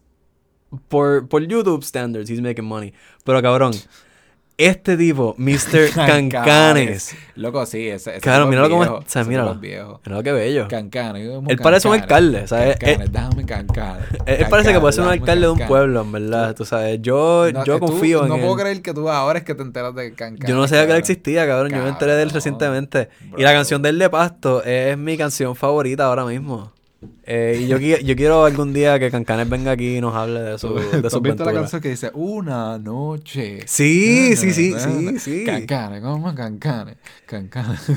por, 0.88 1.28
por 1.28 1.42
YouTube 1.46 1.84
standards, 1.84 2.30
he's 2.30 2.40
making 2.40 2.64
money. 2.64 2.94
Pero 3.24 3.42
cabrón, 3.42 3.72
este 4.66 4.96
tipo, 4.96 5.34
Mr. 5.38 5.90
Cancanes. 5.94 7.14
Loco, 7.34 7.64
sí, 7.66 7.88
ese, 7.88 8.16
ese 8.16 8.30
es 8.30 8.46
míralo 8.46 8.68
cómo 8.68 8.84
es. 8.84 8.90
O 8.90 9.02
sea, 9.06 9.22
ese 9.22 9.28
míralo. 9.30 9.54
Mira 9.56 10.22
qué 10.22 10.32
bello. 10.32 10.68
Cancanes. 10.68 11.28
Él 11.48 11.58
parece 11.58 11.88
un 11.88 11.94
Cancanes. 11.98 12.02
alcalde, 12.02 12.48
¿sabes? 12.48 12.76
Cancanes, 12.76 13.06
Él- 13.06 13.12
déjame 13.12 13.46
Cancanes. 13.46 14.04
Él 14.26 14.46
parece 14.50 14.72
que 14.72 14.80
puede 14.80 14.92
ser 14.92 15.02
un 15.04 15.08
Cancanes, 15.08 15.22
alcalde 15.22 15.40
de 15.46 15.48
un 15.52 15.58
Cancanes. 15.58 15.68
pueblo, 15.68 16.00
en 16.02 16.12
verdad. 16.12 16.54
Tú 16.54 16.64
sabes, 16.64 16.98
yo, 17.02 17.46
No, 17.52 17.64
yo 17.64 17.76
eh, 17.76 17.78
tú- 17.80 17.86
confío 17.86 18.22
en 18.22 18.28
No 18.28 18.38
puedo 18.38 18.56
creer 18.56 18.82
que 18.82 18.92
tú 18.94 19.08
ahora 19.08 19.38
es 19.38 19.44
que 19.44 19.54
te 19.54 19.62
enteras 19.62 19.94
de 19.94 20.12
Cancanes. 20.14 20.48
Yo 20.48 20.54
no 20.56 20.68
sabía 20.68 20.86
que 20.86 20.92
él 20.92 20.98
existía, 20.98 21.46
cabrón. 21.46 21.70
Yo 21.72 21.82
me 21.82 21.88
enteré 21.88 22.14
de 22.14 22.22
él 22.22 22.30
recientemente. 22.30 23.08
Y 23.36 23.42
la 23.42 23.52
canción 23.52 23.80
de 23.82 23.88
él 23.88 23.98
de 23.98 24.10
Pasto 24.10 24.62
es 24.64 24.96
mi 24.98 25.16
canción 25.16 25.56
favorita 25.56 26.04
ahora 26.06 26.24
mismo. 26.24 26.72
Eh, 27.24 27.60
y 27.62 27.66
yo, 27.68 27.78
yo 27.78 28.16
quiero 28.16 28.44
algún 28.44 28.72
día 28.72 28.98
que 28.98 29.10
Cancanes 29.10 29.48
venga 29.48 29.72
aquí 29.72 29.96
y 29.96 30.00
nos 30.00 30.14
hable 30.14 30.40
de 30.40 30.58
su, 30.58 30.68
¿Tú 30.68 30.74
de 31.02 31.10
su 31.10 31.20
visto 31.20 31.44
la 31.44 31.52
canción 31.52 31.80
que 31.80 31.88
dice 31.90 32.10
Una 32.14 32.78
noche? 32.78 33.60
Sí, 33.66 34.36
sí, 34.36 34.52
sí, 34.52 34.70
Na, 34.72 34.76
na, 34.78 34.82
sí, 34.98 35.04
na. 35.12 35.20
sí. 35.20 35.44
Cancanes, 35.44 36.02
¿cómo 36.02 36.34
Cancanes? 36.34 36.96
Cancanes. 37.26 37.80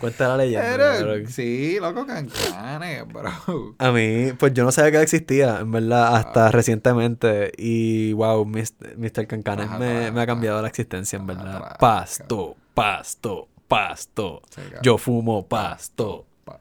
Cuenta 0.00 0.28
la 0.28 0.36
leyenda. 0.36 0.76
Cabrón. 0.96 1.26
sí, 1.28 1.78
loco, 1.80 2.06
cancanes, 2.06 3.04
bro. 3.08 3.74
A 3.78 3.90
mí, 3.90 4.32
pues 4.38 4.54
yo 4.54 4.62
no 4.64 4.70
sabía 4.70 4.92
que 4.92 5.02
existía, 5.02 5.58
en 5.60 5.72
verdad, 5.72 6.14
hasta 6.14 6.46
Ah. 6.46 6.50
recientemente. 6.52 7.50
Y 7.58 8.12
wow, 8.12 8.44
Mr. 8.44 9.26
Cancanes 9.26 9.68
me, 9.78 10.12
me 10.12 10.20
ha 10.20 10.26
cambiado 10.26 10.62
la 10.62 10.68
existencia, 10.68 11.18
en 11.18 11.26
verdad. 11.26 11.76
Pasto, 11.80 12.54
pasto, 12.74 13.48
pasto. 13.68 14.42
Sí. 14.50 14.62
Yo 14.82 14.98
fumo 14.98 15.46
pasto. 15.46 16.26
Pa- 16.44 16.60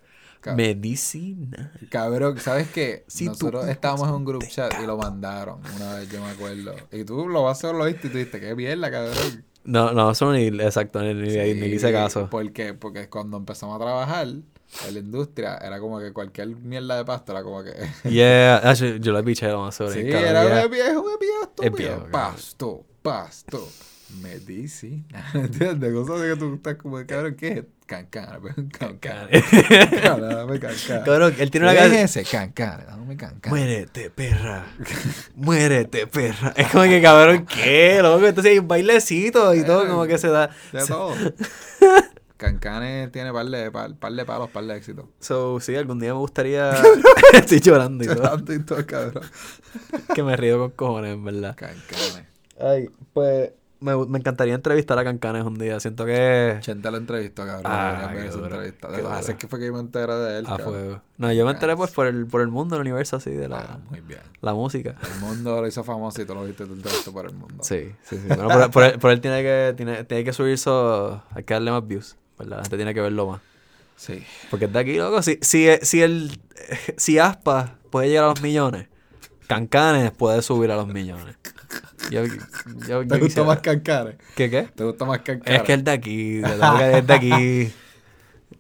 Medicina. 0.56 1.74
Cabrón, 1.90 2.38
¿sabes 2.40 2.70
qué? 2.70 3.04
Si 3.08 3.26
Nosotros 3.26 3.68
estábamos 3.68 4.08
en 4.08 4.16
un 4.16 4.26
group 4.26 4.48
chat 4.48 4.74
y 4.82 4.86
lo 4.86 4.98
mandaron 4.98 5.60
una 5.76 5.96
vez, 5.96 6.10
yo 6.12 6.22
me 6.22 6.30
acuerdo. 6.30 6.76
Y 6.92 7.04
tú 7.04 7.28
lo 7.28 7.44
vas 7.44 7.64
a 7.64 7.74
lo 7.74 7.86
viste 7.86 8.08
y 8.08 8.10
tú 8.10 8.18
dijiste, 8.18 8.40
qué 8.40 8.56
mierda, 8.56 8.92
cabrón. 8.92 9.44
No, 9.64 9.92
no, 9.92 10.12
eso 10.12 10.32
ni, 10.32 10.48
exacto, 10.48 11.02
ni, 11.02 11.14
ni, 11.14 11.54
ni 11.54 11.68
hice 11.68 11.92
caso. 11.92 12.30
¿Por 12.30 12.54
qué? 12.54 12.74
Porque 12.74 13.10
cuando 13.10 13.36
empezamos 13.36 13.76
a 13.76 13.80
trabajar 13.84 14.28
en 14.28 14.94
la 14.94 15.00
industria, 15.00 15.58
era 15.58 15.80
como 15.80 16.00
que 16.00 16.14
cualquier 16.14 16.48
mierda 16.48 16.96
de 16.96 17.04
pasto 17.04 17.34
era 17.34 17.44
como 17.44 17.64
que... 17.64 17.74
Yeah, 18.10 18.62
ah, 18.64 18.74
yo, 18.74 18.96
yo 18.96 19.12
lo 19.12 19.20
he 19.20 19.24
pichado 19.24 19.62
más 19.62 19.76
sobre 19.76 19.94
sí, 19.94 20.00
era 20.08 20.44
yeah. 20.44 20.62
de 20.62 20.68
viejo, 20.70 21.10
de 21.10 21.18
viejo, 21.18 21.42
estúpido. 21.44 21.72
viejo, 21.76 21.96
cabrón. 22.10 22.12
pasto, 22.12 22.86
pasto, 24.08 24.22
medicina. 24.22 25.26
¿Entiendes? 25.34 25.94
Cosas 25.94 26.22
de 26.22 26.30
que 26.30 26.36
tú 26.40 26.56
estás 26.56 26.76
como, 26.76 26.98
cabrón, 27.06 27.36
¿qué 27.36 27.48
es? 27.48 27.64
Cancana, 27.86 28.40
cancana. 28.78 29.30
Cancana, 29.30 30.28
dame 30.28 30.60
cancana. 30.60 31.04
Cabrón, 31.06 31.36
él 31.40 31.52
tiene 31.52 31.68
una 31.68 31.74
¿Qué 31.74 31.86
es 31.86 31.90
canción. 31.90 32.04
ese? 32.04 32.24
Cancana, 32.26 32.84
dame 32.86 33.16
cancana. 33.16 33.56
Muérete, 33.56 34.10
perra. 34.10 34.66
Muérete, 35.36 36.08
perra. 36.08 36.54
Es 36.58 36.68
como 36.68 36.84
que, 36.84 37.02
cabrón, 37.02 37.46
¿qué? 37.46 38.00
Loco, 38.02 38.26
entonces 38.28 38.52
hay 38.52 38.60
un 38.60 38.68
bailecito 38.68 39.56
y 39.56 39.64
todo, 39.64 39.88
como 39.88 40.06
que 40.06 40.18
se 40.18 40.28
da. 40.28 40.50
De 40.74 40.86
todo. 40.86 41.14
Cancanes 42.38 43.12
tiene 43.12 43.34
par 43.34 43.48
de, 43.48 43.72
par, 43.72 43.96
par 43.96 44.12
de 44.12 44.24
palos, 44.24 44.50
par 44.52 44.64
de 44.66 44.76
éxitos. 44.76 45.06
So, 45.20 45.60
sí, 45.60 45.76
algún 45.76 46.00
día 46.00 46.14
me 46.14 46.20
gustaría. 46.20 46.72
Estoy 47.34 47.62
llorando 47.62 48.04
y 48.04 48.08
todo. 48.08 48.22
Tanto 48.22 48.54
y 48.54 48.60
todo, 48.60 48.86
cabrón. 48.86 49.24
que 50.14 50.22
me 50.24 50.36
río 50.38 50.60
con 50.60 50.72
cojones, 50.72 51.14
en 51.14 51.24
verdad. 51.24 51.56
Cancanes. 51.56 52.24
Ay, 52.60 52.90
pues. 53.14 53.52
Me, 53.80 53.96
me 54.08 54.18
encantaría 54.18 54.56
entrevistar 54.56 54.98
a 54.98 55.04
Cancanes 55.04 55.44
un 55.44 55.56
día. 55.58 55.80
Siento 55.80 56.06
que. 56.06 56.58
Chente 56.62 56.90
lo 56.90 56.98
entrevistó, 56.98 57.46
cabrón. 57.46 57.64
Ah, 57.66 58.10
qué 58.14 58.26
esa 58.28 58.40
entrevista. 58.40 58.88
Así 59.16 59.32
es 59.32 59.38
que 59.38 59.48
fue 59.48 59.60
que 59.60 59.68
yo 59.68 59.74
me 59.74 59.80
enteré 59.80 60.14
de 60.16 60.40
él. 60.40 60.46
A 60.46 60.50
cabrón. 60.58 60.68
fuego. 60.74 61.02
No, 61.18 61.32
yo 61.32 61.46
me 61.46 61.52
enteré 61.52 61.76
pues 61.76 61.92
por 61.92 62.08
el, 62.08 62.26
por 62.26 62.42
el 62.42 62.48
mundo, 62.48 62.76
el 62.76 62.82
universo 62.82 63.18
así 63.18 63.30
de 63.32 63.46
Ah, 63.46 63.50
la, 63.50 63.80
muy 63.90 64.02
bien. 64.02 64.22
la 64.42 64.54
música. 64.54 64.96
El 65.14 65.20
mundo 65.22 65.62
lo 65.62 65.68
hizo 65.68 65.84
famoso 65.84 66.22
y 66.22 66.26
tú 66.26 66.34
lo 66.34 66.44
viste 66.46 66.64
el 66.64 66.82
resto 66.82 67.14
por 67.14 67.26
el 67.28 67.34
mundo. 67.34 67.64
Sí, 67.64 67.92
sí, 68.04 68.18
sí. 68.18 68.28
Bueno, 68.28 68.48
por, 68.48 68.72
por 68.72 68.84
él, 68.84 69.00
por 69.00 69.12
él 69.12 69.22
tiene 69.22 69.42
que, 69.44 69.74
tiene, 69.78 70.04
tiene 70.06 70.24
que 70.24 70.34
subir 70.34 70.54
eso. 70.54 71.22
Hay 71.36 71.44
que 71.44 71.54
darle 71.54 71.72
más 71.72 71.86
views. 71.88 72.16
¿Verdad? 72.40 72.58
La 72.58 72.64
gente 72.64 72.78
tiene 72.78 72.94
que 72.94 73.02
verlo 73.02 73.28
más. 73.28 73.42
Sí. 73.96 74.24
Porque 74.50 74.66
es 74.66 74.74
de 74.74 74.80
aquí, 74.80 74.98
loco. 74.98 75.22
Si, 75.22 75.40
si, 75.42 75.68
si, 75.82 76.02
el, 76.02 76.40
si 76.98 77.18
Aspa 77.20 77.76
puede 77.90 78.10
llegar 78.10 78.26
a 78.26 78.28
los 78.30 78.42
millones, 78.42 78.88
Cancanes 79.48 80.12
puede 80.12 80.42
subir 80.42 80.72
a 80.72 80.76
los 80.76 80.88
millones. 80.88 81.36
Yo, 82.10 82.24
yo, 82.26 83.04
yo 83.04 83.08
¿Te 83.08 83.20
gusta 83.20 83.44
más 83.44 83.60
Cancanes? 83.60 84.16
¿Qué 84.36 84.50
qué? 84.50 84.64
¿Te 84.64 84.84
gusta 84.84 85.06
más 85.06 85.20
Cancanes? 85.20 85.60
Es 85.60 85.66
que 85.66 85.74
el 85.74 85.84
de 85.84 85.92
aquí, 85.92 86.42
es 86.42 87.08
de 87.08 87.14
aquí. 87.14 87.74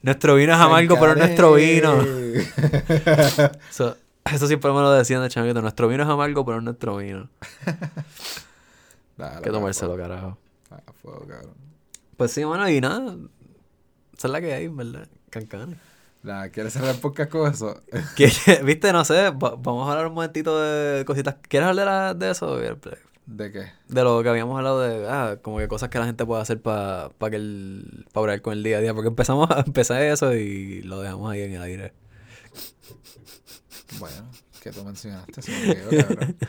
Nuestro 0.01 0.35
vino 0.35 0.53
es 0.53 0.59
amargo, 0.59 0.97
pero 0.99 1.13
es 1.13 1.17
nuestro 1.17 1.53
vino. 1.53 2.01
Eso, 3.69 3.97
eso 4.25 4.47
siempre 4.47 4.71
me 4.71 4.81
lo 4.81 4.91
decían 4.91 5.21
de 5.21 5.29
chamito. 5.29 5.61
Nuestro 5.61 5.87
vino 5.87 6.03
es 6.03 6.09
amargo, 6.09 6.45
pero 6.45 6.57
es 6.57 6.63
nuestro 6.63 6.97
vino. 6.97 7.29
Dale, 9.17 9.41
que 9.41 9.49
tomárselo, 9.49 9.93
fuego. 9.95 10.09
carajo. 10.09 10.37
Fuego, 11.01 11.25
cabrón. 11.27 11.53
Pues 12.17 12.31
sí, 12.31 12.43
bueno, 12.43 12.69
y 12.69 12.81
nada. 12.81 13.15
Esa 14.17 14.27
es 14.27 14.31
la 14.31 14.41
que 14.41 14.53
hay, 14.53 14.67
¿verdad? 14.67 15.07
Cancanes. 15.29 15.77
Nada, 16.27 16.49
¿Quieres 16.49 16.77
con 17.29 17.51
eso? 17.51 17.81
Que- 18.15 18.61
Viste, 18.63 18.91
no 18.91 19.03
sé, 19.05 19.29
va- 19.31 19.55
vamos 19.57 19.87
a 19.87 19.91
hablar 19.91 20.07
un 20.07 20.13
momentito 20.13 20.59
de 20.61 21.05
cositas. 21.05 21.35
¿Quieres 21.47 21.69
hablar 21.69 22.15
de, 22.17 22.25
de 22.25 22.31
eso? 22.31 22.57
¿De 22.57 23.51
qué? 23.51 23.71
De 23.87 24.03
lo 24.03 24.21
que 24.23 24.29
habíamos 24.29 24.57
hablado 24.57 24.81
de, 24.81 25.07
ah, 25.09 25.37
como 25.41 25.57
que 25.57 25.67
cosas 25.67 25.89
que 25.89 25.99
la 25.99 26.05
gente 26.05 26.25
puede 26.25 26.41
hacer 26.41 26.61
para 26.61 27.09
que 27.29 27.35
el, 27.37 28.05
para 28.13 28.39
con 28.41 28.53
el 28.53 28.63
día 28.63 28.77
a 28.77 28.81
día. 28.81 28.93
Porque 28.93 29.09
empezamos 29.09 29.49
a 29.51 29.61
empezar 29.65 30.01
eso 30.01 30.33
y 30.33 30.81
lo 30.83 31.01
dejamos 31.01 31.31
ahí 31.31 31.41
en 31.41 31.53
el 31.53 31.61
aire. 31.61 31.93
Bueno, 33.99 34.29
que 34.61 34.71
tú 34.71 34.83
mencionaste, 34.83 35.41
se 35.41 35.51
me 35.51 35.75
quedó, 35.75 35.89
cabrón. 36.07 36.35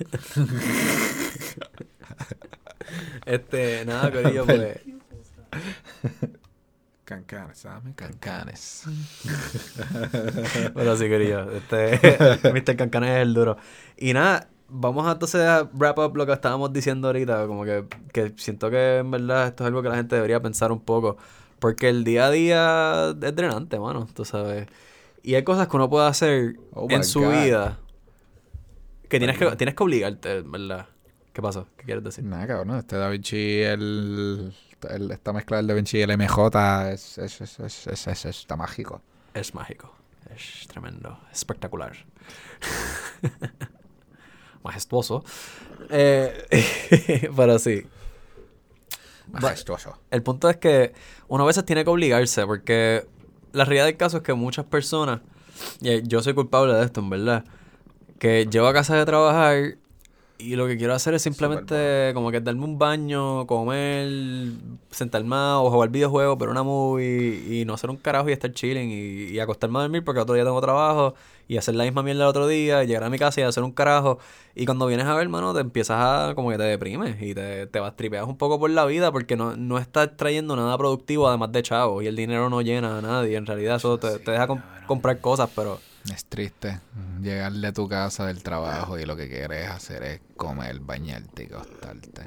Este, 3.26 3.84
nada, 3.84 4.10
Corillo, 4.10 4.46
pues. 4.46 4.80
Cancanes, 7.08 7.62
dame 7.62 7.94
cancanes. 7.94 8.82
Pero 10.74 10.96
sí, 10.96 11.08
Corillo. 11.08 11.50
Este, 11.52 11.98
Mr. 12.52 12.76
Cancanes 12.76 13.10
es 13.16 13.22
el 13.22 13.32
duro. 13.32 13.56
Y 13.96 14.12
nada, 14.12 14.48
vamos 14.68 15.06
a 15.06 15.12
entonces 15.12 15.40
a 15.40 15.62
wrap 15.72 15.98
up 15.98 16.14
lo 16.16 16.26
que 16.26 16.32
estábamos 16.32 16.70
diciendo 16.70 17.08
ahorita. 17.08 17.46
Como 17.46 17.64
que, 17.64 17.86
que 18.12 18.34
siento 18.36 18.68
que 18.70 18.98
en 18.98 19.10
verdad 19.10 19.46
esto 19.48 19.64
es 19.64 19.68
algo 19.68 19.82
que 19.82 19.88
la 19.88 19.96
gente 19.96 20.16
debería 20.16 20.40
pensar 20.42 20.70
un 20.70 20.80
poco. 20.80 21.16
Porque 21.60 21.88
el 21.88 22.04
día 22.04 22.26
a 22.26 22.30
día 22.30 23.08
es 23.22 23.34
drenante, 23.34 23.78
mano, 23.80 24.06
tú 24.14 24.26
sabes. 24.26 24.66
Y 25.22 25.34
hay 25.34 25.44
cosas 25.44 25.66
que 25.68 25.76
uno 25.76 25.88
puede 25.88 26.06
hacer 26.08 26.56
Oh 26.72 26.86
en 26.90 27.04
su 27.04 27.20
God. 27.20 27.30
vida 27.42 27.78
que 29.08 29.18
tienes 29.18 29.38
que 29.38 29.46
tienes 29.56 29.74
que 29.74 29.82
obligarte, 29.82 30.42
¿verdad? 30.42 30.86
¿Qué 31.32 31.40
pasó? 31.40 31.66
¿Qué 31.78 31.84
quieres 31.86 32.04
decir? 32.04 32.24
Nada, 32.24 32.46
cabrón. 32.46 32.76
Este 32.78 32.96
Da 32.96 33.08
Vinci, 33.08 33.62
el- 33.62 34.52
esta 35.10 35.32
mezcla 35.32 35.56
del 35.58 35.66
Da 35.66 35.74
Vinci 35.74 35.98
y 35.98 36.02
el 36.02 36.16
MJ 36.16 36.90
es, 36.92 37.18
es, 37.18 37.40
es, 37.40 37.60
es, 37.60 37.86
es- 37.86 38.06
es- 38.06 38.24
está 38.26 38.56
mágico. 38.56 39.02
Es 39.34 39.54
mágico. 39.54 39.94
Es 40.34 40.66
tremendo. 40.68 41.18
Espectacular. 41.32 41.92
Majestuoso. 44.62 45.24
Eh, 45.90 47.28
pero 47.36 47.58
sí. 47.58 47.86
Majestuoso. 49.32 49.98
El 50.10 50.22
punto 50.22 50.48
es 50.50 50.56
que 50.56 50.92
uno 51.28 51.44
a 51.44 51.46
veces 51.46 51.64
tiene 51.64 51.84
que 51.84 51.90
obligarse 51.90 52.46
porque 52.46 53.06
la 53.52 53.64
realidad 53.64 53.86
del 53.86 53.96
caso 53.96 54.18
es 54.18 54.22
que 54.22 54.34
muchas 54.34 54.64
personas, 54.66 55.20
y 55.80 56.02
yo 56.06 56.22
soy 56.22 56.34
culpable 56.34 56.74
de 56.74 56.84
esto, 56.84 57.00
en 57.00 57.10
verdad, 57.10 57.44
que 58.18 58.46
llego 58.50 58.66
a 58.66 58.72
casa 58.72 58.96
de 58.96 59.04
trabajar 59.04 59.76
y 60.38 60.54
lo 60.54 60.68
que 60.68 60.76
quiero 60.76 60.94
hacer 60.94 61.14
es 61.14 61.22
simplemente 61.22 62.12
como 62.14 62.30
que 62.30 62.40
darme 62.40 62.64
un 62.64 62.78
baño, 62.78 63.46
comer, 63.46 64.52
sentarme 64.90 65.34
o 65.36 65.70
jugar 65.70 65.88
videojuegos, 65.90 66.36
pero 66.38 66.52
una 66.52 66.62
movie 66.62 67.60
y 67.60 67.64
no 67.64 67.74
hacer 67.74 67.90
un 67.90 67.96
carajo 67.96 68.28
y 68.28 68.32
estar 68.32 68.52
chilling 68.52 68.90
y, 68.90 69.32
y 69.34 69.40
acostarme 69.40 69.78
a 69.78 69.82
dormir 69.82 70.04
porque 70.04 70.20
otro 70.20 70.34
día 70.34 70.44
tengo 70.44 70.60
trabajo 70.60 71.14
y 71.48 71.56
hacer 71.56 71.74
la 71.74 71.84
misma 71.84 72.02
mierda 72.02 72.22
el 72.24 72.28
otro 72.28 72.46
día 72.46 72.84
y 72.84 72.86
llegar 72.86 73.04
a 73.04 73.10
mi 73.10 73.18
casa 73.18 73.40
y 73.40 73.44
hacer 73.44 73.64
un 73.64 73.72
carajo. 73.72 74.18
Y 74.54 74.64
cuando 74.64 74.86
vienes 74.86 75.06
a 75.06 75.14
ver, 75.14 75.22
hermano, 75.22 75.52
te 75.54 75.60
empiezas 75.60 75.96
a 75.98 76.34
como 76.34 76.50
que 76.50 76.56
te 76.56 76.62
deprimes 76.64 77.20
y 77.20 77.34
te, 77.34 77.66
te 77.66 77.80
vas 77.80 77.96
tripeas 77.96 78.26
un 78.26 78.36
poco 78.36 78.60
por 78.60 78.70
la 78.70 78.84
vida 78.84 79.10
porque 79.10 79.36
no, 79.36 79.56
no 79.56 79.78
estás 79.78 80.16
trayendo 80.16 80.54
nada 80.54 80.78
productivo 80.78 81.26
además 81.28 81.50
de 81.52 81.62
chavos 81.62 82.04
y 82.04 82.06
el 82.06 82.14
dinero 82.16 82.48
no 82.48 82.60
llena 82.62 82.98
a 82.98 83.02
nadie, 83.02 83.36
en 83.36 83.46
realidad 83.46 83.76
eso 83.76 83.98
te, 83.98 84.18
te 84.20 84.30
deja 84.30 84.46
com- 84.46 84.62
comprar 84.86 85.20
cosas, 85.20 85.50
pero... 85.54 85.80
Es 86.12 86.24
triste 86.24 86.80
llegar 87.20 87.52
de 87.52 87.72
tu 87.72 87.88
casa 87.88 88.26
del 88.26 88.42
trabajo 88.42 88.98
y 88.98 89.04
lo 89.04 89.16
que 89.16 89.28
quieres 89.28 89.68
hacer 89.68 90.02
es 90.02 90.20
comer, 90.36 90.80
bañarte 90.80 91.44
y 91.44 91.46
acostarte. 91.46 92.22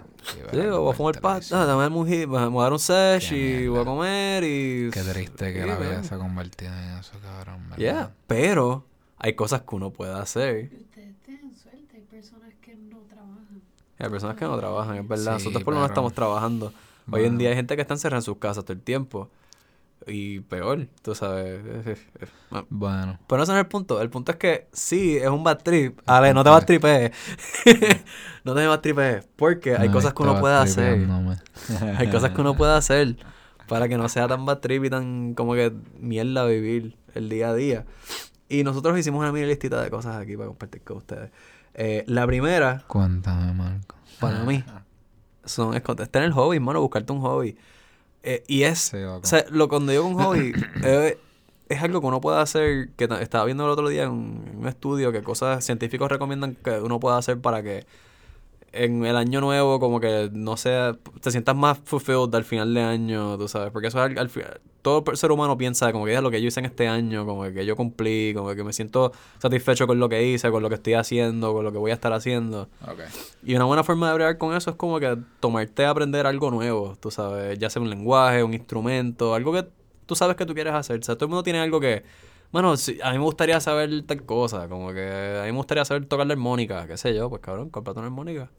y 0.53 0.55
Sí, 0.55 0.61
voy 0.67 0.91
a 0.91 0.93
fumar 0.95 1.19
pasta, 1.21 1.65
dame 1.65 1.87
un 1.95 2.07
hit, 2.07 2.27
me 2.27 2.47
voy 2.47 2.59
a 2.59 2.63
dar 2.63 2.73
un 2.73 2.79
sesh 2.79 3.29
Qué 3.29 3.63
y 3.63 3.67
voy 3.67 3.79
a 3.81 3.85
comer 3.85 4.43
y... 4.43 4.89
Qué 4.91 5.01
triste 5.01 5.53
que 5.53 5.61
Sí, 5.61 5.67
la 5.67 5.77
vida 5.77 5.93
man. 5.93 6.03
se 6.03 6.15
ha 6.15 6.17
convertido 6.17 6.71
en 6.73 6.79
eso, 6.99 7.13
cabrón. 7.21 7.61
¿verdad? 7.69 7.77
Yeah, 7.77 8.11
pero 8.27 8.85
hay 9.17 9.33
cosas 9.33 9.61
que 9.61 9.75
uno 9.75 9.89
puede 9.91 10.13
hacer. 10.13 10.69
Ustedes 10.73 11.15
tienen 11.25 11.53
suerte, 11.55 11.95
hay 11.97 12.01
personas 12.03 12.53
que 12.61 12.75
no 12.75 12.97
trabajan. 13.09 13.61
Hay 13.99 14.09
personas 14.09 14.35
que 14.37 14.45
no 14.45 14.57
trabajan, 14.57 14.97
es 14.97 15.07
verdad. 15.07 15.37
Sí, 15.37 15.43
Nosotros 15.45 15.63
por 15.63 15.73
lo 15.73 15.79
menos 15.79 15.91
estamos 15.91 16.13
trabajando. 16.13 16.73
Hoy 17.11 17.25
en 17.25 17.37
día 17.37 17.49
hay 17.49 17.55
gente 17.55 17.75
que 17.75 17.81
está 17.81 17.93
encerrada 17.95 18.19
en 18.19 18.23
sus 18.23 18.37
casas 18.37 18.63
todo 18.63 18.73
el 18.73 18.81
tiempo. 18.81 19.29
Y 20.07 20.39
peor, 20.41 20.87
tú 21.03 21.13
sabes. 21.13 21.61
Bueno. 22.69 23.19
Pero 23.27 23.43
ese 23.43 23.51
no 23.51 23.57
es 23.59 23.63
el 23.63 23.67
punto. 23.69 24.01
El 24.01 24.09
punto 24.09 24.31
es 24.31 24.37
que 24.37 24.67
sí, 24.73 25.17
es 25.17 25.27
un 25.29 25.43
bad 25.43 25.59
trip. 25.59 25.99
Ale, 26.07 26.33
no 26.33 26.43
te 26.43 26.49
vas 26.49 26.65
tripees. 26.65 27.11
no 28.43 28.55
te 28.55 28.65
vas 28.65 28.81
tripees. 28.81 29.27
Porque 29.35 29.75
hay 29.75 29.87
No, 29.89 29.93
cosas 29.93 30.13
que 30.13 30.23
uno 30.23 30.39
puede 30.39 30.55
hacer. 30.55 31.07
Hay 31.97 32.09
cosas 32.09 32.31
que 32.31 32.41
uno 32.41 32.55
puede 32.55 32.73
hacer 32.73 33.15
para 33.67 33.87
que 33.87 33.97
no 33.97 34.09
sea 34.09 34.27
tan 34.27 34.45
bad 34.45 34.57
trip 34.59 34.83
y 34.85 34.89
tan 34.89 35.33
como 35.35 35.53
que 35.53 35.71
mierda 35.99 36.45
vivir 36.45 36.97
el 37.13 37.29
día 37.29 37.49
a 37.49 37.53
día. 37.53 37.85
Y 38.49 38.63
nosotros 38.63 38.97
hicimos 38.97 39.19
una 39.21 39.31
mini 39.31 39.45
listita 39.45 39.81
de 39.81 39.89
cosas 39.89 40.17
aquí 40.17 40.35
para 40.35 40.47
compartir 40.47 40.81
con 40.83 40.97
ustedes. 40.97 41.31
Eh, 41.73 42.03
la 42.07 42.25
primera, 42.27 42.83
Cuéntame, 42.87 43.53
Marco. 43.53 43.95
para 44.19 44.43
mí, 44.43 44.61
son, 45.45 45.73
es 45.73 45.81
con- 45.83 45.95
tener 45.95 46.31
hobby, 46.31 46.57
hermano, 46.57 46.81
buscarte 46.81 47.13
un 47.13 47.21
hobby. 47.21 47.55
Eh, 48.23 48.43
y 48.47 48.63
es, 48.63 48.79
Sí, 48.79 48.97
o 48.97 49.19
sea, 49.23 49.45
lo, 49.49 49.67
cuando 49.67 49.91
digo 49.91 50.05
un 50.05 50.15
hobby, 50.15 50.53
eh, 50.83 51.17
es 51.69 51.81
algo 51.81 52.01
que 52.01 52.07
uno 52.07 52.21
puede 52.21 52.39
hacer, 52.39 52.89
que 52.97 53.07
ta- 53.07 53.21
estaba 53.21 53.45
viendo 53.45 53.63
el 53.65 53.69
otro 53.71 53.87
día 53.89 54.03
en 54.03 54.09
un, 54.11 54.45
en 54.51 54.57
un 54.59 54.67
estudio 54.67 55.11
que 55.11 55.23
cosas 55.23 55.63
científicos 55.65 56.09
recomiendan 56.11 56.55
que 56.55 56.79
uno 56.79 56.99
pueda 56.99 57.17
hacer 57.17 57.39
para 57.39 57.63
que 57.63 57.85
en 58.73 59.05
el 59.05 59.15
año 59.17 59.41
nuevo 59.41 59.79
como 59.79 59.99
que 59.99 60.29
no 60.31 60.57
sé, 60.57 60.93
te 61.21 61.31
sientas 61.31 61.55
más 61.55 61.79
fulfilled 61.83 62.33
al 62.33 62.43
final 62.43 62.73
de 62.73 62.81
año, 62.81 63.37
tú 63.37 63.47
sabes, 63.47 63.71
porque 63.71 63.87
eso 63.87 64.03
es 64.03 64.11
al, 64.11 64.17
al 64.17 64.29
todo 64.81 65.03
el 65.11 65.17
ser 65.17 65.31
humano 65.31 65.57
piensa 65.57 65.91
como 65.91 66.05
que 66.05 66.13
es 66.13 66.21
lo 66.21 66.31
que 66.31 66.41
yo 66.41 66.47
hice 66.47 66.59
en 66.59 66.65
este 66.65 66.87
año, 66.87 67.25
como 67.25 67.43
que 67.43 67.65
yo 67.65 67.75
cumplí, 67.75 68.33
como 68.33 68.53
que 68.55 68.63
me 68.63 68.73
siento 68.73 69.11
satisfecho 69.39 69.87
con 69.87 69.99
lo 69.99 70.09
que 70.09 70.23
hice, 70.23 70.49
con 70.51 70.63
lo 70.63 70.69
que 70.69 70.75
estoy 70.75 70.93
haciendo, 70.93 71.53
con 71.53 71.63
lo 71.63 71.71
que 71.71 71.77
voy 71.77 71.91
a 71.91 71.93
estar 71.93 72.11
haciendo. 72.13 72.67
Ok. 72.87 72.99
Y 73.43 73.55
una 73.55 73.65
buena 73.65 73.83
forma 73.83 74.09
de 74.09 74.15
bregar 74.15 74.37
con 74.37 74.55
eso 74.55 74.71
es 74.71 74.75
como 74.75 74.99
que 74.99 75.17
tomarte 75.39 75.85
a 75.85 75.91
aprender 75.91 76.25
algo 76.25 76.51
nuevo, 76.51 76.95
tú 76.99 77.11
sabes, 77.11 77.57
ya 77.59 77.69
sea 77.69 77.81
un 77.81 77.89
lenguaje, 77.89 78.43
un 78.43 78.53
instrumento, 78.53 79.35
algo 79.35 79.53
que 79.53 79.67
tú 80.05 80.15
sabes 80.15 80.35
que 80.35 80.45
tú 80.45 80.53
quieres 80.53 80.73
hacer. 80.73 80.99
O 80.99 81.03
sea, 81.03 81.15
todo 81.15 81.25
el 81.25 81.29
mundo 81.29 81.43
tiene 81.43 81.59
algo 81.59 81.79
que, 81.79 82.03
bueno, 82.51 82.75
sí, 82.75 82.97
a 83.03 83.11
mí 83.11 83.17
me 83.17 83.23
gustaría 83.23 83.59
saber 83.59 84.03
tal 84.05 84.23
cosa, 84.23 84.67
como 84.67 84.93
que 84.93 85.39
a 85.41 85.45
mí 85.45 85.51
me 85.51 85.57
gustaría 85.57 85.85
saber 85.85 86.05
tocar 86.05 86.25
la 86.25 86.33
armónica, 86.33 86.87
qué 86.87 86.97
sé 86.97 87.13
yo, 87.13 87.29
pues 87.29 87.41
cabrón, 87.41 87.69
cómprate 87.69 87.99
una 87.99 88.07
armónica. 88.07 88.49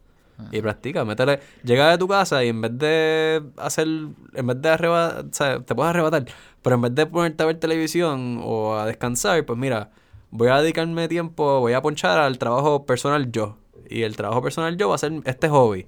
Y 0.51 0.61
practica, 0.61 1.05
métele, 1.05 1.41
llega 1.63 1.91
de 1.91 1.99
tu 1.99 2.09
casa 2.09 2.43
y 2.43 2.49
en 2.49 2.61
vez 2.61 2.77
de 2.77 3.43
hacer, 3.59 3.87
en 3.87 4.47
vez 4.47 4.61
de 4.61 4.69
arrebatar, 4.69 5.25
o 5.27 5.33
sea, 5.33 5.61
te 5.61 5.75
puedes 5.75 5.91
arrebatar, 5.91 6.25
pero 6.63 6.77
en 6.77 6.83
vez 6.83 6.95
de 6.95 7.07
ponerte 7.07 7.43
a 7.43 7.47
ver 7.47 7.61
televisión 7.61 8.41
o 8.43 8.75
a 8.75 8.87
descansar, 8.87 9.45
pues 9.45 9.59
mira, 9.59 9.91
voy 10.31 10.49
a 10.49 10.61
dedicarme 10.61 11.07
tiempo, 11.07 11.61
voy 11.61 11.75
a 11.75 11.83
ponchar 11.83 12.19
al 12.19 12.39
trabajo 12.39 12.85
personal 12.87 13.31
yo. 13.31 13.57
Y 13.89 14.03
el 14.03 14.17
trabajo 14.17 14.43
personal 14.43 14.77
yo 14.77 14.89
va 14.89 14.97
a 14.97 14.99
ser 14.99 15.13
este 15.25 15.49
hobby. 15.49 15.87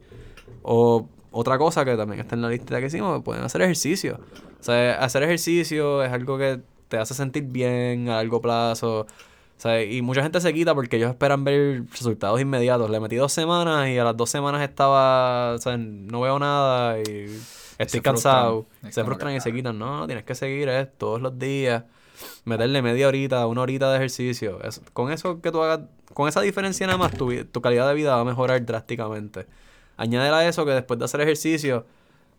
O 0.62 1.08
otra 1.32 1.58
cosa 1.58 1.84
que 1.84 1.96
también 1.96 2.20
está 2.20 2.36
en 2.36 2.42
la 2.42 2.48
lista 2.48 2.78
que 2.78 2.86
hicimos, 2.86 3.22
pueden 3.22 3.42
hacer 3.42 3.62
ejercicio. 3.62 4.20
O 4.60 4.62
sea, 4.62 4.98
hacer 5.02 5.22
ejercicio 5.22 6.04
es 6.04 6.12
algo 6.12 6.38
que 6.38 6.60
te 6.88 6.98
hace 6.98 7.14
sentir 7.14 7.44
bien 7.44 8.08
a 8.08 8.16
largo 8.16 8.40
plazo. 8.40 9.06
O 9.56 9.60
sea, 9.64 9.82
y 9.82 10.02
mucha 10.02 10.22
gente 10.22 10.40
se 10.40 10.52
quita 10.52 10.74
porque 10.74 10.96
ellos 10.96 11.10
esperan 11.10 11.44
ver 11.44 11.84
resultados 11.90 12.40
inmediatos. 12.40 12.90
Le 12.90 13.00
metí 13.00 13.16
dos 13.16 13.32
semanas 13.32 13.88
y 13.88 13.96
a 13.98 14.04
las 14.04 14.16
dos 14.16 14.28
semanas 14.28 14.62
estaba, 14.62 15.54
o 15.54 15.58
sea, 15.58 15.76
no 15.78 16.20
veo 16.20 16.38
nada 16.38 16.98
y 16.98 17.24
estoy 17.78 17.88
se 17.88 18.02
cansado. 18.02 18.64
frustran. 18.64 18.92
Se 18.92 19.04
frustran 19.04 19.34
y 19.36 19.40
se 19.40 19.52
quitan. 19.52 19.78
No, 19.78 20.06
tienes 20.06 20.24
que 20.24 20.34
seguir 20.34 20.68
es 20.68 20.88
todos 20.98 21.20
los 21.22 21.38
días. 21.38 21.84
Meterle 22.44 22.82
media 22.82 23.08
horita, 23.08 23.46
una 23.46 23.62
horita 23.62 23.90
de 23.90 23.96
ejercicio. 23.96 24.62
Es- 24.62 24.80
con 24.92 25.10
eso 25.10 25.40
que 25.40 25.50
tú 25.50 25.62
hagas, 25.62 25.80
con 26.12 26.28
esa 26.28 26.40
diferencia 26.42 26.86
nada 26.86 26.98
más, 26.98 27.12
tu, 27.16 27.32
tu 27.46 27.60
calidad 27.62 27.88
de 27.88 27.94
vida 27.94 28.14
va 28.14 28.20
a 28.20 28.24
mejorar 28.24 28.64
drásticamente. 28.66 29.46
Añádele 29.96 30.34
a 30.36 30.48
eso 30.48 30.64
que 30.64 30.72
después 30.72 30.98
de 30.98 31.06
hacer 31.06 31.20
ejercicio, 31.22 31.86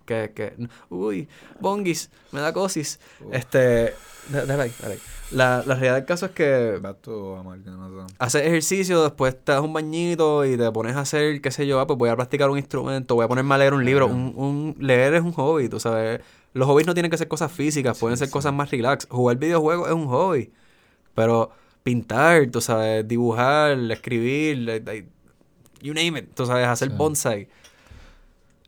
que, 0.05 0.31
que, 0.35 0.53
uy, 0.89 1.27
bongis, 1.59 2.09
me 2.31 2.39
da 2.41 2.53
cosis. 2.53 2.99
Este, 3.31 3.93
da- 4.29 4.45
dale 4.45 4.63
ahí, 4.63 4.71
dale 4.81 4.93
ahí. 4.95 4.99
La, 5.31 5.63
la 5.65 5.73
realidad 5.75 5.95
del 5.95 6.05
caso 6.05 6.27
es 6.27 6.31
que 6.33 6.79
haces 8.19 8.41
ejercicio, 8.43 9.03
después 9.03 9.35
te 9.43 9.51
das 9.51 9.61
un 9.61 9.73
bañito 9.73 10.45
y 10.45 10.55
te 10.55 10.71
pones 10.71 10.95
a 10.95 11.01
hacer, 11.01 11.41
qué 11.41 11.51
sé 11.51 11.65
yo, 11.67 11.79
ah, 11.79 11.87
pues 11.87 11.97
voy 11.97 12.09
a 12.09 12.15
practicar 12.15 12.49
un 12.49 12.57
instrumento, 12.57 13.15
voy 13.15 13.25
a 13.25 13.27
ponerme 13.27 13.55
a 13.55 13.57
leer 13.57 13.73
un 13.73 13.83
libro. 13.83 14.07
Un, 14.07 14.33
un- 14.35 14.75
leer 14.79 15.15
es 15.15 15.21
un 15.23 15.33
hobby, 15.33 15.67
tú 15.67 15.79
sabes. 15.79 16.21
Los 16.53 16.67
hobbies 16.67 16.87
no 16.87 16.93
tienen 16.93 17.09
que 17.11 17.17
ser 17.17 17.27
cosas 17.27 17.51
físicas, 17.51 17.97
pueden 17.99 18.17
ser 18.17 18.29
cosas 18.29 18.53
más 18.53 18.71
relax. 18.71 19.07
Jugar 19.09 19.37
videojuegos 19.37 19.87
es 19.89 19.93
un 19.95 20.07
hobby. 20.07 20.51
Pero 21.15 21.51
pintar, 21.83 22.47
tú 22.51 22.61
sabes, 22.61 23.07
dibujar, 23.07 23.77
escribir, 23.91 24.83
you 25.81 25.93
name 25.93 26.19
it, 26.19 26.33
tú 26.33 26.45
sabes, 26.45 26.67
hacer 26.67 26.89
Sí. 26.89 26.95
bonsai. 26.97 27.47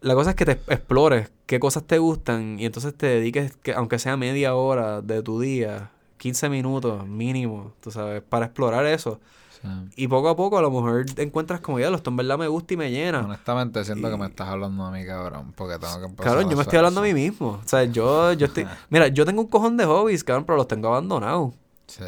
La 0.01 0.13
cosa 0.15 0.31
es 0.31 0.35
que 0.35 0.45
te 0.45 0.51
explores 0.51 1.31
qué 1.45 1.59
cosas 1.59 1.83
te 1.83 1.97
gustan 1.97 2.59
y 2.59 2.65
entonces 2.65 2.93
te 2.95 3.07
dediques, 3.07 3.55
que, 3.57 3.73
aunque 3.73 3.99
sea 3.99 4.17
media 4.17 4.53
hora 4.55 5.01
de 5.01 5.23
tu 5.23 5.39
día, 5.39 5.91
15 6.17 6.49
minutos 6.49 7.05
mínimo, 7.07 7.73
tú 7.81 7.91
sabes, 7.91 8.21
para 8.21 8.45
explorar 8.47 8.85
eso. 8.85 9.19
Sí. 9.61 9.67
Y 9.95 10.07
poco 10.07 10.29
a 10.29 10.35
poco 10.35 10.57
a 10.59 10.61
lo 10.61 10.69
mejor 10.69 11.03
encuentras 11.17 11.61
como 11.61 11.79
ya, 11.79 11.87
esto 11.89 12.11
en 12.11 12.15
verdad 12.17 12.37
me 12.37 12.47
gusta 12.47 12.75
y 12.75 12.77
me 12.77 12.91
llena. 12.91 13.21
Honestamente 13.21 13.83
siento 13.83 14.09
que 14.09 14.15
me 14.17 14.27
estás 14.27 14.47
hablando 14.49 14.83
a 14.85 14.91
mí, 14.91 15.03
cabrón, 15.05 15.51
porque 15.55 15.79
tengo 15.79 15.97
que 15.99 16.05
empezar 16.05 16.25
Cabrón, 16.25 16.45
a 16.47 16.49
yo 16.51 16.57
me 16.57 16.61
estoy 16.63 16.77
hablando 16.77 16.99
a 17.01 17.03
mí 17.03 17.13
mismo. 17.13 17.59
O 17.63 17.67
sea, 17.67 17.83
yo, 17.85 18.33
yo 18.33 18.45
estoy... 18.45 18.67
Mira, 18.89 19.07
yo 19.07 19.25
tengo 19.25 19.41
un 19.41 19.47
cojón 19.47 19.75
de 19.77 19.85
hobbies, 19.85 20.23
cabrón, 20.23 20.45
pero 20.45 20.57
los 20.57 20.67
tengo 20.67 20.89
abandonados. 20.89 21.53
Sí. 21.87 22.03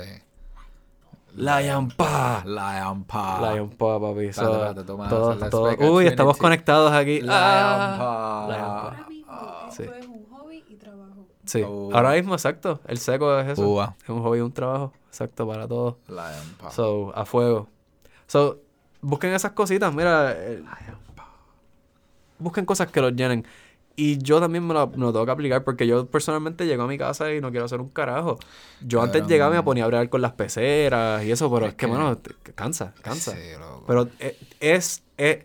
Lion 1.35 1.89
Pa. 1.89 2.43
Lion 2.45 3.03
Pa. 3.05 3.53
Lion 3.53 3.69
Pa, 3.69 3.99
papi. 3.99 4.33
So, 4.33 4.73
todo- 5.09 5.49
todo- 5.49 5.91
Uy, 5.93 6.07
estamos 6.07 6.37
conectados 6.37 6.91
aquí. 6.91 7.21
Lion 7.21 7.29
Ah. 7.33 7.95
Pa. 7.97 8.47
Lion 8.47 8.61
Pa. 8.65 8.81
Ahora 8.87 9.07
mismo 9.09 9.71
sí. 9.71 9.83
es 9.83 10.05
un 10.07 10.25
hobby 10.31 10.63
y 10.67 10.75
trabajo. 10.75 11.18
Sí, 11.49 11.63
Oh. 11.65 11.89
ahora 11.93 12.11
mismo, 12.13 12.33
exacto. 12.35 12.79
El 12.87 12.99
seco 12.99 13.39
es 13.39 13.47
eso. 13.49 13.83
Es 14.03 14.09
un 14.09 14.21
hobby 14.21 14.39
un 14.39 14.51
trabajo. 14.51 14.93
Exacto, 15.07 15.47
para 15.47 15.67
todos. 15.67 15.95
So, 16.71 17.11
a 17.15 17.25
fuego. 17.25 17.67
So, 18.27 18.59
busquen 19.01 19.33
esas 19.33 19.53
cositas, 19.53 19.91
mira. 19.93 20.31
eh, 20.37 20.61
busquen 22.37 22.65
cosas 22.65 22.91
que 22.91 23.01
los 23.01 23.13
llenen. 23.15 23.45
Y 23.95 24.17
yo 24.19 24.39
también 24.39 24.65
me 24.65 24.73
lo, 24.73 24.87
me 24.87 24.97
lo 24.97 25.11
tengo 25.11 25.25
que 25.25 25.31
aplicar 25.31 25.63
porque 25.65 25.85
yo 25.85 26.05
personalmente 26.05 26.65
llego 26.65 26.83
a 26.83 26.87
mi 26.87 26.97
casa 26.97 27.33
y 27.33 27.41
no 27.41 27.49
quiero 27.51 27.65
hacer 27.65 27.81
un 27.81 27.89
carajo. 27.89 28.37
Yo 28.81 29.01
antes 29.01 29.27
llegaba 29.27 29.53
y 29.53 29.57
me 29.57 29.63
ponía 29.63 29.83
a 29.83 29.87
bregar 29.87 30.07
con 30.09 30.21
las 30.21 30.31
peceras 30.33 31.21
y 31.25 31.31
eso, 31.31 31.51
pero 31.51 31.65
es, 31.65 31.71
Es 31.71 31.77
que, 31.77 31.85
bueno, 31.85 32.17
cansa, 32.55 32.93
cansa. 33.01 33.33
Sí, 33.33 33.39
loco. 33.59 33.83
Pero 33.87 34.07
eh, 34.19 34.37
es, 34.61 35.03
es, 35.17 35.39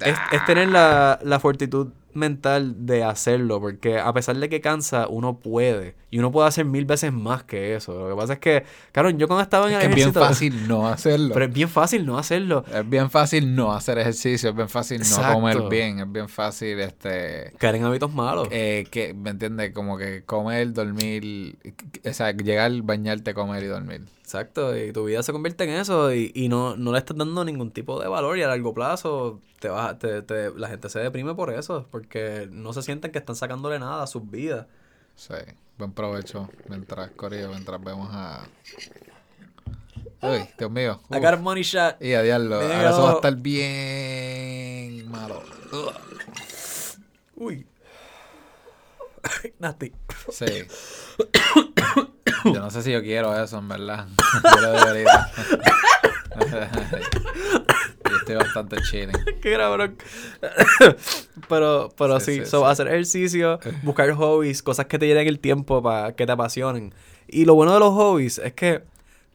es, 0.00 0.16
es 0.32 0.44
tener 0.44 0.68
la, 0.68 1.18
la 1.22 1.40
fortitud 1.40 1.88
mental 2.16 2.86
de 2.86 3.04
hacerlo, 3.04 3.60
porque 3.60 3.98
a 3.98 4.12
pesar 4.12 4.36
de 4.36 4.48
que 4.48 4.60
cansa, 4.60 5.06
uno 5.08 5.38
puede. 5.40 5.94
Y 6.16 6.18
uno 6.18 6.32
puede 6.32 6.48
hacer 6.48 6.64
mil 6.64 6.86
veces 6.86 7.12
más 7.12 7.42
que 7.44 7.74
eso. 7.76 7.92
Lo 8.08 8.08
que 8.08 8.18
pasa 8.18 8.32
es 8.32 8.38
que, 8.38 8.64
claro, 8.90 9.10
yo 9.10 9.28
cuando 9.28 9.42
estaba 9.42 9.66
en 9.66 9.72
Es 9.76 9.76
el 9.76 9.82
que 9.82 9.88
es 9.90 9.94
bien 9.96 10.14
fácil 10.14 10.66
no 10.66 10.88
hacerlo. 10.88 11.34
Pero 11.34 11.44
es 11.44 11.52
bien 11.52 11.68
fácil 11.68 12.06
no 12.06 12.16
hacerlo. 12.16 12.64
Es 12.74 12.88
bien 12.88 13.10
fácil 13.10 13.54
no 13.54 13.74
hacer 13.74 13.98
ejercicio, 13.98 14.48
es 14.48 14.56
bien 14.56 14.70
fácil 14.70 15.02
Exacto. 15.02 15.28
no 15.28 15.34
comer 15.34 15.58
bien, 15.68 15.98
es 15.98 16.10
bien 16.10 16.30
fácil 16.30 16.80
este 16.80 17.52
Caer 17.58 17.74
en 17.74 17.84
hábitos 17.84 18.14
malos. 18.14 18.48
eh, 18.50 18.86
que 18.90 19.12
me 19.12 19.28
entiendes 19.28 19.72
como 19.74 19.98
que 19.98 20.22
comer, 20.24 20.72
dormir, 20.72 21.58
o 22.08 22.12
sea, 22.14 22.32
llegar, 22.32 22.72
bañarte, 22.80 23.34
comer 23.34 23.64
y 23.64 23.66
dormir. 23.66 24.00
Exacto. 24.22 24.74
Y 24.74 24.92
tu 24.92 25.04
vida 25.04 25.22
se 25.22 25.32
convierte 25.32 25.64
en 25.64 25.70
eso 25.78 26.14
y, 26.14 26.32
y 26.34 26.48
no, 26.48 26.76
no 26.76 26.92
le 26.92 26.98
estás 26.98 27.16
dando 27.18 27.44
ningún 27.44 27.72
tipo 27.72 28.00
de 28.00 28.08
valor 28.08 28.38
y 28.38 28.42
a 28.42 28.48
largo 28.48 28.72
plazo 28.72 29.38
te 29.60 29.68
vas, 29.68 29.98
te, 29.98 30.22
te- 30.22 30.50
la 30.56 30.68
gente 30.68 30.88
se 30.88 30.98
deprime 31.00 31.34
por 31.34 31.52
eso, 31.52 31.86
porque 31.90 32.48
no 32.50 32.72
se 32.72 32.80
sienten 32.80 33.12
que 33.12 33.18
están 33.18 33.36
sacándole 33.36 33.78
nada 33.78 34.02
a 34.02 34.06
sus 34.06 34.30
vidas. 34.30 34.66
Sí, 35.16 35.34
buen 35.78 35.92
provecho 35.92 36.48
mientras 36.68 37.10
Corillo, 37.12 37.48
mientras 37.48 37.82
vemos 37.82 38.08
a 38.12 38.46
Uy, 40.22 40.48
Dios 40.58 40.70
mío. 40.70 41.00
I 41.10 41.18
got 41.20 41.34
a 41.34 41.36
money 41.36 41.62
shot. 41.62 42.02
Y 42.02 42.14
a 42.14 42.22
diablo, 42.22 42.56
ahora 42.56 42.90
eso 42.90 43.02
va 43.02 43.10
a 43.12 43.14
estar 43.14 43.36
bien 43.36 45.10
malo. 45.10 45.42
Uy. 47.36 47.66
Nasty. 49.58 49.92
Sí. 50.30 50.46
Yo 52.44 52.60
no 52.60 52.70
sé 52.70 52.82
si 52.82 52.92
yo 52.92 53.02
quiero 53.02 53.36
eso, 53.42 53.58
en 53.58 53.68
verdad. 53.68 54.06
Yo 54.54 54.60
lo 54.60 54.72
debería. 54.72 55.30
estoy 58.26 58.36
bastante 58.36 58.76
chilling. 58.82 59.12
Qué 59.40 59.56
cabrón. 59.56 59.96
pero, 61.48 61.90
pero 61.96 62.20
sí, 62.20 62.26
Sí, 62.36 62.40
sí, 62.44 62.46
so, 62.50 62.60
sí. 62.60 62.66
hacer 62.66 62.88
ejercicio, 62.88 63.60
buscar 63.82 64.10
hobbies, 64.12 64.62
cosas 64.62 64.86
que 64.86 64.98
te 64.98 65.06
llenen 65.06 65.28
el 65.28 65.38
tiempo 65.38 65.82
para 65.82 66.14
que 66.14 66.26
te 66.26 66.32
apasionen. 66.32 66.92
Y 67.28 67.44
lo 67.44 67.54
bueno 67.54 67.72
de 67.72 67.80
los 67.80 67.90
hobbies 67.94 68.38
es 68.38 68.52
que 68.52 68.82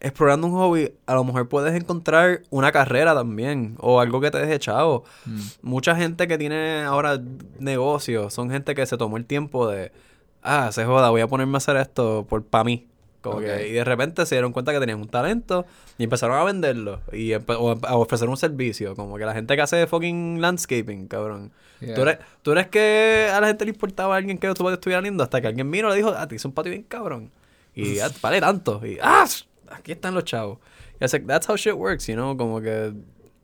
explorando 0.01 0.47
un 0.47 0.53
hobby, 0.53 0.93
a 1.05 1.13
lo 1.13 1.23
mejor 1.23 1.47
puedes 1.47 1.73
encontrar 1.75 2.41
una 2.49 2.71
carrera 2.71 3.13
también, 3.13 3.75
o 3.79 4.01
algo 4.01 4.19
que 4.19 4.31
te 4.31 4.39
deje 4.39 4.59
chavo. 4.59 5.03
Mm. 5.25 5.39
Mucha 5.61 5.95
gente 5.95 6.27
que 6.27 6.37
tiene 6.37 6.81
ahora 6.83 7.21
negocios 7.59 8.33
son 8.33 8.49
gente 8.49 8.73
que 8.75 8.85
se 8.85 8.97
tomó 8.97 9.17
el 9.17 9.25
tiempo 9.25 9.67
de, 9.67 9.91
ah, 10.41 10.71
se 10.71 10.85
joda, 10.85 11.11
voy 11.11 11.21
a 11.21 11.27
ponerme 11.27 11.55
a 11.55 11.57
hacer 11.57 11.77
esto 11.77 12.25
por 12.27 12.43
para 12.43 12.63
mí. 12.63 12.87
Como 13.21 13.39
que, 13.39 13.67
y 13.67 13.71
de 13.71 13.83
repente 13.83 14.25
se 14.25 14.35
dieron 14.35 14.51
cuenta 14.51 14.71
que 14.73 14.79
tenían 14.79 14.99
un 14.99 15.07
talento 15.07 15.65
y 15.97 16.05
empezaron 16.05 16.37
a 16.37 16.43
venderlo 16.43 17.01
y 17.13 17.33
o 17.33 17.79
a 17.83 17.95
ofrecer 17.95 18.27
un 18.27 18.37
servicio. 18.37 18.95
Como 18.95 19.17
que 19.17 19.25
la 19.25 19.33
gente 19.33 19.55
que 19.55 19.61
hace 19.61 19.85
fucking 19.85 20.41
landscaping, 20.41 21.07
cabrón. 21.07 21.51
Yeah. 21.79 21.95
¿Tú, 21.95 22.01
eres, 22.01 22.17
tú 22.41 22.51
eres 22.51 22.67
que 22.67 23.29
a 23.31 23.39
la 23.39 23.47
gente 23.47 23.65
le 23.65 23.71
importaba 23.71 24.15
a 24.15 24.17
alguien 24.17 24.37
que 24.37 24.47
tu 24.49 24.63
patio 24.63 24.73
estuviera 24.73 25.01
lindo 25.01 25.23
hasta 25.23 25.39
que 25.39 25.47
alguien 25.47 25.69
vino 25.69 25.87
y 25.87 25.91
le 25.91 25.97
dijo, 25.97 26.13
ah, 26.15 26.27
te 26.27 26.35
hice 26.35 26.47
un 26.47 26.53
patio 26.53 26.71
bien 26.71 26.83
cabrón. 26.83 27.31
Y 27.75 27.99
ah, 27.99 28.09
vale 28.21 28.39
tanto. 28.39 28.85
Y 28.85 28.97
ah, 29.01 29.25
aquí 29.69 29.91
están 29.91 30.15
los 30.15 30.25
chavos. 30.25 30.57
Y 30.99 31.05
es 31.05 31.13
like, 31.13 31.25
that's 31.25 31.47
how 31.47 31.55
shit 31.55 31.73
works, 31.73 32.07
you 32.07 32.15
know, 32.15 32.35
como 32.35 32.59
que 32.61 32.93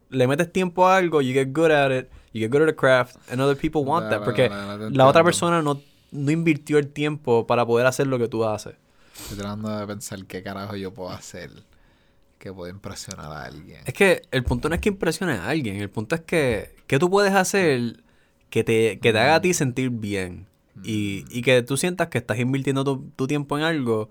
le 0.09 0.27
metes 0.27 0.51
tiempo 0.51 0.87
a 0.87 0.97
algo, 0.97 1.21
you 1.21 1.33
get 1.33 1.49
good 1.53 1.71
at 1.71 1.91
it, 1.91 2.09
you 2.33 2.41
get 2.41 2.51
good 2.51 2.61
at 2.61 2.67
the 2.67 2.75
craft, 2.75 3.15
and 3.31 3.41
other 3.41 3.55
people 3.55 3.83
want 3.83 4.09
that. 4.09 4.23
Porque 4.23 4.49
la 4.49 5.07
otra 5.07 5.23
persona 5.23 5.61
no, 5.61 5.81
no 6.11 6.31
invirtió 6.31 6.77
el 6.77 6.87
tiempo 6.87 7.47
para 7.47 7.65
poder 7.65 7.85
hacer 7.85 8.07
lo 8.07 8.17
que 8.17 8.27
tú 8.27 8.45
haces. 8.45 8.75
Estoy 9.19 9.37
tratando 9.37 9.69
de 9.77 9.87
pensar 9.87 10.25
qué 10.25 10.43
carajo 10.43 10.75
yo 10.75 10.93
puedo 10.93 11.09
hacer 11.11 11.49
que 12.39 12.53
pueda 12.53 12.71
impresionar 12.71 13.31
a 13.31 13.43
alguien. 13.45 13.81
Es 13.85 13.93
que 13.93 14.21
el 14.31 14.43
punto 14.43 14.69
no 14.69 14.75
es 14.75 14.81
que 14.81 14.89
impresiones 14.89 15.39
a 15.39 15.49
alguien, 15.49 15.77
el 15.77 15.89
punto 15.89 16.15
es 16.15 16.21
que, 16.21 16.75
que 16.85 16.99
tú 16.99 17.09
puedes 17.09 17.33
hacer 17.33 18.03
que 18.49 18.63
te, 18.63 18.99
que 18.99 19.11
te 19.11 19.19
haga 19.19 19.35
a 19.35 19.41
ti 19.41 19.53
sentir 19.53 19.89
bien 19.89 20.47
y, 20.83 21.25
y 21.29 21.41
que 21.41 21.63
tú 21.63 21.75
sientas 21.77 22.07
que 22.09 22.19
estás 22.19 22.37
invirtiendo 22.39 22.83
tu, 22.83 23.09
tu 23.15 23.25
tiempo 23.27 23.57
en 23.57 23.63
algo 23.63 24.09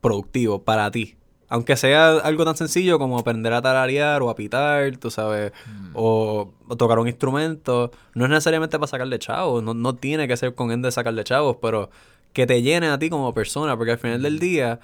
productivo 0.00 0.62
para 0.62 0.90
ti. 0.90 1.16
Aunque 1.50 1.76
sea 1.76 2.18
algo 2.18 2.44
tan 2.44 2.56
sencillo 2.56 2.98
como 2.98 3.18
aprender 3.18 3.52
a 3.54 3.62
tararear 3.62 4.22
o 4.22 4.28
a 4.28 4.36
pitar, 4.36 4.96
tú 4.98 5.10
sabes, 5.10 5.52
Mm. 5.66 5.90
o, 5.94 6.52
o 6.68 6.76
tocar 6.76 6.98
un 6.98 7.08
instrumento, 7.08 7.90
no 8.14 8.24
es 8.26 8.30
necesariamente 8.30 8.78
para 8.78 8.86
sacarle 8.86 9.18
chavos, 9.18 9.62
no, 9.62 9.72
no 9.74 9.94
tiene 9.94 10.28
que 10.28 10.36
ser 10.36 10.54
con 10.54 10.70
él 10.70 10.82
de 10.82 10.92
sacarle 10.92 11.24
chavos, 11.24 11.56
pero 11.62 11.90
que 12.32 12.46
te 12.46 12.62
llene 12.62 12.88
a 12.88 12.98
ti 12.98 13.10
como 13.10 13.32
persona, 13.34 13.76
porque 13.76 13.92
al 13.92 13.98
final 13.98 14.22
del 14.22 14.38
día, 14.38 14.80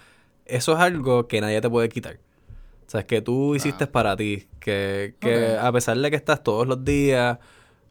eso 0.46 0.72
es 0.72 0.78
algo 0.78 1.26
que 1.28 1.40
nadie 1.40 1.60
te 1.60 1.70
puede 1.70 1.88
quitar. 1.88 2.18
O 2.86 2.90
sea, 2.90 3.00
es 3.00 3.06
que 3.06 3.22
tú 3.22 3.54
hiciste 3.54 3.86
para 3.86 4.16
ti, 4.16 4.46
que, 4.60 5.14
que 5.20 5.56
a 5.60 5.72
pesar 5.72 5.96
de 5.98 6.10
que 6.10 6.16
estás 6.16 6.42
todos 6.42 6.66
los 6.66 6.84
días 6.84 7.38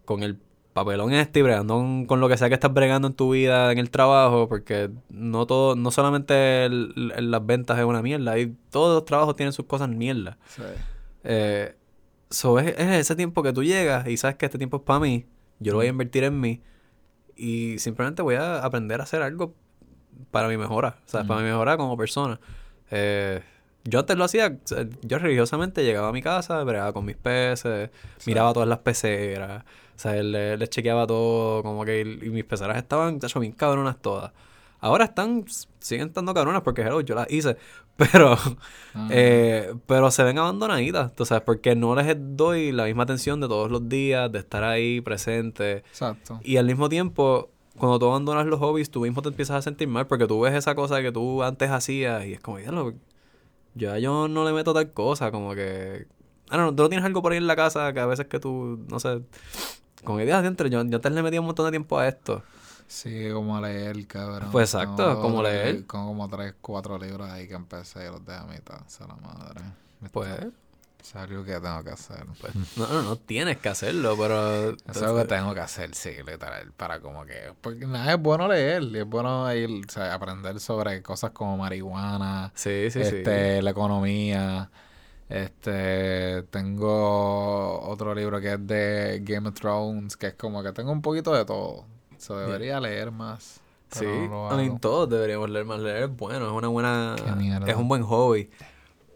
con 0.05 0.21
el 0.23 0.37
papelón 0.73 1.13
este 1.13 1.39
y 1.39 1.41
bregando 1.43 1.75
con, 1.75 2.05
con 2.05 2.19
lo 2.19 2.27
que 2.27 2.35
sea 2.37 2.47
que 2.49 2.55
estás 2.55 2.73
bregando 2.73 3.07
en 3.07 3.13
tu 3.13 3.31
vida, 3.31 3.71
en 3.71 3.77
el 3.77 3.89
trabajo, 3.91 4.47
porque 4.49 4.89
no 5.09 5.45
todo, 5.45 5.75
no 5.75 5.91
solamente 5.91 6.65
el- 6.65 7.13
el- 7.15 7.31
las 7.31 7.45
ventas 7.45 7.77
es 7.77 7.85
una 7.85 8.01
mierda, 8.01 8.37
y 8.39 8.55
todos 8.71 8.95
los 8.95 9.05
trabajos 9.05 9.35
tienen 9.35 9.53
sus 9.53 9.65
cosas 9.65 9.89
mierda. 9.89 10.37
Sí. 10.47 10.63
Eh, 11.23 11.75
so 12.29 12.59
es, 12.59 12.67
es 12.77 12.87
ese 12.91 13.15
tiempo 13.15 13.43
que 13.43 13.53
tú 13.53 13.63
llegas 13.63 14.07
y 14.07 14.17
sabes 14.17 14.35
que 14.37 14.45
este 14.45 14.57
tiempo 14.57 14.77
es 14.77 14.83
para 14.83 14.99
mí, 14.99 15.25
yo 15.59 15.71
lo 15.73 15.77
voy 15.79 15.87
a 15.87 15.89
invertir 15.89 16.23
en 16.23 16.39
mí 16.39 16.61
y 17.35 17.79
simplemente 17.79 18.21
voy 18.21 18.35
a 18.35 18.63
aprender 18.63 18.99
a 18.99 19.03
hacer 19.03 19.21
algo 19.21 19.53
para 20.31 20.47
mi 20.47 20.57
mejora, 20.57 20.97
o 21.05 21.09
sea, 21.09 21.23
para 21.23 21.41
mi 21.41 21.47
mejora 21.47 21.77
como 21.77 21.97
persona. 21.97 22.39
Eh, 22.91 23.41
yo 23.85 23.99
antes 23.99 24.15
lo 24.17 24.23
hacía, 24.23 24.57
yo 25.01 25.19
religiosamente 25.19 25.83
llegaba 25.83 26.09
a 26.09 26.11
mi 26.13 26.21
casa, 26.21 26.63
bregaba 26.63 26.93
con 26.93 27.05
mis 27.05 27.17
peces, 27.17 27.89
miraba 28.25 28.53
todas 28.53 28.69
las 28.69 28.79
peceras, 28.79 29.63
o 29.95 29.99
sea, 29.99 30.13
le, 30.23 30.57
les 30.57 30.69
chequeaba 30.69 31.05
todo, 31.05 31.63
como 31.63 31.83
que 31.83 32.01
y 32.01 32.29
mis 32.29 32.45
peceras 32.45 32.77
estaban, 32.77 33.19
de 33.19 33.27
hecho, 33.27 33.39
bien 33.39 33.51
cabronas 33.51 33.97
todas. 34.01 34.31
Ahora 34.83 35.05
están, 35.05 35.45
siguen 35.79 36.07
estando 36.09 36.33
cabronas 36.33 36.61
porque 36.61 36.81
hello, 36.81 36.99
yo 37.01 37.15
las 37.15 37.31
hice, 37.31 37.55
pero, 37.95 38.37
Ah. 38.93 39.07
eh, 39.11 39.73
pero 39.87 40.11
se 40.11 40.23
ven 40.23 40.37
abandonaditas, 40.37 41.15
tú 41.15 41.25
sabes, 41.25 41.43
porque 41.45 41.73
no 41.75 41.95
les 41.95 42.15
doy 42.19 42.71
la 42.73 42.83
misma 42.85 43.03
atención 43.03 43.39
de 43.39 43.47
todos 43.47 43.71
los 43.71 43.87
días, 43.87 44.29
de 44.31 44.39
estar 44.39 44.63
ahí 44.63 44.99
presente. 44.99 45.77
Exacto. 45.77 46.39
Y 46.43 46.57
al 46.57 46.65
mismo 46.65 46.89
tiempo, 46.89 47.49
cuando 47.77 47.97
tú 47.97 48.07
abandonas 48.07 48.45
los 48.45 48.59
hobbies, 48.59 48.91
tú 48.91 48.99
mismo 49.01 49.21
te 49.21 49.29
empiezas 49.29 49.55
a 49.57 49.61
sentir 49.61 49.87
mal 49.87 50.05
porque 50.05 50.27
tú 50.27 50.41
ves 50.41 50.53
esa 50.53 50.75
cosa 50.75 51.01
que 51.01 51.11
tú 51.13 51.43
antes 51.43 51.71
hacías 51.71 52.25
y 52.25 52.33
es 52.33 52.39
como, 52.41 52.57
"Diablo, 52.57 52.93
ya 53.75 53.97
yo 53.99 54.27
no 54.27 54.43
le 54.43 54.51
meto 54.51 54.73
tal 54.73 54.91
cosa, 54.91 55.31
como 55.31 55.55
que... 55.55 56.07
Ah, 56.49 56.57
no, 56.57 56.75
tú 56.75 56.83
no 56.83 56.89
tienes 56.89 57.05
algo 57.05 57.21
por 57.21 57.31
ahí 57.31 57.37
en 57.37 57.47
la 57.47 57.55
casa 57.55 57.93
que 57.93 57.99
a 58.01 58.05
veces 58.05 58.27
que 58.27 58.39
tú, 58.39 58.79
no 58.89 58.99
sé, 58.99 59.21
que, 60.05 60.25
"Diablo, 60.25 60.41
diantre, 60.41 60.69
yo, 60.69 60.83
yo 60.83 60.95
antes 60.97 61.11
le 61.13 61.23
metía 61.23 61.39
un 61.39 61.45
montón 61.47 61.65
de 61.65 61.71
tiempo 61.71 61.97
a 61.97 62.07
esto. 62.07 62.43
Sí, 62.93 63.31
como 63.33 63.59
leer, 63.59 64.05
cabrón. 64.05 64.49
Pues 64.51 64.71
exacto, 64.75 65.19
como 65.19 65.41
leer. 65.41 65.77
Tengo 65.77 65.87
como 65.87 66.29
tres, 66.29 66.53
cuatro 66.61 66.99
libros 66.99 67.27
ahí 67.27 67.47
que 67.47 67.55
empecé 67.55 68.05
y 68.05 68.11
los 68.11 68.23
dejé 68.23 68.37
a 68.37 68.43
mitad. 68.43 68.81
Esa 68.85 69.05
es 69.05 69.09
la 69.09 69.15
madre. 69.15 69.61
Pues, 70.11 70.29
Es 71.01 71.15
algo 71.15 71.43
que 71.43 71.59
tengo 71.59 71.83
que 71.83 71.89
hacer. 71.89 72.23
pues 72.39 72.53
no, 72.77 72.85
no, 72.87 73.01
no 73.01 73.15
tienes 73.15 73.57
que 73.57 73.69
hacerlo, 73.69 74.15
pero... 74.15 74.69
Eso 74.69 74.77
es 74.91 75.01
algo 75.01 75.17
que 75.17 75.25
tengo 75.25 75.55
que 75.55 75.59
hacer, 75.61 75.95
sí, 75.95 76.11
literal. 76.17 76.71
Para 76.77 76.99
como 76.99 77.25
que. 77.25 77.53
Porque 77.61 77.87
nada, 77.87 78.13
es 78.13 78.21
bueno 78.21 78.47
leer. 78.47 78.83
y 78.83 78.99
Es 78.99 79.07
bueno 79.07 79.51
ir, 79.55 79.85
o 79.87 79.91
sea, 79.91 80.13
aprender 80.13 80.59
sobre 80.59 81.01
cosas 81.01 81.31
como 81.31 81.57
marihuana, 81.57 82.51
Sí, 82.53 82.91
sí, 82.91 83.01
este, 83.01 83.63
la 83.63 83.71
economía. 83.71 84.69
Este, 85.29 86.43
tengo 86.43 87.81
otro 87.89 88.13
libro 88.13 88.39
que 88.39 88.53
es 88.53 88.67
de 88.67 89.19
Game 89.23 89.49
of 89.49 89.55
Thrones, 89.55 90.15
que 90.15 90.27
es 90.27 90.33
como 90.35 90.61
que 90.61 90.71
tengo 90.73 90.91
un 90.91 91.01
poquito 91.01 91.33
de 91.33 91.43
todo. 91.43 91.87
Se 92.23 92.33
debería 92.33 92.79
leer 92.79 93.11
más. 93.11 93.59
Sí, 93.91 94.05
no 94.05 94.49
I 94.51 94.55
mean, 94.55 94.79
todos 94.79 95.09
deberíamos 95.09 95.49
leer 95.49 95.65
más. 95.65 95.79
Leer 95.79 96.03
es 96.03 96.15
bueno, 96.15 96.47
es 96.47 96.53
una 96.53 96.67
buena... 96.69 97.15
Es 97.67 97.75
un 97.75 97.87
buen 97.89 98.01
hobby. 98.03 98.49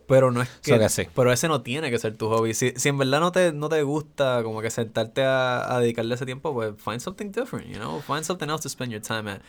Pero 0.08 0.30
no 0.32 0.42
es 0.42 0.50
que... 0.62 0.74
So 0.74 0.80
que 0.80 0.90
sí. 0.90 1.08
Pero 1.16 1.32
ese 1.32 1.48
no 1.48 1.62
tiene 1.62 1.90
que 1.90 2.00
ser 2.00 2.18
tu 2.18 2.28
hobby. 2.28 2.54
Si, 2.54 2.74
si 2.76 2.90
en 2.90 2.98
verdad 2.98 3.22
no 3.22 3.32
te, 3.32 3.54
no 3.54 3.70
te 3.70 3.82
gusta 3.84 4.44
como 4.44 4.62
que 4.62 4.70
sentarte 4.70 5.24
a, 5.24 5.74
a 5.74 5.80
dedicarle 5.80 6.16
ese 6.16 6.26
tiempo, 6.26 6.54
pues 6.54 6.74
find 6.78 7.00
something 7.00 7.32
different, 7.32 7.68
you 7.68 7.78
know? 7.78 8.02
Find 8.02 8.24
something 8.24 8.50
else 8.50 8.64
to 8.64 8.70
spend 8.70 8.92
your 8.92 9.02
time 9.02 9.32
at. 9.32 9.42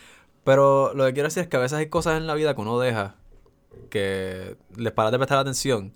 Pero 0.45 0.93
lo 0.93 1.05
que 1.05 1.13
quiero 1.13 1.27
decir 1.27 1.43
es 1.43 1.49
que 1.49 1.57
a 1.57 1.59
veces 1.59 1.77
hay 1.77 1.89
cosas 1.89 2.17
en 2.17 2.27
la 2.27 2.35
vida 2.35 2.55
que 2.55 2.61
uno 2.61 2.79
deja 2.79 3.15
que 3.89 4.55
les 4.77 4.93
paras 4.93 5.11
de 5.11 5.17
prestar 5.17 5.37
atención. 5.37 5.93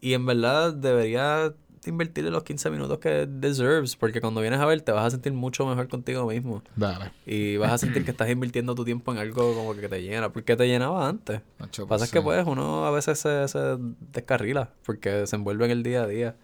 Y 0.00 0.14
en 0.14 0.26
verdad 0.26 0.72
debería 0.72 1.52
invertirle 1.86 2.30
los 2.30 2.42
15 2.42 2.70
minutos 2.70 2.98
que 2.98 3.26
deserves, 3.26 3.96
porque 3.96 4.20
cuando 4.20 4.40
vienes 4.40 4.60
a 4.60 4.66
ver 4.66 4.80
te 4.80 4.92
vas 4.92 5.06
a 5.06 5.10
sentir 5.10 5.32
mucho 5.32 5.66
mejor 5.66 5.88
contigo 5.88 6.26
mismo. 6.26 6.62
Dale. 6.76 7.12
Y 7.26 7.56
vas 7.56 7.72
a 7.72 7.78
sentir 7.78 8.04
que 8.04 8.10
estás 8.10 8.28
invirtiendo 8.30 8.74
tu 8.74 8.84
tiempo 8.84 9.12
en 9.12 9.18
algo 9.18 9.54
como 9.54 9.74
que 9.74 9.88
te 9.88 10.02
llena, 10.02 10.32
porque 10.32 10.56
te 10.56 10.66
llenaba 10.66 11.08
antes. 11.08 11.40
Lo 11.58 11.70
que 11.70 11.86
pasa 11.86 12.04
es 12.04 12.10
pues, 12.10 12.12
que 12.12 12.22
pues 12.22 12.46
uno 12.46 12.86
a 12.86 12.90
veces 12.90 13.18
se, 13.18 13.48
se 13.48 13.76
descarrila, 14.12 14.70
porque 14.84 15.26
se 15.26 15.36
envuelve 15.36 15.66
en 15.66 15.70
el 15.70 15.82
día 15.82 16.02
a 16.02 16.06
día. 16.06 16.36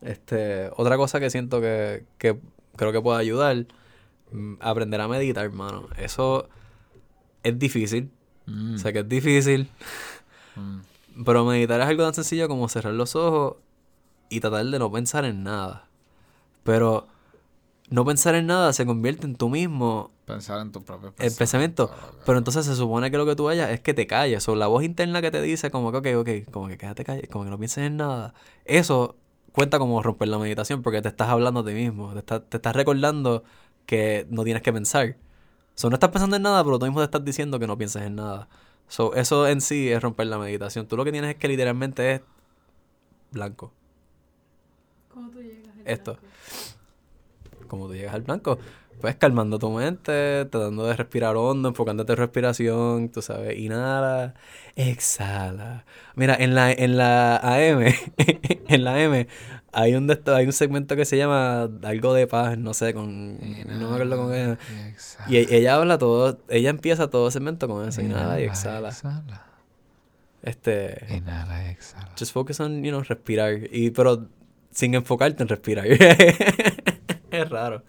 Este, 0.00 0.70
otra 0.76 0.96
cosa 0.96 1.20
que 1.20 1.30
siento 1.30 1.60
que, 1.60 2.04
que 2.18 2.38
creo 2.76 2.92
que 2.92 3.00
puede 3.00 3.20
ayudar, 3.20 3.66
mm, 4.32 4.54
aprender 4.60 5.00
a 5.00 5.08
meditar, 5.08 5.44
hermano. 5.44 5.88
Eso 5.98 6.48
es 7.42 7.58
difícil, 7.58 8.10
mm, 8.46 8.76
sé 8.76 8.92
que 8.92 9.00
es 9.00 9.08
difícil, 9.08 9.68
mm. 10.56 10.78
pero 11.24 11.44
meditar 11.44 11.80
es 11.80 11.86
algo 11.86 12.04
tan 12.04 12.14
sencillo 12.14 12.48
como 12.48 12.68
cerrar 12.68 12.94
los 12.94 13.16
ojos 13.16 13.56
y 14.28 14.40
tratar 14.40 14.64
de 14.66 14.78
no 14.78 14.90
pensar 14.90 15.24
en 15.24 15.42
nada. 15.42 15.88
Pero 16.64 17.06
no 17.90 18.04
pensar 18.04 18.34
en 18.34 18.46
nada 18.46 18.72
se 18.72 18.84
convierte 18.86 19.26
en 19.26 19.34
tú 19.36 19.48
mismo 19.48 20.10
Pensar 20.26 20.60
en 20.60 20.70
tus 20.72 20.82
propios 20.82 21.14
el 21.18 21.32
pensamiento. 21.32 21.90
Pero 22.26 22.36
entonces 22.36 22.66
se 22.66 22.76
supone 22.76 23.10
que 23.10 23.16
lo 23.16 23.24
que 23.24 23.34
tú 23.34 23.44
vayas 23.44 23.70
es 23.70 23.80
que 23.80 23.94
te 23.94 24.06
calles. 24.06 24.46
O 24.48 24.54
la 24.54 24.66
voz 24.66 24.84
interna 24.84 25.22
que 25.22 25.30
te 25.30 25.40
dice 25.40 25.70
como 25.70 25.90
que, 25.90 26.14
ok, 26.14 26.20
ok, 26.20 26.50
como 26.52 26.68
que 26.68 26.76
quédate 26.76 27.02
callado, 27.04 27.26
como 27.30 27.44
que 27.44 27.50
no 27.50 27.58
pienses 27.58 27.84
en 27.86 27.96
nada. 27.96 28.34
Eso 28.66 29.16
cuenta 29.52 29.78
como 29.78 30.02
romper 30.02 30.28
la 30.28 30.38
meditación 30.38 30.82
porque 30.82 31.00
te 31.00 31.08
estás 31.08 31.28
hablando 31.30 31.60
a 31.60 31.64
ti 31.64 31.72
mismo. 31.72 32.12
Te, 32.12 32.18
estás- 32.18 32.42
te 32.46 32.58
estás 32.58 32.76
recordando 32.76 33.42
que 33.86 34.26
no 34.28 34.44
tienes 34.44 34.62
que 34.62 34.70
pensar. 34.72 35.16
So, 35.74 35.88
no 35.88 35.94
estás 35.96 36.10
pensando 36.10 36.36
en 36.36 36.42
nada, 36.42 36.62
pero 36.62 36.78
tú 36.78 36.84
mismo 36.84 37.00
te 37.00 37.04
estás 37.06 37.24
diciendo 37.24 37.58
que 37.58 37.66
no 37.66 37.78
pienses 37.78 38.02
en 38.02 38.16
nada. 38.16 38.48
So, 38.88 39.14
eso 39.14 39.46
en 39.48 39.62
sí 39.62 39.88
es 39.90 40.02
romper 40.02 40.26
la 40.26 40.36
meditación. 40.38 40.86
Tú 40.86 40.96
lo 40.98 41.04
que 41.06 41.12
tienes 41.12 41.30
es 41.30 41.36
que 41.36 41.48
literalmente 41.48 42.12
es 42.16 42.20
blanco. 43.30 43.72
¿Cómo 45.18 45.30
tú 45.32 45.40
llegas 45.42 45.74
al 45.76 45.82
Esto. 45.84 46.12
blanco? 46.12 46.28
como 47.66 47.86
tú 47.88 47.94
llegas 47.94 48.14
al 48.14 48.22
blanco, 48.22 48.58
pues 49.00 49.16
calmando 49.16 49.58
tu 49.58 49.68
mente, 49.70 50.44
tratando 50.46 50.86
de 50.86 50.94
respirar 50.96 51.36
hondo, 51.36 51.68
enfocándote 51.68 52.12
en 52.12 52.18
respiración, 52.18 53.08
tú 53.10 53.20
sabes, 53.20 53.58
inhala, 53.58 54.34
exhala. 54.76 55.84
Mira, 56.14 56.36
en 56.38 56.54
la, 56.54 56.72
en 56.72 56.96
la 56.96 57.36
AM, 57.42 57.82
en 58.68 58.84
la 58.84 59.02
M, 59.02 59.26
hay 59.72 59.94
un, 59.96 60.06
de 60.06 60.18
hay 60.34 60.46
un 60.46 60.52
segmento 60.52 60.94
que 60.96 61.04
se 61.04 61.16
llama 61.18 61.68
algo 61.82 62.14
de 62.14 62.26
paz, 62.26 62.56
no 62.56 62.72
sé, 62.74 62.94
con, 62.94 63.34
no 63.38 63.88
me 63.88 63.94
acuerdo 63.96 64.16
con 64.16 64.30
qué. 64.32 64.56
Y 65.26 65.36
e- 65.36 65.56
ella 65.58 65.74
habla 65.74 65.98
todo, 65.98 66.38
ella 66.48 66.70
empieza 66.70 67.10
todo 67.10 67.26
el 67.26 67.32
segmento 67.32 67.66
con 67.68 67.86
eso, 67.88 68.00
inhala 68.00 68.40
y 68.40 68.44
exhala. 68.44 68.88
Exhala. 68.90 69.44
Este, 70.42 71.04
Inhala 71.14 71.66
y 71.66 71.70
exhala. 71.70 72.08
just 72.18 72.32
focus 72.32 72.60
on, 72.60 72.82
you 72.82 72.90
know, 72.90 73.02
respirar, 73.02 73.58
y, 73.72 73.90
pero 73.90 74.26
sin 74.70 74.94
enfocarte 74.94 75.42
en 75.42 75.48
respirar. 75.48 75.86
es 77.30 77.50
raro. 77.50 77.82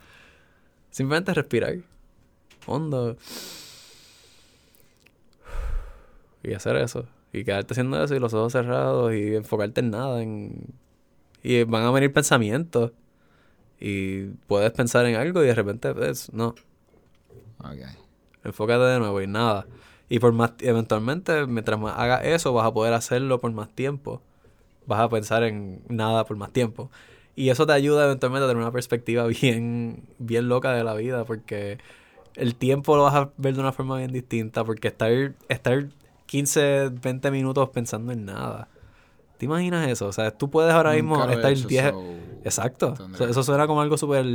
Simplemente 0.90 1.34
respirar. 1.34 1.78
Hondo. 2.66 3.18
Y 6.44 6.54
hacer 6.54 6.76
eso. 6.78 7.08
Y 7.32 7.44
quedarte 7.44 7.74
haciendo 7.74 8.04
eso 8.04 8.16
y 8.16 8.20
los 8.20 8.34
ojos 8.34 8.54
cerrados 8.54 9.14
y 9.14 9.36
enfocarte 9.36 9.82
en 9.82 9.92
nada. 9.92 10.22
En... 10.22 10.74
Y 11.44 11.64
van 11.64 11.84
a 11.84 11.92
venir 11.92 12.12
pensamientos. 12.12 12.92
Y 13.80 14.26
puedes 14.48 14.72
pensar 14.72 15.06
en 15.06 15.16
algo 15.16 15.44
y 15.44 15.48
de 15.48 15.56
repente, 15.56 15.94
pues, 15.94 16.34
no. 16.34 16.56
Ok. 17.60 17.80
Enfócate 18.44 18.84
de 18.84 19.00
nuevo 19.00 19.22
y 19.22 19.28
nada. 19.28 19.68
Y 20.10 20.20
por 20.20 20.34
más, 20.34 20.54
eventualmente, 20.60 21.46
mientras 21.46 21.80
más 21.80 21.98
hagas 21.98 22.26
eso, 22.26 22.52
vas 22.54 22.66
a 22.66 22.74
poder 22.74 22.94
hacerlo 22.94 23.40
por 23.40 23.52
más 23.52 23.70
tiempo. 23.70 24.22
Vas 24.90 25.02
a 25.02 25.10
pensar 25.10 25.44
en 25.44 25.84
nada 25.90 26.26
por 26.26 26.38
más 26.38 26.52
tiempo. 26.52 26.92
Y 27.36 27.50
eso 27.52 27.66
te 27.68 27.74
ayuda 27.74 28.06
eventualmente 28.06 28.46
a 28.46 28.50
tener 28.50 28.62
una 28.64 28.74
perspectiva 28.74 29.26
bien, 29.42 30.04
bien 30.20 30.50
loca 30.50 30.74
de 30.74 30.84
la 30.84 30.96
vida, 30.96 31.26
porque 31.26 31.78
el 32.36 32.56
tiempo 32.56 32.98
lo 32.98 33.04
vas 33.04 33.16
a 33.16 33.32
ver 33.38 33.56
de 33.56 33.62
una 33.62 33.74
forma 33.74 33.98
bien 33.98 34.12
distinta, 34.12 34.66
porque 34.66 34.90
estar, 34.90 35.12
estar 35.50 35.88
15, 36.28 36.90
20 37.02 37.32
minutos 37.32 37.70
pensando 37.70 38.12
en 38.12 38.26
nada. 38.26 38.68
¿Te 39.38 39.46
imaginas 39.46 39.88
eso? 39.90 40.08
O 40.08 40.14
sea, 40.14 40.32
tú 40.32 40.50
puedes 40.50 40.74
ahora 40.74 40.94
mismo 40.94 41.16
Nunca 41.18 41.26
lo 41.28 41.32
he 41.32 41.36
estar 41.36 41.52
hecho, 41.54 41.68
10... 41.70 41.92
so- 41.92 42.16
Exacto. 42.46 42.94
Eso, 43.14 43.28
eso 43.30 43.44
suena 43.44 43.68
como 43.68 43.82
algo 43.82 43.98
súper 43.98 44.26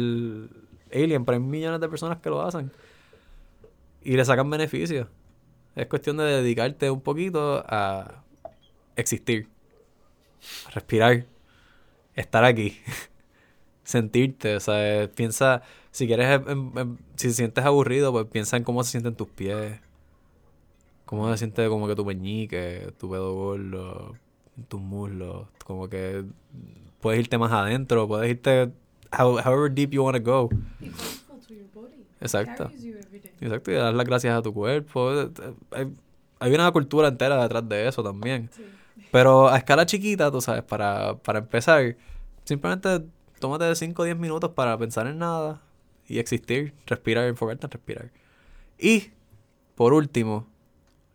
alien, 0.93 1.25
pero 1.25 1.37
hay 1.37 1.43
millones 1.43 1.81
de 1.81 1.89
personas 1.89 2.19
que 2.21 2.31
lo 2.31 2.43
hacen. 2.43 2.71
Y 4.03 4.17
le 4.17 4.25
sacan 4.25 4.51
beneficios. 4.51 5.09
Es 5.77 5.87
cuestión 5.87 6.17
de 6.19 6.25
dedicarte 6.25 6.91
un 6.91 7.01
poquito 7.01 7.65
a 7.67 8.23
existir. 8.97 9.49
Respirar. 10.75 11.27
Estar 12.15 12.45
aquí. 12.45 12.79
Sentirte. 13.85 14.57
O 14.57 14.61
sea, 14.61 15.09
piensa... 15.15 15.63
Si 15.91 16.07
quieres... 16.07 16.29
em- 16.29 16.49
em- 16.49 16.79
em, 16.79 16.97
si 17.17 17.29
te 17.29 17.35
sientes 17.35 17.65
aburrido, 17.65 18.13
pues 18.13 18.27
piensa 18.27 18.57
en 18.57 18.65
cómo 18.65 18.83
se 18.85 18.91
sienten 18.93 19.15
tus 19.15 19.29
pies. 19.29 19.79
¿Cómo 21.05 21.31
se 21.31 21.39
siente 21.39 21.69
como 21.69 21.87
que 21.87 21.95
tu 21.95 22.05
meñique, 22.05 22.93
tu 22.99 23.11
pedo 23.11 23.35
gordo, 23.35 24.17
tus 24.69 24.81
muslos? 24.81 25.47
Como 25.65 25.89
que 25.89 26.25
puedes 27.01 27.21
irte 27.21 27.37
más 27.39 27.53
adentro, 27.53 28.09
puedes 28.09 28.31
irte 28.31 28.71
how- 29.13 29.39
however 29.45 29.71
deep 29.71 29.91
you 29.91 30.03
want 30.03 30.17
to 30.17 30.23
go. 30.23 30.49
Exacto. 32.21 32.71
Exacto, 33.41 33.71
y 33.71 33.75
dar 33.75 33.93
las 33.95 34.07
gracias 34.07 34.37
a 34.37 34.41
tu 34.43 34.53
cuerpo. 34.55 35.11
Hay, 35.73 35.93
hay 36.41 36.55
una 36.55 36.73
cultura 36.73 37.09
entera 37.09 37.41
detrás 37.43 37.69
de 37.69 37.87
eso 37.87 38.03
también. 38.03 38.49
Sí. 38.57 38.65
Pero 39.11 39.49
a 39.49 39.59
escala 39.59 39.87
chiquita, 39.87 40.31
tú 40.31 40.41
sabes, 40.41 40.63
para, 40.63 41.17
para 41.19 41.41
empezar, 41.41 41.97
simplemente 42.45 43.03
tómate 43.39 43.75
5 43.75 44.03
o 44.03 44.05
10 44.05 44.17
minutos 44.17 44.51
para 44.51 44.77
pensar 44.79 45.07
en 45.07 45.19
nada 45.19 45.61
y 46.07 46.19
existir, 46.19 46.75
respirar, 46.87 47.29
enfocarte 47.29 47.67
en 47.67 47.71
respirar. 47.71 48.11
Y, 48.79 49.11
por 49.75 49.93
último, 49.93 50.49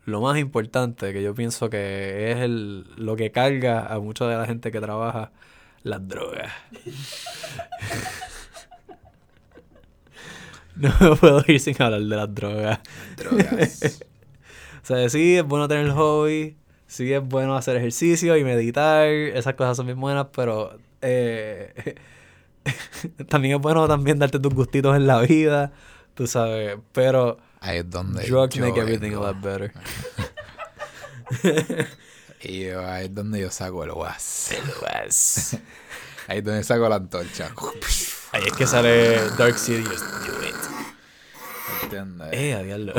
lo 0.05 0.21
más 0.21 0.37
importante 0.37 1.13
que 1.13 1.21
yo 1.21 1.35
pienso 1.35 1.69
que 1.69 2.31
es 2.31 2.37
el, 2.37 2.85
lo 2.95 3.15
que 3.15 3.31
carga 3.31 3.85
a 3.85 3.99
mucha 3.99 4.27
de 4.27 4.37
la 4.37 4.45
gente 4.45 4.71
que 4.71 4.79
trabaja, 4.79 5.31
las 5.83 6.07
drogas. 6.07 6.51
no 10.75 10.93
me 10.99 11.15
puedo 11.15 11.43
ir 11.47 11.59
sin 11.59 11.81
hablar 11.81 12.01
de 12.01 12.15
las 12.15 12.33
drogas. 12.33 12.79
Drogas. 13.17 14.03
O 14.81 14.85
sea, 14.89 15.09
sí 15.09 15.37
es 15.37 15.43
bueno 15.43 15.67
tener 15.67 15.91
hobby, 15.91 16.57
sí 16.89 17.13
es 17.13 17.21
bueno 17.23 17.55
hacer 17.55 17.77
ejercicio 17.77 18.35
y 18.35 18.43
meditar, 18.43 19.07
esas 19.07 19.53
cosas 19.53 19.77
son 19.77 19.85
bien 19.85 19.99
buenas, 20.01 20.27
pero 20.35 20.77
eh, 21.01 21.95
también 23.29 23.55
es 23.55 23.61
bueno 23.61 23.87
también 23.87 24.19
darte 24.19 24.39
tus 24.39 24.53
gustitos 24.53 24.97
en 24.97 25.07
la 25.07 25.21
vida, 25.21 25.71
tú 26.15 26.27
sabes, 26.27 26.77
pero 26.91 27.37
Ahí 27.61 27.77
es 27.79 27.89
donde 27.89 28.25
drugs 28.25 28.55
yo 28.55 28.65
make 28.65 28.79
everything 28.79 29.13
a 29.13 29.19
vengo. 29.19 29.27
lot 29.27 29.41
better. 29.41 29.71
Y 32.41 32.63
yo, 32.67 32.87
ahí 32.89 33.05
es 33.07 33.13
donde 33.13 33.41
yo 33.41 33.51
saco 33.51 33.83
el 33.83 33.91
was. 33.91 34.51
Pues, 34.79 35.57
Ahí 36.27 36.37
es 36.37 36.43
donde 36.45 36.63
saco 36.63 36.87
la 36.87 36.95
antorcha. 36.95 37.51
Ahí 38.31 38.43
es 38.47 38.53
que 38.53 38.65
sale 38.65 39.29
Dark 39.37 39.57
Sidious, 39.57 39.99
do 39.99 40.47
it. 40.47 40.55
¿Entiendes? 41.83 42.29
Eh, 42.31 42.53
a 42.53 42.63
diablo. 42.63 42.93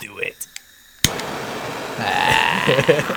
do 0.00 0.22
it. 0.22 0.36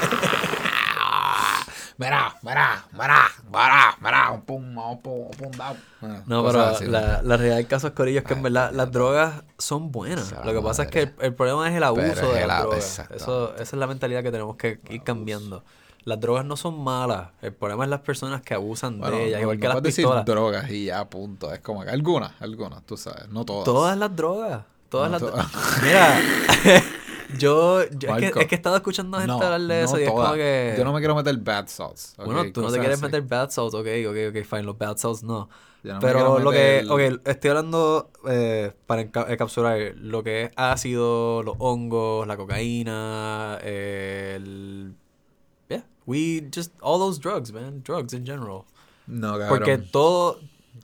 Mira, 2.00 2.36
mira, 2.44 2.86
mira, 2.92 3.28
mira, 3.52 3.96
mira, 4.02 4.32
un 4.32 4.42
pum, 4.42 4.78
un 4.78 5.02
pum, 5.02 5.32
un 5.32 5.52
pum, 5.52 6.12
No, 6.28 6.46
pero 6.46 6.62
así, 6.62 6.86
la, 6.86 7.24
la 7.24 7.38
realidad 7.38 7.56
del 7.58 7.66
caso 7.66 7.88
es 7.88 7.94
Corillo 7.94 8.20
es 8.20 8.26
que 8.26 8.36
en 8.36 8.44
verdad 8.44 8.72
las 8.72 8.92
drogas 8.92 9.42
son 9.58 9.92
buenas. 9.92 10.32
Lo 10.46 10.54
que 10.54 10.62
pasa 10.62 10.84
es 10.84 10.90
que 10.90 11.12
el, 11.20 11.34
problema 11.34 11.68
es 11.70 11.76
el 11.76 11.84
abuso 11.84 12.04
Pero 12.14 12.34
de 12.34 12.42
el 12.44 12.48
las 12.48 12.62
drogas. 12.62 13.00
Eso, 13.10 13.54
esa 13.56 13.64
es 13.64 13.74
la 13.74 13.88
mentalidad 13.88 14.22
que 14.22 14.32
tenemos 14.32 14.56
que 14.58 14.80
ir 14.90 15.02
cambiando. 15.02 15.64
Las 16.04 16.20
drogas 16.20 16.46
no 16.46 16.56
son 16.56 16.80
malas. 16.84 17.30
El 17.42 17.54
problema 17.54 17.84
es 17.86 17.90
las 17.90 18.02
personas 18.02 18.42
que 18.44 18.54
abusan 18.54 19.00
Bueno, 19.00 19.18
de 19.18 19.26
ellas, 19.26 19.40
no- 19.40 19.42
igual 19.42 19.58
no 19.58 19.62
que 19.62 19.68
las 19.68 19.82
pistolas. 19.82 20.26
decir 20.26 20.36
drogas 20.36 20.70
y 20.70 20.86
ya, 20.86 21.04
punto. 21.10 21.52
Es 21.52 21.60
como 21.62 21.84
que 21.84 21.90
algunas, 21.90 22.32
algunas, 22.40 22.84
tú 22.86 22.96
sabes, 22.96 23.28
no 23.30 23.44
todas. 23.44 23.66
Todas 23.66 23.98
las 23.98 24.16
drogas. 24.16 24.62
Todas 24.90 25.10
No, 25.12 25.18
las 25.20 25.50
to- 25.52 25.82
Mira, 25.84 26.20
yo, 27.36 27.84
yo 27.90 28.16
es, 28.16 28.32
que, 28.34 28.40
es 28.42 28.48
que 28.48 28.56
he 28.56 28.58
estado 28.58 28.76
escuchando 28.76 29.18
gente 29.18 29.34
No, 29.34 29.42
hablar 29.42 29.62
de 29.62 29.84
eso 29.84 30.00
y 30.00 30.04
es 30.04 30.10
como 30.10 30.34
que... 30.34 30.76
Yo 30.78 30.84
no 30.84 30.94
me 30.94 31.00
quiero 31.00 31.16
meter 31.16 31.36
bad 31.38 31.68
salts. 31.68 32.14
¿ok? 32.18 32.26
Bueno, 32.26 32.52
tú 32.52 32.62
no 32.62 32.72
te 32.72 32.80
quieres 32.80 32.98
así. 32.98 33.06
meter 33.06 33.22
bad 33.22 33.50
salts, 33.50 33.74
ok, 33.74 33.88
ok, 34.08 34.18
ok, 34.30 34.46
fine, 34.46 34.64
los 34.64 34.78
bad 34.78 34.98
salts 34.98 35.24
no. 35.24 35.50
Pero 36.02 36.40
lo 36.40 36.52
que, 36.52 36.86
ok, 36.90 37.22
estoy 37.26 37.50
hablando 37.50 38.12
eh, 38.28 38.74
para 38.86 39.02
enca- 39.04 39.30
encapsular 39.30 39.94
lo 39.96 40.22
que 40.24 40.44
es 40.44 40.52
ácido, 40.56 41.44
los 41.44 41.56
hongos, 41.60 42.28
la 42.28 42.36
cocaína, 42.36 43.58
el... 43.64 44.94
Yeah, 45.70 45.86
we 46.06 46.50
just, 46.54 46.74
all 46.82 47.00
those 47.00 47.20
drugs, 47.20 47.52
man, 47.54 47.84
drugs 47.84 48.14
in 48.14 48.26
general. 48.26 48.64
No, 49.06 49.38
cabrón. 49.38 49.50
Porque 49.50 49.78
todo, 49.78 50.42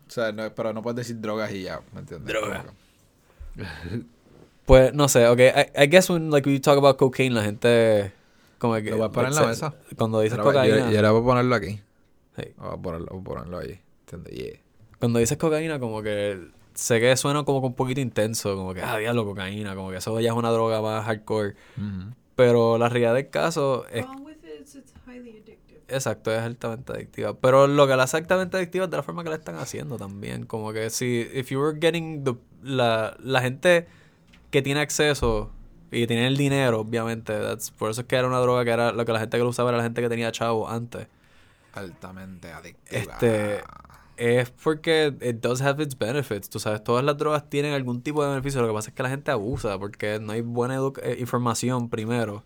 O 0.07 0.09
sea, 0.09 0.31
no, 0.31 0.53
pero 0.55 0.73
no 0.73 0.81
puedes 0.81 0.97
decir 0.97 1.19
drogas 1.19 1.51
y 1.51 1.63
ya, 1.63 1.81
¿me 1.93 1.99
entiendes? 1.99 2.27
Droga. 2.33 2.65
Pues, 4.65 4.93
no 4.93 5.07
sé, 5.09 5.27
ok, 5.27 5.39
I, 5.39 5.83
I 5.83 5.87
guess 5.87 6.09
when, 6.09 6.31
like, 6.31 6.47
we 6.49 6.59
talk 6.59 6.77
about 6.77 6.97
cocaine, 6.97 7.33
la 7.33 7.43
gente, 7.43 8.13
como 8.59 8.75
que... 8.75 8.91
Lo 8.91 8.97
voy 8.97 9.05
a 9.07 9.09
poner 9.09 9.29
en 9.31 9.35
la 9.35 9.41
se- 9.41 9.47
mesa. 9.47 9.73
Cuando 9.97 10.21
dices 10.21 10.37
Pero 10.37 10.45
cocaína... 10.51 10.77
Yo, 10.85 10.91
yo 10.91 10.99
era 10.99 11.11
para 11.11 11.23
ponerlo 11.23 11.55
aquí. 11.55 11.81
hey, 12.37 12.53
Voy 12.57 12.69
a 12.71 12.77
ponerlo, 12.77 13.07
voy 13.11 13.19
a 13.21 13.23
ponerlo 13.23 13.57
ahí. 13.59 13.79
¿Entiendes? 14.01 14.33
Yeah. 14.33 14.59
Cuando 14.99 15.19
dices 15.19 15.37
cocaína, 15.37 15.79
como 15.79 16.01
que 16.01 16.39
sé 16.73 16.99
que 17.01 17.15
suena 17.17 17.43
como 17.43 17.59
que 17.61 17.67
un 17.67 17.75
poquito 17.75 17.99
intenso, 17.99 18.55
como 18.55 18.73
que, 18.73 18.81
ah, 18.81 18.97
diablo, 18.97 19.25
cocaína, 19.25 19.75
como 19.75 19.89
que 19.91 19.97
eso 19.97 20.17
ya 20.21 20.29
es 20.31 20.35
una 20.35 20.49
droga 20.49 20.81
más 20.81 21.03
hardcore. 21.05 21.55
Pero 22.35 22.77
la 22.77 22.87
realidad 22.89 23.13
del 23.13 23.29
caso 23.29 23.85
es, 23.91 24.05
exacto, 25.87 26.31
es 26.31 26.39
altamente 26.39 26.93
adictiva. 26.93 27.33
Pero 27.35 27.67
lo 27.67 27.87
que 27.87 27.95
la 27.95 28.03
hace 28.03 28.17
altamente 28.17 28.57
adictiva 28.57 28.85
es 28.85 28.91
de 28.91 28.97
la 28.97 29.03
forma 29.03 29.23
que 29.23 29.29
la 29.29 29.35
están 29.35 29.55
haciendo 29.57 29.97
también. 29.97 30.45
Como 30.45 30.73
que 30.73 30.89
si, 30.89 31.27
if 31.33 31.49
you 31.51 31.59
were 31.59 31.77
getting 31.79 32.23
the, 32.23 32.35
la, 32.63 33.15
la 33.19 33.41
gente 33.41 33.87
que 34.53 34.61
tiene 34.61 34.79
acceso 34.79 35.51
y 35.91 36.07
tiene 36.07 36.27
el 36.27 36.37
dinero, 36.37 36.79
obviamente, 36.81 37.33
that's- 37.33 37.71
por 37.71 37.89
eso 37.91 38.01
es 38.01 38.07
que 38.07 38.15
era 38.15 38.27
una 38.27 38.39
droga 38.39 38.63
que 38.63 38.71
era 38.71 38.91
lo 38.91 39.03
que 39.03 39.11
la 39.11 39.19
gente 39.19 39.37
que 39.37 39.43
lo 39.43 39.49
usaba 39.49 39.69
era 39.71 39.77
la 39.79 39.83
gente 39.83 40.01
que 40.01 40.09
tenía 40.09 40.31
chavo 40.31 40.69
antes. 40.69 41.07
Altamente 41.73 42.51
adictiva. 42.51 43.01
Este, 43.01 43.61
es 44.15 44.51
porque 44.51 45.13
it 45.21 45.37
does 45.41 45.61
have 45.61 45.81
its 45.83 45.97
benefits. 45.97 46.49
Tú 46.49 46.59
sabes, 46.59 46.83
todas 46.83 47.03
las 47.03 47.17
drogas 47.17 47.49
tienen 47.49 47.73
algún 47.73 48.01
tipo 48.03 48.23
de 48.23 48.29
beneficio. 48.29 48.61
Lo 48.61 48.67
que 48.67 48.73
pasa 48.73 48.89
es 48.91 48.95
que 48.95 49.01
la 49.03 49.09
gente 49.09 49.31
abusa 49.31 49.79
porque 49.79 50.19
no 50.19 50.33
hay 50.33 50.41
buena 50.41 50.75
eh, 51.01 51.17
información 51.19 51.89
primero 51.89 52.43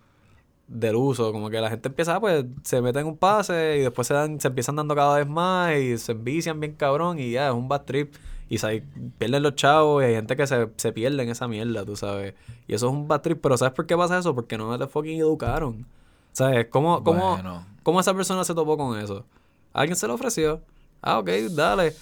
del 0.67 0.95
uso. 0.95 1.33
Como 1.33 1.49
que 1.49 1.59
la 1.59 1.69
gente 1.69 1.89
empieza, 1.89 2.15
ah, 2.15 2.19
pues 2.21 2.45
se 2.63 2.81
mete 2.81 2.99
en 2.99 3.07
un 3.07 3.17
pase 3.17 3.77
y 3.79 3.81
después 3.81 4.07
se, 4.07 4.13
dan, 4.13 4.39
se 4.39 4.47
empiezan 4.47 4.77
dando 4.77 4.95
cada 4.95 5.17
vez 5.17 5.27
más 5.27 5.75
y 5.75 5.97
se 5.97 6.13
envician 6.13 6.59
bien 6.59 6.73
cabrón 6.73 7.19
y 7.19 7.31
ya 7.31 7.49
es 7.49 7.53
un 7.53 7.67
bad 7.67 7.83
trip. 7.83 8.13
Y 8.49 8.59
se 8.59 8.83
pierden 9.17 9.43
los 9.43 9.55
chavos 9.55 10.01
y 10.03 10.05
hay 10.05 10.15
gente 10.15 10.35
que 10.37 10.47
se, 10.47 10.69
se 10.77 10.93
pierde 10.93 11.21
en 11.23 11.29
esa 11.29 11.47
mierda, 11.47 11.83
tú 11.85 11.95
sabes. 11.95 12.33
Y 12.67 12.73
eso 12.75 12.87
es 12.87 12.93
un 12.93 13.07
bad 13.07 13.21
trip. 13.21 13.39
Pero 13.41 13.57
¿sabes 13.57 13.73
por 13.73 13.85
qué 13.85 13.97
pasa 13.97 14.17
eso? 14.19 14.33
Porque 14.33 14.57
no 14.57 14.77
te 14.79 14.87
fucking 14.87 15.19
educaron. 15.19 15.85
¿Sabes? 16.31 16.67
¿Cómo, 16.69 17.03
cómo, 17.03 17.33
Bueno. 17.33 17.65
¿Cómo 17.83 17.99
esa 17.99 18.13
persona 18.13 18.43
se 18.43 18.53
topó 18.53 18.77
con 18.77 18.97
eso? 18.99 19.25
Alguien 19.73 19.95
se 19.95 20.07
lo 20.07 20.13
ofreció. 20.13 20.61
Ah, 21.01 21.19
ok, 21.19 21.29
dale. 21.51 21.93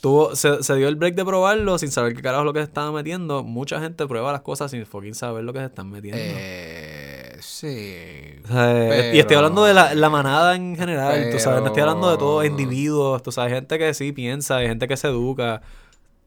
Tuvo, 0.00 0.34
se, 0.34 0.62
se 0.62 0.74
dio 0.76 0.88
el 0.88 0.96
break 0.96 1.14
de 1.14 1.24
probarlo 1.26 1.76
sin 1.78 1.90
saber 1.90 2.14
qué 2.14 2.22
carajo 2.22 2.42
es 2.42 2.46
lo 2.46 2.52
que 2.54 2.60
se 2.60 2.64
estaba 2.64 2.90
metiendo. 2.92 3.42
Mucha 3.42 3.78
gente 3.80 4.06
prueba 4.06 4.32
las 4.32 4.40
cosas 4.40 4.70
sin 4.70 4.86
fucking 4.86 5.14
saber 5.14 5.44
lo 5.44 5.52
que 5.52 5.58
se 5.58 5.66
están 5.66 5.90
metiendo. 5.90 6.18
Eh, 6.22 7.36
sí. 7.40 7.66
Y 7.68 9.18
estoy 9.18 9.22
pero- 9.26 9.38
hablando 9.40 9.64
de 9.64 9.74
la, 9.74 9.94
la 9.94 10.08
manada 10.08 10.54
en 10.56 10.74
general, 10.76 11.28
tú 11.30 11.38
sabes, 11.38 11.60
no 11.60 11.66
estoy 11.66 11.82
hablando 11.82 12.10
de 12.10 12.16
todos 12.16 12.42
pero- 12.42 12.50
individuos, 12.58 13.22
tú 13.22 13.30
sabes, 13.32 13.52
gente 13.52 13.78
que 13.78 13.92
sí 13.92 14.12
piensa, 14.12 14.56
hay 14.56 14.68
gente 14.68 14.88
que 14.88 14.96
se 14.96 15.08
educa, 15.08 15.60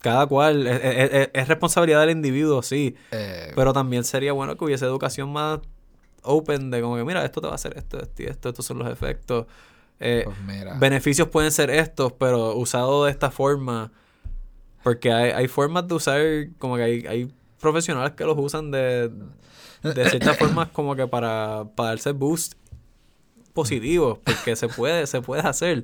cada 0.03 0.27
cual, 0.27 0.67
es, 0.67 0.79
es- 0.83 1.11
es- 1.13 1.29
es 1.33 1.47
responsabilidad 1.47 2.01
del 2.01 2.11
individuo, 2.11 2.61
sí, 2.61 2.95
Eh, 3.11 3.51
pero 3.55 3.73
también 3.73 4.03
sería 4.03 4.33
bueno 4.33 4.55
que 4.57 4.63
hubiese 4.65 4.85
educación 4.85 5.31
más 5.33 5.59
open 6.21 6.69
de 6.71 6.81
como 6.81 6.95
que, 6.97 7.03
mira, 7.03 7.25
esto 7.25 7.41
te 7.41 7.47
va 7.47 7.53
a 7.53 7.55
hacer 7.55 7.75
esto, 7.77 7.97
esto 8.01 8.23
esto, 8.23 8.49
estos 8.49 8.65
son 8.65 8.79
los 8.79 8.91
efectos. 8.91 9.47
Eh, 9.99 10.23
pues 10.25 10.37
mira. 10.45 10.73
beneficios 10.75 11.27
pueden 11.29 11.51
ser 11.51 11.69
estos, 11.69 12.11
pero 12.13 12.53
usado 12.55 13.05
de 13.05 13.11
esta 13.11 13.31
forma. 13.31 13.91
Porque 14.83 15.11
hay, 15.13 15.31
hay 15.31 15.47
formas 15.47 15.87
de 15.87 15.93
usar, 15.95 16.21
como 16.59 16.75
que 16.75 16.83
hay, 16.83 17.05
hay 17.07 17.33
profesionales 17.61 18.11
que 18.13 18.25
los 18.25 18.37
usan 18.37 18.69
de, 18.71 19.09
de 19.81 20.09
ciertas 20.09 20.37
formas 20.39 20.67
como 20.69 20.95
que 20.95 21.07
para, 21.07 21.65
para 21.75 21.89
darse 21.89 22.11
boost 22.11 22.53
positivos, 23.53 24.19
porque 24.23 24.55
se 24.55 24.67
puede, 24.67 25.07
se 25.07 25.21
puede 25.21 25.41
hacer. 25.43 25.83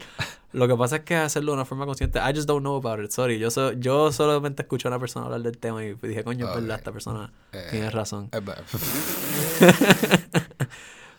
Lo 0.52 0.68
que 0.68 0.76
pasa 0.76 0.96
es 0.98 1.02
que 1.04 1.16
hacerlo 1.16 1.52
de 1.52 1.58
una 1.58 1.66
forma 1.66 1.86
consciente. 1.86 2.18
I 2.20 2.34
just 2.36 2.48
don't 2.48 2.62
know 2.62 2.76
about 2.78 3.04
it, 3.06 3.12
sorry. 3.12 3.38
Yo, 3.38 3.52
so- 3.52 3.74
yo 3.74 4.12
solamente 4.12 4.64
escuché 4.64 4.88
a 4.88 4.92
una 4.92 5.00
persona 5.00 5.26
hablar 5.28 5.42
del 5.42 5.58
tema 5.60 5.84
y 5.86 5.94
dije, 5.94 6.24
coño, 6.24 6.48
es 6.48 6.56
verdad, 6.56 6.72
Ok. 6.76 6.80
esta 6.80 6.92
persona 6.92 7.32
Eh, 7.52 7.68
tiene 7.70 7.90
razón. 7.92 8.30
eh, 8.32 8.40
ba- 8.44 8.56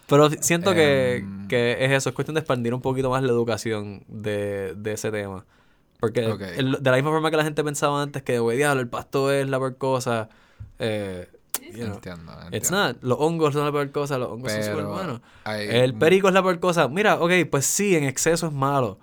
Pero 0.07 0.29
siento 0.41 0.75
que, 0.75 1.17
Em. 1.19 1.47
que 1.47 1.77
es 1.85 1.93
eso, 1.93 2.09
es 2.09 2.15
cuestión 2.15 2.35
de 2.35 2.41
expandir 2.41 2.75
un 2.75 2.81
poquito 2.81 3.11
más 3.11 3.23
la 3.23 3.31
educación 3.31 4.03
de, 4.09 4.75
de 4.77 4.93
ese 4.93 5.11
tema. 5.13 5.45
Porque 6.01 6.25
el- 6.57 6.73
de 6.83 6.91
la 6.91 6.97
misma 6.97 7.11
forma 7.11 7.31
que 7.31 7.37
la 7.37 7.45
gente 7.45 7.63
pensaba 7.63 8.03
antes 8.03 8.23
que, 8.23 8.39
güey, 8.41 8.57
diablo, 8.57 8.81
el 8.81 8.89
pasto 8.89 9.31
es 9.31 9.49
la 9.49 9.59
peor 9.59 9.77
cosa. 9.77 10.29
Eh, 10.81 11.29
you 11.73 11.85
know, 11.85 11.95
Entiendo, 11.95 12.33
it's 12.51 12.71
entiendo. 12.71 12.77
not. 12.95 13.03
Los 13.03 13.19
hongos 13.21 13.53
son 13.55 13.65
la 13.65 13.71
peor 13.71 13.93
cosa, 13.93 14.19
los 14.19 14.31
hongos 14.31 14.51
son 14.51 14.63
súper 14.65 14.85
buenos. 14.87 15.21
El 15.47 15.95
perico 15.95 16.27
es 16.29 16.35
la 16.35 16.43
peor 16.43 16.59
cosa. 16.59 16.89
Mira, 16.89 17.21
ok, 17.21 17.31
pues 17.49 17.67
sí, 17.67 17.95
en 17.95 18.03
exceso 18.05 18.49
es 18.49 18.53
malo. 18.53 18.99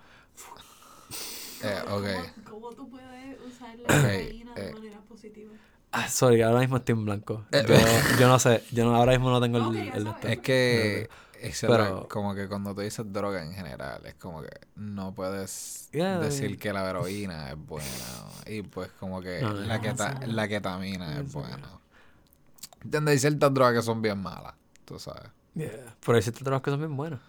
Eh, 1.64 1.80
ok. 1.90 2.44
¿Cómo, 2.46 2.50
cómo 2.50 2.70
tú 2.76 2.90
puedes 2.90 3.38
usar 3.46 3.76
la 3.78 3.84
cocaína 4.02 4.54
eh. 4.56 4.62
de 4.62 4.74
manera 4.74 5.02
positiva? 5.02 5.54
Ah, 5.92 6.10
sorry, 6.10 6.42
ahora 6.42 6.60
mismo 6.60 6.78
estoy 6.78 6.94
en 6.94 7.06
blanco. 7.06 7.46
Eh, 7.52 7.64
Yo, 7.68 8.20
yo 8.20 8.28
no 8.28 8.40
sé, 8.40 8.64
yo 8.72 8.84
no, 8.86 8.96
ahora 8.96 9.14
mismo 9.14 9.30
no 9.32 9.40
tengo 9.42 9.58
el... 9.58 9.64
Ok, 9.66 9.74
ya 9.74 9.94
el 9.98 10.08
este. 10.08 10.34
Es 10.34 10.40
que 10.42 11.10
es 11.42 11.62
Pero- 11.62 12.08
como 12.10 12.36
que 12.36 12.48
cuando 12.48 12.76
tú 12.76 12.82
dices 12.82 13.06
droga 13.12 13.44
en 13.44 13.54
general, 13.54 14.06
es 14.06 14.16
como 14.16 14.42
que 14.42 14.50
no 14.76 15.14
puedes 15.14 15.90
Yeah, 15.94 16.20
decir 16.20 16.50
yeah. 16.50 16.58
que 16.60 16.74
la 16.74 16.90
heroína 16.90 17.52
es 17.52 17.58
buena. 17.58 17.88
Y 18.46 18.64
pues 18.64 18.90
como 19.00 19.22
que 19.22 19.42
No, 19.42 19.54
no, 19.54 19.62
la, 19.62 19.78
no. 19.78 20.28
la 20.28 20.48
ketamina 20.48 21.20
es 21.20 21.32
buena. 21.32 21.70
¿Entiendes? 22.84 23.12
Hay 23.14 23.20
ciertas 23.20 23.54
drogas 23.54 23.74
que 23.76 23.82
son 23.82 24.02
bien 24.02 24.20
malas, 24.20 24.54
tú 24.86 25.00
sabes. 25.00 25.30
Yeah. 25.56 25.96
Pero 26.06 26.16
hay 26.18 26.22
ciertas 26.22 26.44
drogas 26.44 26.62
que 26.62 26.72
son 26.72 26.80
bien 26.80 26.96
buenas. 26.98 27.20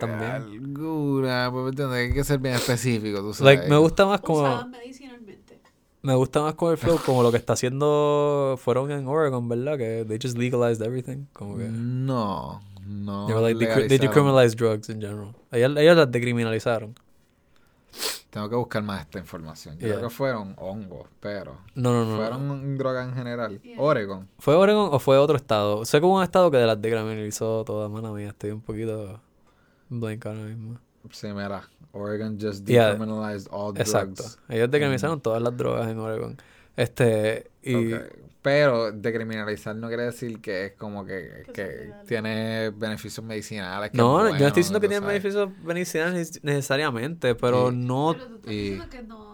También. 0.00 0.30
Alguna, 0.30 1.50
pues, 1.52 1.64
¿me 1.64 1.70
entiendes? 1.70 1.98
Hay 1.98 2.12
que 2.12 2.24
ser 2.24 2.38
bien 2.38 2.54
específico, 2.54 3.20
tú 3.20 3.34
sabes. 3.34 3.56
Like, 3.56 3.70
me 3.70 3.76
gusta 3.76 4.06
más 4.06 4.20
como... 4.20 4.40
Usadas 4.40 4.68
medicinalmente. 4.68 5.60
Me 6.02 6.14
gusta 6.14 6.42
más 6.42 6.54
con 6.54 6.70
el 6.70 6.76
flow 6.76 6.98
como 7.04 7.22
lo 7.22 7.30
que 7.30 7.38
está 7.38 7.54
haciendo... 7.54 8.58
Fueron 8.58 8.90
en 8.90 9.06
Oregon, 9.06 9.48
¿verdad? 9.48 9.78
Que 9.78 10.04
they 10.06 10.18
just 10.20 10.36
legalized 10.36 10.82
everything. 10.82 11.26
Como 11.32 11.56
que... 11.56 11.68
No, 11.68 12.60
no. 12.86 13.26
They, 13.26 13.34
were 13.34 13.54
like, 13.54 13.88
decriminalized 13.88 14.56
drugs 14.56 14.88
in 14.88 15.00
general. 15.00 15.34
Ellas, 15.50 15.70
ellas 15.76 15.96
las 15.96 16.10
decriminalizaron. 16.10 16.94
Tengo 18.34 18.50
que 18.50 18.56
buscar 18.56 18.82
más 18.82 19.02
esta 19.02 19.20
información. 19.20 19.78
Yo 19.78 19.86
Yeah. 19.86 19.96
Creo 19.96 20.08
que 20.08 20.14
fueron 20.14 20.56
hongos, 20.58 21.06
pero. 21.20 21.56
No, 21.76 21.92
no, 21.92 22.04
no. 22.04 22.10
no. 22.10 22.16
Fueron 22.16 22.76
drogas 22.76 23.08
en 23.08 23.14
general. 23.14 23.62
Yeah. 23.62 23.80
Oregon. 23.80 24.28
¿Fue 24.40 24.56
Oregon 24.56 24.88
o 24.90 24.98
fue 24.98 25.16
otro 25.18 25.36
estado? 25.36 25.84
Sé 25.84 26.00
que 26.00 26.04
hubo 26.04 26.16
un 26.16 26.24
estado 26.24 26.50
que 26.50 26.58
las 26.58 26.82
decriminalizó 26.82 27.64
todas, 27.64 27.88
mano 27.88 28.12
mía. 28.12 28.30
Estoy 28.30 28.50
un 28.50 28.60
poquito 28.60 29.20
blank 29.88 30.26
ahora 30.26 30.40
mismo. 30.40 30.78
Sí, 31.10 31.26
mira. 31.28 31.68
Oregon 31.92 32.38
just 32.40 32.66
Yeah. 32.66 32.92
decriminalized 32.92 33.46
all 33.52 33.76
Exacto. 33.76 34.22
drugs. 34.22 34.38
Ellos 34.48 34.70
decriminalizaron 34.70 35.20
todas 35.20 35.40
las 35.42 35.56
drogas 35.56 35.88
en 35.88 35.98
Oregon. 35.98 36.36
Este, 36.76 37.50
y... 37.62 37.92
Ok. 37.92 38.00
Pero 38.42 38.92
decriminalizar 38.92 39.74
no 39.74 39.88
quiere 39.88 40.02
decir 40.02 40.38
que 40.42 40.66
es 40.66 40.72
como 40.72 41.06
que, 41.06 41.44
Que 41.54 41.92
tiene 42.06 42.68
beneficios 42.70 43.24
medicinales. 43.24 43.90
que 43.90 43.96
No, 43.96 44.18
es 44.18 44.24
yo 44.24 44.24
no 44.24 44.30
bueno, 44.32 44.46
estoy 44.48 44.60
diciendo 44.60 44.80
que 44.80 44.88
sabes. 44.88 45.06
beneficios 45.08 45.48
medicinales 45.62 46.40
necesariamente, 46.44 47.34
pero 47.36 47.70
Sí. 47.70 47.76
no... 47.78 48.12
Pero 48.12 48.26
tú 48.28 48.34
estás 48.36 48.52
y- 48.52 48.56
diciendo 48.56 48.88
que 48.90 49.02
no 49.02 49.33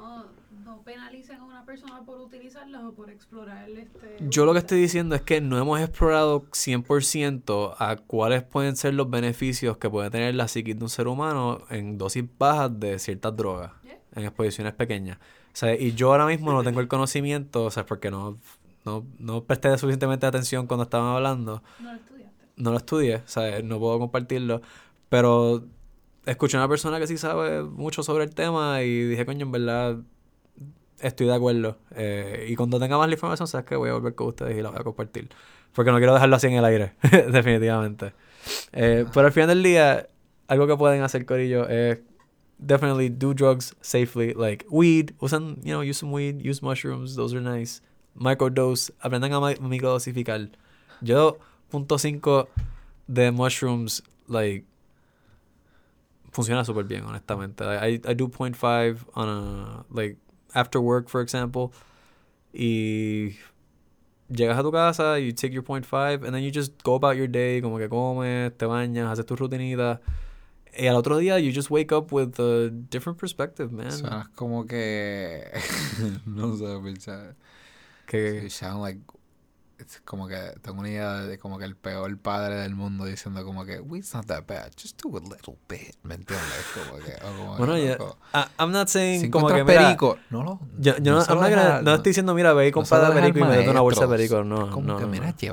penalicen 0.94 1.36
a 1.40 1.44
una 1.44 1.64
persona 1.64 2.02
por 2.04 2.20
utilizarlas 2.20 2.82
o 2.82 2.92
por 2.92 3.10
explorar 3.10 3.68
este. 3.70 4.16
Yo 4.28 4.44
lo 4.44 4.52
que 4.52 4.58
estoy 4.58 4.80
diciendo 4.80 5.14
es 5.14 5.22
que 5.22 5.40
no 5.40 5.56
hemos 5.56 5.80
explorado 5.80 6.42
100% 6.50 7.74
a 7.78 7.96
cuáles 7.96 8.42
pueden 8.42 8.76
ser 8.76 8.94
los 8.94 9.08
beneficios 9.08 9.76
que 9.76 9.88
puede 9.88 10.10
tener 10.10 10.34
la 10.34 10.48
psiquis 10.48 10.76
de 10.76 10.82
un 10.84 10.90
ser 10.90 11.06
humano 11.06 11.60
en 11.70 11.96
dosis 11.96 12.24
bajas 12.38 12.78
de 12.80 12.98
ciertas 12.98 13.36
drogas, 13.36 13.72
Yeah. 13.84 13.98
en 14.16 14.24
exposiciones 14.24 14.74
pequeñas. 14.74 15.18
O 15.18 15.56
sea, 15.56 15.74
y 15.74 15.92
yo 15.94 16.10
ahora 16.10 16.26
mismo 16.26 16.52
no 16.52 16.62
tengo 16.64 16.80
el 16.80 16.88
conocimiento, 16.88 17.64
o 17.64 17.70
sea, 17.70 17.86
porque 17.86 18.10
no, 18.10 18.36
no, 18.84 19.04
no 19.18 19.44
presté 19.44 19.76
suficientemente 19.78 20.26
atención 20.26 20.66
cuando 20.66 20.84
estaban 20.84 21.14
hablando. 21.14 21.62
No 21.78 21.90
lo 21.92 21.96
estudiaste. 21.98 22.46
no 22.56 22.70
lo 22.72 22.76
estudié, 22.76 23.16
o 23.16 23.26
sea, 23.28 23.62
no 23.62 23.78
puedo 23.78 23.98
compartirlo, 24.00 24.60
pero 25.08 25.64
escuché 26.26 26.56
a 26.56 26.60
una 26.60 26.68
persona 26.68 26.98
que 26.98 27.06
sí 27.06 27.16
sabe 27.16 27.62
mucho 27.62 28.02
sobre 28.02 28.24
el 28.24 28.34
tema 28.34 28.82
y 28.82 29.04
dije, 29.04 29.24
coño, 29.24 29.46
en 29.46 29.52
verdad 29.52 29.96
estoy 31.00 31.26
de 31.26 31.34
acuerdo. 31.34 31.78
Eh, 31.94 32.46
y 32.48 32.56
cuando 32.56 32.78
tenga 32.78 32.98
más 32.98 33.08
la 33.08 33.14
información, 33.14 33.46
sabes 33.48 33.66
que 33.66 33.76
voy 33.76 33.90
a 33.90 33.94
volver 33.94 34.14
con 34.14 34.28
ustedes 34.28 34.56
y 34.56 34.62
la 34.62 34.70
voy 34.70 34.80
a 34.80 34.84
compartir. 34.84 35.28
Porque 35.72 35.90
no 35.90 35.98
quiero 35.98 36.14
dejarlo 36.14 36.36
así 36.36 36.48
en 36.48 36.54
el 36.54 36.64
aire, 36.64 36.94
definitivamente. 37.30 38.12
Eh, 38.72 39.06
pero 39.12 39.26
al 39.26 39.32
final 39.32 39.48
del 39.48 39.62
día, 39.62 40.08
algo 40.48 40.66
que 40.66 40.76
pueden 40.76 41.02
hacer, 41.02 41.24
Corillo, 41.26 41.68
es 41.68 42.00
definitely 42.58 43.08
do 43.08 43.32
drugs 43.34 43.74
safely. 43.80 44.34
Like 44.34 44.66
weed, 44.68 45.12
usan, 45.20 45.56
you 45.62 45.72
know, 45.72 45.82
use 45.82 45.98
some 45.98 46.12
weed, 46.12 46.40
use 46.42 46.62
mushrooms, 46.62 47.14
those 47.16 47.34
are 47.34 47.42
nice. 47.42 47.82
Microdose, 48.14 48.92
aprendan 49.00 49.32
a 49.32 49.40
mi- 49.40 49.56
microdosificar. 49.60 50.50
Yo, 51.00 51.38
punto 51.70 51.98
5 51.98 52.48
de 53.06 53.30
mushrooms, 53.30 54.02
like, 54.28 54.64
funciona 56.32 56.64
súper 56.64 56.84
bien, 56.84 57.04
honestamente. 57.04 57.64
I, 57.64 57.94
I, 57.94 58.00
I 58.04 58.14
do 58.14 58.28
0.5 58.28 59.06
on 59.14 59.28
a, 59.28 59.84
like, 59.90 60.16
after 60.54 60.80
work, 60.80 61.08
for 61.08 61.20
example. 61.20 61.72
Y 62.52 63.36
llegas 64.30 64.58
a 64.58 64.62
tu 64.62 64.72
casa, 64.72 65.18
you 65.20 65.32
take 65.32 65.52
your 65.52 65.62
0.5, 65.62 66.24
and 66.24 66.34
then 66.34 66.42
you 66.42 66.50
just 66.50 66.82
go 66.82 66.94
about 66.94 67.16
your 67.16 67.28
day, 67.28 67.60
como 67.60 67.78
que 67.78 67.88
comes, 67.88 68.52
te 68.56 68.66
bañas, 68.66 69.10
haces 69.10 69.26
tu 69.26 69.36
rutinita. 69.36 70.00
Y 70.76 70.86
al 70.86 70.96
otro 70.96 71.18
día, 71.18 71.38
you 71.40 71.52
just 71.52 71.70
wake 71.70 71.92
up 71.92 72.12
with 72.12 72.38
a 72.38 72.70
different 72.70 73.18
perspective, 73.18 73.72
man. 73.72 73.90
Suenas 73.90 74.28
como 74.34 74.64
que. 74.66 75.44
no 76.26 76.56
sé, 76.56 76.80
pensar. 76.82 77.34
que, 78.06 78.42
You 78.42 78.48
sound 78.48 78.80
like. 78.80 78.98
Es 79.80 80.00
como 80.04 80.28
que 80.28 80.36
tengo 80.62 80.80
una 80.80 80.88
idea 80.88 81.14
de 81.22 81.38
como 81.38 81.58
que 81.58 81.64
el 81.64 81.76
peor 81.76 82.16
padre 82.18 82.56
del 82.56 82.74
mundo 82.74 83.04
diciendo 83.04 83.44
como 83.44 83.64
que 83.64 83.80
weed's 83.80 84.14
not 84.14 84.26
that 84.26 84.44
bad, 84.46 84.70
just 84.80 85.00
do 85.02 85.16
a 85.16 85.20
little 85.20 85.56
bit, 85.68 85.94
¿me 86.02 86.14
entiendes? 86.14 86.66
Como 86.74 86.96
que, 86.98 87.14
o 87.24 87.36
como 87.36 87.56
bueno, 87.56 87.74
que, 87.74 87.88
loco, 87.90 88.18
I- 88.34 88.62
I'm 88.62 88.72
not 88.72 88.88
saying 88.88 89.20
si 89.22 89.30
como 89.30 89.48
que, 89.48 89.64
mira, 89.64 89.80
perico, 89.84 90.18
no 90.30 90.42
lo 90.44 90.60
yo, 90.78 90.96
yo 90.98 91.12
no, 91.14 91.82
no 91.82 91.94
estoy 91.94 92.10
diciendo, 92.10 92.34
mira, 92.34 92.52
ve 92.52 92.68
y 92.68 92.70
compra 92.72 92.98
perico 93.14 93.38
y 93.38 93.42
al 93.42 93.48
mete 93.48 93.70
una 93.70 93.80
bolsa 93.80 94.06
de 94.06 94.16
perico. 94.16 94.44
No, 94.44 94.70
como 94.70 94.86
no, 94.86 94.96
que 94.98 95.06
mira, 95.06 95.28
así 95.28 95.46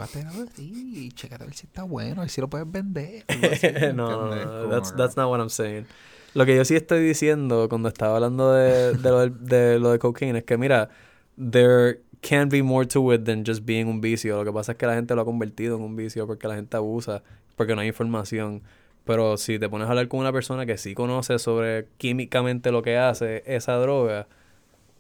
y 0.58 1.12
chécate 1.12 1.44
a 1.44 1.48
ver 1.48 1.56
si 1.56 1.66
está 1.68 1.84
bueno, 1.84 2.22
ver 2.22 2.30
si 2.30 2.42
lo 2.42 2.50
puedes 2.50 2.70
vender. 2.70 3.26
así, 3.28 3.68
¿me 3.74 3.94
no, 3.94 4.30
no, 4.30 4.70
that's, 4.70 4.96
that's 4.96 5.18
not 5.18 5.30
what 5.30 5.40
I'm 5.40 5.50
saying. 5.50 5.86
Lo 6.34 6.46
que 6.46 6.56
yo 6.56 6.64
sí 6.66 6.76
estoy 6.76 7.04
diciendo 7.04 7.68
cuando 7.70 7.88
estaba 7.90 8.16
hablando 8.16 8.54
de, 8.54 8.94
de, 8.94 9.10
lo, 9.10 9.20
del- 9.22 9.44
de 9.46 9.80
lo 9.80 9.92
de 9.92 10.00
cocaine 10.00 10.38
es 10.40 10.44
que, 10.44 10.58
mira, 10.58 10.90
there 11.36 12.02
can 12.22 12.50
be 12.50 12.62
more 12.62 12.86
to 12.88 13.14
it 13.14 13.24
than 13.26 13.44
just 13.46 13.66
being 13.66 13.88
un 13.88 14.02
vicio. 14.02 14.38
Lo 14.38 14.46
que 14.46 14.52
pasa 14.52 14.74
es 14.74 14.78
que 14.78 14.86
la 14.88 14.96
gente 14.96 15.16
lo 15.16 15.22
ha 15.22 15.26
convertido 15.26 15.76
en 15.78 15.84
un 15.84 15.96
vicio 15.96 16.26
porque 16.28 16.48
la 16.48 16.56
gente 16.56 16.76
abusa, 16.78 17.24
porque 17.56 17.76
no 17.76 17.82
hay 17.82 17.88
información. 17.88 18.64
Pero 19.06 19.38
si 19.38 19.58
te 19.60 19.70
pones 19.70 19.88
a 19.88 19.92
hablar 19.92 20.08
con 20.10 20.20
una 20.20 20.34
persona 20.34 20.66
que 20.66 20.78
sí 20.78 20.94
conoce 20.94 21.40
sobre 21.40 21.88
químicamente 21.98 22.72
lo 22.72 22.82
que 22.82 22.98
hace 22.98 23.44
esa 23.46 23.76
droga, 23.78 24.28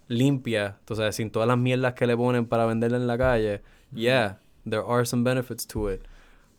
limpia, 0.07 0.77
sabes, 0.87 1.15
sin 1.15 1.29
todas 1.31 1.47
las 1.47 1.57
mierdas 1.57 1.93
que 1.93 2.07
le 2.07 2.15
ponen 2.15 2.45
para 2.45 2.65
venderla 2.65 2.97
en 2.97 3.07
la 3.07 3.17
calle, 3.17 3.61
yeah, 3.93 4.39
there 4.69 4.83
are 4.87 5.05
some 5.05 5.23
benefits 5.23 5.67
to 5.67 5.91
it. 5.91 6.01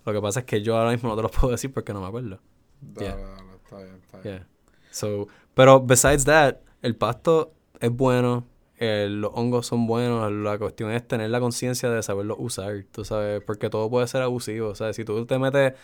Lo 0.04 0.12
que 0.12 0.20
pasa 0.20 0.40
es 0.40 0.46
que 0.46 0.62
yo 0.62 0.76
ahora 0.76 0.90
mismo 0.90 1.08
no 1.08 1.16
te 1.16 1.22
lo 1.22 1.28
puedo 1.30 1.50
decir 1.52 1.72
porque 1.72 1.92
no 1.92 2.00
me 2.00 2.06
acuerdo. 2.08 2.38
Dale, 2.80 3.06
Yeah. 3.08 3.16
dale, 3.16 3.54
está 3.64 3.76
bien, 3.78 3.94
está 4.04 4.20
bien. 4.20 4.34
Yeah. 4.36 4.46
So, 4.90 5.28
pero 5.54 5.80
besides 5.80 6.24
that, 6.26 6.56
el 6.82 6.96
pasto 6.96 7.52
es 7.80 7.90
bueno, 7.90 8.44
eh, 8.78 9.08
los 9.10 9.32
hongos 9.34 9.66
son 9.66 9.86
buenos, 9.86 10.30
la 10.32 10.58
cuestión 10.58 10.90
es 10.92 11.06
tener 11.06 11.30
la 11.30 11.40
conciencia 11.40 11.90
de 11.90 12.02
saberlo 12.02 12.36
usar, 12.38 12.84
tú 12.92 13.04
sabes, 13.04 13.42
porque 13.42 13.70
todo 13.70 13.90
puede 13.90 14.06
ser 14.06 14.22
abusivo, 14.22 14.74
sea, 14.74 14.92
si 14.92 15.04
tú 15.04 15.26
te 15.26 15.38
metes 15.38 15.74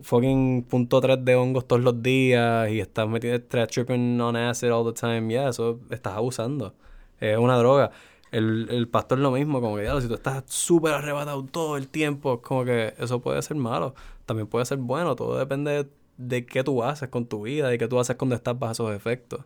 fucking 0.00 0.64
punto 0.68 1.00
3 1.00 1.24
de 1.24 1.34
hongos 1.36 1.66
todos 1.66 1.82
los 1.82 2.02
días 2.02 2.70
y 2.70 2.80
estás 2.80 3.08
metiendo, 3.08 3.38
estás 3.38 3.68
tripping 3.68 4.20
on 4.20 4.36
acid 4.36 4.70
all 4.72 4.84
the 4.84 4.98
time, 4.98 5.28
yeah, 5.32 5.48
eso 5.48 5.80
estás 5.90 6.14
abusando, 6.14 6.74
es 7.20 7.38
una 7.38 7.56
droga. 7.56 7.90
El, 8.30 8.68
el 8.70 8.88
pasto 8.88 9.14
es 9.14 9.20
lo 9.20 9.30
mismo, 9.30 9.60
como 9.60 9.76
que, 9.76 9.82
diablo, 9.82 10.00
si 10.00 10.08
tú 10.08 10.14
estás 10.14 10.44
súper 10.46 10.94
arrebatado 10.94 11.44
todo 11.44 11.76
el 11.76 11.88
tiempo, 11.88 12.40
como 12.40 12.64
que 12.64 12.94
eso 12.98 13.20
puede 13.20 13.42
ser 13.42 13.56
malo, 13.56 13.94
también 14.26 14.46
puede 14.46 14.64
ser 14.64 14.78
bueno, 14.78 15.16
todo 15.16 15.38
depende 15.38 15.86
de 16.16 16.46
qué 16.46 16.64
tú 16.64 16.82
haces 16.82 17.08
con 17.08 17.26
tu 17.26 17.42
vida 17.42 17.72
y 17.74 17.78
qué 17.78 17.88
tú 17.88 17.98
haces 17.98 18.16
cuando 18.16 18.34
estás 18.34 18.58
bajo 18.58 18.72
esos 18.72 18.94
efectos. 18.94 19.40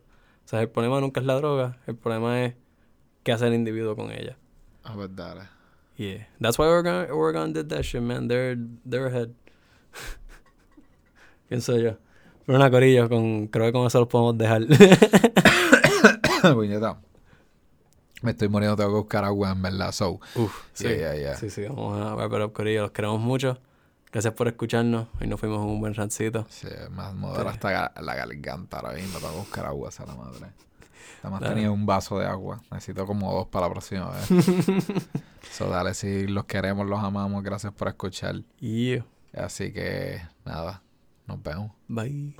O 0.45 0.49
sea, 0.49 0.61
el 0.61 0.69
problema 0.69 1.01
nunca 1.01 1.19
es 1.19 1.25
la 1.25 1.35
droga, 1.35 1.77
el 1.87 1.95
problema 1.95 2.45
es 2.45 2.55
qué 3.27 3.33
hace 3.33 3.45
el 3.45 3.55
individuo 3.55 3.93
con 3.93 4.09
ella. 4.09 4.37
Ah, 4.85 4.93
pues 4.95 5.13
dale. 5.13 5.41
Yeah. 5.97 6.29
That's 6.39 6.57
why 6.57 6.67
Oregon, 6.67 7.11
Oregon 7.11 7.51
did 7.51 7.67
that 7.67 7.83
shit, 7.83 8.01
man. 8.01 8.29
They're, 8.29 8.55
they're 8.85 9.07
ahead. 9.07 9.31
Pienso 11.49 11.77
yo. 11.77 11.97
Pero 12.45 12.57
una 12.57 12.71
corilla, 12.71 13.09
con, 13.09 13.47
creo 13.47 13.65
que 13.65 13.71
con 13.73 13.85
eso 13.85 13.99
lo 13.99 14.07
podemos 14.07 14.37
dejar. 14.37 14.61
Puñeta. 16.53 17.01
Me 18.21 18.31
estoy 18.31 18.47
muriendo, 18.47 18.77
tengo 18.77 18.91
que 18.91 18.99
buscar 18.99 19.25
agua 19.25 19.51
en 19.51 19.61
verdad. 19.61 19.91
So, 19.91 20.21
Uf, 20.35 20.63
sí. 20.71 20.87
Yeah, 20.87 21.15
yeah. 21.15 21.35
Sí, 21.35 21.49
sí, 21.49 21.63
vamos 21.63 21.99
a 21.99 22.25
it 22.25 22.41
up, 22.41 22.53
corillo. 22.53 22.83
Los 22.83 22.91
queremos 22.91 23.19
mucho. 23.19 23.59
Gracias 24.09 24.33
por 24.35 24.47
escucharnos. 24.47 25.09
Hoy 25.19 25.27
nos 25.27 25.37
fuimos 25.37 25.61
en 25.65 25.69
un 25.69 25.81
buen 25.81 25.93
rancito. 25.93 26.45
sí, 26.49 26.69
más 26.91 27.13
modera 27.13 27.49
hasta 27.49 27.91
la 28.01 28.15
garganta 28.15 28.77
ahora 28.77 28.93
mismo. 28.93 29.19
Tengo 29.19 29.33
que 29.33 29.39
buscar 29.39 29.65
agua, 29.65 29.89
esa 29.89 30.05
la 30.05 30.15
madre. 30.15 30.47
Además 31.21 31.41
Dale. 31.41 31.55
tenía 31.55 31.71
un 31.71 31.85
vaso 31.85 32.19
de 32.19 32.25
agua. 32.25 32.61
Necesito 32.71 33.05
como 33.05 33.33
dos 33.33 33.47
para 33.47 33.67
la 33.67 33.71
próxima 33.73 34.09
vez. 34.11 34.27
so, 35.51 35.69
dale, 35.69 35.93
si 35.93 36.27
los 36.27 36.45
queremos, 36.45 36.87
los 36.87 37.03
amamos. 37.03 37.43
Gracias 37.43 37.73
por 37.73 37.87
escuchar. 37.87 38.41
Yeah. 38.59 39.05
Así 39.33 39.71
que, 39.71 40.21
nada, 40.45 40.81
nos 41.25 41.41
vemos. 41.41 41.71
Bye. 41.87 42.35